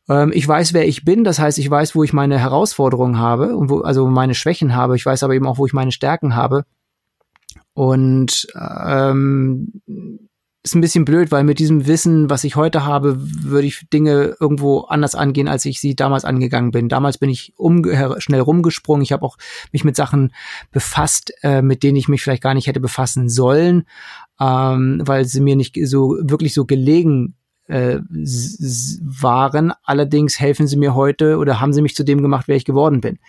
ähm, 0.09 0.31
ich 0.33 0.45
weiß, 0.45 0.73
wer 0.73 0.87
ich 0.87 1.05
bin, 1.05 1.23
das 1.23 1.39
heißt, 1.39 1.59
ich 1.59 1.69
weiß, 1.69 1.95
wo 1.95 2.03
ich 2.03 2.13
meine 2.13 2.39
Herausforderungen 2.39 3.19
habe 3.19 3.55
und 3.55 3.69
wo, 3.69 3.81
also 3.81 4.07
meine 4.07 4.35
Schwächen 4.35 4.75
habe. 4.75 4.95
Ich 4.95 5.05
weiß 5.05 5.23
aber 5.23 5.35
eben 5.35 5.47
auch, 5.47 5.59
wo 5.59 5.65
ich 5.65 5.73
meine 5.73 5.91
Stärken 5.91 6.35
habe. 6.35 6.65
Und 7.73 8.47
ähm, 8.55 9.81
ist 10.63 10.75
ein 10.75 10.81
bisschen 10.81 11.05
blöd, 11.05 11.31
weil 11.31 11.45
mit 11.45 11.59
diesem 11.59 11.87
Wissen, 11.87 12.29
was 12.29 12.43
ich 12.43 12.57
heute 12.57 12.85
habe, 12.85 13.15
würde 13.17 13.67
ich 13.67 13.87
Dinge 13.93 14.35
irgendwo 14.41 14.81
anders 14.81 15.15
angehen, 15.15 15.47
als 15.47 15.63
ich 15.63 15.79
sie 15.79 15.95
damals 15.95 16.25
angegangen 16.25 16.71
bin. 16.71 16.89
Damals 16.89 17.17
bin 17.17 17.29
ich 17.29 17.53
schnell 18.17 18.41
rumgesprungen. 18.41 19.03
Ich 19.03 19.13
habe 19.13 19.23
auch 19.23 19.37
mich 19.71 19.85
mit 19.85 19.95
Sachen 19.95 20.33
befasst, 20.71 21.31
äh, 21.43 21.61
mit 21.61 21.83
denen 21.83 21.95
ich 21.95 22.09
mich 22.09 22.21
vielleicht 22.21 22.43
gar 22.43 22.55
nicht 22.55 22.67
hätte 22.67 22.81
befassen 22.81 23.29
sollen, 23.29 23.85
ähm, 24.41 25.01
weil 25.05 25.23
sie 25.25 25.39
mir 25.39 25.55
nicht 25.55 25.77
so 25.85 26.17
wirklich 26.21 26.53
so 26.53 26.65
gelegen 26.65 27.35
äh, 27.69 27.99
waren. 28.01 29.73
Allerdings 29.83 30.39
helfen 30.39 30.67
sie 30.67 30.77
mir 30.77 30.95
heute 30.95 31.37
oder 31.37 31.59
haben 31.59 31.73
sie 31.73 31.81
mich 31.81 31.95
zu 31.95 32.03
dem 32.03 32.21
gemacht, 32.21 32.47
wer 32.47 32.55
ich 32.55 32.65
geworden 32.65 33.01
bin 33.01 33.19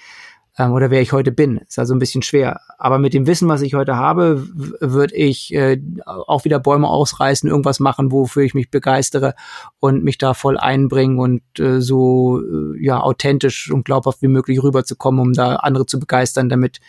ähm, 0.58 0.72
oder 0.72 0.90
wer 0.90 1.00
ich 1.00 1.12
heute 1.12 1.32
bin. 1.32 1.58
Ist 1.58 1.78
also 1.78 1.94
ein 1.94 1.98
bisschen 1.98 2.22
schwer. 2.22 2.60
Aber 2.78 2.98
mit 2.98 3.14
dem 3.14 3.26
Wissen, 3.26 3.48
was 3.48 3.62
ich 3.62 3.74
heute 3.74 3.96
habe, 3.96 4.46
würde 4.80 5.14
ich 5.14 5.54
äh, 5.54 5.80
auch 6.04 6.44
wieder 6.44 6.58
Bäume 6.58 6.88
ausreißen, 6.88 7.48
irgendwas 7.48 7.80
machen, 7.80 8.12
wofür 8.12 8.42
ich 8.42 8.54
mich 8.54 8.70
begeistere 8.70 9.34
und 9.78 10.04
mich 10.04 10.18
da 10.18 10.34
voll 10.34 10.58
einbringen 10.58 11.18
und 11.18 11.42
äh, 11.58 11.80
so 11.80 12.40
äh, 12.40 12.84
ja 12.84 13.00
authentisch 13.00 13.70
und 13.70 13.84
glaubhaft 13.84 14.22
wie 14.22 14.28
möglich 14.28 14.62
rüberzukommen, 14.62 15.20
um 15.20 15.32
da 15.32 15.56
andere 15.56 15.86
zu 15.86 16.00
begeistern, 16.00 16.48
damit 16.48 16.80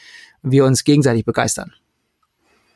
wir 0.42 0.66
uns 0.66 0.84
gegenseitig 0.84 1.26
begeistern. 1.26 1.74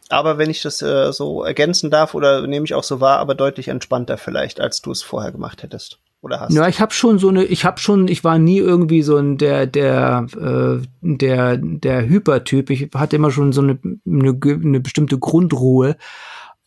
Aber 0.09 0.37
wenn 0.37 0.49
ich 0.49 0.61
das 0.61 0.81
äh, 0.81 1.11
so 1.11 1.43
ergänzen 1.43 1.89
darf 1.89 2.13
oder 2.13 2.45
nehme 2.45 2.65
ich 2.65 2.73
auch 2.73 2.83
so 2.83 3.01
wahr, 3.01 3.19
aber 3.19 3.35
deutlich 3.35 3.69
entspannter 3.69 4.17
vielleicht, 4.17 4.59
als 4.59 4.81
du 4.81 4.91
es 4.91 5.01
vorher 5.01 5.31
gemacht 5.31 5.63
hättest 5.63 5.99
oder 6.21 6.39
hast? 6.39 6.53
Ja, 6.53 6.67
ich 6.67 6.79
habe 6.79 6.93
schon 6.93 7.17
so 7.17 7.29
eine, 7.29 7.43
ich 7.43 7.65
habe 7.65 7.79
schon, 7.79 8.07
ich 8.07 8.23
war 8.23 8.37
nie 8.37 8.59
irgendwie 8.59 9.01
so 9.01 9.17
ein 9.17 9.37
der 9.37 9.65
der 9.65 10.27
äh, 10.39 10.85
der 11.01 11.57
der 11.57 12.07
Hypertyp. 12.07 12.69
Ich 12.69 12.89
hatte 12.93 13.15
immer 13.15 13.31
schon 13.31 13.51
so 13.51 13.61
eine 13.61 13.79
eine, 14.05 14.39
eine 14.43 14.79
bestimmte 14.79 15.17
Grundruhe. 15.17 15.97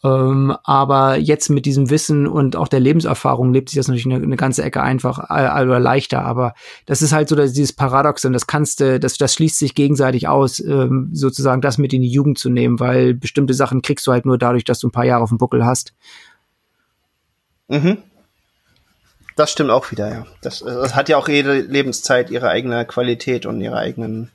Ähm, 0.05 0.57
aber 0.63 1.17
jetzt 1.17 1.49
mit 1.51 1.67
diesem 1.67 1.91
Wissen 1.91 2.29
und 2.29 2.55
auch 2.55 2.69
der 2.69 2.79
Lebenserfahrung 2.79 3.53
lebt 3.53 3.69
sich 3.69 3.77
das 3.77 3.89
natürlich 3.89 4.07
eine, 4.07 4.23
eine 4.23 4.37
ganze 4.37 4.63
Ecke 4.63 4.81
einfach 4.81 5.19
äh, 5.31 5.63
oder 5.63 5.81
leichter. 5.81 6.25
Aber 6.25 6.55
das 6.87 7.03
ist 7.03 7.13
halt 7.13 7.29
so 7.29 7.35
dass 7.35 7.53
dieses 7.53 7.73
Paradoxon, 7.73 8.33
das 8.33 8.47
kannst 8.47 8.81
du, 8.81 9.01
das, 9.01 9.19
das 9.19 9.35
schließt 9.35 9.59
sich 9.59 9.75
gegenseitig 9.75 10.29
aus, 10.29 10.61
ähm, 10.61 11.11
sozusagen 11.13 11.61
das 11.61 11.79
mit 11.79 11.93
in 11.93 12.03
die 12.03 12.11
Jugend 12.11 12.39
zu 12.39 12.49
nehmen, 12.49 12.79
weil 12.79 13.15
bestimmte 13.15 13.55
Sachen 13.55 13.83
kriegst 13.83 14.07
du 14.07 14.13
halt 14.13 14.25
nur 14.25 14.39
dadurch, 14.39 14.65
dass 14.65 14.79
du 14.79 14.87
ein 14.87 14.93
paar 14.93 15.05
Jahre 15.05 15.25
auf 15.25 15.31
dem 15.31 15.39
Buckel 15.39 15.67
hast. 15.67 15.93
Mhm. 17.67 17.99
Das 19.35 19.51
stimmt 19.53 19.71
auch 19.71 19.91
wieder, 19.91 20.09
ja. 20.11 20.27
Das, 20.43 20.61
das 20.61 20.95
hat 20.95 21.09
ja 21.09 21.17
auch 21.17 21.29
jede 21.29 21.61
Lebenszeit 21.61 22.31
ihre 22.31 22.49
eigene 22.49 22.85
Qualität 22.85 23.47
und 23.47 23.61
ihre 23.61 23.77
eigenen 23.77 24.31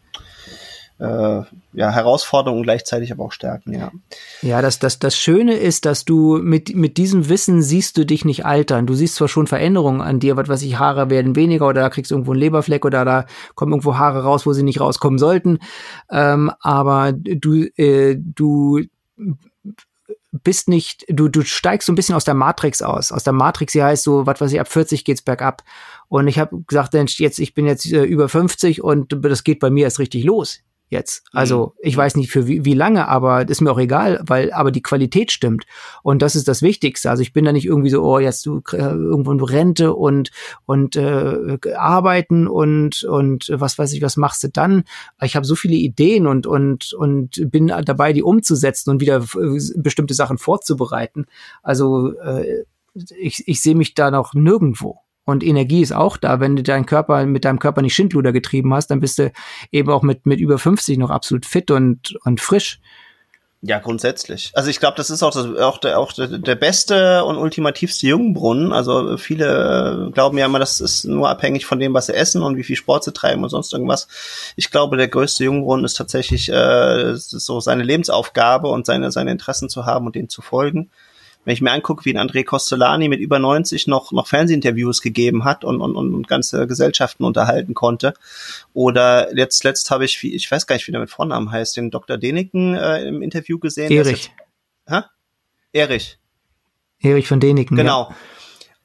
äh, 0.99 1.41
ja, 1.74 1.90
Herausforderungen 1.90 2.64
gleichzeitig 2.64 3.11
aber 3.11 3.26
auch 3.26 3.32
Stärken, 3.32 3.74
ja. 3.74 3.91
Ja, 4.41 4.61
das, 4.61 4.80
das, 4.80 4.99
das 4.99 5.18
Schöne 5.18 5.56
ist, 5.56 5.86
dass 5.86 6.06
du 6.06 6.38
mit, 6.38 6.76
mit 6.76 6.98
diesem 6.98 7.30
Wissen 7.30 7.61
siehst 7.61 7.98
du 7.98 8.06
dich 8.06 8.26
nicht 8.26 8.45
altern. 8.45 8.86
Du 8.86 8.94
siehst 8.94 9.15
zwar 9.15 9.28
schon 9.28 9.48
Veränderungen 9.48 10.02
an 10.02 10.20
dir, 10.20 10.38
was 10.38 10.48
weiß 10.48 10.61
ich, 10.61 10.78
Haare 10.78 11.10
werden 11.10 11.36
weniger 11.36 11.68
oder 11.68 11.82
da 11.82 11.90
kriegst 11.90 12.11
du 12.11 12.15
irgendwo 12.15 12.32
einen 12.32 12.41
Leberfleck 12.41 12.86
oder 12.86 13.03
da 13.06 13.26
kommen 13.56 13.72
irgendwo 13.72 13.98
Haare 13.98 14.24
raus, 14.24 14.45
wo 14.45 14.53
sie 14.53 14.64
nicht 14.64 14.80
rauskommen 14.80 15.18
sollten. 15.18 15.60
Ähm, 16.11 16.52
aber 16.61 17.11
du, 17.11 17.65
äh, 17.76 18.15
du 18.18 18.82
bist 20.32 20.70
nicht, 20.70 21.06
du, 21.10 21.28
du 21.28 21.41
steigst 21.41 21.88
so 21.88 21.91
ein 21.91 21.95
bisschen 21.95 22.15
aus 22.15 22.26
der 22.26 22.34
Matrix 22.34 22.82
aus. 22.82 23.11
Aus 23.11 23.24
der 23.24 23.34
Matrix, 23.34 23.74
die 23.74 23.84
heißt 23.84 24.03
so, 24.03 24.26
was 24.28 24.40
weiß 24.40 24.52
ich, 24.53 24.60
ab 24.60 24.68
40 24.68 25.06
geht's 25.06 25.22
bergab. 25.22 25.64
Und 26.07 26.28
ich 26.28 26.38
habe 26.38 26.61
gesagt, 26.68 26.94
jetzt, 26.94 27.40
ich 27.40 27.53
bin 27.56 27.65
jetzt 27.65 27.91
äh, 27.91 28.03
über 28.03 28.30
50 28.30 28.84
und 28.84 29.18
das 29.24 29.44
geht 29.44 29.60
bei 29.60 29.72
mir 29.72 29.86
erst 29.86 29.99
richtig 29.99 30.24
los 30.24 30.61
jetzt. 30.94 31.26
Also 31.34 31.74
mhm. 31.76 31.80
ich 31.82 31.98
weiß 31.98 32.15
nicht 32.15 32.32
für 32.32 32.48
wie, 32.48 32.64
wie 32.64 32.74
lange, 32.74 33.10
aber 33.10 33.49
ist 33.49 33.60
mir 33.60 33.72
auch 33.72 33.80
egal, 33.80 34.22
weil 34.26 34.53
aber 34.53 34.72
die 34.72 34.82
Qualität 34.82 35.32
stimmt. 35.32 35.65
Und 36.02 36.22
das 36.22 36.38
ist 36.38 36.48
das 36.48 36.61
Wichtigste. 36.61 37.10
Also 37.10 37.22
ich 37.22 37.34
bin 37.34 37.44
da 37.44 37.52
nicht 37.52 37.65
irgendwie 37.65 37.90
so, 37.90 38.02
oh, 38.02 38.20
jetzt 38.20 38.45
du 38.45 38.61
äh, 38.72 38.78
irgendwo 38.78 39.34
in 39.34 39.41
Rente 39.41 39.94
und 39.94 40.32
und 40.65 40.95
äh, 40.95 41.57
arbeiten 41.76 42.48
und 42.48 43.03
und 43.03 43.52
was 43.53 43.78
weiß 43.78 43.91
ich, 43.91 44.02
was 44.02 44.15
machst 44.15 44.44
du 44.45 44.48
dann? 44.48 44.86
Ich 45.22 45.36
habe 45.36 45.45
so 45.45 45.56
viele 45.56 45.76
Ideen 45.76 46.28
und 46.28 46.48
und 46.48 46.94
und 46.94 47.52
bin 47.52 47.68
dabei, 47.68 48.14
die 48.14 48.24
umzusetzen 48.24 48.91
und 48.91 49.02
wieder 49.02 49.18
äh, 49.18 49.60
bestimmte 49.76 50.14
Sachen 50.14 50.38
vorzubereiten. 50.38 51.26
Also 51.61 52.18
äh, 52.20 52.64
ich, 53.18 53.48
ich 53.48 53.61
sehe 53.61 53.76
mich 53.76 53.95
da 53.95 54.11
noch 54.11 54.34
nirgendwo. 54.34 54.99
Und 55.26 55.44
Energie 55.44 55.82
ist 55.82 55.94
auch 55.94 56.18
da. 56.18 56.40
Wenn 56.40 56.56
du 56.56 56.64
deinen 56.64 56.86
Körper 56.86 57.26
mit 57.26 57.45
deinem 57.45 57.60
Körper 57.60 57.82
nicht 57.82 57.95
Schindluder 57.95 58.34
getrieben 58.34 58.74
hast, 58.74 58.88
dann 58.88 59.00
bist 59.00 59.20
du 59.20 59.32
eben 59.72 59.90
auch 59.90 60.04
mit, 60.04 60.26
mit 60.26 60.40
über 60.40 60.58
50 60.58 60.98
noch 60.98 61.10
absolut 61.10 61.45
fit 61.45 61.72
und, 61.72 62.18
und 62.24 62.41
frisch. 62.41 62.80
Ja, 63.66 63.80
grundsätzlich. 63.80 64.52
Also 64.56 64.70
ich 64.70 64.82
glaube, 64.82 64.98
das 64.98 65.10
ist 65.10 65.24
auch, 65.24 65.32
das, 65.32 65.56
auch, 65.56 65.78
der, 65.78 65.98
auch 65.98 66.12
der, 66.12 66.28
der 66.28 66.56
beste 66.56 67.24
und 67.24 67.38
ultimativste 67.38 68.06
Jungbrunnen. 68.08 68.74
Also 68.74 69.16
viele 69.16 70.12
glauben 70.14 70.38
ja 70.38 70.48
immer, 70.48 70.60
das 70.60 70.82
ist 70.82 71.06
nur 71.06 71.30
abhängig 71.30 71.66
von 71.66 71.80
dem, 71.80 71.94
was 71.94 72.08
sie 72.08 72.14
essen 72.14 72.44
und 72.44 72.58
wie 72.58 72.64
viel 72.66 72.76
Sport 72.76 73.06
sie 73.06 73.14
treiben 73.14 73.41
und 73.41 73.48
sonst 73.50 73.72
irgendwas. 73.72 74.10
Ich 74.58 74.70
glaube, 74.70 74.98
der 74.98 75.08
größte 75.08 75.45
Jungbrunnen 75.45 75.86
ist 75.86 75.95
tatsächlich 75.95 76.50
äh, 76.50 77.16
so 77.16 77.62
seine 77.62 77.84
Lebensaufgabe 77.84 78.68
und 78.68 78.86
seine, 78.86 79.14
seine 79.14 79.32
Interessen 79.32 79.70
zu 79.70 79.86
haben 79.86 80.08
und 80.08 80.16
denen 80.16 80.28
zu 80.28 80.41
folgen 80.41 80.91
wenn 81.45 81.53
ich 81.53 81.61
mir 81.61 81.72
angucke, 81.72 82.06
wie 82.06 82.15
ein 82.15 82.30
André 82.30 82.44
Costolani 82.44 83.10
mit 83.10 83.20
über 83.20 83.40
90 83.40 83.88
noch, 83.88 84.11
noch 84.11 84.28
Fernsehinterviews 84.28 85.02
gegeben 85.02 85.44
hat 85.44 85.64
und, 85.64 85.82
und, 85.82 85.95
und 85.95 86.28
ganze 86.28 86.68
Gesellschaften 86.68 87.24
unterhalten 87.24 87.74
konnte. 87.74 88.14
Oder 88.74 89.36
jetzt 89.36 89.64
letzt 89.64 89.91
habe 89.91 90.06
ich, 90.06 90.24
ich 90.24 90.49
weiß 90.49 90.68
gar 90.68 90.76
nicht, 90.76 90.88
wie 90.88 90.91
der 90.91 91.02
mit 91.02 91.10
Vornamen 91.10 91.52
heißt, 91.52 91.78
den 91.78 91.91
Dr. 91.91 92.18
Deniken 92.18 92.76
äh, 92.76 93.03
im 93.03 93.22
Interview 93.22 93.60
gesehen. 93.60 93.91
Erich. 93.91 94.32
Hä? 94.88 95.02
Erich. 95.74 96.18
Erich 96.99 97.28
von 97.28 97.40
Deniken. 97.40 97.76
Genau. 97.76 98.10
Ja. 98.10 98.15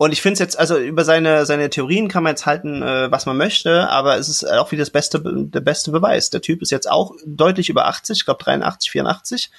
Und 0.00 0.12
ich 0.12 0.22
finde 0.22 0.34
es 0.34 0.38
jetzt, 0.38 0.58
also 0.58 0.78
über 0.78 1.04
seine, 1.04 1.44
seine 1.44 1.70
Theorien 1.70 2.06
kann 2.06 2.22
man 2.22 2.30
jetzt 2.30 2.46
halten, 2.46 2.82
äh, 2.82 3.10
was 3.10 3.26
man 3.26 3.36
möchte, 3.36 3.88
aber 3.90 4.16
es 4.16 4.28
ist 4.28 4.44
auch 4.44 4.70
wie 4.70 4.76
das 4.76 4.90
beste, 4.90 5.20
der 5.24 5.60
beste 5.60 5.90
Beweis. 5.90 6.30
Der 6.30 6.40
Typ 6.40 6.62
ist 6.62 6.70
jetzt 6.70 6.88
auch 6.88 7.16
deutlich 7.26 7.68
über 7.68 7.86
80, 7.86 8.18
ich 8.18 8.24
glaube 8.24 8.42
83, 8.42 8.90
84 8.92 9.50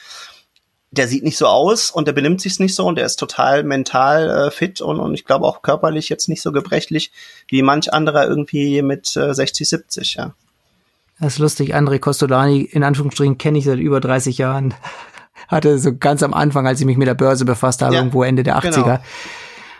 der 0.92 1.08
sieht 1.08 1.24
nicht 1.24 1.38
so 1.38 1.46
aus 1.46 1.92
und 1.92 2.08
der 2.08 2.14
benimmt 2.14 2.42
sich 2.42 2.60
nicht 2.60 2.74
so 2.74 2.86
und 2.86 2.96
der 2.96 3.06
ist 3.06 3.18
total 3.18 3.64
mental 3.64 4.48
äh, 4.48 4.52
fit 4.52 4.82
und, 4.82 5.00
und 5.00 5.14
ich 5.14 5.26
glaube 5.26 5.46
auch 5.46 5.62
körperlich 5.62 6.10
jetzt 6.10 6.30
nicht 6.30 6.42
so 6.42 6.52
gebrechlich 6.52 7.12
wie 7.48 7.62
manch 7.62 7.94
anderer 7.94 8.28
irgendwie 8.28 8.82
mit 8.82 9.16
äh, 9.16 9.34
60, 9.34 9.70
70, 9.70 10.16
ja. 10.16 10.34
Das 11.20 11.34
ist 11.34 11.40
lustig, 11.40 11.76
André 11.76 12.00
Costolani, 12.00 12.62
in 12.62 12.84
Anführungsstrichen, 12.84 13.38
kenne 13.38 13.58
ich 13.58 13.66
seit 13.66 13.80
über 13.80 14.00
30 14.00 14.38
Jahren. 14.38 14.74
Hatte 15.48 15.80
so 15.80 15.96
ganz 15.96 16.22
am 16.22 16.34
Anfang, 16.34 16.68
als 16.68 16.80
ich 16.80 16.86
mich 16.86 16.98
mit 16.98 17.08
der 17.08 17.14
Börse 17.14 17.46
befasst 17.46 17.82
habe, 17.82 17.94
ja, 17.94 18.00
irgendwo 18.00 18.24
Ende 18.24 18.44
der 18.44 18.58
80er. 18.58 18.72
Genau 18.72 19.00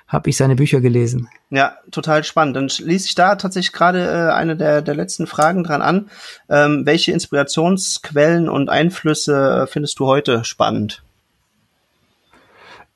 habe 0.10 0.32
ich 0.32 0.38
seine 0.38 0.56
Bücher 0.56 0.82
gelesen. 0.82 1.30
Ja, 1.52 1.78
total 1.92 2.24
spannend. 2.24 2.56
Dann 2.56 2.68
schließe 2.68 3.06
ich 3.08 3.16
da 3.16 3.36
tatsächlich 3.36 3.72
gerade 3.72 4.00
äh, 4.00 4.34
eine 4.34 4.58
der, 4.58 4.82
der 4.82 4.96
letzten 4.96 5.28
Fragen 5.28 5.64
dran 5.64 5.84
an. 5.84 6.10
Ähm, 6.50 6.86
welche 6.86 7.12
Inspirationsquellen 7.12 8.50
und 8.50 8.70
Einflüsse 8.70 9.64
äh, 9.64 9.68
findest 9.68 10.00
du 10.00 10.08
heute 10.08 10.44
spannend? 10.44 11.04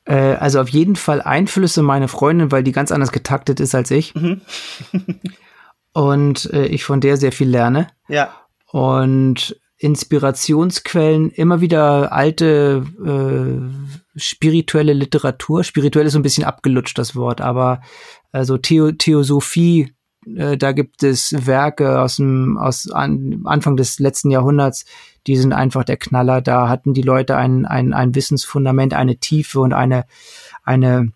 Äh, 0.06 0.34
also 0.34 0.60
auf 0.60 0.68
jeden 0.68 0.96
Fall 0.96 1.22
Einflüsse 1.22 1.82
meine 1.82 2.08
Freundin, 2.08 2.50
weil 2.50 2.64
die 2.64 2.72
ganz 2.72 2.90
anders 2.90 3.12
getaktet 3.12 3.60
ist 3.60 3.76
als 3.76 3.92
ich. 3.92 4.12
Mhm. 4.16 4.40
und 5.92 6.52
äh, 6.52 6.66
ich 6.66 6.84
von 6.84 7.00
der 7.00 7.16
sehr 7.16 7.32
viel 7.32 7.48
lerne. 7.48 7.86
Ja. 8.08 8.34
Und 8.72 9.56
Inspirationsquellen 9.78 11.30
immer 11.30 11.60
wieder 11.60 12.12
alte 12.12 12.84
äh, 13.04 14.03
spirituelle 14.16 14.92
Literatur. 14.92 15.64
Spirituell 15.64 16.06
ist 16.06 16.12
so 16.12 16.18
ein 16.18 16.22
bisschen 16.22 16.44
abgelutscht 16.44 16.98
das 16.98 17.16
Wort, 17.16 17.40
aber 17.40 17.80
also 18.32 18.58
Theo 18.58 18.92
Theosophie, 18.92 19.94
äh, 20.36 20.56
da 20.56 20.72
gibt 20.72 21.02
es 21.02 21.46
Werke 21.46 22.00
aus 22.00 22.16
dem 22.16 22.56
aus 22.58 22.90
an, 22.90 23.42
Anfang 23.44 23.76
des 23.76 23.98
letzten 23.98 24.30
Jahrhunderts, 24.30 24.84
die 25.26 25.36
sind 25.36 25.52
einfach 25.52 25.84
der 25.84 25.96
Knaller. 25.96 26.40
Da 26.40 26.68
hatten 26.68 26.94
die 26.94 27.02
Leute 27.02 27.36
ein, 27.36 27.66
ein, 27.66 27.92
ein 27.92 28.14
Wissensfundament, 28.14 28.94
eine 28.94 29.16
Tiefe 29.16 29.60
und 29.60 29.72
eine 29.72 30.04
eine 30.62 31.12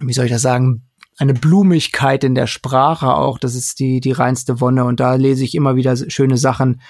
wie 0.00 0.12
soll 0.12 0.26
ich 0.26 0.32
das 0.32 0.42
sagen, 0.42 0.82
eine 1.18 1.34
Blumigkeit 1.34 2.22
in 2.22 2.34
der 2.34 2.46
Sprache 2.46 3.14
auch. 3.14 3.38
Das 3.38 3.54
ist 3.54 3.80
die, 3.80 4.00
die 4.00 4.12
reinste 4.12 4.60
Wonne. 4.60 4.84
Und 4.84 5.00
da 5.00 5.14
lese 5.14 5.44
ich 5.44 5.54
immer 5.54 5.76
wieder 5.76 5.96
schöne 5.96 6.36
Sachen. 6.36 6.80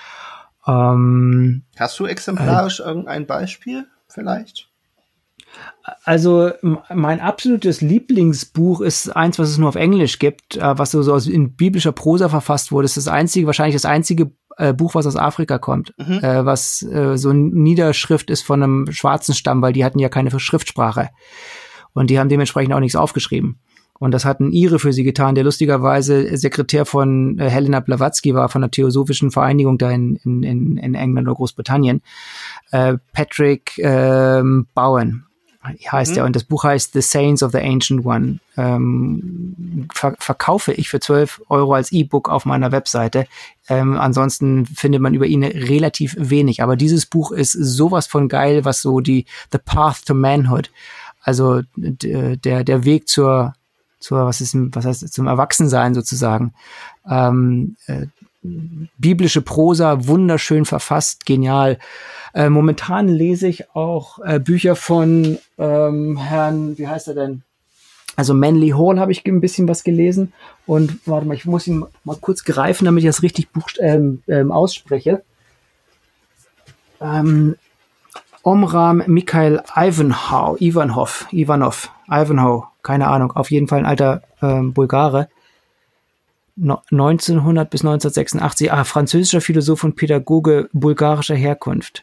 Ähm, 0.67 1.65
Hast 1.79 1.99
du 1.99 2.07
exemplarisch 2.07 2.81
äh, 2.81 2.85
irgendein 2.85 3.27
Beispiel 3.27 3.87
vielleicht? 4.07 4.68
Also 6.05 6.51
mein 6.93 7.21
absolutes 7.21 7.81
Lieblingsbuch 7.81 8.81
ist 8.81 9.15
eins, 9.15 9.39
was 9.39 9.49
es 9.49 9.59
nur 9.59 9.69
auf 9.69 9.77
Englisch 9.77 10.19
gibt, 10.19 10.57
äh, 10.57 10.79
was 10.79 10.91
so, 10.91 11.03
so 11.03 11.31
in 11.31 11.57
biblischer 11.57 11.93
Prosa 11.93 12.29
verfasst 12.29 12.73
wurde. 12.73 12.85
Das 12.85 12.97
ist 12.97 13.07
das 13.07 13.13
einzige, 13.13 13.47
wahrscheinlich 13.47 13.75
das 13.75 13.85
einzige 13.85 14.31
äh, 14.57 14.75
Buch, 14.75 14.95
was 14.95 15.07
aus 15.07 15.17
Afrika 15.17 15.59
kommt, 15.59 15.95
mhm. 15.99 16.19
äh, 16.19 16.45
was 16.45 16.81
so 16.81 17.33
Niederschrift 17.33 18.31
ist 18.31 18.43
von 18.43 18.63
einem 18.63 18.93
schwarzen 18.93 19.35
Stamm, 19.35 19.63
weil 19.63 19.73
die 19.73 19.85
hatten 19.85 19.99
ja 19.99 20.09
keine 20.09 20.39
Schriftsprache. 20.39 21.11
Und 21.95 22.11
die 22.11 22.19
haben 22.19 22.29
dementsprechend 22.29 22.75
auch 22.75 22.81
nichts 22.81 22.97
aufgeschrieben. 22.97 23.59
Und 23.99 24.13
das 24.13 24.25
hat 24.25 24.41
ein 24.41 24.53
Ire 24.53 24.79
für 24.79 24.93
sie 24.93 25.03
getan, 25.03 25.35
der 25.35 25.45
lustigerweise 25.45 26.37
Sekretär 26.37 26.87
von 26.87 27.39
äh, 27.39 27.51
Helena 27.51 27.81
Blavatsky 27.81 28.35
war, 28.35 28.49
von 28.49 28.61
der 28.61 28.71
Theosophischen 28.71 29.31
Vereinigung 29.31 29.79
da 29.79 29.91
in, 29.91 30.17
in, 30.17 30.77
in 30.77 30.95
England 30.95 31.27
oder 31.27 31.35
Großbritannien. 31.35 32.03
Äh, 32.71 32.99
Patrick 33.13 33.79
ähm, 33.79 34.67
Bowen 34.75 35.25
heißt 35.91 36.13
mhm. 36.13 36.19
er. 36.19 36.25
Und 36.25 36.37
das 36.37 36.45
Buch 36.45 36.65
heißt 36.65 36.93
The 36.93 37.01
Saints 37.01 37.43
of 37.43 37.53
the 37.53 37.59
Ancient 37.59 38.05
One. 38.05 38.41
Ähm, 38.57 39.89
ver 39.93 40.15
verkaufe 40.19 40.73
ich 40.73 40.89
für 40.89 41.01
12 41.01 41.43
Euro 41.49 41.75
als 41.75 41.93
E-Book 41.93 42.29
auf 42.29 42.45
meiner 42.45 42.73
Webseite. 42.73 43.27
Ähm, 43.69 43.97
ansonsten 43.99 44.67
findet 44.67 45.01
man 45.01 45.15
über 45.15 45.27
ihn 45.27 45.45
relativ 45.45 46.17
wenig. 46.19 46.63
Aber 46.63 46.77
dieses 46.77 47.07
Buch 47.07 47.33
ist 47.33 47.53
sowas 47.53 48.07
von 48.07 48.29
geil, 48.29 48.65
was 48.65 48.83
so 48.83 49.01
die 49.01 49.27
The 49.53 49.59
Path 49.59 50.07
to 50.07 50.15
Manhood 50.15 50.71
also 51.29 51.61
der, 51.77 52.65
der 52.65 52.85
Weg 52.85 53.07
zur, 53.07 53.53
zur, 54.01 54.25
was 54.25 54.41
ist, 54.41 54.57
was 54.57 54.87
heißt, 54.87 55.13
zum 55.13 55.27
Erwachsensein 55.27 55.93
sozusagen. 55.93 56.55
Ähm, 57.07 57.77
äh, 57.87 58.07
biblische 58.43 59.43
Prosa, 59.43 60.07
wunderschön 60.07 60.65
verfasst, 60.65 61.27
genial. 61.27 61.79
Äh, 62.35 62.49
momentan 62.49 63.09
lese 63.09 63.49
ich 63.49 63.71
auch 63.75 64.19
äh, 64.21 64.39
Bücher 64.39 64.77
von 64.77 65.39
ähm, 65.59 66.17
Herrn, 66.17 66.79
wie 66.79 66.87
heißt 66.87 67.09
er 67.09 67.15
denn? 67.15 67.43
Also 68.17 68.35
Manly 68.35 68.71
Hall 68.71 68.99
habe 68.99 69.13
ich 69.13 69.25
ein 69.27 69.41
bisschen 69.41 69.69
was 69.69 69.85
gelesen 69.85 70.33
und 70.67 71.07
warte 71.07 71.27
mal, 71.27 71.35
ich 71.35 71.45
muss 71.45 71.69
ihn 71.69 71.85
mal 72.03 72.17
kurz 72.21 72.43
greifen, 72.43 72.85
damit 72.85 73.05
ich 73.05 73.09
das 73.09 73.23
richtig 73.23 73.49
ähm, 73.79 74.23
ähm, 74.27 74.51
ausspreche. 74.51 75.23
Ähm, 77.01 77.55
Omram 78.43 79.05
Mikhail 79.07 79.63
Ivanhow, 79.77 80.57
Ivanov, 80.59 81.29
Ivanov, 81.31 81.93
Ivanhow, 82.09 82.65
keine 82.83 83.07
Ahnung, 83.07 83.33
auf 83.33 83.51
jeden 83.51 83.69
Fall 83.69 83.81
ein 83.81 83.87
alter 83.87 84.23
ähm, 84.43 84.73
Bulgare. 84.73 85.29
No, 86.61 86.83
1900 86.91 87.71
bis 87.71 87.83
1986, 87.83 88.73
ah, 88.73 88.83
französischer 88.83 89.41
Philosoph 89.41 89.85
und 89.85 89.95
Pädagoge 89.95 90.69
bulgarischer 90.73 91.37
Herkunft. 91.37 92.03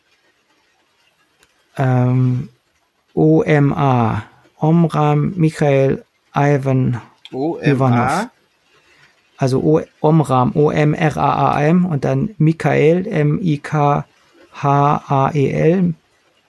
Ähm, 1.78 2.48
OMA, 3.14 4.24
Omram 4.58 5.34
Mikhail 5.36 6.06
Ivan, 6.34 7.02
Ivanov. 7.32 8.30
Also 9.38 9.60
o, 9.60 9.82
Omram, 10.00 10.54
O-M-R-A-A-M 10.56 11.86
und 11.86 12.06
dann 12.06 12.34
Mikhail, 12.38 13.06
M-I-K-H-A-E-L, 13.06 14.04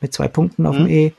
mit 0.01 0.13
zwei 0.13 0.29
Punkten 0.29 0.67
auf 0.67 0.79
mhm. 0.79 0.85
dem 0.85 0.89
E. 0.89 1.13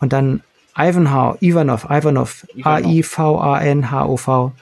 Und 0.00 0.12
dann 0.12 0.42
Ivanhoe, 0.76 1.38
Ivanov, 1.40 1.84
Ivanov, 1.88 2.44
A-I-V-A-N-H-O-V. 2.64 4.52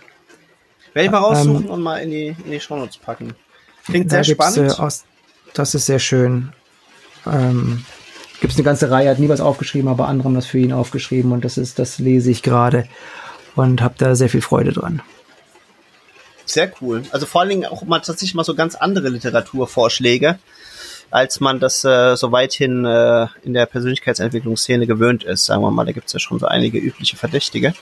Werde 0.95 1.07
ich 1.07 1.13
mal 1.13 1.19
raussuchen 1.19 1.65
ähm, 1.65 1.71
und 1.71 1.83
mal 1.83 1.99
in 1.99 2.11
die, 2.11 2.37
in 2.45 2.51
die 2.51 2.61
Shownotes 2.61 2.97
packen. 2.97 3.35
Klingt 3.85 4.11
sehr 4.11 4.25
spannend. 4.25 4.79
Äh, 4.79 4.83
aus, 4.83 5.05
das 5.53 5.75
ist 5.75 5.87
sehr 5.87 5.99
schön. 5.99 6.53
Ähm, 7.27 7.85
Gibt 8.41 8.53
es 8.53 8.59
eine 8.59 8.65
ganze 8.65 8.91
Reihe, 8.91 9.11
hat 9.11 9.19
nie 9.19 9.29
was 9.29 9.41
aufgeschrieben, 9.41 9.89
aber 9.89 10.09
andere 10.09 10.29
haben 10.29 10.35
das 10.35 10.47
für 10.47 10.59
ihn 10.59 10.73
aufgeschrieben 10.73 11.33
und 11.33 11.45
das 11.45 11.59
ist, 11.59 11.79
das 11.79 11.99
lese 11.99 12.31
ich 12.31 12.43
gerade 12.43 12.87
und 13.55 13.83
habe 13.83 13.95
da 13.99 14.15
sehr 14.15 14.29
viel 14.29 14.43
Freude 14.43 14.73
dran. 14.73 15.03
Sehr 16.47 16.73
cool. 16.81 17.03
Also 17.11 17.27
vor 17.27 17.41
allen 17.41 17.51
Dingen 17.51 17.67
auch 17.67 17.83
mal 17.85 18.01
tatsächlich 18.01 18.35
mal 18.35 18.45
so 18.45 18.55
ganz 18.55 18.75
andere 18.75 19.09
Literaturvorschläge 19.09 20.39
als 21.15 21.39
man 21.39 21.61
das 21.61 21.85
äh, 21.85 22.17
so 22.17 22.33
weithin 22.33 22.85
äh, 22.85 23.29
in 23.45 23.55
der 23.55 23.67
Persönlichkeitsentwicklungsszene 23.67 24.85
gewöhnt 24.85 25.23
ist. 25.23 25.47
Sagen 25.47 25.63
wir 25.63 25.71
mal, 25.71 25.87
da 25.87 25.93
gibt 25.93 26.09
es 26.09 26.13
ja 26.13 26.19
schon 26.19 26.41
so 26.41 26.47
einige 26.47 26.79
übliche 26.79 27.17
Verdächtige. 27.17 27.73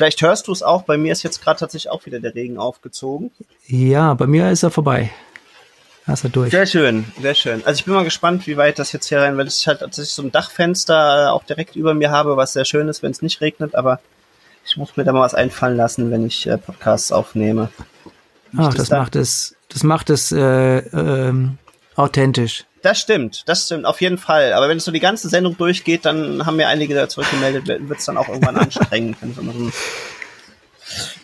Vielleicht 0.00 0.22
hörst 0.22 0.48
du 0.48 0.52
es 0.52 0.62
auch, 0.62 0.84
bei 0.84 0.96
mir 0.96 1.12
ist 1.12 1.22
jetzt 1.24 1.44
gerade 1.44 1.60
tatsächlich 1.60 1.90
auch 1.90 2.06
wieder 2.06 2.20
der 2.20 2.34
Regen 2.34 2.56
aufgezogen. 2.56 3.32
Ja, 3.66 4.14
bei 4.14 4.26
mir 4.26 4.50
ist 4.50 4.62
er 4.62 4.70
vorbei. 4.70 5.10
Ist 6.06 6.24
er 6.24 6.30
durch. 6.30 6.52
Sehr 6.52 6.64
schön, 6.64 7.04
sehr 7.20 7.34
schön. 7.34 7.62
Also 7.66 7.80
ich 7.80 7.84
bin 7.84 7.92
mal 7.92 8.04
gespannt, 8.04 8.46
wie 8.46 8.56
weit 8.56 8.78
das 8.78 8.92
jetzt 8.92 9.10
hier 9.10 9.20
rein, 9.20 9.36
weil 9.36 9.46
es 9.46 9.66
halt 9.66 9.80
tatsächlich 9.80 10.14
so 10.14 10.22
ein 10.22 10.32
Dachfenster 10.32 11.26
äh, 11.26 11.28
auch 11.28 11.44
direkt 11.44 11.76
über 11.76 11.92
mir 11.92 12.10
habe, 12.10 12.38
was 12.38 12.54
sehr 12.54 12.64
schön 12.64 12.88
ist, 12.88 13.02
wenn 13.02 13.10
es 13.10 13.20
nicht 13.20 13.42
regnet, 13.42 13.74
aber 13.74 14.00
ich 14.64 14.78
muss 14.78 14.96
mir 14.96 15.04
da 15.04 15.12
mal 15.12 15.20
was 15.20 15.34
einfallen 15.34 15.76
lassen, 15.76 16.10
wenn 16.10 16.24
ich 16.24 16.46
äh, 16.46 16.56
Podcasts 16.56 17.12
aufnehme. 17.12 17.68
Ach, 18.56 18.72
das, 18.72 18.88
das 18.88 18.90
macht 18.98 19.16
es, 19.16 19.54
das 19.68 19.82
macht 19.82 20.08
es 20.08 20.32
äh, 20.32 20.78
ähm, 20.78 21.58
authentisch. 21.94 22.64
Das 22.82 22.98
stimmt, 22.98 23.42
das 23.46 23.66
stimmt, 23.66 23.84
auf 23.84 24.00
jeden 24.00 24.16
Fall. 24.16 24.54
Aber 24.54 24.68
wenn 24.68 24.78
es 24.78 24.84
so 24.84 24.90
die 24.92 25.00
ganze 25.00 25.28
Sendung 25.28 25.56
durchgeht, 25.56 26.06
dann 26.06 26.46
haben 26.46 26.56
mir 26.56 26.68
einige 26.68 26.94
da 26.94 27.08
zurückgemeldet, 27.08 27.66
wird 27.66 27.98
es 27.98 28.06
dann 28.06 28.16
auch 28.16 28.28
irgendwann 28.28 28.56
anstrengend. 28.56 29.18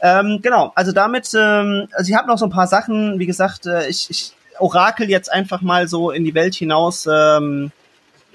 ähm, 0.02 0.40
genau, 0.42 0.72
also 0.74 0.92
damit, 0.92 1.30
ähm, 1.34 1.88
also 1.92 2.10
ich 2.10 2.16
habe 2.16 2.28
noch 2.28 2.38
so 2.38 2.44
ein 2.44 2.50
paar 2.50 2.66
Sachen, 2.66 3.18
wie 3.18 3.26
gesagt, 3.26 3.66
äh, 3.66 3.88
ich, 3.88 4.10
ich 4.10 4.32
orakel 4.58 5.08
jetzt 5.08 5.32
einfach 5.32 5.62
mal 5.62 5.88
so 5.88 6.10
in 6.10 6.24
die 6.24 6.34
Welt 6.34 6.54
hinaus, 6.54 7.08
ähm, 7.10 7.72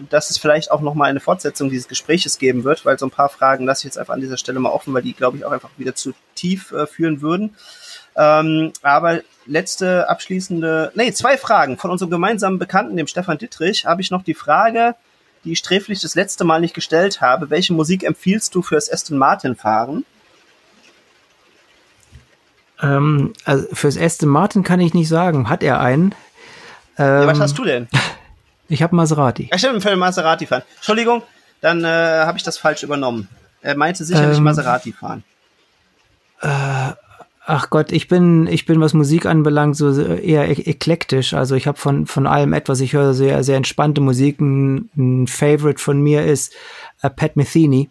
dass 0.10 0.32
es 0.32 0.40
vielleicht 0.40 0.72
auch 0.72 0.82
noch 0.82 0.96
mal 0.96 1.10
eine 1.10 1.20
Fortsetzung 1.20 1.70
dieses 1.70 1.88
Gespräches 1.88 2.40
geben 2.40 2.64
wird, 2.64 2.86
weil 2.86 2.98
so 2.98 3.06
ein 3.06 3.12
paar 3.12 3.30
Fragen 3.30 3.66
lasse 3.66 3.82
ich 3.82 3.86
jetzt 3.86 3.98
einfach 3.98 4.16
an 4.16 4.22
dieser 4.22 4.38
Stelle 4.38 4.60
mal 4.60 4.72
offen, 4.72 4.94
weil 4.94 5.04
die, 5.04 5.14
glaube 5.14 5.38
ich, 5.38 5.46
auch 5.46 5.52
einfach 5.52 5.70
wieder 5.78 5.94
zu 5.94 6.14
tief 6.34 6.72
äh, 6.72 6.88
führen 6.88 7.22
würden. 7.22 7.56
Ähm, 8.16 8.74
aber 8.82 9.22
letzte 9.46 10.10
abschließende, 10.10 10.92
nee, 10.96 11.12
zwei 11.14 11.38
Fragen 11.38 11.78
von 11.78 11.92
unserem 11.92 12.12
gemeinsamen 12.12 12.60
Bekannten, 12.60 12.98
dem 12.98 13.08
Stefan 13.08 13.38
Dittrich, 13.38 13.86
habe 13.86 14.02
ich 14.02 14.12
noch 14.12 14.24
die 14.24 14.34
Frage, 14.34 14.96
die 15.44 15.54
ich 15.54 15.60
sträflich 15.60 16.02
das 16.02 16.16
letzte 16.16 16.44
Mal 16.44 16.60
nicht 16.60 16.74
gestellt 16.74 17.22
habe. 17.22 17.50
Welche 17.50 17.74
Musik 17.74 18.04
empfiehlst 18.04 18.54
du 18.54 18.62
fürs 18.62 18.92
Aston 18.92 19.18
Martin 19.18 19.56
fahren? 19.56 20.06
Ähm, 22.82 23.34
also 23.46 23.68
fürs 23.74 23.98
Aston 23.98 24.30
Martin 24.30 24.64
kann 24.64 24.80
ich 24.80 24.94
nicht 24.94 25.08
sagen. 25.08 25.50
Hat 25.50 25.64
er 25.64 25.80
einen? 25.80 26.14
Ähm, 26.98 27.22
ja, 27.22 27.28
was 27.28 27.40
hast 27.40 27.58
du 27.58 27.64
denn? 27.64 27.88
Ich 28.68 28.82
habe 28.82 28.96
Maserati. 28.96 29.50
Ja, 29.52 29.58
stimmt, 29.58 29.84
für 29.84 29.90
den 29.90 30.00
Maserati 30.00 30.46
fahren. 30.46 30.62
Entschuldigung, 30.78 31.24
dann 31.60 31.84
äh, 31.84 31.88
habe 31.88 32.38
ich 32.38 32.44
das 32.46 32.58
falsch 32.58 32.84
übernommen. 32.84 33.28
Er 33.62 33.76
meinte 33.76 34.06
sicherlich 34.06 34.38
ähm, 34.38 34.46
Maserati 34.46 34.94
fahren. 34.94 35.26
Äh, 36.42 36.94
Ach 37.54 37.70
Gott, 37.70 37.92
ich 37.92 38.08
bin, 38.08 38.48
ich 38.48 38.66
bin, 38.66 38.80
was 38.80 38.94
Musik 38.94 39.26
anbelangt, 39.26 39.76
so 39.76 39.92
eher 39.92 40.50
eklektisch. 40.50 41.34
Also 41.34 41.56
ich 41.56 41.68
habe 41.68 41.78
von, 41.78 42.06
von 42.06 42.26
allem 42.26 42.54
etwas. 42.54 42.80
Ich 42.80 42.94
höre 42.94 43.14
sehr, 43.14 43.44
sehr 43.44 43.58
entspannte 43.58 44.00
Musik. 44.00 44.40
Ein, 44.40 44.90
ein 44.96 45.28
Favorite 45.28 45.78
von 45.78 46.02
mir 46.02 46.24
ist 46.24 46.54
uh, 47.04 47.10
Pat 47.14 47.36
Metheny. 47.36 47.90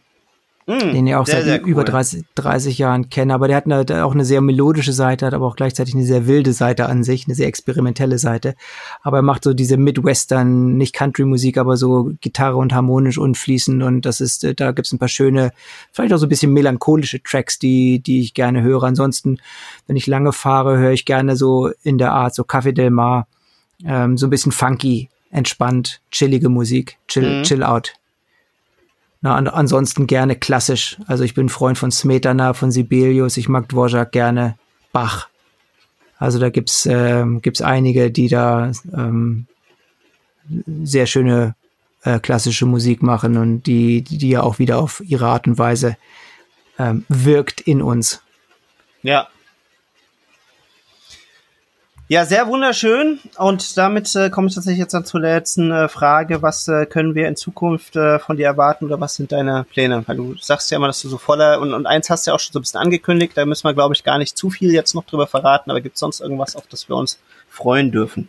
Mm, 0.71 0.93
den 0.93 1.07
ich 1.09 1.15
auch 1.17 1.27
sehr, 1.27 1.43
seit 1.43 1.45
sehr 1.45 1.65
über 1.65 1.83
30, 1.83 2.25
30 2.37 2.79
Jahren 2.79 3.11
kenne. 3.11 3.35
Aber 3.35 3.49
der 3.49 3.57
hat 3.57 3.67
eine, 3.67 4.05
auch 4.05 4.13
eine 4.13 4.25
sehr 4.25 4.41
melodische 4.41 4.93
Seite, 4.93 5.27
hat 5.27 5.35
aber 5.35 5.47
auch 5.47 5.57
gleichzeitig 5.57 5.95
eine 5.95 6.05
sehr 6.05 6.29
wilde 6.29 6.53
Seite 6.53 6.87
an 6.87 7.03
sich, 7.03 7.27
eine 7.27 7.35
sehr 7.35 7.49
experimentelle 7.49 8.19
Seite. 8.19 8.55
Aber 9.03 9.19
er 9.19 9.23
macht 9.23 9.43
so 9.43 9.53
diese 9.53 9.77
Midwestern, 9.77 10.77
nicht 10.77 10.95
Country-Musik, 10.95 11.59
aber 11.59 11.77
so 11.77 12.13
Gitarre 12.21 12.57
und 12.57 12.73
harmonisch 12.73 13.19
und 13.19 13.37
fließend. 13.37 13.83
Und 13.83 14.07
das 14.07 14.21
ist, 14.21 14.45
äh, 14.45 14.55
da 14.55 14.71
gibt's 14.71 14.93
ein 14.93 15.01
paar 15.01 15.09
schöne, 15.09 15.51
vielleicht 15.91 16.13
auch 16.13 16.19
so 16.19 16.27
ein 16.27 16.29
bisschen 16.31 16.53
melancholische 16.53 17.21
Tracks, 17.21 17.59
die, 17.59 17.99
die 17.99 18.21
ich 18.21 18.35
gerne 18.35 18.63
höre. 18.63 18.85
Ansonsten, 18.85 19.39
wenn 19.89 19.97
ich 19.97 20.07
lange 20.07 20.33
fahre, 20.33 20.79
höre 20.79 20.93
ich 20.93 21.05
gerne 21.05 21.35
so 21.35 21.71
in 21.83 21.99
der 21.99 22.13
Art, 22.13 22.35
so 22.37 22.45
Café 22.45 22.71
del 22.71 22.91
Mar, 22.91 23.27
ähm, 23.85 24.17
so 24.17 24.29
ein 24.29 24.31
bisschen 24.31 24.53
funky, 24.53 25.09
entspannt, 25.31 26.01
chillige 26.13 26.49
Musik, 26.49 26.99
chill, 27.09 27.39
mhm. 27.39 27.43
chill 27.43 27.65
out. 27.65 27.95
Na, 29.23 29.35
an, 29.35 29.49
ansonsten 29.49 30.07
gerne 30.07 30.37
klassisch. 30.37 30.97
Also 31.07 31.25
ich 31.25 31.35
bin 31.35 31.49
Freund 31.49 31.77
von 31.77 31.91
Smetana, 31.91 32.55
von 32.55 32.71
Sibelius, 32.71 33.37
ich 33.37 33.49
mag 33.49 33.69
Dvorak 33.69 34.13
gerne, 34.13 34.57
Bach. 34.93 35.29
Also 36.19 36.39
da 36.39 36.51
gibt's 36.51 36.87
ähm, 36.87 37.41
gibt's 37.43 37.63
einige, 37.63 38.11
die 38.11 38.29
da 38.29 38.73
ähm, 38.95 39.47
sehr 40.83 41.07
schöne 41.07 41.55
äh, 42.03 42.19
klassische 42.19 42.67
Musik 42.67 43.03
machen 43.03 43.37
und 43.37 43.63
die, 43.63 44.03
die 44.03 44.31
ja 44.31 44.43
auch 44.43 44.59
wieder 44.59 44.79
auf 44.79 45.03
ihre 45.05 45.27
Art 45.27 45.47
und 45.47 45.59
Weise 45.59 45.97
ähm, 46.79 47.05
wirkt 47.09 47.61
in 47.61 47.83
uns. 47.83 48.23
Ja, 49.03 49.29
ja, 52.11 52.25
sehr 52.25 52.49
wunderschön. 52.49 53.21
Und 53.39 53.79
damit 53.79 54.17
äh, 54.17 54.31
komme 54.31 54.49
ich 54.49 54.55
tatsächlich 54.57 54.81
jetzt 54.81 54.95
dann 54.95 55.05
zur 55.05 55.21
letzten 55.21 55.71
äh, 55.71 55.89
Frage. 55.89 56.43
Was 56.43 56.67
äh, 56.67 56.85
können 56.85 57.15
wir 57.15 57.29
in 57.29 57.37
Zukunft 57.37 57.95
äh, 57.95 58.19
von 58.19 58.37
dir 58.37 58.47
erwarten 58.47 58.87
oder 58.87 59.01
was 59.01 59.15
sind 59.15 59.31
deine 59.31 59.65
Pläne? 59.71 60.03
Weil 60.09 60.17
du 60.17 60.35
sagst 60.37 60.73
ja 60.73 60.77
immer, 60.77 60.89
dass 60.89 61.01
du 61.03 61.09
so 61.09 61.19
voller 61.19 61.61
und, 61.61 61.73
und 61.73 61.87
eins 61.87 62.11
hast 62.11 62.27
du 62.27 62.33
ja 62.33 62.35
auch 62.35 62.41
schon 62.41 62.53
so 62.53 62.59
ein 62.59 62.63
bisschen 62.63 62.81
angekündigt. 62.81 63.37
Da 63.37 63.47
müssen 63.47 63.63
wir, 63.63 63.75
glaube 63.75 63.95
ich, 63.95 64.03
gar 64.03 64.19
nicht 64.19 64.37
zu 64.37 64.51
viel 64.51 64.73
jetzt 64.73 64.93
noch 64.97 65.05
drüber 65.05 65.29
verraten. 65.29 65.71
Aber 65.71 65.81
gibt 65.81 65.95
es 65.95 66.01
sonst 66.01 66.19
irgendwas, 66.19 66.57
auf 66.57 66.67
das 66.67 66.89
wir 66.89 66.97
uns 66.97 67.21
freuen 67.49 67.93
dürfen? 67.93 68.29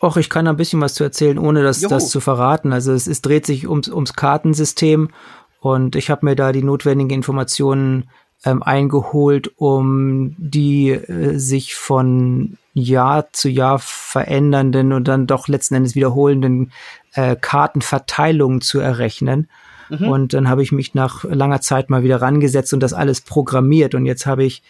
Och, 0.00 0.16
ich 0.16 0.30
kann 0.30 0.46
ein 0.46 0.56
bisschen 0.56 0.80
was 0.80 0.94
zu 0.94 1.02
erzählen, 1.02 1.40
ohne 1.40 1.64
das, 1.64 1.80
das 1.80 2.08
zu 2.08 2.20
verraten. 2.20 2.72
Also 2.72 2.92
es, 2.92 3.08
es 3.08 3.20
dreht 3.20 3.46
sich 3.46 3.68
ums, 3.68 3.88
ums 3.88 4.14
Kartensystem 4.14 5.10
und 5.58 5.96
ich 5.96 6.08
habe 6.08 6.24
mir 6.24 6.36
da 6.36 6.52
die 6.52 6.62
notwendigen 6.62 7.10
Informationen 7.10 8.10
ähm, 8.44 8.62
eingeholt, 8.62 9.50
um 9.56 10.36
die 10.38 10.90
äh, 10.90 11.36
sich 11.38 11.74
von 11.74 12.58
Jahr 12.74 13.32
zu 13.32 13.48
Jahr 13.48 13.78
verändernden 13.78 14.92
und 14.92 15.08
dann 15.08 15.26
doch 15.26 15.48
letzten 15.48 15.74
Endes 15.74 15.94
wiederholenden 15.94 16.72
äh, 17.14 17.36
Kartenverteilungen 17.36 18.60
zu 18.60 18.80
errechnen. 18.80 19.48
Mhm. 19.90 20.08
Und 20.08 20.34
dann 20.34 20.48
habe 20.48 20.62
ich 20.62 20.72
mich 20.72 20.94
nach 20.94 21.24
langer 21.24 21.60
Zeit 21.60 21.90
mal 21.90 22.02
wieder 22.02 22.22
rangesetzt 22.22 22.72
und 22.72 22.80
das 22.80 22.94
alles 22.94 23.20
programmiert. 23.20 23.94
Und 23.94 24.06
jetzt 24.06 24.26
habe 24.26 24.44
ich 24.44 24.62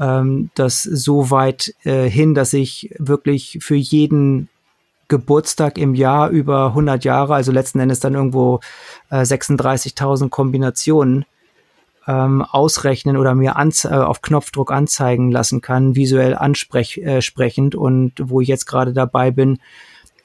ähm, 0.00 0.50
das 0.54 0.82
so 0.82 1.30
weit 1.30 1.74
äh, 1.84 2.08
hin, 2.08 2.34
dass 2.34 2.52
ich 2.52 2.94
wirklich 2.98 3.58
für 3.60 3.76
jeden 3.76 4.48
Geburtstag 5.08 5.76
im 5.76 5.94
Jahr 5.94 6.30
über 6.30 6.68
100 6.68 7.04
Jahre, 7.04 7.34
also 7.34 7.52
letzten 7.52 7.80
Endes 7.80 8.00
dann 8.00 8.14
irgendwo 8.14 8.60
äh, 9.10 9.20
36.000 9.20 10.30
Kombinationen, 10.30 11.26
ähm, 12.06 12.42
ausrechnen 12.42 13.16
oder 13.16 13.34
mir 13.34 13.56
äh, 13.56 13.88
auf 13.88 14.22
Knopfdruck 14.22 14.72
anzeigen 14.72 15.30
lassen 15.30 15.60
kann, 15.60 15.94
visuell 15.94 16.34
ansprechend 16.34 17.74
äh, 17.74 17.78
und 17.78 18.12
wo 18.18 18.40
ich 18.40 18.48
jetzt 18.48 18.66
gerade 18.66 18.92
dabei 18.92 19.30
bin, 19.30 19.58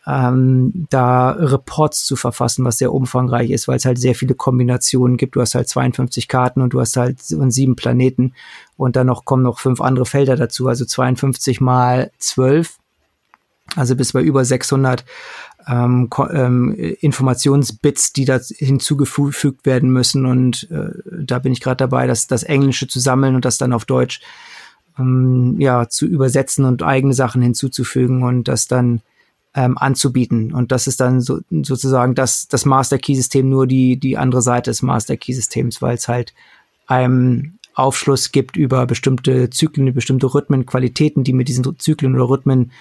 ähm, 0.08 0.88
da 0.90 1.32
Reports 1.32 2.06
zu 2.06 2.16
verfassen, 2.16 2.64
was 2.64 2.78
sehr 2.78 2.94
umfangreich 2.94 3.49
ist, 3.49 3.68
weil 3.68 3.76
es 3.76 3.86
halt 3.86 3.99
sehr 3.99 4.16
viele 4.16 4.36
Kombinationen 4.36 5.18
gibt. 5.18 5.36
Du 5.36 5.41
hast 5.41 5.54
halt 5.54 5.68
52 5.68 6.30
Karten 6.30 6.62
und 6.62 6.72
du 6.74 6.80
hast 6.80 6.95
halt 6.95 7.20
sieben 7.20 7.76
Planeten 7.76 8.34
und 8.78 8.95
dann 8.95 9.08
noch 9.08 9.26
kommen 9.26 9.44
noch 9.44 9.60
fünf 9.60 9.82
andere 9.82 10.06
Felder 10.06 10.38
dazu, 10.38 10.68
also 10.68 10.86
52 10.86 11.60
mal 11.60 12.10
12, 12.20 12.78
also 13.76 13.98
bis 13.98 14.14
bei 14.14 14.22
über 14.22 14.45
600 14.45 15.04
ähm, 15.68 16.10
ähm, 16.31 16.73
Informationsbits, 16.73 18.14
die 18.14 18.26
da 18.26 18.39
hinzugefügt 18.39 19.65
werden 19.65 19.91
müssen. 19.91 20.26
Und 20.26 20.69
äh, 20.72 20.91
da 21.22 21.39
bin 21.39 21.52
ich 21.52 21.61
gerade 21.61 21.77
dabei, 21.77 22.07
das, 22.07 22.27
das 22.27 22.44
Englische 22.44 22.88
zu 22.88 22.99
sammeln 22.99 23.35
und 23.35 23.45
das 23.45 23.57
dann 23.57 23.73
auf 23.73 23.85
Deutsch 23.85 24.22
ähm, 24.98 25.56
ja 25.60 25.89
zu 25.89 26.06
übersetzen 26.06 26.65
und 26.65 26.84
eigene 26.84 27.14
Sachen 27.14 27.41
hinzuzufügen 27.41 28.23
und 28.23 28.48
das 28.48 28.68
dann 28.68 29.02
ähm, 29.53 29.77
anzubieten. 29.77 30.53
Und 30.53 30.72
das 30.72 30.88
ist 30.88 31.02
dann 31.02 31.19
so, 31.19 31.39
sozusagen 31.49 32.15
das, 32.15 32.48
das 32.48 32.65
Master 32.65 32.98
Key 32.98 33.15
System, 33.15 33.49
nur 33.49 33.68
die, 33.68 33.98
die 33.98 34.18
andere 34.18 34.41
Seite 34.41 34.72
des 34.72 34.81
Master 34.81 35.18
Key 35.18 35.34
Systems, 35.34 35.81
weil 35.81 35.95
es 35.95 36.07
halt 36.07 36.34
einem 36.85 37.57
Aufschluss 37.73 38.31
gibt 38.31 38.57
über 38.57 38.88
bestimmte 38.88 39.49
Zyklen, 39.49 39.94
bestimmte 39.94 40.34
Rhythmen, 40.34 40.65
Qualitäten, 40.65 41.23
die 41.23 41.34
mit 41.34 41.48
diesen 41.48 41.77
Zyklen 41.77 42.15
oder 42.15 42.30
Rhythmen 42.30 42.72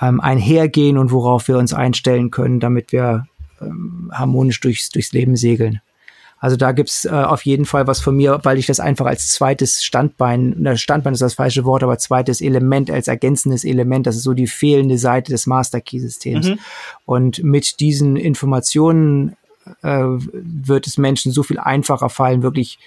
ähm, 0.00 0.20
einhergehen 0.20 0.98
und 0.98 1.12
worauf 1.12 1.48
wir 1.48 1.58
uns 1.58 1.74
einstellen 1.74 2.30
können, 2.30 2.60
damit 2.60 2.92
wir 2.92 3.26
ähm, 3.60 4.10
harmonisch 4.12 4.60
durchs, 4.60 4.90
durchs 4.90 5.12
Leben 5.12 5.36
segeln. 5.36 5.80
Also 6.38 6.56
da 6.56 6.72
gibt's 6.72 7.04
äh, 7.04 7.10
auf 7.10 7.44
jeden 7.44 7.66
Fall 7.66 7.86
was 7.86 8.00
von 8.00 8.16
mir, 8.16 8.40
weil 8.44 8.58
ich 8.58 8.64
das 8.64 8.80
einfach 8.80 9.04
als 9.04 9.28
zweites 9.28 9.84
Standbein, 9.84 10.64
das 10.64 10.80
Standbein 10.80 11.12
ist 11.12 11.20
das 11.20 11.34
falsche 11.34 11.66
Wort, 11.66 11.82
aber 11.82 11.98
zweites 11.98 12.40
Element, 12.40 12.90
als 12.90 13.08
ergänzendes 13.08 13.62
Element, 13.62 14.06
das 14.06 14.16
ist 14.16 14.22
so 14.22 14.32
die 14.32 14.46
fehlende 14.46 14.96
Seite 14.96 15.32
des 15.32 15.46
Master 15.46 15.82
Key 15.82 15.98
Systems. 15.98 16.48
Mhm. 16.48 16.58
Und 17.04 17.44
mit 17.44 17.80
diesen 17.80 18.16
Informationen 18.16 19.36
äh, 19.82 20.02
wird 20.02 20.86
es 20.86 20.96
Menschen 20.96 21.30
so 21.30 21.42
viel 21.42 21.58
einfacher 21.58 22.08
fallen, 22.08 22.42
wirklich 22.42 22.78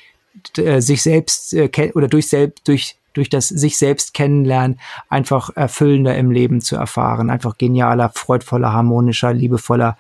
äh, 0.58 0.82
sich 0.82 1.04
selbst 1.04 1.54
äh, 1.54 1.92
oder 1.94 2.08
durch 2.08 2.28
selbst 2.28 2.68
durch 2.68 2.96
durch 3.14 3.30
das 3.30 3.48
sich 3.48 3.78
selbst 3.78 4.14
kennenlernen 4.14 4.80
einfach 5.10 5.50
erfüllender 5.56 6.16
im 6.16 6.32
Leben 6.32 6.62
zu 6.62 6.76
erfahren, 6.76 7.30
einfach 7.30 7.58
genialer, 7.58 8.12
freudvoller, 8.14 8.74
harmonischer, 8.74 9.34
liebevoller, 9.34 9.98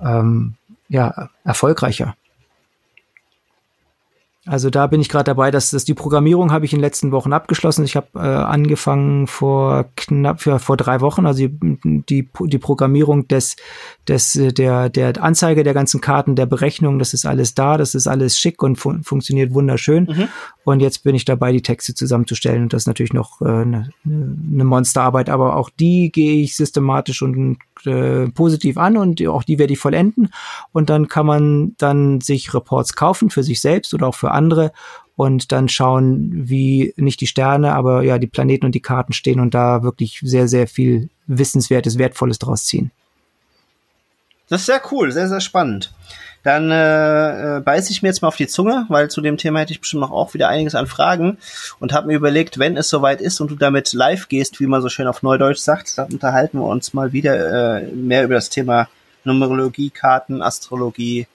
ähm, 0.00 0.54
ja, 0.88 1.28
erfolgreicher. 1.44 2.16
Also 4.46 4.70
da 4.70 4.86
bin 4.86 5.00
ich 5.00 5.08
gerade 5.08 5.24
dabei, 5.24 5.50
dass, 5.50 5.70
dass 5.72 5.84
die 5.84 5.94
Programmierung 5.94 6.52
habe 6.52 6.64
ich 6.64 6.72
in 6.72 6.78
den 6.78 6.84
letzten 6.84 7.10
Wochen 7.10 7.32
abgeschlossen. 7.32 7.84
Ich 7.84 7.96
habe 7.96 8.06
äh, 8.14 8.18
angefangen 8.18 9.26
vor 9.26 9.86
knapp 9.96 10.46
ja, 10.46 10.60
vor 10.60 10.76
drei 10.76 11.00
Wochen, 11.00 11.26
also 11.26 11.48
die, 11.48 11.58
die, 11.82 12.28
die 12.40 12.58
Programmierung 12.58 13.26
des, 13.26 13.56
des 14.06 14.32
der 14.32 14.88
der 14.88 15.20
Anzeige 15.20 15.64
der 15.64 15.74
ganzen 15.74 16.00
Karten, 16.00 16.36
der 16.36 16.46
Berechnung, 16.46 17.00
das 17.00 17.12
ist 17.12 17.26
alles 17.26 17.54
da, 17.54 17.76
das 17.76 17.96
ist 17.96 18.06
alles 18.06 18.38
schick 18.38 18.62
und 18.62 18.76
fun 18.76 19.02
funktioniert 19.02 19.52
wunderschön. 19.52 20.04
Mhm. 20.04 20.28
Und 20.62 20.80
jetzt 20.80 21.02
bin 21.02 21.16
ich 21.16 21.24
dabei, 21.24 21.50
die 21.50 21.62
Texte 21.62 21.94
zusammenzustellen 21.94 22.62
und 22.62 22.72
das 22.72 22.82
ist 22.82 22.86
natürlich 22.86 23.12
noch 23.12 23.40
äh, 23.42 23.46
eine, 23.46 23.90
eine 24.04 24.64
Monsterarbeit, 24.64 25.28
aber 25.28 25.56
auch 25.56 25.70
die 25.70 26.12
gehe 26.12 26.42
ich 26.42 26.54
systematisch 26.54 27.20
und 27.22 27.58
äh, 27.84 28.28
positiv 28.30 28.78
an 28.78 28.96
und 28.96 29.26
auch 29.26 29.42
die 29.42 29.58
werde 29.58 29.72
ich 29.72 29.78
vollenden. 29.78 30.30
Und 30.72 30.90
dann 30.90 31.08
kann 31.08 31.26
man 31.26 31.74
dann 31.78 32.20
sich 32.20 32.54
Reports 32.54 32.94
kaufen 32.94 33.30
für 33.30 33.42
sich 33.42 33.60
selbst 33.60 33.92
oder 33.94 34.08
auch 34.08 34.14
für 34.14 34.30
andere 34.30 34.72
und 35.16 35.50
dann 35.50 35.68
schauen, 35.68 36.30
wie 36.48 36.92
nicht 36.96 37.20
die 37.20 37.26
Sterne, 37.26 37.74
aber 37.74 38.02
ja, 38.02 38.18
die 38.18 38.26
Planeten 38.26 38.66
und 38.66 38.74
die 38.74 38.82
Karten 38.82 39.12
stehen 39.12 39.40
und 39.40 39.54
da 39.54 39.82
wirklich 39.82 40.20
sehr, 40.22 40.46
sehr 40.46 40.68
viel 40.68 41.08
Wissenswertes, 41.26 41.98
Wertvolles 41.98 42.38
draus 42.38 42.64
ziehen. 42.64 42.92
Das 44.48 44.60
ist 44.60 44.66
sehr 44.66 44.82
cool, 44.90 45.12
sehr, 45.12 45.28
sehr 45.28 45.40
spannend. 45.40 45.92
Dann 46.42 46.70
äh, 46.70 47.56
äh, 47.56 47.60
beiß 47.60 47.90
ich 47.90 48.02
mir 48.02 48.08
jetzt 48.08 48.22
mal 48.22 48.28
auf 48.28 48.36
die 48.36 48.46
Zunge, 48.46 48.86
weil 48.88 49.10
zu 49.10 49.20
dem 49.20 49.36
Thema 49.36 49.58
hätte 49.58 49.72
ich 49.72 49.80
bestimmt 49.80 50.02
noch 50.02 50.12
auch 50.12 50.32
wieder 50.32 50.48
einiges 50.48 50.76
an 50.76 50.86
Fragen 50.86 51.38
und 51.80 51.92
habe 51.92 52.06
mir 52.06 52.14
überlegt, 52.14 52.60
wenn 52.60 52.76
es 52.76 52.88
soweit 52.88 53.20
ist 53.20 53.40
und 53.40 53.50
du 53.50 53.56
damit 53.56 53.92
live 53.92 54.28
gehst, 54.28 54.60
wie 54.60 54.68
man 54.68 54.80
so 54.80 54.88
schön 54.88 55.08
auf 55.08 55.24
Neudeutsch 55.24 55.58
sagt, 55.58 55.98
dann 55.98 56.12
unterhalten 56.12 56.60
wir 56.60 56.66
uns 56.66 56.94
mal 56.94 57.12
wieder 57.12 57.80
äh, 57.80 57.86
mehr 57.86 58.22
über 58.22 58.34
das 58.34 58.48
Thema 58.48 58.88
Numerologie, 59.24 59.90
Karten, 59.90 60.40
Astrologie. 60.40 61.26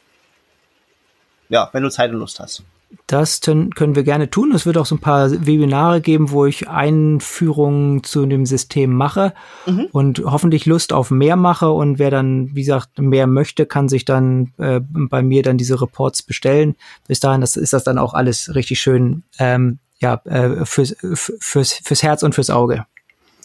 Ja, 1.49 1.69
wenn 1.73 1.83
du 1.83 1.89
Zeit 1.89 2.11
und 2.11 2.19
Lust 2.19 2.39
hast. 2.39 2.63
Das 3.07 3.41
können 3.41 3.95
wir 3.95 4.03
gerne 4.03 4.29
tun. 4.29 4.53
Es 4.53 4.65
wird 4.65 4.77
auch 4.77 4.85
so 4.85 4.95
ein 4.95 5.01
paar 5.01 5.31
Webinare 5.31 6.01
geben, 6.01 6.31
wo 6.31 6.45
ich 6.45 6.69
Einführungen 6.69 8.03
zu 8.03 8.25
dem 8.25 8.45
System 8.45 8.93
mache 8.93 9.33
mhm. 9.65 9.87
und 9.91 10.19
hoffentlich 10.25 10.65
Lust 10.65 10.93
auf 10.93 11.11
mehr 11.11 11.35
mache. 11.35 11.69
Und 11.71 11.99
wer 11.99 12.09
dann, 12.09 12.55
wie 12.55 12.61
gesagt, 12.61 12.99
mehr 12.99 13.27
möchte, 13.27 13.65
kann 13.65 13.89
sich 13.89 14.05
dann 14.05 14.53
äh, 14.57 14.79
bei 14.81 15.21
mir 15.21 15.43
dann 15.43 15.57
diese 15.57 15.81
Reports 15.81 16.23
bestellen. 16.23 16.75
Bis 17.07 17.19
dahin 17.19 17.41
das, 17.41 17.57
ist 17.57 17.73
das 17.73 17.83
dann 17.83 17.97
auch 17.97 18.13
alles 18.13 18.55
richtig 18.55 18.79
schön, 18.79 19.23
ähm, 19.39 19.79
ja, 19.99 20.21
äh, 20.25 20.65
fürs, 20.65 20.95
fürs, 21.13 21.73
fürs 21.83 22.03
Herz 22.03 22.23
und 22.23 22.33
fürs 22.33 22.49
Auge. 22.49 22.85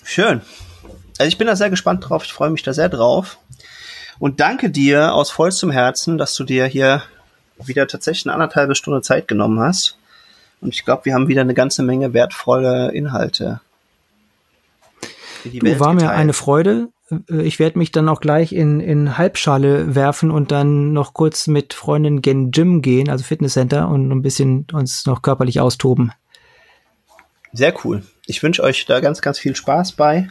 Schön. 0.05 0.43
Also 1.18 1.28
ich 1.28 1.39
bin 1.39 1.47
da 1.47 1.56
sehr 1.56 1.70
gespannt 1.70 2.09
drauf. 2.09 2.24
Ich 2.24 2.32
freue 2.32 2.51
mich 2.51 2.62
da 2.62 2.73
sehr 2.73 2.89
drauf. 2.89 3.39
Und 4.18 4.40
danke 4.40 4.70
dir 4.70 5.12
aus 5.14 5.31
vollstem 5.31 5.70
Herzen, 5.70 6.18
dass 6.18 6.35
du 6.35 6.44
dir 6.44 6.66
hier 6.66 7.02
wieder 7.65 7.87
tatsächlich 7.87 8.27
eine 8.27 8.35
anderthalbe 8.35 8.74
Stunde 8.74 9.03
Zeit 9.03 9.28
genommen 9.28 9.61
hast. 9.61 9.99
Und 10.61 10.74
ich 10.74 10.85
glaube, 10.85 11.05
wir 11.05 11.15
haben 11.15 11.28
wieder 11.28 11.43
eine 11.43 11.55
ganze 11.55 11.83
Menge 11.83 12.12
wertvolle 12.12 12.93
Inhalte. 12.93 13.61
Du, 15.45 15.61
war 15.78 15.95
geteilt. 15.95 15.95
mir 15.95 16.11
eine 16.11 16.33
Freude. 16.33 16.89
Ich 17.28 17.61
werde 17.61 17.78
mich 17.78 17.93
dann 17.93 18.09
auch 18.09 18.20
gleich 18.20 18.53
in, 18.53 18.81
in 18.81 19.16
Halbschale 19.16 19.95
werfen 19.95 20.33
und 20.33 20.51
dann 20.51 20.93
noch 20.93 21.15
kurz 21.15 21.47
mit 21.47 21.73
Freundin 21.73 22.20
gen 22.20 22.51
Gym 22.51 22.83
gehen, 22.83 23.09
also 23.09 23.23
Fitnesscenter, 23.23 23.89
und 23.89 24.11
ein 24.11 24.23
bisschen 24.23 24.66
uns 24.73 25.07
noch 25.07 25.23
körperlich 25.23 25.61
austoben. 25.61 26.12
Sehr 27.53 27.73
cool. 27.85 28.03
Ich 28.27 28.43
wünsche 28.43 28.62
euch 28.65 28.87
da 28.87 28.99
ganz, 28.99 29.23
ganz 29.23 29.39
viel 29.39 29.55
Spaß 29.55 29.93
bei. 29.93 30.28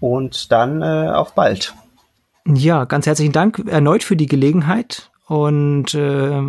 Und 0.00 0.52
dann 0.52 0.82
äh, 0.82 1.08
auf 1.08 1.34
bald. 1.34 1.74
Ja, 2.46 2.84
ganz 2.84 3.06
herzlichen 3.06 3.32
Dank 3.32 3.62
erneut 3.66 4.04
für 4.04 4.16
die 4.16 4.26
Gelegenheit 4.26 5.10
und 5.26 5.94
äh, 5.94 6.42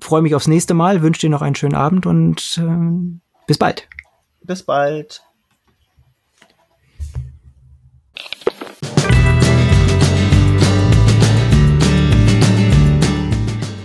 freue 0.00 0.22
mich 0.22 0.34
aufs 0.34 0.48
nächste 0.48 0.74
Mal, 0.74 1.02
wünsche 1.02 1.20
dir 1.20 1.30
noch 1.30 1.42
einen 1.42 1.54
schönen 1.54 1.74
Abend 1.74 2.06
und 2.06 2.58
äh, 2.58 3.20
bis 3.46 3.58
bald. 3.58 3.88
Bis 4.42 4.62
bald. 4.62 5.22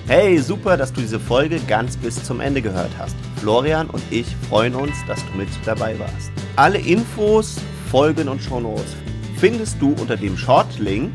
Hey, 0.08 0.38
super, 0.38 0.78
dass 0.78 0.94
du 0.94 1.02
diese 1.02 1.20
Folge 1.20 1.60
ganz 1.68 1.98
bis 1.98 2.24
zum 2.24 2.40
Ende 2.40 2.62
gehört 2.62 2.92
hast. 3.00 3.16
Florian 3.38 3.90
und 3.90 4.04
ich 4.12 4.28
freuen 4.48 4.76
uns, 4.76 4.94
dass 5.08 5.20
du 5.26 5.38
mit 5.38 5.50
dabei 5.66 5.98
warst. 5.98 6.32
Alle 6.56 6.78
Infos, 6.78 7.60
Folgen 7.90 8.30
und 8.30 8.40
Shownotes 8.40 8.96
findest 9.38 9.82
du 9.82 9.94
unter 10.00 10.16
dem 10.16 10.38
Shortlink 10.38 11.12